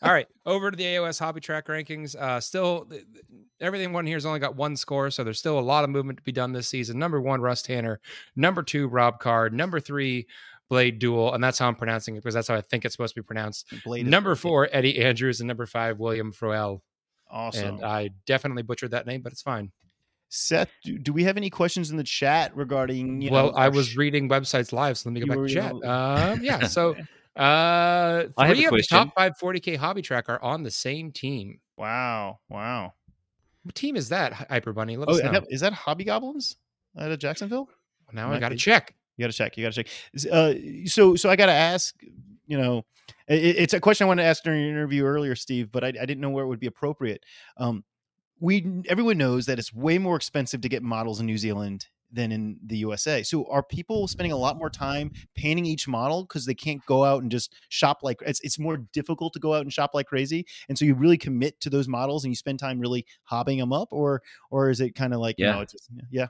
All 0.03 0.11
right, 0.11 0.27
over 0.45 0.69
to 0.69 0.77
the 0.77 0.83
AOS 0.83 1.17
hobby 1.19 1.39
track 1.41 1.67
rankings. 1.67 2.15
Uh, 2.15 2.39
still, 2.39 2.85
th- 2.85 3.03
th- 3.11 3.25
everything 3.61 3.93
one 3.93 4.05
here's 4.05 4.25
only 4.25 4.39
got 4.39 4.55
one 4.55 4.75
score, 4.75 5.09
so 5.09 5.23
there's 5.23 5.39
still 5.39 5.57
a 5.57 5.61
lot 5.61 5.83
of 5.83 5.89
movement 5.89 6.17
to 6.17 6.23
be 6.23 6.31
done 6.31 6.51
this 6.51 6.67
season. 6.67 6.99
Number 6.99 7.19
one, 7.21 7.41
Russ 7.41 7.61
Tanner. 7.61 7.99
Number 8.35 8.63
two, 8.63 8.87
Rob 8.87 9.19
Card. 9.19 9.53
Number 9.53 9.79
three, 9.79 10.27
Blade 10.69 10.99
Duel, 10.99 11.33
and 11.33 11.43
that's 11.43 11.57
how 11.57 11.67
I'm 11.67 11.75
pronouncing 11.75 12.15
it 12.15 12.19
because 12.19 12.33
that's 12.33 12.47
how 12.47 12.55
I 12.55 12.61
think 12.61 12.85
it's 12.85 12.93
supposed 12.93 13.15
to 13.15 13.21
be 13.21 13.25
pronounced. 13.25 13.73
Blade 13.83 14.05
Number 14.07 14.35
four, 14.35 14.69
Eddie 14.71 15.01
Andrews, 15.01 15.39
and 15.41 15.47
number 15.47 15.65
five, 15.65 15.99
William 15.99 16.31
Froel. 16.31 16.81
Awesome. 17.31 17.75
And 17.77 17.85
I 17.85 18.09
definitely 18.25 18.63
butchered 18.63 18.91
that 18.91 19.05
name, 19.07 19.21
but 19.21 19.31
it's 19.31 19.41
fine. 19.41 19.71
Seth, 20.29 20.69
do, 20.83 20.97
do 20.97 21.11
we 21.11 21.23
have 21.25 21.35
any 21.35 21.49
questions 21.49 21.91
in 21.91 21.97
the 21.97 22.03
chat 22.03 22.55
regarding? 22.55 23.21
You 23.21 23.31
well, 23.31 23.47
know, 23.47 23.57
I 23.57 23.67
was 23.67 23.89
sh- 23.89 23.97
reading 23.97 24.29
websites 24.29 24.71
live, 24.71 24.97
so 24.97 25.09
let 25.09 25.13
me 25.13 25.19
go 25.19 25.25
You 25.25 25.29
back 25.29 25.37
were 25.39 25.47
to 25.47 25.53
chat. 25.53 25.73
reading- 25.73 25.89
Um, 25.89 26.41
yeah, 26.41 26.59
so 26.67 26.95
uh, 27.35 28.27
I 28.37 28.47
have 28.47 28.55
three 28.55 28.65
a 28.65 28.69
of 28.69 28.75
the 28.75 28.83
top 28.83 29.13
five 29.13 29.33
40k 29.41 29.75
hobby 29.77 30.01
track 30.01 30.29
are 30.29 30.41
on 30.41 30.63
the 30.63 30.71
same 30.71 31.11
team. 31.11 31.59
Wow, 31.77 32.39
wow. 32.49 32.93
What 33.63 33.75
team 33.75 33.95
is 33.95 34.09
that, 34.09 34.33
Hyper 34.33 34.73
Bunny? 34.73 34.95
Let 34.97 35.09
Oh, 35.09 35.13
us 35.13 35.17
is 35.17 35.23
know. 35.25 35.31
that, 35.33 35.43
is 35.49 35.61
that 35.61 35.73
Hobby 35.73 36.03
Goblins 36.05 36.55
out 36.97 37.11
of 37.11 37.19
Jacksonville? 37.19 37.69
now 38.13 38.31
I 38.31 38.39
got 38.39 38.49
to 38.49 38.55
check. 38.55 38.95
You 39.17 39.23
got 39.25 39.31
to 39.31 39.37
check. 39.37 39.57
You 39.57 39.65
got 39.65 39.73
to 39.73 39.83
check. 39.83 39.91
Uh, 40.31 40.53
so, 40.87 41.15
so 41.15 41.29
I 41.29 41.35
got 41.35 41.45
to 41.47 41.51
ask. 41.51 41.95
You 42.51 42.57
know, 42.57 42.85
i- 43.29 43.33
i- 43.33 43.57
it's 43.63 43.73
a 43.73 43.79
question 43.79 44.03
I 44.03 44.09
wanted 44.09 44.23
to 44.23 44.27
ask 44.27 44.43
during 44.43 44.59
your 44.61 44.71
interview 44.71 45.05
earlier, 45.05 45.35
Steve, 45.35 45.71
but 45.71 45.85
I, 45.85 45.87
I 45.87 46.05
didn't 46.05 46.19
know 46.19 46.29
where 46.31 46.43
it 46.43 46.47
would 46.47 46.59
be 46.59 46.67
appropriate. 46.67 47.23
Um, 47.55 47.85
we 48.41 48.65
everyone 48.89 49.17
knows 49.17 49.45
that 49.45 49.57
it's 49.57 49.73
way 49.73 49.97
more 49.97 50.17
expensive 50.17 50.59
to 50.61 50.67
get 50.69 50.83
models 50.83 51.21
in 51.21 51.25
New 51.27 51.37
Zealand 51.37 51.87
than 52.11 52.33
in 52.33 52.59
the 52.65 52.75
USA. 52.79 53.23
So, 53.23 53.45
are 53.49 53.63
people 53.63 54.05
spending 54.09 54.33
a 54.33 54.37
lot 54.37 54.57
more 54.57 54.69
time 54.69 55.13
painting 55.33 55.65
each 55.65 55.87
model 55.87 56.23
because 56.23 56.45
they 56.45 56.53
can't 56.53 56.85
go 56.85 57.05
out 57.05 57.21
and 57.21 57.31
just 57.31 57.53
shop 57.69 57.99
like 58.03 58.17
it's 58.25 58.41
it's 58.41 58.59
more 58.59 58.77
difficult 58.91 59.31
to 59.33 59.39
go 59.39 59.53
out 59.53 59.61
and 59.61 59.71
shop 59.71 59.91
like 59.93 60.07
crazy, 60.07 60.45
and 60.67 60.77
so 60.77 60.83
you 60.83 60.93
really 60.93 61.17
commit 61.17 61.57
to 61.61 61.69
those 61.69 61.87
models 61.87 62.25
and 62.25 62.31
you 62.31 62.35
spend 62.35 62.59
time 62.59 62.81
really 62.81 63.05
hobbing 63.23 63.59
them 63.59 63.71
up, 63.71 63.87
or 63.93 64.21
or 64.49 64.69
is 64.69 64.81
it 64.81 64.93
kind 64.93 65.13
of 65.13 65.21
like 65.21 65.35
Yeah. 65.39 65.53
no, 65.53 65.61
it's 65.61 65.71
just, 65.71 65.89
yeah, 66.11 66.27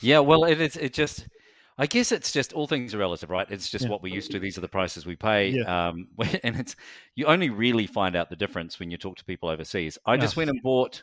Yeah, 0.00 0.20
well, 0.20 0.44
it 0.44 0.60
is. 0.60 0.76
It 0.76 0.94
just, 0.94 1.26
I 1.80 1.86
guess 1.86 2.10
it's 2.10 2.32
just 2.32 2.52
all 2.52 2.66
things 2.66 2.92
are 2.94 2.98
relative, 2.98 3.30
right? 3.30 3.46
It's 3.50 3.70
just 3.70 3.84
Yeah. 3.84 3.90
what 3.90 4.02
we're 4.02 4.12
used 4.14 4.32
to. 4.32 4.40
These 4.40 4.58
are 4.58 4.62
the 4.62 4.68
prices 4.68 5.06
we 5.06 5.14
pay. 5.16 5.50
Yeah. 5.50 5.88
Um, 5.88 6.08
and 6.42 6.56
it's 6.58 6.74
you 7.14 7.26
only 7.26 7.50
really 7.50 7.86
find 7.86 8.16
out 8.16 8.30
the 8.30 8.36
difference 8.36 8.80
when 8.80 8.90
you 8.90 8.96
talk 8.96 9.16
to 9.18 9.24
people 9.24 9.48
overseas. 9.48 9.96
I 10.04 10.16
just 10.16 10.36
went 10.36 10.50
and 10.50 10.60
bought. 10.62 11.02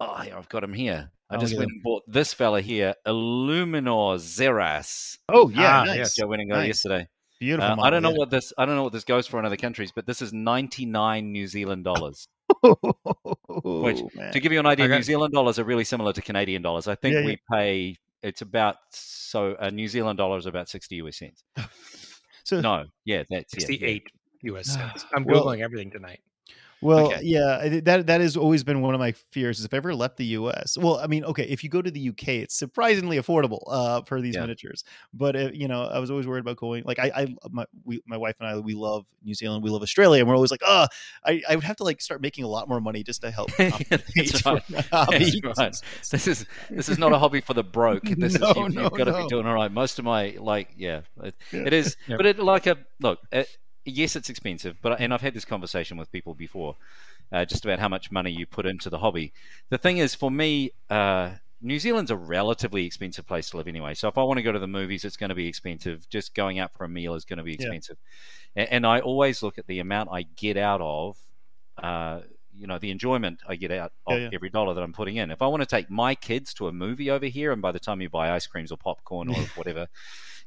Oh, 0.00 0.22
yeah, 0.26 0.36
I've 0.36 0.48
got 0.48 0.62
him 0.64 0.74
here. 0.74 1.10
I 1.30 1.36
Oh, 1.36 1.38
just 1.38 1.56
went 1.56 1.70
and 1.70 1.82
bought 1.82 2.02
this 2.06 2.34
fella 2.34 2.60
here, 2.60 2.94
Illuminor 3.06 4.18
Szeras. 4.18 5.18
oh 5.28 5.48
yeah, 5.48 5.80
Ah, 5.80 5.84
nice. 5.84 5.96
yes. 5.96 6.16
Joe 6.16 6.26
Winningo 6.26 6.48
Nice. 6.50 6.66
yesterday. 6.68 7.08
beautiful. 7.40 7.80
Uh, 7.80 7.84
I 7.84 7.90
don't 7.90 8.02
know 8.02 8.10
what 8.12 8.30
this. 8.30 8.52
I 8.58 8.66
don't 8.66 8.76
know 8.76 8.82
what 8.82 8.92
this 8.92 9.04
goes 9.04 9.26
for 9.26 9.38
in 9.38 9.44
other 9.46 9.56
countries, 9.56 9.92
but 9.94 10.06
this 10.06 10.22
is 10.22 10.32
ninety 10.32 10.86
nine 10.86 11.32
New 11.32 11.46
Zealand 11.46 11.84
dollars. 11.84 12.28
Which, 12.62 14.00
man. 14.14 14.32
to 14.32 14.40
give 14.40 14.52
you 14.52 14.60
an 14.60 14.66
idea, 14.66 14.86
Okay. 14.86 14.96
New 14.96 15.02
Zealand 15.02 15.32
dollars 15.34 15.58
are 15.58 15.64
really 15.64 15.84
similar 15.84 16.12
to 16.12 16.22
Canadian 16.22 16.62
dollars. 16.62 16.88
I 16.88 16.94
think 16.94 17.24
we 17.26 17.38
pay. 17.50 17.96
It's 18.26 18.42
about 18.42 18.76
so 18.90 19.54
a 19.60 19.70
New 19.70 19.86
Zealand 19.86 20.18
dollar 20.18 20.36
is 20.36 20.46
about 20.46 20.68
sixty 20.68 20.96
US 20.96 21.18
cents. 21.18 21.44
so 22.44 22.60
No, 22.60 22.84
yeah, 23.04 23.22
that's 23.30 23.54
yeah, 23.54 23.60
yeah. 23.60 23.66
68 23.66 24.06
US 24.42 24.66
cents. 24.74 25.06
I'm 25.14 25.24
Well- 25.24 25.44
Googling 25.44 25.60
everything 25.62 25.90
tonight. 25.92 26.20
Well, 26.86 27.06
Okay. 27.08 27.20
yeah, 27.22 27.80
that 27.82 28.06
that 28.06 28.20
has 28.20 28.36
always 28.36 28.62
been 28.64 28.80
one 28.80 28.94
of 28.94 29.00
my 29.00 29.12
fears. 29.32 29.58
Is 29.58 29.64
if 29.64 29.74
I 29.74 29.78
ever 29.78 29.94
left 29.94 30.16
the 30.16 30.24
U.S. 30.40 30.78
Well, 30.78 30.98
I 30.98 31.06
mean, 31.06 31.24
okay, 31.24 31.44
if 31.44 31.64
you 31.64 31.70
go 31.70 31.82
to 31.82 31.90
the 31.90 32.00
U.K., 32.00 32.38
it's 32.38 32.54
surprisingly 32.56 33.18
affordable 33.18 33.62
uh, 33.66 34.02
for 34.02 34.20
these 34.20 34.34
Yeah. 34.34 34.42
miniatures. 34.42 34.84
But 35.12 35.34
uh, 35.36 35.50
you 35.52 35.68
know, 35.68 35.82
I 35.84 35.98
was 35.98 36.10
always 36.10 36.26
worried 36.26 36.40
about 36.40 36.56
going. 36.56 36.84
Like, 36.84 36.98
I, 36.98 37.10
I 37.14 37.34
my 37.50 37.64
we, 37.84 38.00
my 38.06 38.16
wife 38.16 38.36
and 38.40 38.48
I, 38.48 38.58
we 38.58 38.74
love 38.74 39.06
New 39.24 39.34
Zealand, 39.34 39.64
we 39.64 39.70
love 39.70 39.82
Australia, 39.82 40.20
and 40.20 40.28
we're 40.28 40.34
always 40.36 40.50
like, 40.50 40.62
oh, 40.64 40.86
I, 41.24 41.42
I 41.48 41.54
would 41.56 41.64
have 41.64 41.76
to 41.76 41.84
like 41.84 42.00
start 42.00 42.20
making 42.22 42.44
a 42.44 42.48
lot 42.48 42.68
more 42.68 42.80
money 42.80 43.02
just 43.02 43.20
to 43.22 43.30
help. 43.30 43.50
Yeah, 43.58 43.70
that's 44.16 44.46
right. 44.46 44.62
That's 44.70 45.58
right. 45.58 45.74
This 46.10 46.26
is 46.28 46.46
this 46.70 46.88
is 46.88 46.98
not 46.98 47.12
a 47.12 47.18
hobby 47.18 47.40
for 47.40 47.54
the 47.54 47.64
broke. 47.64 48.04
This 48.04 48.38
No, 48.38 48.50
is 48.50 48.56
you, 48.56 48.68
no, 48.68 48.82
have 48.84 48.92
got 48.94 49.04
to 49.04 49.12
no. 49.12 49.22
be 49.22 49.28
doing 49.28 49.46
all 49.46 49.54
right. 49.54 49.70
Most 49.72 49.98
of 49.98 50.04
my 50.04 50.36
like, 50.38 50.70
yeah, 50.76 51.00
it, 51.22 51.34
Yeah. 51.52 51.62
it 51.66 51.72
is. 51.72 51.96
Yeah. 52.06 52.16
But 52.16 52.26
it 52.26 52.38
like 52.38 52.66
a 52.66 52.76
look. 53.00 53.18
It, 53.32 53.48
yes, 53.86 54.16
it's 54.16 54.28
expensive, 54.30 54.76
but 54.82 55.00
and 55.00 55.14
I've 55.14 55.20
had 55.22 55.34
this 55.34 55.44
conversation 55.44 55.96
with 55.96 56.10
people 56.12 56.34
before, 56.34 56.76
uh, 57.32 57.44
just 57.44 57.64
about 57.64 57.78
how 57.78 57.88
much 57.88 58.10
money 58.10 58.30
you 58.30 58.46
put 58.46 58.66
into 58.66 58.90
the 58.90 58.98
hobby. 58.98 59.32
The 59.70 59.78
thing 59.78 59.98
is, 59.98 60.14
for 60.14 60.30
me, 60.30 60.72
uh, 60.90 61.32
New 61.62 61.78
Zealand's 61.78 62.10
a 62.10 62.16
relatively 62.16 62.84
expensive 62.84 63.26
place 63.26 63.50
to 63.50 63.56
live 63.56 63.68
anyway. 63.68 63.94
So 63.94 64.08
if 64.08 64.18
I 64.18 64.22
want 64.22 64.38
to 64.38 64.42
go 64.42 64.52
to 64.52 64.58
the 64.58 64.66
movies, 64.66 65.04
it's 65.04 65.16
going 65.16 65.30
to 65.30 65.34
be 65.34 65.48
expensive. 65.48 66.08
Just 66.08 66.34
going 66.34 66.58
out 66.58 66.72
for 66.74 66.84
a 66.84 66.88
meal 66.88 67.14
is 67.14 67.24
going 67.24 67.38
to 67.38 67.42
be 67.44 67.52
Yeah. 67.52 67.66
expensive, 67.66 67.96
and, 68.54 68.68
and 68.70 68.86
I 68.86 69.00
always 69.00 69.42
look 69.42 69.58
at 69.58 69.66
the 69.66 69.80
amount 69.80 70.10
I 70.12 70.22
get 70.22 70.56
out 70.56 70.80
of. 70.80 71.16
Uh, 71.76 72.20
you 72.58 72.66
know 72.66 72.78
the 72.78 72.90
enjoyment 72.90 73.40
I 73.46 73.56
get 73.56 73.70
out 73.70 73.92
of 74.06 74.14
Yeah, 74.14 74.18
yeah. 74.24 74.28
every 74.32 74.48
dollar 74.48 74.72
that 74.72 74.82
I'm 74.82 74.94
putting 74.94 75.16
in. 75.16 75.30
If 75.30 75.42
I 75.42 75.46
want 75.46 75.60
to 75.60 75.66
take 75.66 75.90
my 75.90 76.14
kids 76.14 76.54
to 76.54 76.68
a 76.68 76.72
movie 76.72 77.10
over 77.10 77.26
here, 77.26 77.52
and 77.52 77.60
by 77.60 77.70
the 77.70 77.78
time 77.78 78.00
you 78.00 78.08
buy 78.08 78.30
ice 78.30 78.46
creams 78.46 78.72
or 78.72 78.78
popcorn 78.78 79.28
or 79.28 79.36
whatever, 79.56 79.88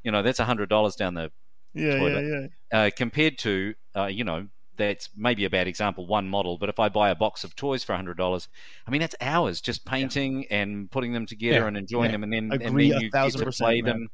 you 0.04 0.12
know 0.12 0.24
that's 0.24 0.40
a 0.40 0.46
hundred 0.46 0.70
dollars 0.70 0.96
down 0.96 1.14
the 1.14 1.32
Yeah, 1.74 1.94
yeah, 1.94 2.00
toilet. 2.00 2.52
yeah. 2.72 2.80
uh, 2.80 2.90
compared 2.96 3.38
to 3.40 3.74
uh, 3.96 4.06
you 4.08 4.24
know 4.24 4.48
that's 4.78 5.10
maybe 5.16 5.44
a 5.44 5.50
bad 5.50 5.68
example 5.68 6.08
one 6.08 6.30
model 6.30 6.58
but 6.58 6.70
if 6.70 6.80
i 6.80 6.88
buy 6.88 7.10
a 7.10 7.16
box 7.16 7.44
of 7.44 7.54
toys 7.56 7.84
for 7.84 7.94
$100 7.94 8.48
i 8.88 8.92
mean 8.92 9.02
that's 9.02 9.16
hours 9.20 9.60
just 9.60 9.86
painting 9.86 10.46
and 10.50 10.90
putting 10.90 11.12
them 11.12 11.26
together 11.26 11.60
Yeah, 11.60 11.68
and 11.68 11.78
enjoying 11.78 12.06
yeah. 12.06 12.12
them 12.14 12.24
and 12.24 12.32
then 12.34 12.50
and 12.54 12.62
then 12.62 12.80
you 12.80 13.10
get 13.12 13.32
to 13.34 13.52
play 13.52 13.82
man. 13.82 13.92
them 13.92 14.08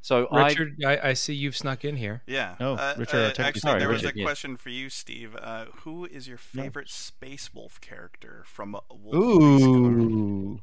so 0.00 0.28
Richard, 0.30 0.76
I, 0.84 1.08
I 1.08 1.12
see 1.14 1.34
you've 1.34 1.56
snuck 1.56 1.84
in 1.84 1.96
here. 1.96 2.22
Yeah. 2.26 2.54
Oh, 2.60 2.74
uh, 2.74 2.94
Richard, 2.96 3.38
uh, 3.38 3.42
actually, 3.42 3.60
Sorry, 3.60 3.80
there 3.80 3.88
was 3.88 4.04
Richard, 4.04 4.14
a 4.14 4.18
yes. 4.20 4.26
question 4.26 4.56
for 4.56 4.68
you, 4.70 4.88
Steve. 4.90 5.34
Uh, 5.36 5.66
who 5.82 6.04
is 6.04 6.28
your 6.28 6.38
favorite 6.38 6.88
Space 6.88 7.52
Wolf 7.52 7.80
character 7.80 8.44
from 8.46 8.76
Wolf 8.90 9.14
Ooh, 9.16 10.60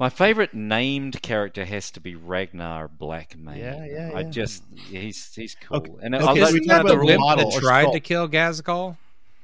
my 0.00 0.08
favorite 0.08 0.54
named 0.54 1.22
character 1.22 1.64
has 1.64 1.90
to 1.92 2.00
be 2.00 2.16
ragnar 2.16 2.88
blackmane 2.88 3.58
Yeah, 3.58 3.84
yeah, 3.86 4.10
i 4.16 4.22
just 4.24 4.64
he's 4.88 5.32
he's 5.34 5.54
cool 5.54 5.76
Okay. 5.78 5.92
and 6.02 6.14
Okay, 6.14 6.24
I'll 6.26 6.34
so 6.34 6.52
we 6.52 6.58
Isn't 6.60 6.64
talk 6.68 6.82
that 6.82 6.86
the 6.88 6.94
about 6.94 7.06
wimp 7.06 7.20
model 7.20 7.50
that 7.50 7.60
tried 7.60 7.82
skull. 7.82 7.92
to 7.92 8.00
kill 8.00 8.28
Ghazghkull? 8.28 8.96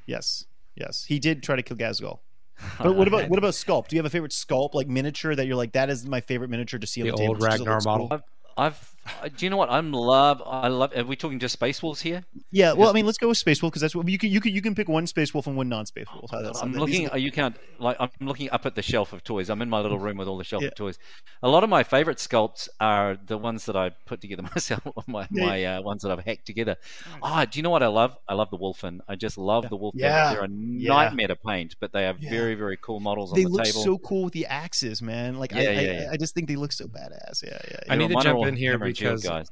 yes, 0.07 0.44
yes, 0.74 1.04
he 1.07 1.18
did 1.18 1.42
try 1.42 1.57
to 1.57 1.62
kill 1.62 1.76
Ghazghkull. 1.76 2.20
But 2.78 2.96
what 2.96 3.07
about 3.07 3.28
what 3.30 3.38
about 3.38 3.52
sculpt? 3.52 3.88
Do 3.88 3.96
you 3.96 4.00
have 4.00 4.07
a 4.07 4.11
favorite 4.11 4.32
sculpt, 4.32 4.74
like 4.74 4.88
miniature, 4.88 5.34
that 5.34 5.46
you're 5.46 5.57
like 5.57 5.72
that 5.72 5.90
is 5.90 6.07
my 6.07 6.20
favorite 6.22 6.48
miniature 6.50 6.80
to 6.80 6.86
see 6.86 7.02
on 7.02 7.07
The 7.07 7.12
the, 7.12 7.18
table? 7.18 7.28
old 7.28 7.40
just 7.40 7.50
'cause 7.50 7.61
Ragnar 7.61 7.80
model? 7.82 8.09
cool? 8.09 8.20
I've 8.57 8.95
Uh, 9.22 9.28
do 9.34 9.46
you 9.46 9.50
know 9.50 9.57
what 9.57 9.70
I'm 9.70 9.92
love? 9.92 10.42
I 10.44 10.68
love. 10.68 10.92
Are 10.96 11.04
we 11.04 11.16
talking 11.16 11.38
just 11.38 11.52
Space 11.54 11.82
Wolves 11.82 12.00
here? 12.00 12.24
Yeah, 12.50 12.72
well, 12.72 12.90
I 12.90 12.92
mean, 12.92 13.07
let's 13.07 13.18
go 13.18 13.28
with 13.28 13.38
Space 13.38 13.62
Wolf 13.62 13.72
because 13.72 13.82
that's 13.82 13.94
what 13.94 14.09
you 14.09 14.18
can 14.18 14.30
you 14.30 14.40
can 14.40 14.52
you 14.52 14.61
can 14.62 14.74
pick 14.74 14.88
one 14.88 15.07
Space 15.07 15.32
Wolf 15.32 15.46
and 15.46 15.57
one 15.57 15.68
non 15.68 15.86
Space 15.86 16.07
Wolf. 16.14 16.30
How 16.30 16.42
that's 16.42 16.61
I'm 16.62 16.72
looking. 16.72 17.02
these 17.02 17.09
are- 17.11 17.18
You 17.18 17.30
can't 17.32 17.57
like. 17.78 17.96
I'm 18.00 18.11
looking 18.20 18.50
up 18.50 18.66
at 18.66 18.74
the 18.74 18.82
shelf 18.82 19.12
of 19.12 19.22
toys. 19.24 19.48
I'm 19.50 19.62
in 19.62 19.70
my 19.70 19.80
little 19.80 19.98
room 19.98 20.16
with 20.16 20.28
all 20.28 20.38
the 20.38 20.44
shelf 20.44 20.62
Yeah. 20.62 20.68
of 20.68 20.74
toys. 20.74 20.98
A 21.42 21.48
lot 21.48 21.62
of 21.64 21.70
my 21.70 21.82
favorite 21.82 22.18
sculpts 22.18 22.68
are 22.80 23.16
the 23.26 23.38
ones 23.38 23.66
that 23.66 23.76
I 23.76 23.90
put 24.07 24.20
together 24.20 24.42
myself. 24.54 24.82
My 25.07 25.26
Yeah. 25.30 25.46
my 25.46 25.64
uh, 25.64 25.82
ones 25.82 26.02
that 26.02 26.11
I've 26.11 26.24
hacked 26.24 26.46
together. 26.46 26.76
Ah, 27.22 27.44
do 27.44 27.59
you 27.59 27.62
know 27.62 27.70
what 27.70 27.82
I 27.82 27.88
love? 27.88 28.16
I 28.28 28.34
love 28.34 28.50
the 28.50 28.59
Wulfen. 28.59 29.00
I 29.09 29.14
just 29.16 29.38
love 29.38 29.64
Yeah. 29.64 29.68
the 29.70 29.78
Wulfen. 29.78 29.92
Yeah. 29.94 30.32
They're 30.34 30.44
a 30.44 30.48
Yeah. 30.48 30.88
nightmare 30.88 31.28
to 31.28 31.36
paint, 31.36 31.76
but 31.80 31.92
they 31.92 32.07
are 32.07 32.16
Yeah. 32.18 32.30
very 32.30 32.54
very 32.54 32.76
cool 32.76 33.00
models 33.00 33.32
on 33.32 33.36
they 33.36 33.44
the 33.44 33.50
look 33.50 33.64
table. 33.64 33.82
so 33.82 33.98
cool 33.98 34.24
with 34.24 34.32
the 34.32 34.46
axes, 34.46 35.00
man. 35.02 35.38
Like 35.38 35.54
I, 35.54 35.62
Yeah, 35.62 35.68
I, 35.68 35.72
yeah, 35.72 35.80
I- 35.80 35.82
yeah. 36.02 36.11
I 36.12 36.16
just 36.16 36.34
think 36.34 36.48
they 36.48 36.57
look 36.57 36.72
so 36.72 36.86
badass. 36.86 37.42
Yeah, 37.44 37.59
yeah. 37.70 37.76
I 37.88 37.96
need 37.96 38.09
to 38.09 38.16
jump 38.20 38.44
in 38.46 38.57
here 38.57 38.78
because 38.99 39.22
guys. 39.22 39.49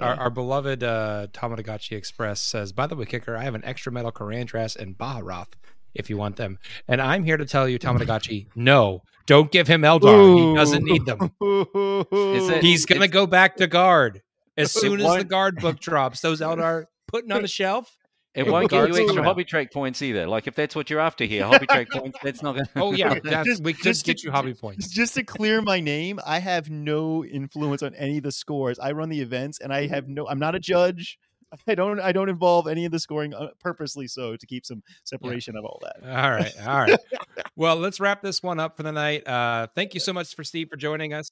Our, 0.00 0.14
our 0.14 0.30
beloved 0.30 0.82
uh, 0.82 1.28
Tomodachi 1.32 1.92
Express 1.96 2.40
says, 2.40 2.72
by 2.72 2.86
the 2.86 2.96
way, 2.96 3.06
Kicker, 3.06 3.36
I 3.36 3.44
have 3.44 3.54
an 3.54 3.64
extra 3.64 3.90
metal 3.90 4.12
Karandras 4.12 4.76
and 4.76 4.96
Baharroth 4.98 5.52
if 5.94 6.10
you 6.10 6.18
want 6.18 6.36
them. 6.36 6.58
And 6.86 7.00
I'm 7.00 7.24
here 7.24 7.38
to 7.38 7.46
tell 7.46 7.66
you, 7.68 7.78
Tomodachi, 7.78 8.48
no, 8.54 9.02
don't 9.26 9.50
give 9.50 9.66
him 9.68 9.82
Eldar. 9.82 10.50
He 10.50 10.54
doesn't 10.54 10.84
need 10.84 11.06
them. 11.06 11.30
It- 11.40 12.62
He's 12.62 12.84
going 12.84 13.00
to 13.00 13.08
go 13.08 13.26
back 13.26 13.56
to 13.56 13.66
guard. 13.66 14.20
As 14.58 14.72
soon 14.80 15.00
as 15.00 15.16
the 15.18 15.24
guard 15.24 15.56
book 15.56 15.80
drops, 15.80 16.20
those 16.20 16.40
Eldar 16.40 16.86
putting 17.08 17.32
on 17.32 17.42
the 17.42 17.48
shelf. 17.48 17.96
It 18.36 18.46
won't 18.46 18.68
get 18.70 18.88
you 18.88 18.96
extra 18.96 19.22
hobby 19.22 19.44
track 19.44 19.72
points 19.72 20.02
either. 20.02 20.26
Like 20.26 20.46
if 20.46 20.54
that's 20.54 20.76
what 20.76 20.90
you're 20.90 21.00
after 21.00 21.24
here, 21.24 21.44
hobby 21.46 21.66
track 21.66 21.88
points. 21.90 22.18
That's 22.22 22.42
not 22.42 22.52
going. 22.54 22.66
to... 22.66 22.70
Oh, 22.76 22.92
yeah, 22.92 23.18
that's, 23.24 23.48
Just- 23.48 23.62
we 23.62 23.72
could 23.72 23.82
just 23.84 24.04
to- 24.04 24.12
get 24.12 24.22
you 24.22 24.30
hobby 24.30 24.52
points. 24.54 24.88
Just 24.88 25.14
to 25.14 25.24
clear 25.24 25.62
my 25.62 25.80
name, 25.80 26.20
I 26.24 26.38
have 26.38 26.68
no 26.68 27.24
influence 27.24 27.82
on 27.82 27.94
any 27.94 28.18
of 28.18 28.24
the 28.24 28.32
scores. 28.32 28.78
I 28.78 28.92
run 28.92 29.08
the 29.08 29.20
events, 29.20 29.60
and 29.60 29.72
I 29.72 29.86
have 29.86 30.06
no. 30.08 30.28
I'm 30.28 30.38
not 30.38 30.54
a 30.54 30.60
judge. 30.60 31.18
I 31.66 31.74
don't. 31.74 31.98
I 32.00 32.12
don't 32.12 32.28
involve 32.28 32.66
any 32.66 32.84
of 32.84 32.92
the 32.92 32.98
scoring 32.98 33.32
uh, 33.32 33.48
purposely, 33.60 34.06
so 34.08 34.36
to 34.36 34.46
keep 34.46 34.66
some 34.66 34.82
separation 35.04 35.56
of 35.56 35.64
all 35.64 35.80
that. 35.82 35.96
All 36.02 36.30
right. 36.30 36.52
All 36.66 36.80
right. 36.80 36.98
well, 37.56 37.76
let's 37.76 38.00
wrap 38.00 38.20
this 38.20 38.42
one 38.42 38.60
up 38.60 38.76
for 38.76 38.82
the 38.82 38.92
night. 38.92 39.26
Uh, 39.26 39.68
thank 39.74 39.94
you 39.94 40.00
so 40.00 40.12
much 40.12 40.34
for 40.34 40.44
Steve 40.44 40.68
for 40.68 40.76
joining 40.76 41.14
us. 41.14 41.30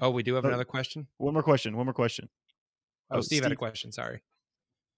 Oh, 0.00 0.10
we 0.10 0.22
do 0.22 0.34
have 0.34 0.44
Oh, 0.44 0.48
another 0.48 0.64
question. 0.64 1.06
One 1.18 1.34
more 1.34 1.42
question. 1.42 1.76
One 1.76 1.86
more 1.86 1.94
question. 1.94 2.28
Oh, 3.10 3.18
Oh, 3.18 3.20
Steve, 3.20 3.42
had 3.42 3.52
a 3.52 3.56
question. 3.56 3.92
Sorry. 3.92 4.22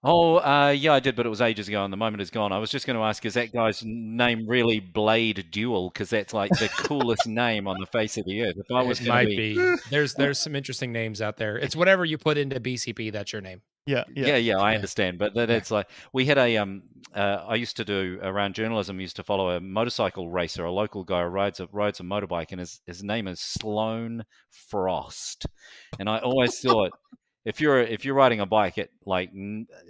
Oh, 0.07 0.37
uh, 0.37 0.69
yeah, 0.77 0.93
I 0.93 1.01
did, 1.01 1.17
but 1.17 1.25
it 1.25 1.31
was 1.31 1.41
ages 1.41 1.67
ago, 1.67 1.83
and 1.83 1.93
the 1.93 1.97
moment 1.97 2.21
is 2.21 2.31
gone. 2.31 2.53
I 2.53 2.59
was 2.59 2.71
just 2.71 2.87
going 2.87 2.99
to 2.99 3.03
ask, 3.05 3.25
is 3.25 3.35
that 3.35 3.53
guy's 3.53 3.83
name 3.85 4.47
really 4.47 4.79
Blade 4.79 5.47
Duel? 5.51 5.89
Because 5.89 6.11
that's 6.11 6.35
like 6.35 6.51
the 6.51 6.69
coolest 6.77 7.27
name 7.27 7.67
on 7.67 7.77
the 7.81 7.87
face 7.87 8.19
of 8.19 8.27
the 8.27 8.43
earth. 8.43 8.57
If 8.59 8.67
I 8.71 8.83
was 8.83 9.01
it 9.01 9.09
might 9.09 9.29
be, 9.29 9.55
be. 9.55 9.77
There's 9.91 10.15
there's 10.15 10.39
some 10.39 10.55
interesting 10.55 10.93
names 10.93 11.23
out 11.23 11.39
there. 11.39 11.57
It's 11.57 11.75
whatever 11.75 12.05
you 12.05 12.19
put 12.19 12.37
into 12.37 12.61
BCP. 12.61 13.13
That's 13.13 13.33
your 13.33 13.41
name. 13.41 13.63
Yeah. 13.87 14.05
yeah, 14.15 14.27
Yeah. 14.29 14.37
yeah, 14.37 14.59
I 14.59 14.71
Yeah. 14.71 14.77
understand, 14.77 15.19
but 15.19 15.35
that 15.35 15.49
Yeah. 15.49 15.57
it's 15.57 15.71
like 15.71 15.89
we 16.13 16.27
had 16.27 16.39
a 16.39 16.57
um, 16.59 16.83
uh, 17.15 17.45
I 17.47 17.55
used 17.55 17.77
to 17.79 17.85
do 17.85 18.19
around 18.23 18.55
journalism. 18.55 19.01
Used 19.01 19.17
to 19.17 19.23
follow 19.25 19.51
a 19.51 19.61
motorcycle 19.61 20.29
racer, 20.29 20.65
a 20.65 20.73
local 20.73 21.05
guy 21.05 21.23
who 21.23 21.29
rides 21.29 21.61
a 21.61 21.69
rides 21.73 22.01
a 22.01 22.03
motorbike, 22.03 22.51
and 22.51 22.61
his 22.61 22.81
his 22.87 23.03
name 23.03 23.27
is 23.27 23.41
Sloan 23.41 24.25
Frost, 24.51 25.47
and 25.99 26.09
I 26.11 26.19
always 26.19 26.61
thought. 26.61 26.93
If 27.45 27.61
you're 27.61 27.81
if 27.81 28.05
you're 28.05 28.15
riding 28.15 28.41
a 28.41 28.47
bike 28.47 28.79
at 28.79 28.89
like 29.05 29.31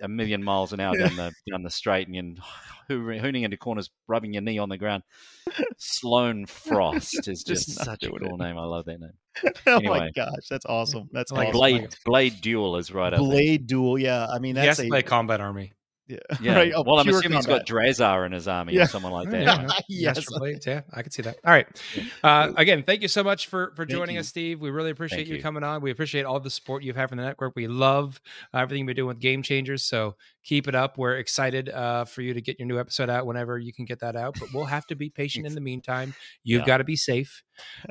a 0.03 0.09
million 0.09 0.43
miles 0.43 0.73
an 0.73 0.81
hour 0.81 0.95
Yeah. 0.99 1.07
down 1.09 1.17
the 1.17 1.33
down 1.51 1.63
the 1.63 1.71
straight 1.71 2.09
and 2.09 2.15
you're 2.17 2.35
hooning 2.91 3.43
into 3.45 3.57
corners, 3.57 3.91
rubbing 4.09 4.33
your 4.33 4.43
knee 4.43 4.59
on 4.59 4.69
the 4.69 4.77
ground, 4.77 5.05
Sloan 5.79 6.47
Frost 6.47 7.29
is 7.29 7.43
Just 7.47 7.69
just 7.69 7.85
such 7.85 8.03
a 8.03 8.09
doing 8.09 8.21
cool 8.23 8.41
it. 8.41 8.45
name. 8.45 8.59
I 8.59 8.65
love 8.65 8.85
that 8.87 8.99
name. 9.01 9.53
oh 9.67 9.81
my 9.83 10.11
gosh, 10.11 10.49
that's 10.51 10.67
awesome. 10.67 11.09
That's 11.13 11.31
Like 11.33 11.49
awesome. 11.49 11.59
Blade 11.59 11.97
Blade 12.05 12.41
Duel 12.41 12.77
is 12.77 12.93
right 12.93 13.13
up. 13.13 13.21
Blade 13.21 13.67
duel. 13.67 13.99
Yeah. 13.99 14.27
I 14.27 14.39
mean, 14.39 14.57
he 14.57 14.61
has 14.67 14.77
that's 14.79 14.81
to 14.81 14.87
a 14.87 14.91
play 14.91 15.03
Combat 15.03 15.41
Army. 15.41 15.73
Yeah. 16.07 16.19
Yeah. 16.43 16.55
right. 16.57 16.73
well, 16.85 16.99
I'm 16.99 17.05
pure 17.07 17.19
assuming 17.19 17.37
he's 17.39 17.47
got 17.47 17.67
Drazhar 17.67 18.27
in 18.27 18.33
his 18.33 18.47
army 18.47 18.75
Yeah. 18.75 18.83
or 18.83 18.87
someone 18.89 19.13
like 19.13 19.31
that. 19.31 19.43
yeah, 19.43 19.57
right? 19.57 19.67
no, 19.69 19.75
Yes. 19.89 20.17
Master 20.31 20.71
Yeah, 20.71 20.81
I 20.93 21.03
could 21.03 21.13
see 21.15 21.23
that. 21.23 21.39
All 21.45 21.53
right. 21.53 21.67
Uh, 22.23 22.53
again, 22.57 22.83
thank 22.83 23.01
you 23.03 23.09
so 23.09 23.25
much 23.25 23.47
for 23.47 23.71
for 23.75 23.85
Thank 23.87 23.91
joining 23.97 24.15
you. 24.17 24.21
us, 24.21 24.29
Steve. 24.29 24.61
We 24.61 24.69
really 24.71 24.91
appreciate 24.91 25.27
you. 25.27 25.37
you. 25.37 25.43
coming 25.43 25.63
on. 25.65 25.81
We 25.81 25.91
appreciate 25.91 26.25
all 26.27 26.39
the 26.41 26.51
support 26.51 26.83
you've 26.83 26.97
had 26.97 27.09
from 27.09 27.17
the 27.19 27.25
network. 27.25 27.55
We 27.57 27.69
love 27.69 28.21
uh, 28.53 28.59
everything 28.59 28.81
you've 28.81 28.87
been 28.89 28.97
doing 28.97 29.09
with 29.09 29.21
Game 29.21 29.43
Changers. 29.43 29.83
So 29.85 30.17
keep 30.43 30.69
it 30.69 30.75
up. 30.75 30.99
We're 30.99 31.17
excited 31.17 31.71
uh, 31.71 32.05
for 32.05 32.21
you 32.21 32.35
to 32.35 32.41
get 32.43 32.59
your 32.59 32.69
new 32.69 32.79
episode 32.79 33.09
out 33.09 33.25
whenever 33.27 33.59
you 33.59 33.73
can 33.73 33.87
get 33.87 34.01
that 34.01 34.15
out. 34.15 34.37
But 34.39 34.51
we'll 34.53 34.67
have 34.67 34.87
to 34.89 34.95
be 34.97 35.09
patient 35.09 35.47
in 35.47 35.55
the 35.55 35.61
meantime. 35.63 36.15
You've 36.43 36.61
Yeah. 36.61 36.67
got 36.67 36.77
to 36.79 36.85
be 36.85 36.97
safe. 36.97 37.43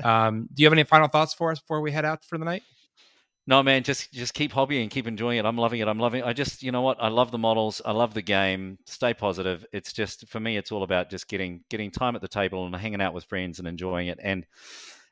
Um, 0.04 0.50
do 0.54 0.62
you 0.62 0.68
have 0.68 0.74
any 0.74 0.84
final 0.84 1.08
thoughts 1.08 1.34
for 1.34 1.52
us 1.52 1.60
before 1.60 1.82
we 1.82 1.92
head 1.92 2.06
out 2.06 2.24
for 2.26 2.38
the 2.38 2.46
night? 2.46 2.62
No, 3.46 3.62
man, 3.62 3.84
just 3.84 4.12
just 4.14 4.34
keep 4.34 4.54
hobbying, 4.54 4.90
keep 4.90 5.06
enjoying 5.06 5.38
it. 5.38 5.46
I'm 5.46 5.58
loving 5.58 5.82
it. 5.82 5.88
I'm 5.88 6.00
loving. 6.00 6.22
It. 6.22 6.26
I 6.26 6.32
just, 6.32 6.64
you 6.64 6.72
know 6.72 6.82
what? 6.82 6.98
I 7.02 7.10
love 7.10 7.30
the 7.32 7.38
models. 7.38 7.82
I 7.86 7.92
love 7.92 8.14
the 8.14 8.22
game. 8.22 8.78
Stay 8.86 9.14
positive. 9.14 9.66
It's 9.74 9.92
just 9.92 10.28
for 10.30 10.40
me, 10.40 10.56
it's 10.56 10.72
all 10.72 10.84
about 10.84 11.10
just 11.10 11.28
getting 11.28 11.62
getting 11.70 11.92
time 11.92 12.16
at 12.16 12.22
the 12.22 12.28
table 12.30 12.66
and 12.66 12.74
hanging 12.76 13.02
out 13.02 13.14
with 13.14 13.26
friends 13.26 13.60
and 13.60 13.68
enjoying 13.68 14.08
it. 14.08 14.20
And 14.24 14.46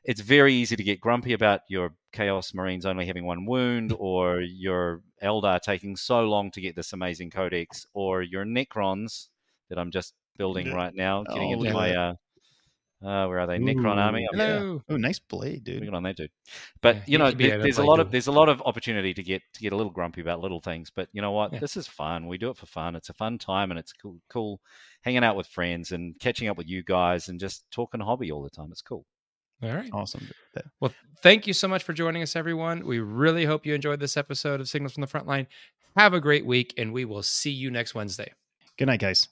it's 0.04 0.20
very 0.22 0.54
easy 0.54 0.76
to 0.76 0.82
get 0.82 1.00
grumpy 1.00 1.34
about 1.34 1.60
your 1.68 1.94
Chaos 2.12 2.54
Marines 2.54 2.86
only 2.86 3.06
having 3.06 3.26
one 3.26 3.44
wound, 3.44 3.94
or 3.98 4.40
your 4.40 5.02
Eldar 5.22 5.60
taking 5.60 5.94
so 5.94 6.22
long 6.22 6.50
to 6.52 6.60
get 6.62 6.74
this 6.74 6.92
amazing 6.94 7.30
codex, 7.30 7.86
or 7.92 8.22
your 8.22 8.44
Necrons 8.46 9.28
that 9.68 9.78
I'm 9.78 9.90
just 9.90 10.14
building 10.38 10.66
Yeah. 10.68 10.74
right 10.74 10.94
now, 10.94 11.22
getting 11.24 11.50
Oh, 11.50 11.52
into 11.52 11.64
look 11.66 11.74
my 11.74 11.94
uh, 11.94 12.14
uh, 13.04 13.26
where 13.26 13.38
are 13.40 13.46
they? 13.46 13.58
Necron 13.58 13.96
army. 13.96 14.26
I'm 14.32 14.38
Hello. 14.38 14.82
Oh, 14.88 14.96
nice 14.96 15.18
blade, 15.18 15.64
dude. 15.64 15.80
Working 15.80 15.94
on 15.94 16.02
that, 16.04 16.16
dude. 16.16 16.30
But 16.80 16.96
Yeah, 16.96 17.02
you 17.06 17.12
you 17.12 17.18
know, 17.18 17.30
there- 17.32 17.58
there's 17.62 17.78
a 17.78 17.80
play 17.80 17.86
lot 17.88 18.00
of 18.00 18.10
there's 18.10 18.26
a 18.28 18.32
lot 18.32 18.48
of 18.48 18.62
opportunity 18.62 19.12
to 19.14 19.22
get 19.22 19.42
to 19.54 19.60
get 19.60 19.72
a 19.72 19.76
little 19.76 19.92
grumpy 19.92 20.20
about 20.20 20.40
little 20.40 20.60
things. 20.60 20.90
But 20.90 21.08
you 21.12 21.20
know 21.22 21.32
what? 21.32 21.52
Yeah. 21.52 21.58
This 21.58 21.76
is 21.76 21.86
fun. 21.86 22.26
We 22.28 22.38
do 22.38 22.50
it 22.50 22.56
for 22.56 22.66
fun. 22.66 22.94
It's 22.96 23.08
a 23.08 23.14
fun 23.14 23.38
time, 23.38 23.70
and 23.70 23.78
it's 23.78 23.92
cool, 23.92 24.18
cool 24.28 24.60
hanging 25.02 25.24
out 25.24 25.36
with 25.36 25.46
friends 25.46 25.92
and 25.92 26.18
catching 26.20 26.48
up 26.48 26.56
with 26.56 26.68
you 26.68 26.82
guys 26.82 27.28
and 27.28 27.38
just 27.40 27.70
talking 27.70 28.00
hobby 28.00 28.30
all 28.30 28.42
the 28.42 28.50
time. 28.50 28.68
It's 28.70 28.82
cool. 28.82 29.04
All 29.62 29.72
right. 29.74 29.90
Awesome. 29.92 30.28
Well, 30.80 30.92
thank 31.22 31.46
you 31.46 31.52
so 31.52 31.68
much 31.68 31.84
for 31.84 31.92
joining 31.92 32.22
us, 32.22 32.34
everyone. 32.34 32.84
We 32.84 32.98
really 32.98 33.44
hope 33.44 33.64
you 33.64 33.74
enjoyed 33.74 34.00
this 34.00 34.16
episode 34.16 34.60
of 34.60 34.68
Signals 34.68 34.92
from 34.94 35.02
the 35.02 35.06
Frontline. 35.06 35.46
Have 35.96 36.14
a 36.14 36.20
great 36.20 36.44
week, 36.44 36.74
and 36.76 36.92
we 36.92 37.04
will 37.04 37.22
see 37.22 37.50
you 37.52 37.70
next 37.70 37.94
Wednesday. 37.94 38.32
Good 38.78 38.86
night, 38.86 39.00
guys. 39.00 39.28